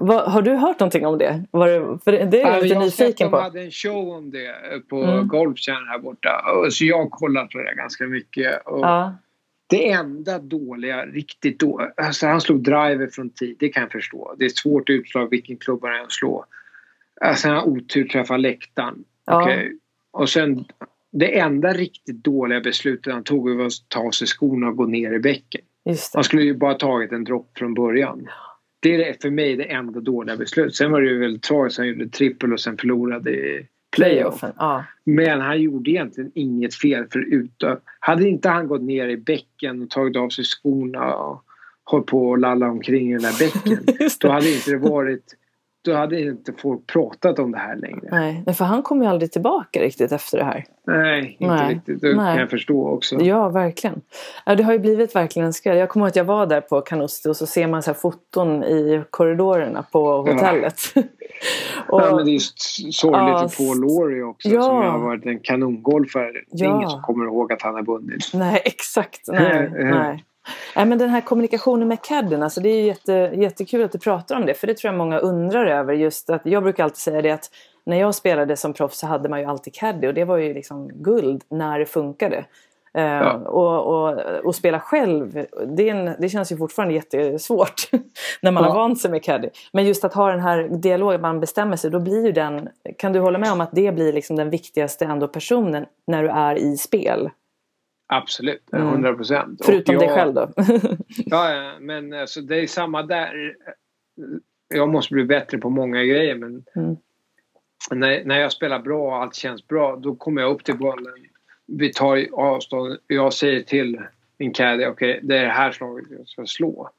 vad, 0.00 0.32
har 0.32 0.42
du 0.42 0.54
hört 0.54 0.80
någonting 0.80 1.06
om 1.06 1.18
det? 1.18 1.44
Det, 1.52 1.98
för 2.04 2.12
det 2.12 2.42
är 2.42 2.52
jag 2.52 2.62
lite 2.62 2.78
nyfiken 2.78 3.30
på. 3.30 3.36
De 3.36 3.42
hade 3.42 3.60
en 3.60 3.70
show 3.70 4.08
om 4.08 4.30
det 4.30 4.54
på 4.88 5.02
mm. 5.02 5.28
Golf 5.28 5.58
här 5.68 5.98
borta. 5.98 6.30
Så 6.70 6.84
jag 6.84 6.98
har 6.98 7.08
kollat 7.08 7.50
på 7.50 7.58
det 7.58 7.74
ganska 7.74 8.04
mycket. 8.04 8.62
Ja. 8.64 9.16
Det 9.66 9.90
enda 9.90 10.38
dåliga, 10.38 11.06
riktigt 11.06 11.60
dåliga, 11.60 11.92
alltså 11.96 12.26
han 12.26 12.40
slog 12.40 12.62
driver 12.62 13.06
från 13.06 13.30
tid, 13.30 13.56
det 13.58 13.68
kan 13.68 13.82
jag 13.82 13.92
förstå. 13.92 14.34
Det 14.38 14.44
är 14.44 14.48
svårt 14.48 14.90
utslag 14.90 15.30
vilken 15.30 15.56
klubb 15.56 15.80
han 15.82 15.94
än 15.94 16.06
slår. 16.08 16.44
Alltså 17.20 17.48
han 17.48 17.56
har 17.56 17.68
otur 17.68 18.08
träffar 18.08 18.38
läktaren. 18.38 19.04
Ja. 19.26 19.42
Okay. 19.42 19.72
Och 20.10 20.28
sen 20.28 20.64
det 21.10 21.38
enda 21.38 21.72
riktigt 21.72 22.24
dåliga 22.24 22.60
beslutet 22.60 23.12
han 23.12 23.24
tog 23.24 23.56
var 23.56 23.66
att 23.66 23.72
ta 23.88 24.00
av 24.00 24.10
sig 24.10 24.26
skorna 24.26 24.68
och 24.68 24.76
gå 24.76 24.86
ner 24.86 25.12
i 25.12 25.18
bäcken. 25.18 25.60
Han 26.14 26.24
skulle 26.24 26.42
ju 26.42 26.54
bara 26.54 26.74
tagit 26.74 27.12
en 27.12 27.24
dropp 27.24 27.50
från 27.58 27.74
början. 27.74 28.28
Det 28.80 29.08
är 29.08 29.16
för 29.22 29.30
mig 29.30 29.56
det 29.56 29.64
enda 29.64 30.00
dåliga 30.00 30.36
beslutet. 30.36 30.74
Sen 30.74 30.92
var 30.92 31.00
det 31.00 31.08
ju 31.08 31.18
väldigt 31.18 31.42
tragiskt. 31.42 31.78
Han 31.78 31.88
gjorde 31.88 32.08
trippel 32.08 32.52
och 32.52 32.60
sen 32.60 32.76
förlorade 32.76 33.30
i 33.30 33.66
playoffen. 33.96 34.52
Ja. 34.56 34.84
Men 35.04 35.40
han 35.40 35.62
gjorde 35.62 35.90
egentligen 35.90 36.30
inget 36.34 36.74
fel 36.74 37.06
förutom... 37.12 37.76
Hade 38.00 38.28
inte 38.28 38.48
han 38.48 38.68
gått 38.68 38.82
ner 38.82 39.08
i 39.08 39.16
bäcken 39.16 39.82
och 39.82 39.90
tagit 39.90 40.16
av 40.16 40.28
sig 40.28 40.44
skorna 40.44 41.14
och 41.14 41.44
hållit 41.84 42.06
på 42.06 42.28
och 42.28 42.38
lalla 42.38 42.70
omkring 42.70 43.10
i 43.10 43.12
den 43.12 43.22
där 43.22 43.38
bäcken. 43.38 44.08
då 44.20 44.28
hade 44.28 44.54
inte 44.54 44.70
det 44.70 44.78
varit 44.78 45.34
då 45.84 45.94
hade 45.94 46.20
inte 46.20 46.52
folk 46.52 46.86
pratat 46.86 47.38
om 47.38 47.52
det 47.52 47.58
här 47.58 47.76
längre. 47.76 48.08
Nej, 48.10 48.54
för 48.54 48.64
han 48.64 48.82
kom 48.82 49.02
ju 49.02 49.08
aldrig 49.08 49.32
tillbaka 49.32 49.80
riktigt 49.80 50.12
efter 50.12 50.38
det 50.38 50.44
här. 50.44 50.64
Nej, 50.86 51.36
inte 51.38 51.54
Nej. 51.54 51.74
riktigt. 51.74 52.00
Det 52.00 52.16
Nej. 52.16 52.16
kan 52.16 52.36
jag 52.40 52.50
förstå 52.50 52.88
också. 52.88 53.20
Ja, 53.20 53.48
verkligen. 53.48 54.00
Ja, 54.46 54.54
det 54.54 54.62
har 54.62 54.72
ju 54.72 54.78
blivit 54.78 55.14
verkligen 55.14 55.46
en 55.46 55.52
skräll. 55.52 55.76
Jag 55.76 55.88
kommer 55.88 56.06
ihåg 56.06 56.10
att 56.10 56.16
jag 56.16 56.24
var 56.24 56.46
där 56.46 56.60
på 56.60 56.80
Canusti 56.80 57.28
och 57.28 57.36
så 57.36 57.46
ser 57.46 57.66
man 57.66 57.82
så 57.82 57.94
foton 57.94 58.64
i 58.64 59.02
korridorerna 59.10 59.82
på 59.92 60.22
hotellet. 60.22 60.80
Ja. 60.94 61.02
och, 61.88 62.02
ja, 62.02 62.16
men 62.16 62.24
det 62.24 62.30
är 62.30 62.38
sorgligt 62.38 63.40
ja, 63.42 63.48
för 63.48 63.64
Paul 63.64 63.80
Laurie 63.80 64.22
också 64.22 64.48
ja. 64.48 64.62
som 64.62 64.76
har 64.76 64.98
varit 64.98 65.26
en 65.26 65.38
kanongolfare. 65.38 66.32
Det 66.50 66.64
är 66.64 66.76
ingen 66.76 66.90
som 66.90 67.02
kommer 67.02 67.24
ihåg 67.24 67.52
att 67.52 67.62
han 67.62 67.74
har 67.74 67.82
vunnit. 67.82 68.30
Nej, 68.34 68.62
exakt. 68.64 69.20
Nej, 69.28 69.70
nej. 69.74 70.24
Nej, 70.76 70.86
men 70.86 70.98
den 70.98 71.10
här 71.10 71.20
kommunikationen 71.20 71.88
med 71.88 72.02
cadden, 72.02 72.42
alltså 72.42 72.60
det 72.60 72.68
är 72.68 72.82
jätte, 72.82 73.12
jättekul 73.34 73.84
att 73.84 73.92
du 73.92 73.98
pratar 73.98 74.36
om 74.36 74.46
det. 74.46 74.54
För 74.54 74.66
det 74.66 74.74
tror 74.74 74.92
jag 74.92 74.98
många 74.98 75.18
undrar 75.18 75.66
över. 75.66 75.94
Just 75.94 76.30
att 76.30 76.40
jag 76.44 76.62
brukar 76.62 76.84
alltid 76.84 76.98
säga 76.98 77.22
det 77.22 77.30
att 77.30 77.50
när 77.86 78.00
jag 78.00 78.14
spelade 78.14 78.56
som 78.56 78.72
proffs 78.72 78.98
så 78.98 79.06
hade 79.06 79.28
man 79.28 79.40
ju 79.40 79.46
alltid 79.46 79.74
caddy 79.74 80.08
och 80.08 80.14
det 80.14 80.24
var 80.24 80.36
ju 80.36 80.54
liksom 80.54 80.88
guld 80.94 81.44
när 81.48 81.78
det 81.78 81.86
funkade. 81.86 82.44
Eh, 82.94 83.02
ja. 83.04 83.34
Uh, 83.34 83.42
och, 83.42 83.86
och, 83.86 84.18
och, 84.44 84.54
spela 84.54 84.80
själv, 84.80 85.46
det, 85.66 85.88
en, 85.88 86.14
det, 86.18 86.28
känns 86.28 86.52
ju 86.52 86.56
fortfarande 86.56 86.94
jättesvårt 86.94 87.90
när 88.42 88.50
man 88.52 88.64
ja. 88.64 88.70
har 88.70 88.76
vant 88.76 89.00
sig 89.00 89.10
med 89.10 89.24
caddy. 89.24 89.48
Men 89.72 89.86
just 89.86 90.04
att 90.04 90.14
ha 90.14 90.30
den 90.30 90.40
här 90.40 90.68
dialogen, 90.68 91.20
man 91.20 91.40
bestämmer 91.40 91.76
sig, 91.76 91.90
då 91.90 92.00
blir 92.00 92.26
ju 92.26 92.32
den, 92.32 92.68
kan 92.98 93.12
du 93.12 93.20
hålla 93.20 93.38
med 93.38 93.52
om 93.52 93.60
att 93.60 93.72
det 93.72 93.92
blir 93.92 94.12
liksom 94.12 94.36
den 94.36 94.50
viktigaste 94.50 95.04
ändå 95.04 95.28
personen 95.28 95.86
när 96.06 96.22
du 96.22 96.28
är 96.28 96.54
i 96.56 96.76
spel? 96.76 97.30
Absolut, 98.10 98.62
100 98.72 99.14
procent. 99.14 99.46
Mm. 99.46 99.56
Förutom 99.64 99.94
jag, 99.94 100.02
dig 100.02 100.08
själv 100.08 100.34
då? 100.34 100.52
ja, 101.08 101.72
men 101.80 102.12
alltså, 102.12 102.40
det 102.40 102.60
är 102.60 102.66
samma 102.66 103.02
där. 103.02 103.56
Jag 104.68 104.88
måste 104.88 105.14
bli 105.14 105.24
bättre 105.24 105.58
på 105.58 105.70
många 105.70 106.04
grejer 106.04 106.34
men 106.34 106.64
mm. 106.76 106.96
när, 107.90 108.24
när 108.24 108.38
jag 108.38 108.52
spelar 108.52 108.78
bra 108.78 109.06
och 109.06 109.16
allt 109.16 109.34
känns 109.34 109.68
bra 109.68 109.96
då 109.96 110.14
kommer 110.14 110.42
jag 110.42 110.50
upp 110.50 110.64
till 110.64 110.78
bollen. 110.78 111.14
Vi 111.66 111.92
tar 111.92 112.26
avstånd. 112.32 112.98
Jag 113.06 113.32
säger 113.32 113.62
till 113.62 114.00
min 114.38 114.52
caddy, 114.52 114.86
okej 114.86 115.10
okay, 115.10 115.20
det 115.22 115.38
är 115.38 115.44
det 115.44 115.50
här 115.50 115.72
slaget 115.72 116.06
jag 116.10 116.28
ska 116.28 116.46
slå. 116.46 116.90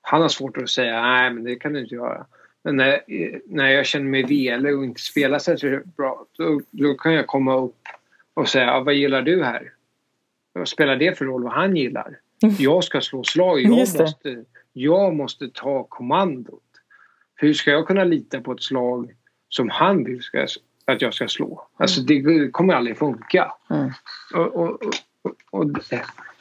Han 0.00 0.22
har 0.22 0.28
svårt 0.28 0.56
att 0.56 0.70
säga, 0.70 1.02
nej 1.02 1.30
men 1.30 1.44
det 1.44 1.56
kan 1.56 1.72
du 1.72 1.80
inte 1.80 1.94
göra. 1.94 2.26
Men 2.64 2.76
när, 2.76 3.00
när 3.46 3.68
jag 3.68 3.86
känner 3.86 4.06
mig 4.06 4.22
velig 4.22 4.76
och 4.76 4.84
inte 4.84 5.00
spelar 5.00 5.38
så 5.38 5.80
bra 5.96 6.26
då, 6.38 6.60
då 6.70 6.94
kan 6.94 7.12
jag 7.12 7.26
komma 7.26 7.56
upp 7.56 7.82
och 8.34 8.48
säga, 8.48 8.80
vad 8.80 8.94
gillar 8.94 9.22
du 9.22 9.44
här? 9.44 9.72
Vad 10.58 10.68
spelar 10.68 10.96
det 10.96 11.18
för 11.18 11.24
roll 11.24 11.42
vad 11.42 11.52
han 11.52 11.76
gillar? 11.76 12.18
Mm. 12.42 12.54
Jag 12.58 12.84
ska 12.84 13.00
slå 13.00 13.24
slag. 13.24 13.60
Jag, 13.60 13.70
måste, 13.70 14.44
jag 14.72 15.14
måste 15.14 15.48
ta 15.48 15.84
kommandot. 15.84 16.62
Hur 17.34 17.54
ska 17.54 17.70
jag 17.70 17.86
kunna 17.86 18.04
lita 18.04 18.40
på 18.40 18.52
ett 18.52 18.62
slag 18.62 19.14
som 19.48 19.68
han 19.68 20.04
vill 20.04 20.22
ska 20.22 20.46
att 20.84 21.02
jag 21.02 21.14
ska 21.14 21.28
slå. 21.28 21.68
Alltså 21.76 22.00
det 22.00 22.50
kommer 22.52 22.74
aldrig 22.74 22.98
funka. 22.98 23.52
Mm. 23.70 23.90
Och, 24.34 24.56
och, 24.56 24.82
och, 25.22 25.34
och, 25.50 25.70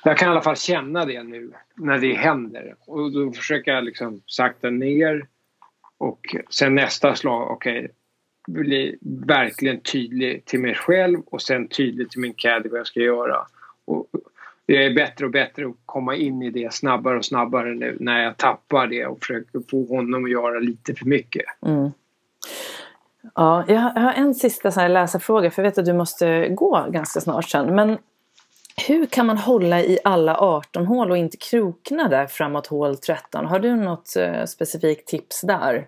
jag 0.04 0.18
kan 0.18 0.28
i 0.28 0.32
alla 0.32 0.42
fall 0.42 0.56
känna 0.56 1.06
det 1.06 1.24
nu 1.24 1.52
när 1.76 2.00
det 2.00 2.14
händer. 2.14 2.76
Och 2.80 3.12
då 3.12 3.32
försöker 3.32 3.72
jag 3.72 3.84
liksom 3.84 4.22
sakta 4.26 4.70
ner 4.70 5.28
och 5.98 6.36
sen 6.50 6.76
nästa 6.76 7.16
slag, 7.16 7.52
okej, 7.52 7.80
okay, 7.80 8.64
bli 8.64 8.98
verkligen 9.02 9.80
tydlig 9.80 10.46
till 10.46 10.60
mig 10.60 10.76
själv 10.76 11.20
och 11.26 11.42
sen 11.42 11.68
tydlig 11.68 12.10
till 12.10 12.22
min 12.22 12.34
caddy 12.34 12.70
vad 12.70 12.80
jag 12.80 12.88
ska 12.88 13.00
göra. 13.00 13.48
Och 13.88 14.08
jag 14.66 14.86
är 14.86 14.94
bättre 14.94 15.26
och 15.26 15.32
bättre 15.32 15.68
att 15.68 15.76
komma 15.86 16.16
in 16.16 16.42
i 16.42 16.50
det 16.50 16.74
snabbare 16.74 17.18
och 17.18 17.26
snabbare 17.26 17.76
nu 17.76 17.98
när 18.00 18.24
jag 18.24 18.38
tappar 18.38 18.88
det 18.88 19.06
och 19.06 19.20
försöker 19.20 19.62
få 19.72 19.86
honom 19.86 20.26
att 20.26 20.32
göra 20.32 20.60
lite 20.60 20.96
för 20.96 21.06
mycket. 21.06 21.46
Mm. 21.66 21.92
Ja, 23.36 23.64
jag 23.68 23.80
har 23.80 24.14
en 24.14 24.36
sista 24.36 24.72
så 24.72 24.80
här 24.80 24.90
läsarfråga 24.90 25.52
för 25.52 25.64
jag 25.64 25.70
vet 25.70 25.78
att 25.78 25.86
du 25.86 25.94
måste 25.94 26.50
gå 26.50 26.88
ganska 26.90 27.22
snart 27.22 27.50
sen. 27.50 27.76
Men 27.76 27.98
hur 28.88 29.06
kan 29.06 29.26
man 29.26 29.38
hålla 29.38 29.82
i 29.82 30.00
alla 30.04 30.38
18 30.38 30.86
hål 30.86 31.12
och 31.12 31.18
inte 31.18 31.38
krokna 31.38 32.08
där 32.08 32.28
framåt 32.28 32.68
hål 32.68 32.98
13? 32.98 33.46
Har 33.46 33.60
du 33.60 33.76
något 33.76 34.16
eh, 34.16 34.46
specifikt 34.46 35.08
tips 35.08 35.42
där? 35.42 35.88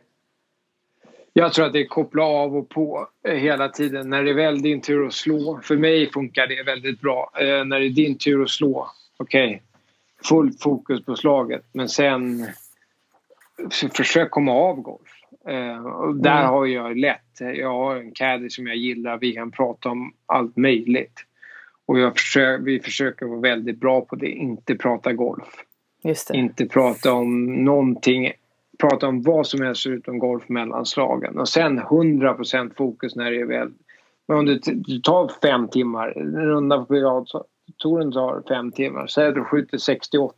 Jag 1.33 1.53
tror 1.53 1.65
att 1.65 1.73
det 1.73 1.81
är 1.81 1.87
koppla 1.87 2.23
av 2.23 2.57
och 2.57 2.69
på 2.69 3.07
eh, 3.27 3.35
hela 3.35 3.69
tiden. 3.69 4.09
När 4.09 4.23
det 4.23 4.29
är 4.29 4.35
väl 4.35 4.61
din 4.61 4.81
tur 4.81 5.07
att 5.07 5.13
slå. 5.13 5.59
För 5.63 5.77
mig 5.77 6.11
funkar 6.11 6.47
det 6.47 6.63
väldigt 6.63 7.01
bra. 7.01 7.31
Eh, 7.39 7.65
när 7.65 7.79
det 7.79 7.85
är 7.85 7.89
din 7.89 8.17
tur 8.17 8.43
att 8.43 8.49
slå. 8.49 8.87
Okej, 9.17 9.47
okay. 9.47 9.59
fullt 10.29 10.61
fokus 10.61 11.05
på 11.05 11.15
slaget. 11.15 11.65
Men 11.71 11.89
sen 11.89 12.47
försök 13.93 14.31
komma 14.31 14.51
av 14.51 14.81
golf. 14.81 15.09
Eh, 15.47 15.85
och 15.85 16.15
där 16.15 16.39
mm. 16.39 16.49
har 16.49 16.65
jag 16.65 16.97
lätt. 16.97 17.39
Jag 17.39 17.73
har 17.73 17.95
en 17.95 18.11
caddy 18.11 18.49
som 18.49 18.67
jag 18.67 18.75
gillar. 18.75 19.17
Vi 19.17 19.31
kan 19.31 19.51
prata 19.51 19.89
om 19.89 20.13
allt 20.25 20.57
möjligt. 20.57 21.25
Och 21.85 21.99
jag 21.99 22.17
försöker, 22.17 22.63
vi 22.63 22.79
försöker 22.79 23.25
vara 23.25 23.39
väldigt 23.39 23.79
bra 23.79 24.01
på 24.01 24.15
det. 24.15 24.29
Inte 24.29 24.75
prata 24.75 25.13
golf. 25.13 25.47
Inte 26.33 26.65
prata 26.65 27.13
om 27.13 27.45
någonting 27.45 28.31
prata 28.79 29.07
om 29.07 29.21
vad 29.21 29.47
som 29.47 29.61
helst 29.61 29.87
utom 29.87 30.19
golf 30.19 30.49
mellan 30.49 30.85
slagen. 30.85 31.39
Och 31.39 31.49
sen 31.49 31.79
100% 31.79 32.75
fokus 32.77 33.15
när 33.15 33.31
det 33.31 33.41
är 33.41 33.45
väl... 33.45 33.71
Men 34.27 34.37
om 34.37 34.45
det, 34.45 34.59
det 34.65 35.03
tar 35.03 35.31
fem 35.41 35.67
timmar, 35.67 36.13
en 36.17 36.45
runda 36.45 36.77
på 36.77 36.85
privattouren 36.85 38.11
tar 38.11 38.43
fem 38.47 38.71
timmar. 38.71 39.07
Säg 39.07 39.27
att 39.27 39.35
du 39.35 39.43
skjuter 39.43 39.77
68. 39.77 40.35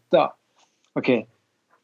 Okej, 0.94 1.18
okay. 1.18 1.26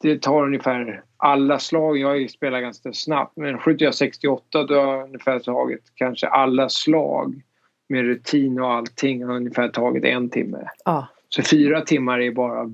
det 0.02 0.22
tar 0.22 0.44
ungefär 0.44 1.04
alla 1.18 1.60
slag. 1.60 1.98
Jag 1.98 2.30
spelar 2.30 2.62
ganska 2.62 2.94
snabbt 2.94 3.38
men 3.38 3.60
skjuter 3.60 3.86
jag 3.86 3.96
68 3.96 4.64
då 4.64 4.76
har 4.76 4.98
jag 4.98 5.06
ungefär 5.06 5.40
tagit 5.40 5.92
kanske 5.96 6.28
alla 6.28 6.70
slag 6.70 7.42
med 7.90 8.06
rutin 8.06 8.60
och 8.60 8.74
allting 8.74 9.26
har 9.26 9.36
ungefär 9.36 9.70
tagit 9.70 10.04
en 10.04 10.30
timme. 10.30 10.68
Ah. 10.86 11.04
Så 11.30 11.44
fyra 11.44 11.82
timmar 11.82 12.20
är 12.20 12.32
bara 12.32 12.72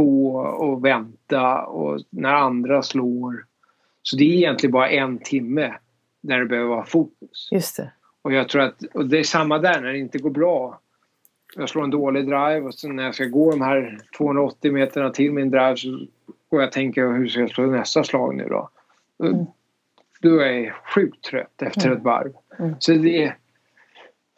gå 0.00 0.38
och 0.40 0.84
vänta 0.84 1.62
och 1.62 2.00
när 2.10 2.34
andra 2.34 2.82
slår. 2.82 3.44
Så 4.02 4.16
det 4.16 4.24
är 4.24 4.36
egentligen 4.36 4.72
bara 4.72 4.88
en 4.88 5.18
timme 5.18 5.74
när 6.20 6.40
det 6.40 6.46
behöver 6.46 6.68
vara 6.68 6.84
fokus. 6.84 7.48
Just 7.52 7.76
det. 7.76 7.92
Och 8.22 8.32
jag 8.32 8.48
tror 8.48 8.62
att, 8.62 8.82
och 8.94 9.08
det 9.08 9.18
är 9.18 9.24
samma 9.24 9.58
där 9.58 9.80
när 9.80 9.92
det 9.92 9.98
inte 9.98 10.18
går 10.18 10.30
bra. 10.30 10.80
Jag 11.56 11.68
slår 11.68 11.84
en 11.84 11.90
dålig 11.90 12.24
drive 12.24 12.60
och 12.60 12.74
sen 12.74 12.96
när 12.96 13.04
jag 13.04 13.14
ska 13.14 13.24
gå 13.24 13.50
de 13.50 13.60
här 13.60 13.98
280 14.16 14.72
meterna 14.72 15.10
till 15.10 15.32
min 15.32 15.50
drive 15.50 15.76
så 15.76 15.88
går 16.48 16.60
jag 16.60 16.66
och 16.66 16.72
tänker 16.72 17.06
hur 17.06 17.28
ska 17.28 17.40
jag 17.40 17.50
slå 17.50 17.66
nästa 17.66 18.04
slag 18.04 18.36
nu 18.36 18.44
då? 18.44 18.70
Mm. 19.22 19.46
Då 20.20 20.38
är 20.38 20.52
jag 20.52 20.74
sjukt 20.94 21.24
trött 21.24 21.62
efter 21.62 21.86
mm. 21.86 21.98
ett 21.98 22.04
varv. 22.04 22.32
Mm. 22.58 22.74
Så 22.78 22.92
det, 22.92 23.34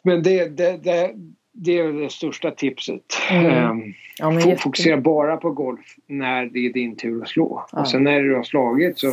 men 0.03 0.23
det, 0.23 0.57
det, 0.57 0.83
det, 0.83 1.13
det 1.53 1.79
är 1.79 1.93
det 1.93 2.11
största 2.11 2.51
tipset. 2.51 3.01
Mm. 3.29 3.69
Um, 3.69 3.93
ja, 4.17 4.55
fokusera 4.57 4.97
bara 4.97 5.37
på 5.37 5.51
golf 5.51 5.95
när 6.07 6.45
det 6.45 6.59
är 6.59 6.73
din 6.73 6.95
tur 6.95 7.21
att 7.21 7.29
slå. 7.29 7.65
Ja. 7.71 7.79
Och 7.79 7.87
sen 7.87 8.03
när 8.03 8.21
du 8.21 8.35
har 8.35 8.43
slagit 8.43 8.99
så 8.99 9.11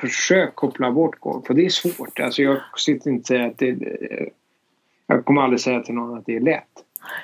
försök 0.00 0.54
koppla 0.54 0.90
bort 0.90 1.20
golf. 1.20 1.48
Och 1.48 1.54
det 1.54 1.64
är 1.64 1.68
svårt. 1.68 2.20
Alltså 2.20 2.42
jag 2.42 2.56
sitter 2.76 3.10
inte 3.10 3.26
säga 3.28 3.46
att 3.46 3.58
det 3.58 3.76
Jag 5.06 5.24
kommer 5.24 5.42
aldrig 5.42 5.60
säga 5.60 5.80
till 5.80 5.94
någon 5.94 6.18
att 6.18 6.26
det 6.26 6.36
är 6.36 6.40
lätt. 6.40 6.68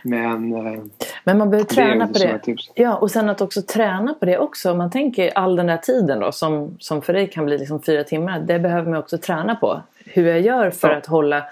Men, 0.03 0.53
eh, 0.53 0.83
Men 1.25 1.39
man 1.39 1.51
behöver 1.51 1.69
träna 1.69 2.07
på 2.07 2.13
det. 2.13 2.39
Tips. 2.39 2.71
Ja, 2.75 2.97
och 2.97 3.11
sen 3.11 3.29
att 3.29 3.41
också 3.41 3.63
träna 3.63 4.15
på 4.15 4.27
det 4.27 4.39
också. 4.39 4.71
Om 4.71 4.79
man 4.79 4.91
tänker 4.91 5.31
all 5.39 5.57
den 5.57 5.67
där 5.67 5.77
tiden 5.77 6.21
då 6.21 6.33
som, 6.33 6.77
som 6.79 7.03
för 7.03 7.13
dig 7.13 7.31
kan 7.31 7.45
bli 7.45 7.59
liksom 7.59 7.83
fyra 7.83 8.05
timmar. 8.05 8.41
Det 8.41 8.59
behöver 8.59 8.91
man 8.91 9.01
också 9.01 9.19
träna 9.19 9.55
på. 9.55 9.83
Hur 10.05 10.27
jag 10.27 10.41
gör 10.41 10.71
för 10.71 10.89
ja. 10.89 10.97
att 10.97 11.07
hålla 11.07 11.45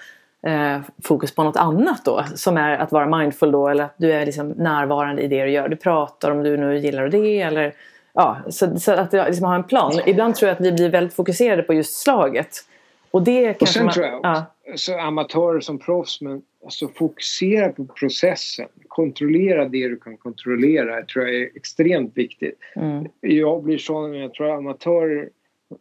eh, 0.47 0.81
fokus 1.05 1.35
på 1.35 1.45
något 1.45 1.57
annat 1.57 2.05
då. 2.05 2.25
Som 2.35 2.57
är 2.57 2.79
att 2.79 2.93
vara 2.93 3.19
mindful 3.19 3.53
då 3.53 3.69
eller 3.69 3.85
att 3.85 3.95
du 3.97 4.13
är 4.13 4.27
liksom 4.27 4.49
närvarande 4.49 5.23
i 5.23 5.29
det 5.29 5.45
du 5.45 5.51
gör. 5.51 5.69
Du 5.69 5.77
pratar 5.77 6.31
om 6.31 6.43
du 6.43 6.57
nu 6.57 6.79
gillar 6.79 7.09
det 7.09 7.41
eller 7.41 7.75
ja, 8.13 8.37
så, 8.49 8.79
så 8.79 8.93
att 8.93 9.13
liksom 9.13 9.45
ha 9.45 9.55
en 9.55 9.65
plan. 9.65 10.01
Ibland 10.07 10.35
tror 10.35 10.49
jag 10.49 10.55
att 10.55 10.67
vi 10.67 10.73
blir 10.73 10.89
väldigt 10.89 11.15
fokuserade 11.15 11.63
på 11.63 11.75
just 11.75 12.03
slaget. 12.03 12.65
Och 13.11 13.23
det 13.23 13.63
och 13.63 13.69
sen 13.69 13.85
man, 13.85 13.95
tror 13.95 14.07
jag 14.07 14.21
ja. 14.23 14.45
så 14.77 14.99
amatörer 14.99 15.61
som 15.61 15.79
proffs 15.79 16.21
men 16.21 16.43
alltså 16.65 16.89
fokusera 16.89 17.73
på 17.73 17.85
processen. 17.85 18.69
Kontrollera 18.89 19.65
det 19.65 19.89
du 19.89 19.97
kan 19.97 20.17
kontrollera. 20.17 21.01
Det 21.01 21.07
tror 21.07 21.25
jag 21.25 21.37
är 21.37 21.51
extremt 21.57 22.17
viktigt. 22.17 22.59
Mm. 22.77 23.07
Jag 23.21 23.63
blir 23.63 23.79
så, 23.79 24.15
jag 24.15 24.35
tror 24.35 24.57
amatörer 24.57 25.29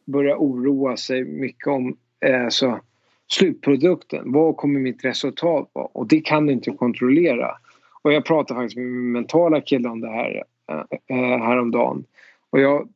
börjar 0.05 0.35
oroa 0.35 0.97
sig 0.97 1.23
mycket 1.23 1.67
om 1.67 1.97
eh, 2.25 2.47
så 2.49 2.79
slutprodukten. 3.27 4.31
Vad 4.31 4.57
kommer 4.57 4.79
mitt 4.79 5.05
resultat 5.05 5.69
vara? 5.73 5.85
Och 5.85 6.07
det 6.07 6.21
kan 6.21 6.45
du 6.45 6.53
inte 6.53 6.71
kontrollera. 6.71 7.51
Och 8.01 8.13
jag 8.13 8.25
pratade 8.25 8.59
faktiskt 8.59 8.77
med 8.77 8.85
min 8.85 9.11
mentala 9.11 9.61
kille 9.61 9.89
om 9.89 10.01
det 10.01 10.09
här 10.09 10.43
eh, 10.71 11.17
eh, 11.17 11.39
häromdagen. 11.39 12.05
Och 12.49 12.59
jag, 12.59 12.89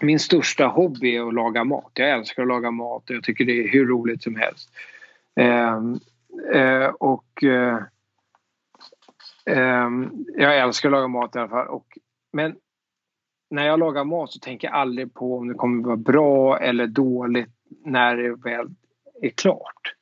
min 0.00 0.18
största 0.18 0.66
hobby 0.66 1.16
är 1.16 1.28
att 1.28 1.34
laga 1.34 1.64
mat. 1.64 1.90
Jag 1.94 2.10
älskar 2.10 2.42
att 2.42 2.48
laga 2.48 2.70
mat 2.70 3.10
och 3.10 3.16
jag 3.16 3.24
tycker 3.24 3.44
det 3.44 3.64
är 3.64 3.68
hur 3.68 3.86
roligt 3.86 4.22
som 4.22 4.36
helst. 4.36 4.70
Eh, 5.36 5.76
eh, 6.62 6.88
och 6.88 7.44
eh, 7.44 7.78
ehm, 9.46 10.24
jag 10.36 10.58
älskar 10.58 10.88
att 10.88 10.92
laga 10.92 11.08
mat 11.08 11.36
i 11.36 11.38
alla 11.38 11.48
fall. 11.48 11.68
Och, 11.68 11.98
men 12.32 12.56
när 13.50 13.66
jag 13.66 13.78
lagar 13.78 14.04
mat 14.04 14.32
så 14.32 14.38
tänker 14.38 14.68
jag 14.68 14.74
aldrig 14.74 15.14
på 15.14 15.38
om 15.38 15.48
det 15.48 15.54
kommer 15.54 15.84
vara 15.84 15.96
bra 15.96 16.58
eller 16.58 16.86
dåligt 16.86 17.50
när 17.84 18.16
det 18.16 18.34
väl 18.34 18.68
är 19.22 19.28
klart. 19.28 19.94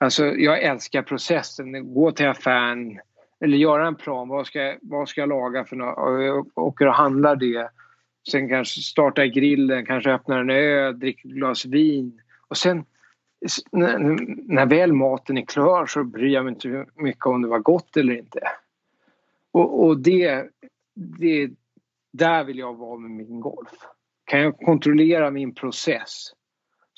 Alltså 0.00 0.26
jag 0.26 0.62
älskar 0.62 1.02
processen, 1.02 1.94
gå 1.94 2.12
till 2.12 2.26
affären 2.26 3.00
eller 3.40 3.58
göra 3.58 3.86
en 3.86 3.94
plan. 3.94 4.28
Vad 4.28 4.46
ska, 4.46 4.76
vad 4.82 5.08
ska 5.08 5.20
jag 5.20 5.28
laga 5.28 5.64
för 5.64 5.76
något? 5.76 5.98
Och 5.98 6.22
jag 6.22 6.58
åker 6.58 6.86
och 6.86 6.94
handlar 6.94 7.36
det. 7.36 7.70
Sen 8.30 8.48
kanske 8.48 8.80
starta 8.80 9.26
grillen, 9.26 9.86
kanske 9.86 10.12
öppna 10.12 10.38
en 10.38 10.50
öl, 10.50 10.98
dricka 10.98 11.28
ett 11.28 11.34
glas 11.34 11.64
vin. 11.64 12.20
Och 12.48 12.56
sen 12.56 12.84
när, 13.70 13.98
när 14.52 14.66
väl 14.66 14.92
maten 14.92 15.38
är 15.38 15.46
klar 15.46 15.86
så 15.86 16.04
bryr 16.04 16.34
jag 16.34 16.44
mig 16.44 16.54
inte 16.54 16.86
mycket 16.94 17.26
om 17.26 17.42
det 17.42 17.48
var 17.48 17.58
gott 17.58 17.96
eller 17.96 18.18
inte. 18.18 18.40
Och, 19.50 19.84
och 19.84 19.98
det, 19.98 20.46
det, 20.94 21.50
där 22.12 22.44
vill 22.44 22.58
jag 22.58 22.76
vara 22.76 22.98
med 22.98 23.10
min 23.10 23.40
golf. 23.40 23.72
Kan 24.24 24.40
jag 24.40 24.58
kontrollera 24.58 25.30
min 25.30 25.54
process 25.54 26.32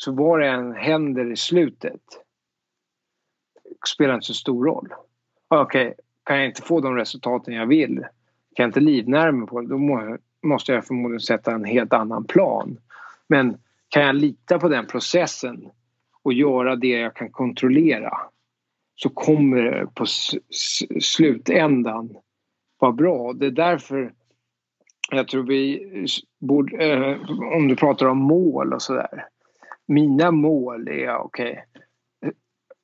så 0.03 0.13
vad 0.13 0.41
det 0.41 0.49
än 0.49 0.75
händer 0.75 1.33
i 1.33 1.37
slutet 1.37 2.01
spelar 3.89 4.15
inte 4.15 4.27
så 4.27 4.35
stor 4.35 4.67
roll. 4.67 4.89
Okej, 5.49 5.89
okay, 5.89 5.95
kan 6.25 6.37
jag 6.37 6.47
inte 6.47 6.63
få 6.63 6.81
de 6.81 6.97
resultaten 6.97 7.55
jag 7.55 7.67
vill, 7.67 7.97
kan 8.55 8.63
jag 8.63 8.69
inte 8.69 8.81
livnära 8.81 9.33
mig 9.33 9.49
på 9.49 9.61
det, 9.61 9.69
då 9.69 9.79
måste 10.43 10.73
jag 10.73 10.87
förmodligen 10.87 11.21
sätta 11.21 11.53
en 11.53 11.65
helt 11.65 11.93
annan 11.93 12.25
plan. 12.25 12.79
Men 13.29 13.59
kan 13.89 14.03
jag 14.03 14.15
lita 14.15 14.59
på 14.59 14.69
den 14.69 14.87
processen 14.87 15.71
och 16.23 16.33
göra 16.33 16.77
det 16.77 16.89
jag 16.89 17.17
kan 17.17 17.31
kontrollera 17.31 18.19
så 18.95 19.09
kommer 19.09 19.63
det 19.63 19.87
på 19.95 20.05
slutändan 21.01 22.17
vara 22.79 22.93
bra. 22.93 23.33
Det 23.33 23.47
är 23.47 23.51
därför 23.51 24.13
jag 25.11 25.29
tror 25.29 25.43
vi 25.43 25.87
borde, 26.39 26.85
eh, 26.85 27.31
om 27.57 27.69
du 27.69 27.77
pratar 27.77 28.07
om 28.07 28.19
mål 28.19 28.73
och 28.73 28.83
sådär 28.83 29.27
mina 29.91 30.31
mål 30.31 30.89
är 30.89 31.17
okej. 31.17 31.65
Okay, 32.21 32.33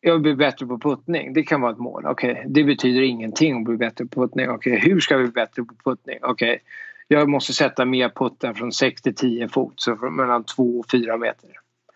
jag 0.00 0.12
vill 0.12 0.22
bli 0.22 0.34
bättre 0.34 0.66
på 0.66 0.78
puttning. 0.78 1.32
Det 1.32 1.42
kan 1.42 1.60
vara 1.60 1.72
ett 1.72 1.78
mål. 1.78 2.06
Okej, 2.06 2.30
okay, 2.30 2.44
det 2.48 2.64
betyder 2.64 3.02
ingenting 3.02 3.58
att 3.58 3.64
bli 3.64 3.76
bättre 3.76 4.06
på 4.06 4.20
puttning. 4.20 4.50
Okej, 4.50 4.72
okay, 4.76 4.90
hur 4.90 5.00
ska 5.00 5.16
vi 5.16 5.24
bli 5.24 5.32
bättre 5.32 5.62
på 5.64 5.74
puttning? 5.84 6.18
Okej, 6.22 6.62
jag 7.08 7.28
måste 7.28 7.52
sätta 7.52 7.84
mer 7.84 8.08
puttar 8.08 8.54
från 8.54 8.72
6 8.72 9.02
till 9.02 9.14
10 9.14 9.48
fot, 9.48 9.74
så 9.76 9.96
mellan 9.96 10.44
2 10.44 10.78
och 10.78 10.90
4 10.90 11.16
meter. 11.16 11.50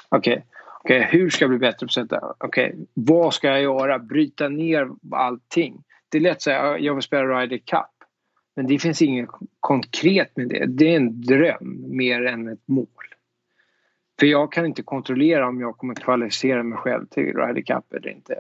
Okej, 0.09 0.45
okay, 0.85 1.01
hur 1.01 1.31
ska 1.31 1.43
jag 1.43 1.51
bli 1.51 1.59
bättre 1.59 1.78
på 1.78 1.85
att 1.85 1.93
sätta? 1.93 2.35
Okej, 2.39 2.74
vad 2.95 3.35
ska 3.35 3.49
jag 3.49 3.62
göra? 3.62 3.99
Bryta 3.99 4.49
ner 4.49 4.89
allting. 5.12 5.82
Det 6.09 6.19
är 6.19 6.23
lätt 6.23 6.37
att 6.37 6.43
säga 6.43 6.78
jag 6.78 6.95
vill 6.95 7.03
spela 7.03 7.41
Ryder 7.41 7.59
Cup. 7.59 7.91
Men 8.57 8.66
det 8.66 8.78
finns 8.78 9.03
inget 9.03 9.28
konkret 9.61 10.37
med 10.37 10.49
det. 10.49 10.66
Det 10.66 10.93
är 10.93 10.97
en 10.97 11.20
dröm 11.20 11.85
mer 11.97 12.27
än 12.27 12.49
ett 12.49 12.69
mål. 12.69 12.87
För 14.20 14.26
jag 14.26 14.52
kan 14.52 14.66
inte 14.66 14.82
kontrollera 14.82 15.48
om 15.48 15.60
jag 15.60 15.76
kommer 15.76 15.94
kvalificera 15.94 16.62
mig 16.62 16.78
själv 16.78 17.06
till 17.06 17.24
Ryder 17.24 17.62
Cup 17.62 17.92
eller 17.92 18.09
inte. 18.09 18.38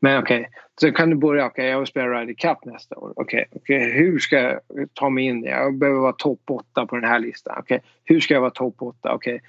Men 0.00 0.18
okej, 0.18 0.40
okay. 0.40 0.52
så 0.80 0.92
kan 0.92 1.10
du 1.10 1.16
börja. 1.16 1.46
Okej, 1.46 1.62
okay, 1.62 1.70
jag 1.70 1.78
vill 1.78 1.86
spela 1.86 2.20
Ryder 2.20 2.34
Cup 2.34 2.64
nästa 2.64 2.96
år. 2.96 3.12
Okej, 3.16 3.46
okay, 3.50 3.76
okay, 3.78 3.90
hur 3.90 4.18
ska 4.18 4.36
jag 4.40 4.60
ta 4.94 5.10
mig 5.10 5.24
in? 5.24 5.44
Jag 5.44 5.78
behöver 5.78 6.00
vara 6.00 6.12
topp 6.12 6.40
8 6.46 6.86
på 6.86 6.96
den 6.96 7.10
här 7.10 7.18
listan. 7.18 7.56
Okej, 7.58 7.80
hur 8.04 8.20
ska 8.20 8.34
jag 8.34 8.40
vara 8.40 8.50
topp 8.50 8.82
8? 8.82 9.14
Okej, 9.14 9.40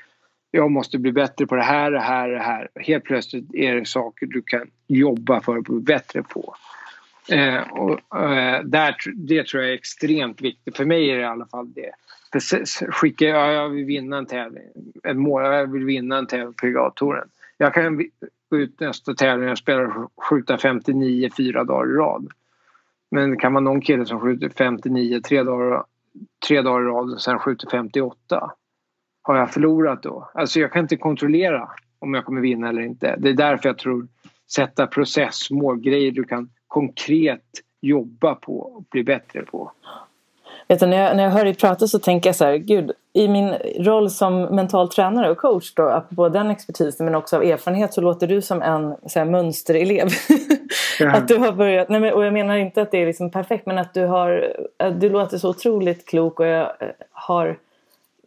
jag 0.52 0.72
måste 0.72 0.98
bli 0.98 1.12
bättre 1.12 1.48
på 1.48 1.56
det 1.56 1.64
här, 1.64 1.92
det 1.92 2.00
här, 2.00 2.30
det 2.30 2.40
här. 2.40 2.70
Helt 2.76 3.04
plötsligt 3.04 3.54
är 3.54 3.76
det 3.76 3.86
saker 3.86 4.26
du 4.26 4.42
kan 4.42 4.68
jobba 4.88 5.42
för 5.42 5.58
att 5.58 5.64
bli 5.64 5.80
bättre 5.80 6.24
på. 6.24 6.56
Eh, 7.32 7.62
och, 7.72 8.20
eh, 8.22 8.64
där, 8.64 8.96
det 9.16 9.48
tror 9.48 9.64
jag 9.64 9.72
är 9.72 9.76
extremt 9.76 10.42
viktigt. 10.42 10.78
För 10.78 10.86
mig 10.86 11.10
är 11.10 11.16
det 11.16 11.22
i 11.22 11.26
alla 11.26 11.46
fall 11.46 11.74
det. 11.74 11.92
För 12.32 12.92
skicka, 12.92 13.26
ja, 13.26 13.52
jag 13.52 13.70
vill 13.70 13.86
vinna 13.86 14.18
en 14.18 14.26
tävling, 14.26 14.64
En 15.04 15.20
mål, 15.20 15.44
jag 15.44 15.72
vill 15.72 15.86
vinna 15.86 16.18
en 16.18 16.28
tävling 16.28 16.54
på 16.54 16.54
Privattouren. 16.54 17.30
Jag 17.58 17.74
kan 17.74 17.98
gå 18.50 18.58
ut 18.58 18.80
nästa 18.80 19.14
tävling 19.14 19.50
och 19.50 19.58
spela 19.58 20.10
skjuta 20.30 20.58
59 20.58 21.30
fyra 21.38 21.64
dagar 21.64 21.92
i 21.92 21.94
rad. 21.94 22.28
Men 23.12 23.32
det 23.32 23.38
kan 23.38 23.54
vara 23.54 23.64
någon 23.64 23.82
kille 23.82 24.06
som 24.06 24.20
skjuter 24.20 24.50
59 24.50 25.22
tre 25.22 25.44
dagar, 25.44 25.84
tre 26.48 26.62
dagar 26.62 26.82
i 26.82 26.86
rad 26.86 27.14
och 27.14 27.22
sen 27.22 27.40
skjuter 27.40 27.68
58. 27.70 28.52
Har 29.22 29.38
jag 29.38 29.54
förlorat 29.54 30.04
då? 30.04 30.32
Alltså 30.34 30.60
jag 30.60 30.72
kan 30.72 30.82
inte 30.82 30.98
kontrollera 30.98 31.70
om 32.00 32.14
jag 32.14 32.26
kommer 32.26 32.42
vinna 32.42 32.70
eller 32.70 32.82
inte. 32.82 33.16
Det 33.20 33.30
är 33.30 33.34
därför 33.34 33.70
jag 33.70 33.78
tror 33.78 34.08
sätta 34.52 34.88
processmål, 34.88 35.80
grejer 35.80 36.12
du 36.12 36.24
kan 36.24 36.50
konkret 36.70 37.44
jobba 37.82 38.36
på 38.36 38.60
och 38.60 38.84
bli 38.92 39.04
bättre 39.04 39.42
på. 39.42 39.72
Vet 40.68 40.80
du, 40.80 40.86
när, 40.86 40.98
jag, 41.04 41.18
när 41.18 41.24
jag 41.24 41.32
hör 41.32 41.46
dig 41.46 41.56
prata 41.56 41.88
så 41.88 42.00
tänker 42.00 42.30
jag 42.30 42.36
så 42.36 42.46
här, 42.46 42.56
gud, 42.56 42.92
i 43.14 43.28
min 43.28 43.54
roll 43.80 44.10
som 44.10 44.42
mental 44.42 44.90
tränare 44.90 45.32
och 45.32 45.38
coach 45.38 45.74
då, 45.74 45.84
apropå 45.84 46.30
den 46.30 46.50
expertisen 46.50 47.06
men 47.06 47.16
också 47.16 47.36
av 47.36 47.44
erfarenhet 47.44 47.94
så 47.94 48.02
låter 48.02 48.28
du 48.28 48.42
som 48.42 48.62
en 48.62 48.96
så 49.06 49.20
här, 49.20 49.26
mönsterelev. 49.26 50.08
Ja. 51.00 51.12
att 51.16 51.28
du 51.28 51.38
har 51.38 51.52
börjat, 51.52 51.90
nej 51.90 52.00
men, 52.00 52.14
och 52.14 52.26
jag 52.26 52.34
menar 52.34 52.58
inte 52.58 52.82
att 52.82 52.92
det 52.92 52.98
är 52.98 53.06
liksom 53.06 53.32
perfekt 53.32 53.66
men 53.66 53.78
att 53.78 53.94
du 53.94 54.06
har, 54.06 54.54
du 55.00 55.10
låter 55.10 55.38
så 55.38 55.50
otroligt 55.50 56.06
klok 56.06 56.40
och 56.40 56.46
jag 56.46 56.62
eh, 56.62 56.90
har 57.12 57.58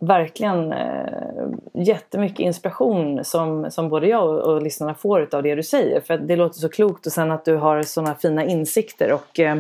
verkligen 0.03 0.73
eh, 0.73 1.49
jättemycket 1.75 2.39
inspiration 2.41 3.25
som, 3.25 3.71
som 3.71 3.89
både 3.89 4.07
jag 4.07 4.29
och, 4.29 4.41
och 4.41 4.63
lyssnarna 4.63 4.95
får 4.95 5.29
av 5.33 5.43
det 5.43 5.55
du 5.55 5.63
säger. 5.63 6.01
För 6.01 6.19
det 6.19 6.37
låter 6.37 6.59
så 6.59 6.69
klokt 6.69 7.07
och 7.07 7.13
sen 7.13 7.31
att 7.31 7.45
du 7.45 7.57
har 7.57 7.83
sådana 7.83 8.15
fina 8.15 8.45
insikter. 8.45 9.13
Och 9.13 9.41
eh, 9.41 9.57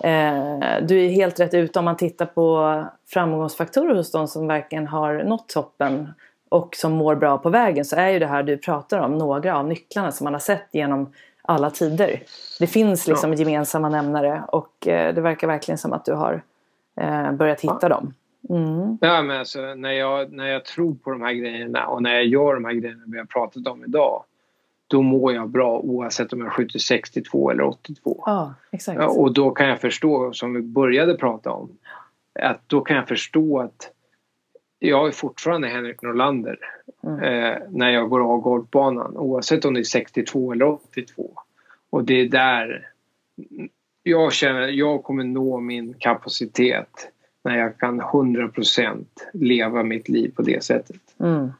eh, 0.00 0.82
du 0.82 1.04
är 1.04 1.08
helt 1.08 1.40
rätt 1.40 1.54
ute 1.54 1.78
om 1.78 1.84
man 1.84 1.96
tittar 1.96 2.26
på 2.26 2.84
framgångsfaktorer 3.08 3.94
hos 3.94 4.12
de 4.12 4.28
som 4.28 4.46
verkligen 4.46 4.86
har 4.86 5.22
nått 5.24 5.48
toppen 5.48 6.08
och 6.48 6.76
som 6.76 6.92
mår 6.92 7.14
bra 7.14 7.38
på 7.38 7.48
vägen 7.48 7.84
så 7.84 7.96
är 7.96 8.08
ju 8.08 8.18
det 8.18 8.26
här 8.26 8.42
du 8.42 8.56
pratar 8.56 8.98
om 8.98 9.18
några 9.18 9.58
av 9.58 9.66
nycklarna 9.66 10.12
som 10.12 10.24
man 10.24 10.32
har 10.32 10.40
sett 10.40 10.68
genom 10.72 11.12
alla 11.42 11.70
tider. 11.70 12.22
Det 12.58 12.66
finns 12.66 13.06
liksom 13.06 13.32
ja. 13.32 13.38
gemensamma 13.38 13.88
nämnare 13.88 14.42
och 14.48 14.88
eh, 14.88 15.14
det 15.14 15.20
verkar 15.20 15.46
verkligen 15.46 15.78
som 15.78 15.92
att 15.92 16.04
du 16.04 16.12
har 16.12 16.42
eh, 17.00 17.32
börjat 17.32 17.60
hitta 17.60 17.78
ja. 17.82 17.88
dem. 17.88 18.14
Mm. 18.50 18.98
Ja, 19.00 19.22
men 19.22 19.38
alltså, 19.38 19.74
när, 19.74 19.92
jag, 19.92 20.32
när 20.32 20.46
jag 20.46 20.64
tror 20.64 20.94
på 20.94 21.10
de 21.10 21.22
här 21.22 21.32
grejerna 21.32 21.86
och 21.86 22.02
när 22.02 22.14
jag 22.14 22.26
gör 22.26 22.54
de 22.54 22.64
här 22.64 22.72
grejerna 22.72 23.02
vi 23.06 23.18
har 23.18 23.24
pratat 23.24 23.66
om 23.66 23.84
idag 23.84 24.24
då 24.86 25.02
mår 25.02 25.32
jag 25.32 25.48
bra 25.48 25.78
oavsett 25.78 26.32
om 26.32 26.40
jag 26.40 26.52
skjuter 26.52 26.78
62 26.78 27.50
eller 27.50 27.64
82. 27.64 28.22
Ja, 28.26 28.54
exakt. 28.70 29.00
och 29.00 29.32
då 29.32 29.50
kan 29.50 29.68
jag 29.68 29.80
förstå, 29.80 30.32
som 30.32 30.54
vi 30.54 30.62
började 30.62 31.14
prata 31.14 31.50
om, 31.50 31.78
att 32.40 32.60
då 32.66 32.80
kan 32.80 32.96
jag 32.96 33.08
förstå 33.08 33.60
att 33.60 33.90
jag 34.78 35.08
är 35.08 35.12
fortfarande 35.12 35.68
Henrik 35.68 36.02
Norlander 36.02 36.58
mm. 37.02 37.18
eh, 37.18 37.58
när 37.68 37.90
jag 37.90 38.10
går 38.10 38.32
av 38.32 38.40
golfbanan 38.40 39.16
oavsett 39.16 39.64
om 39.64 39.74
det 39.74 39.80
är 39.80 39.84
62 39.84 40.52
eller 40.52 40.64
82. 40.64 41.30
Och 41.90 42.04
det 42.04 42.20
är 42.20 42.28
där 42.28 42.88
jag 44.02 44.32
känner 44.32 44.68
jag 44.68 45.02
kommer 45.02 45.24
nå 45.24 45.60
min 45.60 45.94
kapacitet 45.94 47.12
när 47.44 47.58
jag 47.58 47.78
kan 47.78 48.00
100% 48.00 49.04
leva 49.32 49.82
mitt 49.82 50.08
liv 50.08 50.32
på 50.36 50.42
det 50.42 50.64
sättet. 50.64 51.00
Mm. 51.18 51.50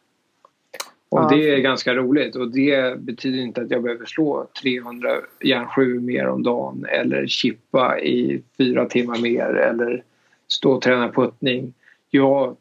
Och 1.08 1.30
det 1.30 1.50
är 1.50 1.58
ganska 1.58 1.94
roligt 1.94 2.36
och 2.36 2.50
det 2.50 2.98
betyder 2.98 3.38
inte 3.38 3.60
att 3.60 3.70
jag 3.70 3.82
behöver 3.82 4.06
slå 4.06 4.46
300 4.62 5.10
järn 5.40 6.04
mer 6.04 6.28
om 6.28 6.42
dagen 6.42 6.86
eller 6.88 7.26
chippa 7.26 8.00
i 8.00 8.42
fyra 8.58 8.86
timmar 8.86 9.18
mer 9.22 9.46
eller 9.46 10.02
stå 10.48 10.72
och 10.72 10.82
träna 10.82 11.12
puttning. 11.12 11.74
Jag 12.10 12.56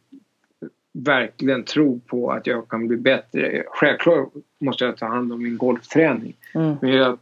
verkligen 0.92 1.64
tror 1.64 2.00
på 2.00 2.32
att 2.32 2.48
jag 2.48 2.68
kan 2.68 2.88
bli 2.88 2.98
bättre. 2.98 3.64
Självklart 3.68 4.30
måste 4.60 4.86
jag 4.86 4.98
ta 4.98 5.06
hand 5.06 5.34
om 5.34 5.44
min 5.44 5.58
golfträning. 5.58 6.34
Mm. 6.56 6.76
Men 6.82 6.92
jag, 6.92 7.18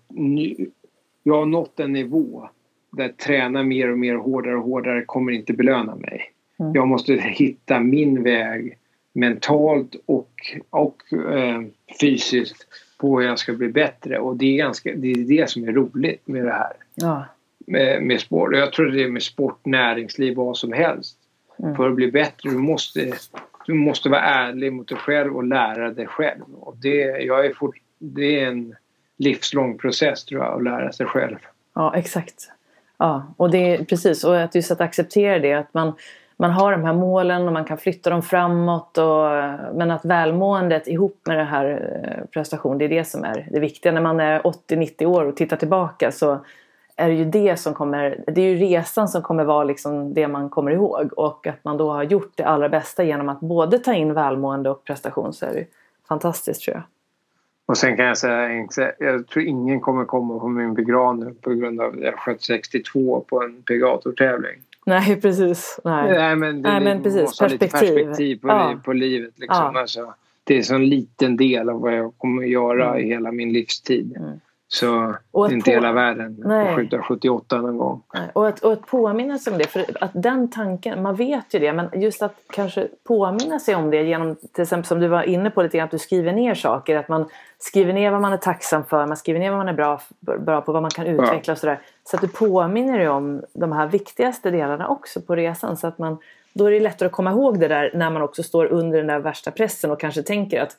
jag 1.23 1.35
har 1.35 1.45
nått 1.45 1.79
en 1.79 1.93
nivå 1.93 2.49
där 2.91 3.09
träna 3.09 3.63
mer 3.63 3.91
och 3.91 3.99
mer 3.99 4.15
hårdare 4.15 4.55
och 4.55 4.63
hårdare 4.63 5.03
kommer 5.05 5.31
inte 5.31 5.53
belöna 5.53 5.95
mig. 5.95 6.31
Mm. 6.59 6.71
Jag 6.75 6.87
måste 6.87 7.13
hitta 7.13 7.79
min 7.79 8.23
väg 8.23 8.77
mentalt 9.13 9.95
och, 10.05 10.55
och 10.69 11.03
eh, 11.33 11.61
fysiskt 12.01 12.67
på 12.97 13.19
hur 13.19 13.27
jag 13.27 13.39
ska 13.39 13.53
bli 13.53 13.69
bättre 13.69 14.19
och 14.19 14.37
det 14.37 14.45
är, 14.45 14.57
ganska, 14.57 14.93
det 14.95 15.11
är 15.11 15.15
det 15.15 15.49
som 15.49 15.63
är 15.63 15.71
roligt 15.71 16.27
med 16.27 16.45
det 16.45 16.51
här. 16.51 16.73
Ja. 16.95 17.25
Med, 17.67 18.03
med 18.03 18.21
sport. 18.21 18.55
Jag 18.55 18.73
tror 18.73 18.85
det 18.85 19.03
är 19.03 19.09
med 19.09 19.23
sport, 19.23 19.65
näringsliv, 19.65 20.35
vad 20.35 20.57
som 20.57 20.73
helst. 20.73 21.17
Mm. 21.59 21.75
För 21.75 21.89
att 21.89 21.95
bli 21.95 22.11
bättre 22.11 22.49
du 22.49 22.57
måste 22.57 23.13
du 23.67 23.73
måste 23.73 24.09
vara 24.09 24.21
ärlig 24.21 24.73
mot 24.73 24.87
dig 24.87 24.97
själv 24.97 25.35
och 25.35 25.43
lära 25.43 25.91
dig 25.91 26.07
själv. 26.07 26.43
Och 26.53 26.77
det, 26.77 26.95
jag 26.99 27.45
är 27.45 27.53
fort, 27.53 27.75
det 27.99 28.39
är 28.39 28.47
en 28.47 28.75
livslång 29.17 29.77
process 29.77 30.25
tror 30.25 30.43
jag 30.43 30.53
att 30.53 30.63
lära 30.63 30.91
sig 30.91 31.05
själv. 31.05 31.37
Ja 31.75 31.95
exakt. 31.95 32.51
Ja, 32.99 33.23
och 33.37 33.51
det 33.51 33.75
är 33.75 33.83
precis 33.85 34.23
och 34.23 34.41
att 34.41 34.55
just 34.55 34.71
att 34.71 34.81
acceptera 34.81 35.39
det 35.39 35.53
att 35.53 35.73
man, 35.73 35.93
man 36.37 36.51
har 36.51 36.71
de 36.71 36.83
här 36.83 36.93
målen 36.93 37.47
och 37.47 37.53
man 37.53 37.65
kan 37.65 37.77
flytta 37.77 38.09
dem 38.09 38.21
framåt 38.21 38.97
och, 38.97 39.29
men 39.73 39.91
att 39.91 40.05
välmåendet 40.05 40.87
ihop 40.87 41.21
med 41.25 41.37
det 41.37 41.43
här 41.43 41.65
eh, 42.03 42.25
prestation 42.25 42.77
det 42.77 42.85
är 42.85 42.89
det 42.89 43.03
som 43.03 43.23
är 43.23 43.47
det 43.51 43.59
viktiga. 43.59 43.91
När 43.91 44.01
man 44.01 44.19
är 44.19 44.41
80-90 44.41 45.05
år 45.05 45.25
och 45.25 45.37
tittar 45.37 45.57
tillbaka 45.57 46.11
så 46.11 46.39
är 46.95 47.09
det 47.09 47.15
ju 47.15 47.25
det 47.25 47.57
som 47.57 47.73
kommer, 47.73 48.23
det 48.27 48.41
är 48.41 48.49
ju 48.49 48.55
resan 48.55 49.07
som 49.07 49.21
kommer 49.21 49.43
vara 49.43 49.63
liksom 49.63 50.13
det 50.13 50.27
man 50.27 50.49
kommer 50.49 50.71
ihåg 50.71 51.13
och 51.17 51.47
att 51.47 51.63
man 51.63 51.77
då 51.77 51.91
har 51.91 52.03
gjort 52.03 52.31
det 52.35 52.43
allra 52.43 52.69
bästa 52.69 53.03
genom 53.03 53.29
att 53.29 53.39
både 53.39 53.79
ta 53.79 53.93
in 53.93 54.13
välmående 54.13 54.69
och 54.69 54.83
prestation 54.83 55.33
så 55.33 55.45
är 55.45 55.53
det 55.53 55.65
fantastiskt 56.07 56.61
tror 56.61 56.75
jag. 56.75 56.83
Och 57.67 57.77
sen 57.77 57.97
kan 57.97 58.05
jag 58.05 58.17
säga, 58.17 58.65
jag 58.99 59.27
tror 59.27 59.45
ingen 59.45 59.79
kommer 59.79 60.05
komma 60.05 60.39
på 60.39 60.47
min 60.47 60.73
begravning 60.73 61.35
på 61.35 61.53
grund 61.53 61.81
av 61.81 61.93
att 61.93 61.99
jag 61.99 62.19
sköt 62.19 62.41
62 62.41 63.25
på 63.29 63.43
en 63.43 63.61
PGA-tävling. 63.63 64.61
Nej 64.85 65.21
precis. 65.21 65.79
Nej, 65.83 66.13
Nej 66.13 66.35
men, 66.35 66.61
det, 66.61 66.69
Nej, 66.69 66.83
men 66.83 67.03
precis. 67.03 67.21
måste 67.21 67.43
perspektiv. 67.43 67.79
ha 67.79 67.85
lite 67.85 67.95
perspektiv 67.95 68.39
på, 68.41 68.47
ja. 68.47 68.79
på 68.83 68.93
livet. 68.93 69.33
Liksom. 69.35 69.71
Ja. 69.73 69.81
Alltså, 69.81 70.13
det 70.43 70.53
är 70.53 70.57
en 70.57 70.63
sån 70.63 70.85
liten 70.85 71.37
del 71.37 71.69
av 71.69 71.81
vad 71.81 71.93
jag 71.97 72.13
kommer 72.17 72.43
att 72.43 72.49
göra 72.49 72.89
mm. 72.89 73.05
i 73.05 73.07
hela 73.07 73.31
min 73.31 73.53
livstid. 73.53 74.17
Mm. 74.17 74.39
Så 74.69 75.15
och 75.31 75.51
inte 75.51 75.65
på, 75.65 75.71
hela 75.71 75.91
världen 75.91 76.35
nej. 76.45 76.75
skjuta 76.75 77.01
78 77.03 77.61
någon 77.61 77.77
gång. 77.77 78.01
Nej. 78.13 78.29
Och 78.33 78.47
att, 78.47 78.59
och 78.59 78.73
att 78.73 78.85
påminna 78.87 79.37
sig 79.37 79.53
om 79.53 79.59
det. 79.59 79.67
För 79.67 79.85
att 80.01 80.11
den 80.13 80.51
tanken, 80.51 81.01
man 81.01 81.15
vet 81.15 81.53
ju 81.53 81.59
det. 81.59 81.73
Men 81.73 82.01
just 82.01 82.21
att 82.21 82.35
kanske 82.53 82.87
påminna 83.07 83.59
sig 83.59 83.75
om 83.75 83.91
det 83.91 84.03
genom 84.03 84.35
till 84.35 84.61
exempel 84.61 84.87
som 84.87 84.99
du 84.99 85.07
var 85.07 85.23
inne 85.23 85.49
på 85.49 85.61
lite 85.61 85.77
grann. 85.77 85.85
Att 85.85 85.91
du 85.91 85.99
skriver 85.99 86.33
ner 86.33 86.55
saker. 86.55 86.95
Att 86.95 87.07
man 87.07 87.29
skriver 87.59 87.93
ner 87.93 88.11
vad 88.11 88.21
man 88.21 88.33
är 88.33 88.37
tacksam 88.37 88.85
för. 88.85 89.07
Man 89.07 89.17
skriver 89.17 89.39
ner 89.39 89.49
vad 89.49 89.57
man 89.57 89.69
är 89.69 89.73
bra, 89.73 90.01
bra 90.19 90.61
på. 90.61 90.71
Vad 90.71 90.81
man 90.81 90.91
kan 90.91 91.05
utveckla 91.07 91.41
ja. 91.45 91.51
och 91.51 91.57
sådär. 91.57 91.81
Så 92.03 92.15
att 92.15 92.21
du 92.21 92.27
påminner 92.27 92.97
dig 92.97 93.09
om 93.09 93.41
de 93.53 93.71
här 93.71 93.87
viktigaste 93.87 94.51
delarna 94.51 94.87
också 94.87 95.21
på 95.21 95.35
resan. 95.35 95.77
Så 95.77 95.87
att 95.87 95.97
man, 95.97 96.17
då 96.53 96.65
är 96.65 96.71
det 96.71 96.79
lättare 96.79 97.07
att 97.07 97.11
komma 97.11 97.31
ihåg 97.31 97.59
det 97.59 97.67
där 97.67 97.91
när 97.93 98.09
man 98.09 98.21
också 98.21 98.43
står 98.43 98.65
under 98.65 98.97
den 98.97 99.07
där 99.07 99.19
värsta 99.19 99.51
pressen 99.51 99.91
och 99.91 99.99
kanske 99.99 100.23
tänker 100.23 100.61
att 100.61 100.75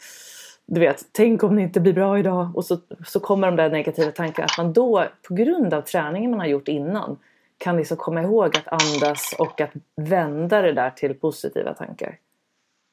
du 0.71 0.81
vet, 0.81 1.05
tänk 1.13 1.43
om 1.43 1.57
det 1.57 1.63
inte 1.63 1.81
blir 1.81 1.93
bra 1.93 2.19
idag. 2.19 2.51
Och 2.55 2.65
så, 2.65 2.79
så 3.07 3.21
kommer 3.21 3.47
de 3.47 3.57
där 3.57 3.71
negativa 3.71 4.11
tankarna. 4.11 4.45
Att 4.45 4.59
man 4.59 4.73
då, 4.73 5.05
på 5.29 5.35
grund 5.35 5.75
av 5.75 5.83
träningen 5.83 6.31
man 6.31 6.41
har 6.41 6.47
gjort 6.47 6.69
innan, 6.69 7.17
kan 7.59 7.77
liksom 7.77 7.97
komma 7.97 8.23
ihåg 8.23 8.57
att 8.57 8.69
andas 8.69 9.35
och 9.39 9.61
att 9.61 9.71
vända 9.97 10.63
det 10.63 10.73
där 10.73 10.91
till 10.91 11.15
positiva 11.15 11.75
tankar. 11.75 12.17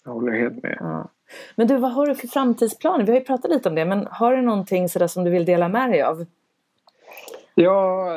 Jag 0.06 0.12
håller 0.12 0.32
helt 0.32 0.64
med. 0.64 0.78
Ja. 0.80 1.08
Men 1.56 1.68
du, 1.68 1.78
vad 1.78 1.92
har 1.92 2.08
du 2.08 2.16
för 2.16 2.28
framtidsplaner? 2.28 3.06
Vi 3.06 3.12
har 3.12 3.20
ju 3.20 3.26
pratat 3.26 3.52
lite 3.52 3.70
om 3.70 3.76
det, 3.76 3.86
men 3.86 4.08
har 4.12 4.36
du 4.36 4.42
någonting 4.42 4.90
sådär 4.90 5.08
som 5.08 5.24
du 5.24 5.32
vill 5.32 5.46
dela 5.46 5.68
med 5.68 5.92
dig 5.92 6.02
av? 6.02 6.26
Ja, 7.56 8.10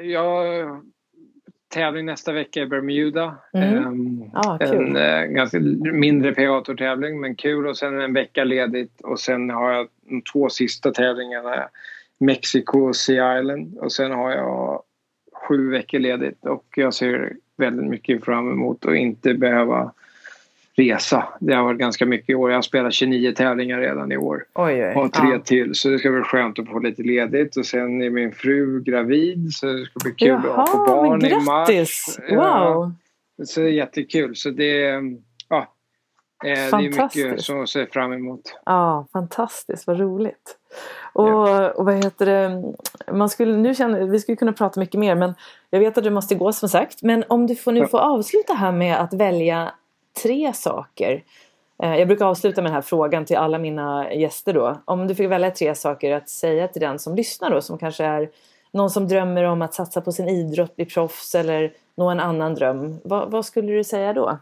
jag 0.00 0.56
tävling 1.76 2.06
nästa 2.06 2.32
vecka 2.32 2.60
i 2.60 2.66
Bermuda. 2.66 3.36
Mm. 3.52 3.86
Um, 3.86 4.30
ah, 4.34 4.58
en 4.60 4.96
uh, 4.96 5.24
ganska 5.24 5.60
mindre 5.92 6.34
PGA-tävling 6.34 7.20
men 7.20 7.36
kul. 7.36 7.66
Och 7.66 7.76
sen 7.76 8.00
en 8.00 8.12
vecka 8.12 8.44
ledigt. 8.44 9.00
Och 9.00 9.20
sen 9.20 9.50
har 9.50 9.72
jag 9.72 9.88
de 10.08 10.22
två 10.22 10.48
sista 10.48 10.90
tävlingarna. 10.90 11.68
Mexiko 12.18 12.80
och 12.88 12.96
Sea 12.96 13.38
Island. 13.38 13.78
Och 13.78 13.92
sen 13.92 14.12
har 14.12 14.30
jag 14.30 14.82
sju 15.32 15.70
veckor 15.70 15.98
ledigt. 15.98 16.46
Och 16.46 16.64
jag 16.76 16.94
ser 16.94 17.32
väldigt 17.56 17.86
mycket 17.86 18.24
fram 18.24 18.52
emot 18.52 18.86
att 18.86 18.96
inte 18.96 19.34
behöva 19.34 19.92
resa. 20.76 21.24
Det 21.40 21.54
har 21.54 21.64
varit 21.64 21.78
ganska 21.78 22.06
mycket 22.06 22.30
i 22.30 22.34
år. 22.34 22.50
Jag 22.50 22.56
har 22.56 22.62
spelat 22.62 22.92
29 22.92 23.32
tävlingar 23.32 23.78
redan 23.80 24.12
i 24.12 24.16
år. 24.16 24.44
Oj, 24.54 24.84
oj. 24.86 24.94
Och 24.94 25.12
tre 25.12 25.28
Ja. 25.32 25.38
till. 25.38 25.74
Så 25.74 25.88
det 25.88 25.98
ska 25.98 26.10
bli 26.10 26.22
skönt 26.22 26.58
att 26.58 26.68
få 26.68 26.78
lite 26.78 27.02
ledigt. 27.02 27.56
Och 27.56 27.66
sen 27.66 28.02
är 28.02 28.10
min 28.10 28.32
fru 28.32 28.80
gravid 28.82 29.52
så 29.52 29.66
det 29.66 29.84
ska 29.84 29.98
bli 30.04 30.12
kul 30.12 30.34
att 30.36 30.42
få 30.70 30.78
Jaha, 30.78 30.86
barn 30.86 31.24
i 31.26 31.34
mars. 31.34 31.68
grattis! 31.68 32.18
Ja, 32.28 32.74
Wow! 32.74 32.92
så 33.46 33.60
det 33.60 33.66
är 33.66 33.70
jättekul. 33.72 34.36
Så 34.36 34.50
det, 34.50 34.80
ja, 35.48 35.58
eh, 35.58 35.66
det 36.44 36.50
är 36.86 37.02
mycket 37.04 37.40
som 37.42 37.56
jag 37.56 37.68
ser 37.68 37.86
fram 37.86 38.12
emot. 38.12 38.40
Ja, 38.66 39.06
fantastiskt, 39.12 39.86
vad 39.86 40.00
roligt. 40.00 40.56
Och, 41.12 41.48
och 41.78 41.84
vad 41.84 41.94
heter 42.04 42.26
det, 42.26 42.62
man 43.12 43.28
skulle, 43.28 43.56
nu 43.56 43.74
känner, 43.74 44.04
vi 44.04 44.20
skulle 44.20 44.36
kunna 44.36 44.52
prata 44.52 44.80
mycket 44.80 45.00
mer 45.00 45.14
men 45.14 45.34
jag 45.70 45.80
vet 45.80 45.98
att 45.98 46.04
du 46.04 46.10
måste 46.10 46.34
gå 46.34 46.52
som 46.52 46.68
sagt. 46.68 47.02
Men 47.02 47.24
om 47.28 47.46
du 47.46 47.54
får, 47.56 47.72
nu 47.72 47.80
Ja. 47.80 47.86
får 47.86 47.98
avsluta 47.98 48.52
här 48.54 48.72
med 48.72 49.00
att 49.00 49.12
välja 49.14 49.70
tre 50.22 50.52
saker. 50.52 51.22
Eh, 51.82 51.96
Jag 51.96 52.08
brukar 52.08 52.26
avsluta 52.26 52.62
med 52.62 52.70
den 52.70 52.74
här 52.74 52.82
frågan 52.82 53.24
till 53.24 53.36
alla 53.36 53.58
mina 53.58 54.14
gäster 54.14 54.52
då. 54.52 54.80
Om 54.84 55.06
du 55.06 55.14
fick 55.14 55.30
välja 55.30 55.50
tre 55.50 55.74
saker 55.74 56.12
att 56.12 56.28
säga 56.28 56.68
till 56.68 56.80
den 56.80 56.98
som 56.98 57.14
lyssnar 57.14 57.50
då 57.50 57.60
som 57.60 57.78
kanske 57.78 58.04
är 58.04 58.30
någon 58.70 58.90
som 58.90 59.08
drömmer 59.08 59.44
om 59.44 59.62
att 59.62 59.74
satsa 59.74 60.00
på 60.00 60.12
sin 60.12 60.28
idrott, 60.28 60.76
bli 60.76 60.84
proffs 60.84 61.34
eller 61.34 61.72
nå 61.94 62.08
en 62.10 62.20
annan 62.20 62.54
dröm. 62.54 63.00
Vad, 63.04 63.30
vad 63.30 63.46
skulle 63.46 63.72
du 63.72 63.84
säga 63.84 64.12
då? 64.12 64.38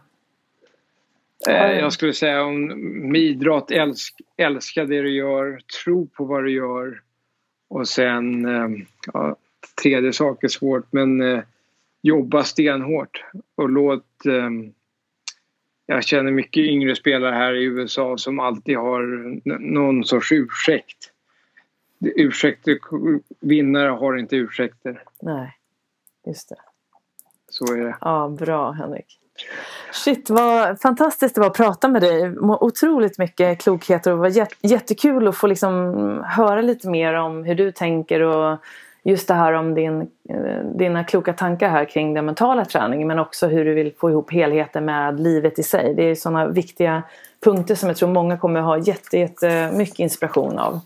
Eh, 1.49 1.71
Jag 1.71 1.93
skulle 1.93 2.13
säga 2.13 2.43
om 2.43 3.15
idrott, 3.15 3.71
älsk, 3.71 4.15
älska 4.37 4.85
det 4.85 5.01
du 5.01 5.15
gör, 5.15 5.59
tro 5.83 6.07
på 6.07 6.25
vad 6.25 6.43
du 6.43 6.51
gör. 6.51 7.01
Och 7.67 7.87
sen, 7.87 8.45
eh, 8.45 8.85
ja, 9.13 9.35
tredje 9.81 10.13
sak 10.13 10.43
är 10.43 10.47
svårt, 10.47 10.85
men 10.91 11.41
jobba 12.01 12.43
stenhårt. 12.43 13.23
Och 13.55 13.69
låt... 13.69 14.05
Jag 15.85 16.03
känner 16.03 16.31
mycket 16.31 16.63
yngre 16.63 16.95
spelare 16.95 17.35
här 17.35 17.53
i 17.53 17.63
USA 17.63 18.17
som 18.17 18.39
alltid 18.39 18.77
har 18.77 19.01
någon 19.59 20.03
sorts 20.03 20.31
ursäkt. 20.31 21.11
Ursäkter, 22.15 22.77
vinnare 23.39 23.89
har 23.89 24.17
inte 24.17 24.35
ursäkter. 24.35 25.03
Nej, 25.21 25.57
just 26.27 26.49
det. 26.49 26.55
Så 27.49 27.73
är 27.73 27.77
det. 27.77 27.97
Ja, 28.01 28.35
bra 28.39 28.71
Henrik. 28.71 29.19
Shit, 29.91 30.29
vad 30.29 30.81
fantastiskt 30.81 31.35
det 31.35 31.41
var 31.41 31.47
att 31.47 31.57
prata 31.57 31.87
med 31.87 32.01
dig. 32.01 32.37
Otroligt 32.39 33.17
mycket 33.17 33.61
klokheter 33.61 34.11
och 34.11 34.17
det 34.17 34.21
var 34.21 34.29
jät- 34.29 34.57
jättekul 34.61 35.27
att 35.27 35.37
få 35.37 35.47
liksom 35.47 35.93
höra 36.25 36.61
lite 36.61 36.89
mer 36.89 37.13
om 37.13 37.43
hur 37.43 37.55
du 37.55 37.71
tänker 37.71 38.21
och 38.21 38.57
just 39.05 39.27
det 39.27 39.33
här 39.33 39.53
om 39.53 39.73
din, 39.73 40.01
eh, 40.29 40.65
dina 40.75 41.03
kloka 41.03 41.33
tankar 41.33 41.69
här 41.69 41.85
kring 41.85 42.13
den 42.13 42.25
mentala 42.25 42.65
träningen 42.65 43.07
men 43.07 43.19
också 43.19 43.47
hur 43.47 43.65
du 43.65 43.73
vill 43.73 43.93
få 43.97 44.09
ihop 44.09 44.31
helheten 44.31 44.85
med 44.85 45.19
livet 45.19 45.59
i 45.59 45.63
sig. 45.63 45.93
Det 45.95 46.03
är 46.03 46.15
sådana 46.15 46.47
viktiga 46.47 47.03
punkter 47.43 47.75
som 47.75 47.89
jag 47.89 47.97
tror 47.97 48.09
många 48.09 48.37
kommer 48.37 48.61
ha 48.61 48.77
jätte, 48.77 49.17
jätte 49.17 49.71
mycket 49.73 49.99
inspiration 49.99 50.59
av. 50.59 50.79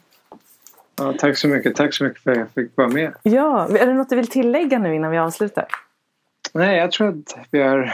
Ja, 0.97 1.13
tack 1.19 1.37
så 1.37 1.47
mycket. 1.47 1.75
Tack 1.75 1.93
så 1.93 2.03
mycket 2.03 2.23
för 2.23 2.31
att 2.31 2.37
jag 2.37 2.49
fick 2.49 2.77
vara 2.77 2.87
med. 2.87 3.13
Ja, 3.23 3.67
är 3.79 3.85
det 3.85 3.93
något 3.93 4.09
du 4.09 4.15
vill 4.15 4.27
tillägga 4.27 4.79
nu 4.79 4.95
innan 4.95 5.11
vi 5.11 5.17
avslutar? 5.17 5.65
Nej, 6.53 6.77
jag 6.77 6.91
tror 6.91 7.09
att 7.09 7.47
vi 7.51 7.61
har 7.61 7.93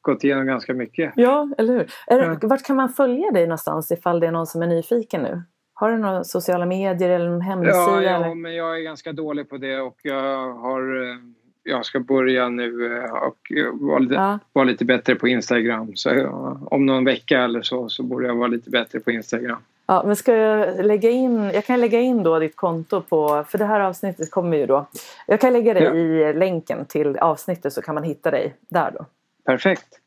gått 0.00 0.24
igenom 0.24 0.46
ganska 0.46 0.74
mycket. 0.74 1.12
Ja, 1.16 1.48
eller 1.58 1.72
hur? 1.72 1.92
Är 2.06 2.18
Ja. 2.18 2.36
Vart 2.42 2.62
kan 2.62 2.76
man 2.76 2.88
följa 2.88 3.30
dig 3.30 3.46
någonstans 3.46 3.90
ifall 3.90 4.20
det 4.20 4.26
är 4.26 4.30
någon 4.32 4.46
som 4.46 4.62
är 4.62 4.66
nyfiken 4.66 5.22
nu? 5.22 5.42
Har 5.82 5.90
du 5.90 5.98
några 5.98 6.24
sociala 6.24 6.66
medier 6.66 7.10
eller 7.10 7.26
en 7.26 7.40
hemsida? 7.40 7.76
Ja, 7.76 8.02
ja, 8.02 8.16
eller? 8.24 8.34
men 8.34 8.54
jag 8.54 8.76
är 8.78 8.80
ganska 8.82 9.12
dålig 9.12 9.48
på 9.48 9.56
det 9.56 9.80
och 9.80 9.98
jag 10.02 10.52
har... 10.52 11.10
eh, 11.10 11.16
Jag 11.62 11.84
ska 11.84 12.00
börja 12.00 12.48
nu 12.48 12.96
eh, 12.96 13.12
och 13.12 13.52
eh, 13.58 13.66
vara 13.72 13.98
lite, 13.98 14.14
Ja. 14.14 14.38
vara 14.52 14.64
lite 14.64 14.84
bättre 14.84 15.14
på 15.14 15.28
Instagram. 15.28 15.92
Så 15.96 16.08
ja, 16.14 16.58
om 16.70 16.86
någon 16.86 17.04
vecka 17.04 17.40
eller 17.42 17.62
så, 17.62 17.88
så 17.88 18.02
borde 18.02 18.26
jag 18.26 18.34
vara 18.34 18.48
lite 18.48 18.70
bättre 18.70 19.00
på 19.00 19.10
Instagram. 19.10 19.58
ja, 19.86 20.02
men 20.06 20.16
ska 20.16 20.34
jag 20.36 20.84
lägga 20.86 21.10
in, 21.10 21.50
jag 21.54 21.64
kan 21.64 21.80
lägga 21.80 22.00
in 22.00 22.22
då 22.22 22.38
ditt 22.38 22.56
konto 22.56 23.00
på, 23.00 23.44
för 23.48 23.58
det 23.58 23.64
här 23.64 23.80
avsnittet 23.80 24.30
kommer 24.30 24.56
ju 24.56 24.66
då. 24.66 24.86
Jag 25.26 25.40
kan 25.40 25.52
lägga 25.52 25.74
dig 25.74 25.82
Ja. 25.82 25.94
i 25.94 26.32
länken 26.34 26.84
till 26.86 27.18
avsnittet 27.18 27.72
så 27.72 27.82
kan 27.82 27.94
man 27.94 28.04
hitta 28.04 28.30
dig 28.30 28.54
där 28.68 28.90
då. 28.98 29.06
Perfekt. 29.44 29.98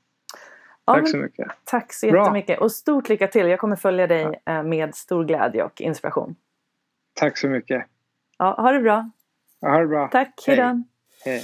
Ja, 0.86 0.94
Tack 0.94 1.10
så 1.10 1.18
mycket. 1.18 1.48
tack 1.64 1.94
så 1.94 2.12
Bra. 2.12 2.22
jättemycket 2.22 2.60
och 2.60 2.72
stort 2.72 3.10
lycka 3.10 3.28
till. 3.28 3.48
Jag 3.48 3.60
kommer 3.60 3.76
följa 3.76 4.08
dig 4.08 4.42
eh, 4.46 4.64
med 4.64 4.96
stor 4.96 5.26
glädje 5.26 5.64
och 5.64 5.82
inspiration. 5.82 6.36
Tack 7.14 7.38
så 7.38 7.48
mycket. 7.48 7.86
Ja, 8.38 8.56
ha 8.62 8.72
det 8.72 8.80
bra. 8.80 9.10
Ha 9.62 9.80
det 9.80 9.88
bra. 9.88 10.08
Tack, 10.08 10.44
Hej. 10.48 10.56
hejdå. 10.58 10.84
Hej. 11.26 11.44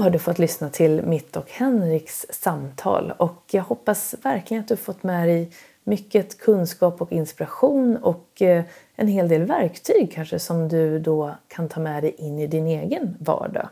Har 0.00 0.10
du 0.10 0.18
fått 0.18 0.38
lyssna 0.38 0.70
till 0.70 1.02
mitt 1.02 1.36
och 1.36 1.50
Henriks 1.50 2.26
samtal 2.30 3.12
och 3.16 3.42
jag 3.50 3.62
hoppas 3.62 4.14
verkligen 4.22 4.62
att 4.62 4.68
du 4.68 4.76
fått 4.76 5.02
med 5.02 5.28
dig 5.28 5.50
mycket 5.84 6.38
kunskap 6.38 7.02
och 7.02 7.12
inspiration 7.12 7.96
och 7.96 8.42
eh, 8.42 8.64
en 8.96 9.08
hel 9.08 9.28
del 9.28 9.44
verktyg 9.44 10.12
kanske 10.12 10.38
som 10.38 10.68
du 10.68 10.98
då 10.98 11.34
kan 11.48 11.68
ta 11.68 11.80
med 11.80 12.02
dig 12.02 12.14
in 12.18 12.38
i 12.38 12.46
din 12.46 12.66
egen 12.66 13.16
vardag. 13.20 13.68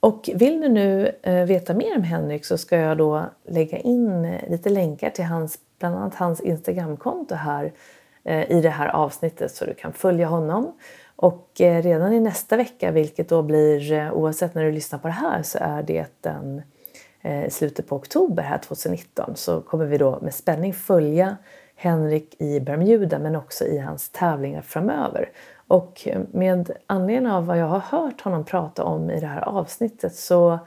Och 0.00 0.30
vill 0.34 0.60
du 0.60 0.68
nu 0.68 1.12
eh, 1.22 1.44
veta 1.44 1.74
mer 1.74 1.96
om 1.96 2.02
Henrik 2.02 2.44
så 2.44 2.58
ska 2.58 2.76
jag 2.76 2.98
då 2.98 3.24
lägga 3.48 3.78
in 3.78 4.24
eh, 4.24 4.50
lite 4.50 4.68
länkar 4.68 5.10
till 5.10 5.24
hans, 5.24 5.58
bland 5.78 5.96
annat 5.96 6.14
hans 6.14 6.40
Instagramkonto 6.40 7.34
här 7.34 7.72
i 8.48 8.60
det 8.60 8.70
här 8.70 8.88
avsnittet 8.88 9.54
så 9.54 9.64
du 9.64 9.74
kan 9.74 9.92
följa 9.92 10.26
honom. 10.26 10.72
Och 11.22 11.60
eh, 11.60 11.82
redan 11.82 12.12
i 12.12 12.20
nästa 12.20 12.56
vecka, 12.56 12.90
vilket 12.90 13.28
då 13.28 13.42
blir 13.42 13.92
eh, 13.92 14.12
oavsett 14.12 14.54
när 14.54 14.64
du 14.64 14.72
lyssnar 14.72 14.98
på 14.98 15.08
det 15.08 15.14
här 15.14 15.42
så 15.42 15.58
är 15.60 15.82
det 15.82 16.06
den 16.20 16.62
eh, 17.20 17.44
i 17.44 17.50
slutet 17.50 17.88
på 17.88 17.96
oktober 17.96 18.42
här 18.42 18.58
2019 18.58 19.36
så 19.36 19.60
kommer 19.60 19.86
vi 19.86 19.98
då 19.98 20.18
med 20.22 20.34
spänning 20.34 20.74
följa 20.74 21.36
Henrik 21.74 22.40
i 22.40 22.60
Bermuda 22.60 23.18
men 23.18 23.36
också 23.36 23.64
i 23.64 23.78
hans 23.78 24.08
tävlingar 24.08 24.62
framöver. 24.62 25.30
Och 25.66 26.08
eh, 26.08 26.20
med 26.32 26.70
anledning 26.86 27.32
av 27.32 27.46
vad 27.46 27.58
jag 27.58 27.66
har 27.66 27.78
hört 27.78 28.20
honom 28.20 28.44
prata 28.44 28.84
om 28.84 29.10
i 29.10 29.20
det 29.20 29.26
här 29.26 29.40
avsnittet 29.40 30.14
så 30.14 30.58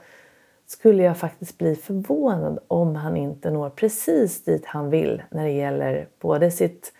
skulle 0.66 1.02
jag 1.02 1.16
faktiskt 1.16 1.58
bli 1.58 1.76
förvånad 1.76 2.58
om 2.68 2.96
han 2.96 3.16
inte 3.16 3.50
når 3.50 3.70
precis 3.70 4.44
dit 4.44 4.66
han 4.66 4.90
vill 4.90 5.22
när 5.30 5.44
det 5.44 5.52
gäller 5.52 6.08
både 6.20 6.50
sitt, 6.50 6.92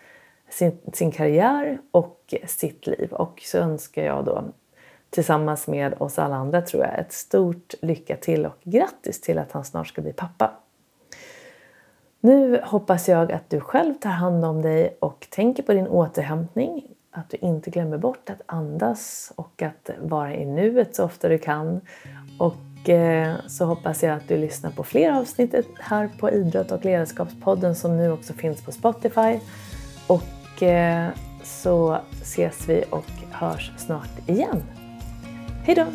sin, 0.55 0.77
sin 0.93 1.11
karriär 1.11 1.77
och 1.91 2.33
sitt 2.45 2.87
liv. 2.87 3.11
Och 3.11 3.41
så 3.45 3.57
önskar 3.57 4.03
jag 4.03 4.25
då 4.25 4.43
tillsammans 5.09 5.67
med 5.67 5.93
oss 6.01 6.19
alla 6.19 6.35
andra 6.35 6.61
tror 6.61 6.83
jag 6.83 6.99
ett 6.99 7.13
stort 7.13 7.73
lycka 7.81 8.17
till 8.17 8.45
och 8.45 8.57
grattis 8.63 9.21
till 9.21 9.37
att 9.37 9.51
han 9.51 9.65
snart 9.65 9.87
ska 9.87 10.01
bli 10.01 10.13
pappa. 10.13 10.51
Nu 12.19 12.61
hoppas 12.63 13.09
jag 13.09 13.31
att 13.31 13.49
du 13.49 13.59
själv 13.59 13.93
tar 13.93 14.09
hand 14.09 14.45
om 14.45 14.61
dig 14.61 14.97
och 14.99 15.27
tänker 15.29 15.63
på 15.63 15.73
din 15.73 15.87
återhämtning. 15.87 16.83
Att 17.11 17.29
du 17.29 17.37
inte 17.37 17.69
glömmer 17.69 17.97
bort 17.97 18.29
att 18.29 18.41
andas 18.45 19.33
och 19.35 19.61
att 19.61 19.89
vara 19.99 20.35
i 20.35 20.45
nuet 20.45 20.95
så 20.95 21.03
ofta 21.03 21.29
du 21.29 21.37
kan. 21.37 21.81
Och 22.39 22.89
eh, 22.89 23.35
så 23.47 23.65
hoppas 23.65 24.03
jag 24.03 24.13
att 24.15 24.27
du 24.27 24.37
lyssnar 24.37 24.71
på 24.71 24.83
fler 24.83 25.11
avsnitt 25.11 25.55
här 25.79 26.09
på 26.19 26.31
Idrott 26.31 26.71
och 26.71 26.85
ledarskapspodden 26.85 27.75
som 27.75 27.97
nu 27.97 28.11
också 28.11 28.33
finns 28.33 28.65
på 28.65 28.71
Spotify. 28.71 29.39
Och 30.07 30.34
och 30.55 30.63
eh, 30.63 31.09
så 31.43 31.99
ses 32.21 32.69
vi 32.69 32.83
och 32.89 33.05
hörs 33.31 33.71
snart 33.77 34.29
igen. 34.29 34.63
Hej 35.63 35.75
då! 35.75 35.85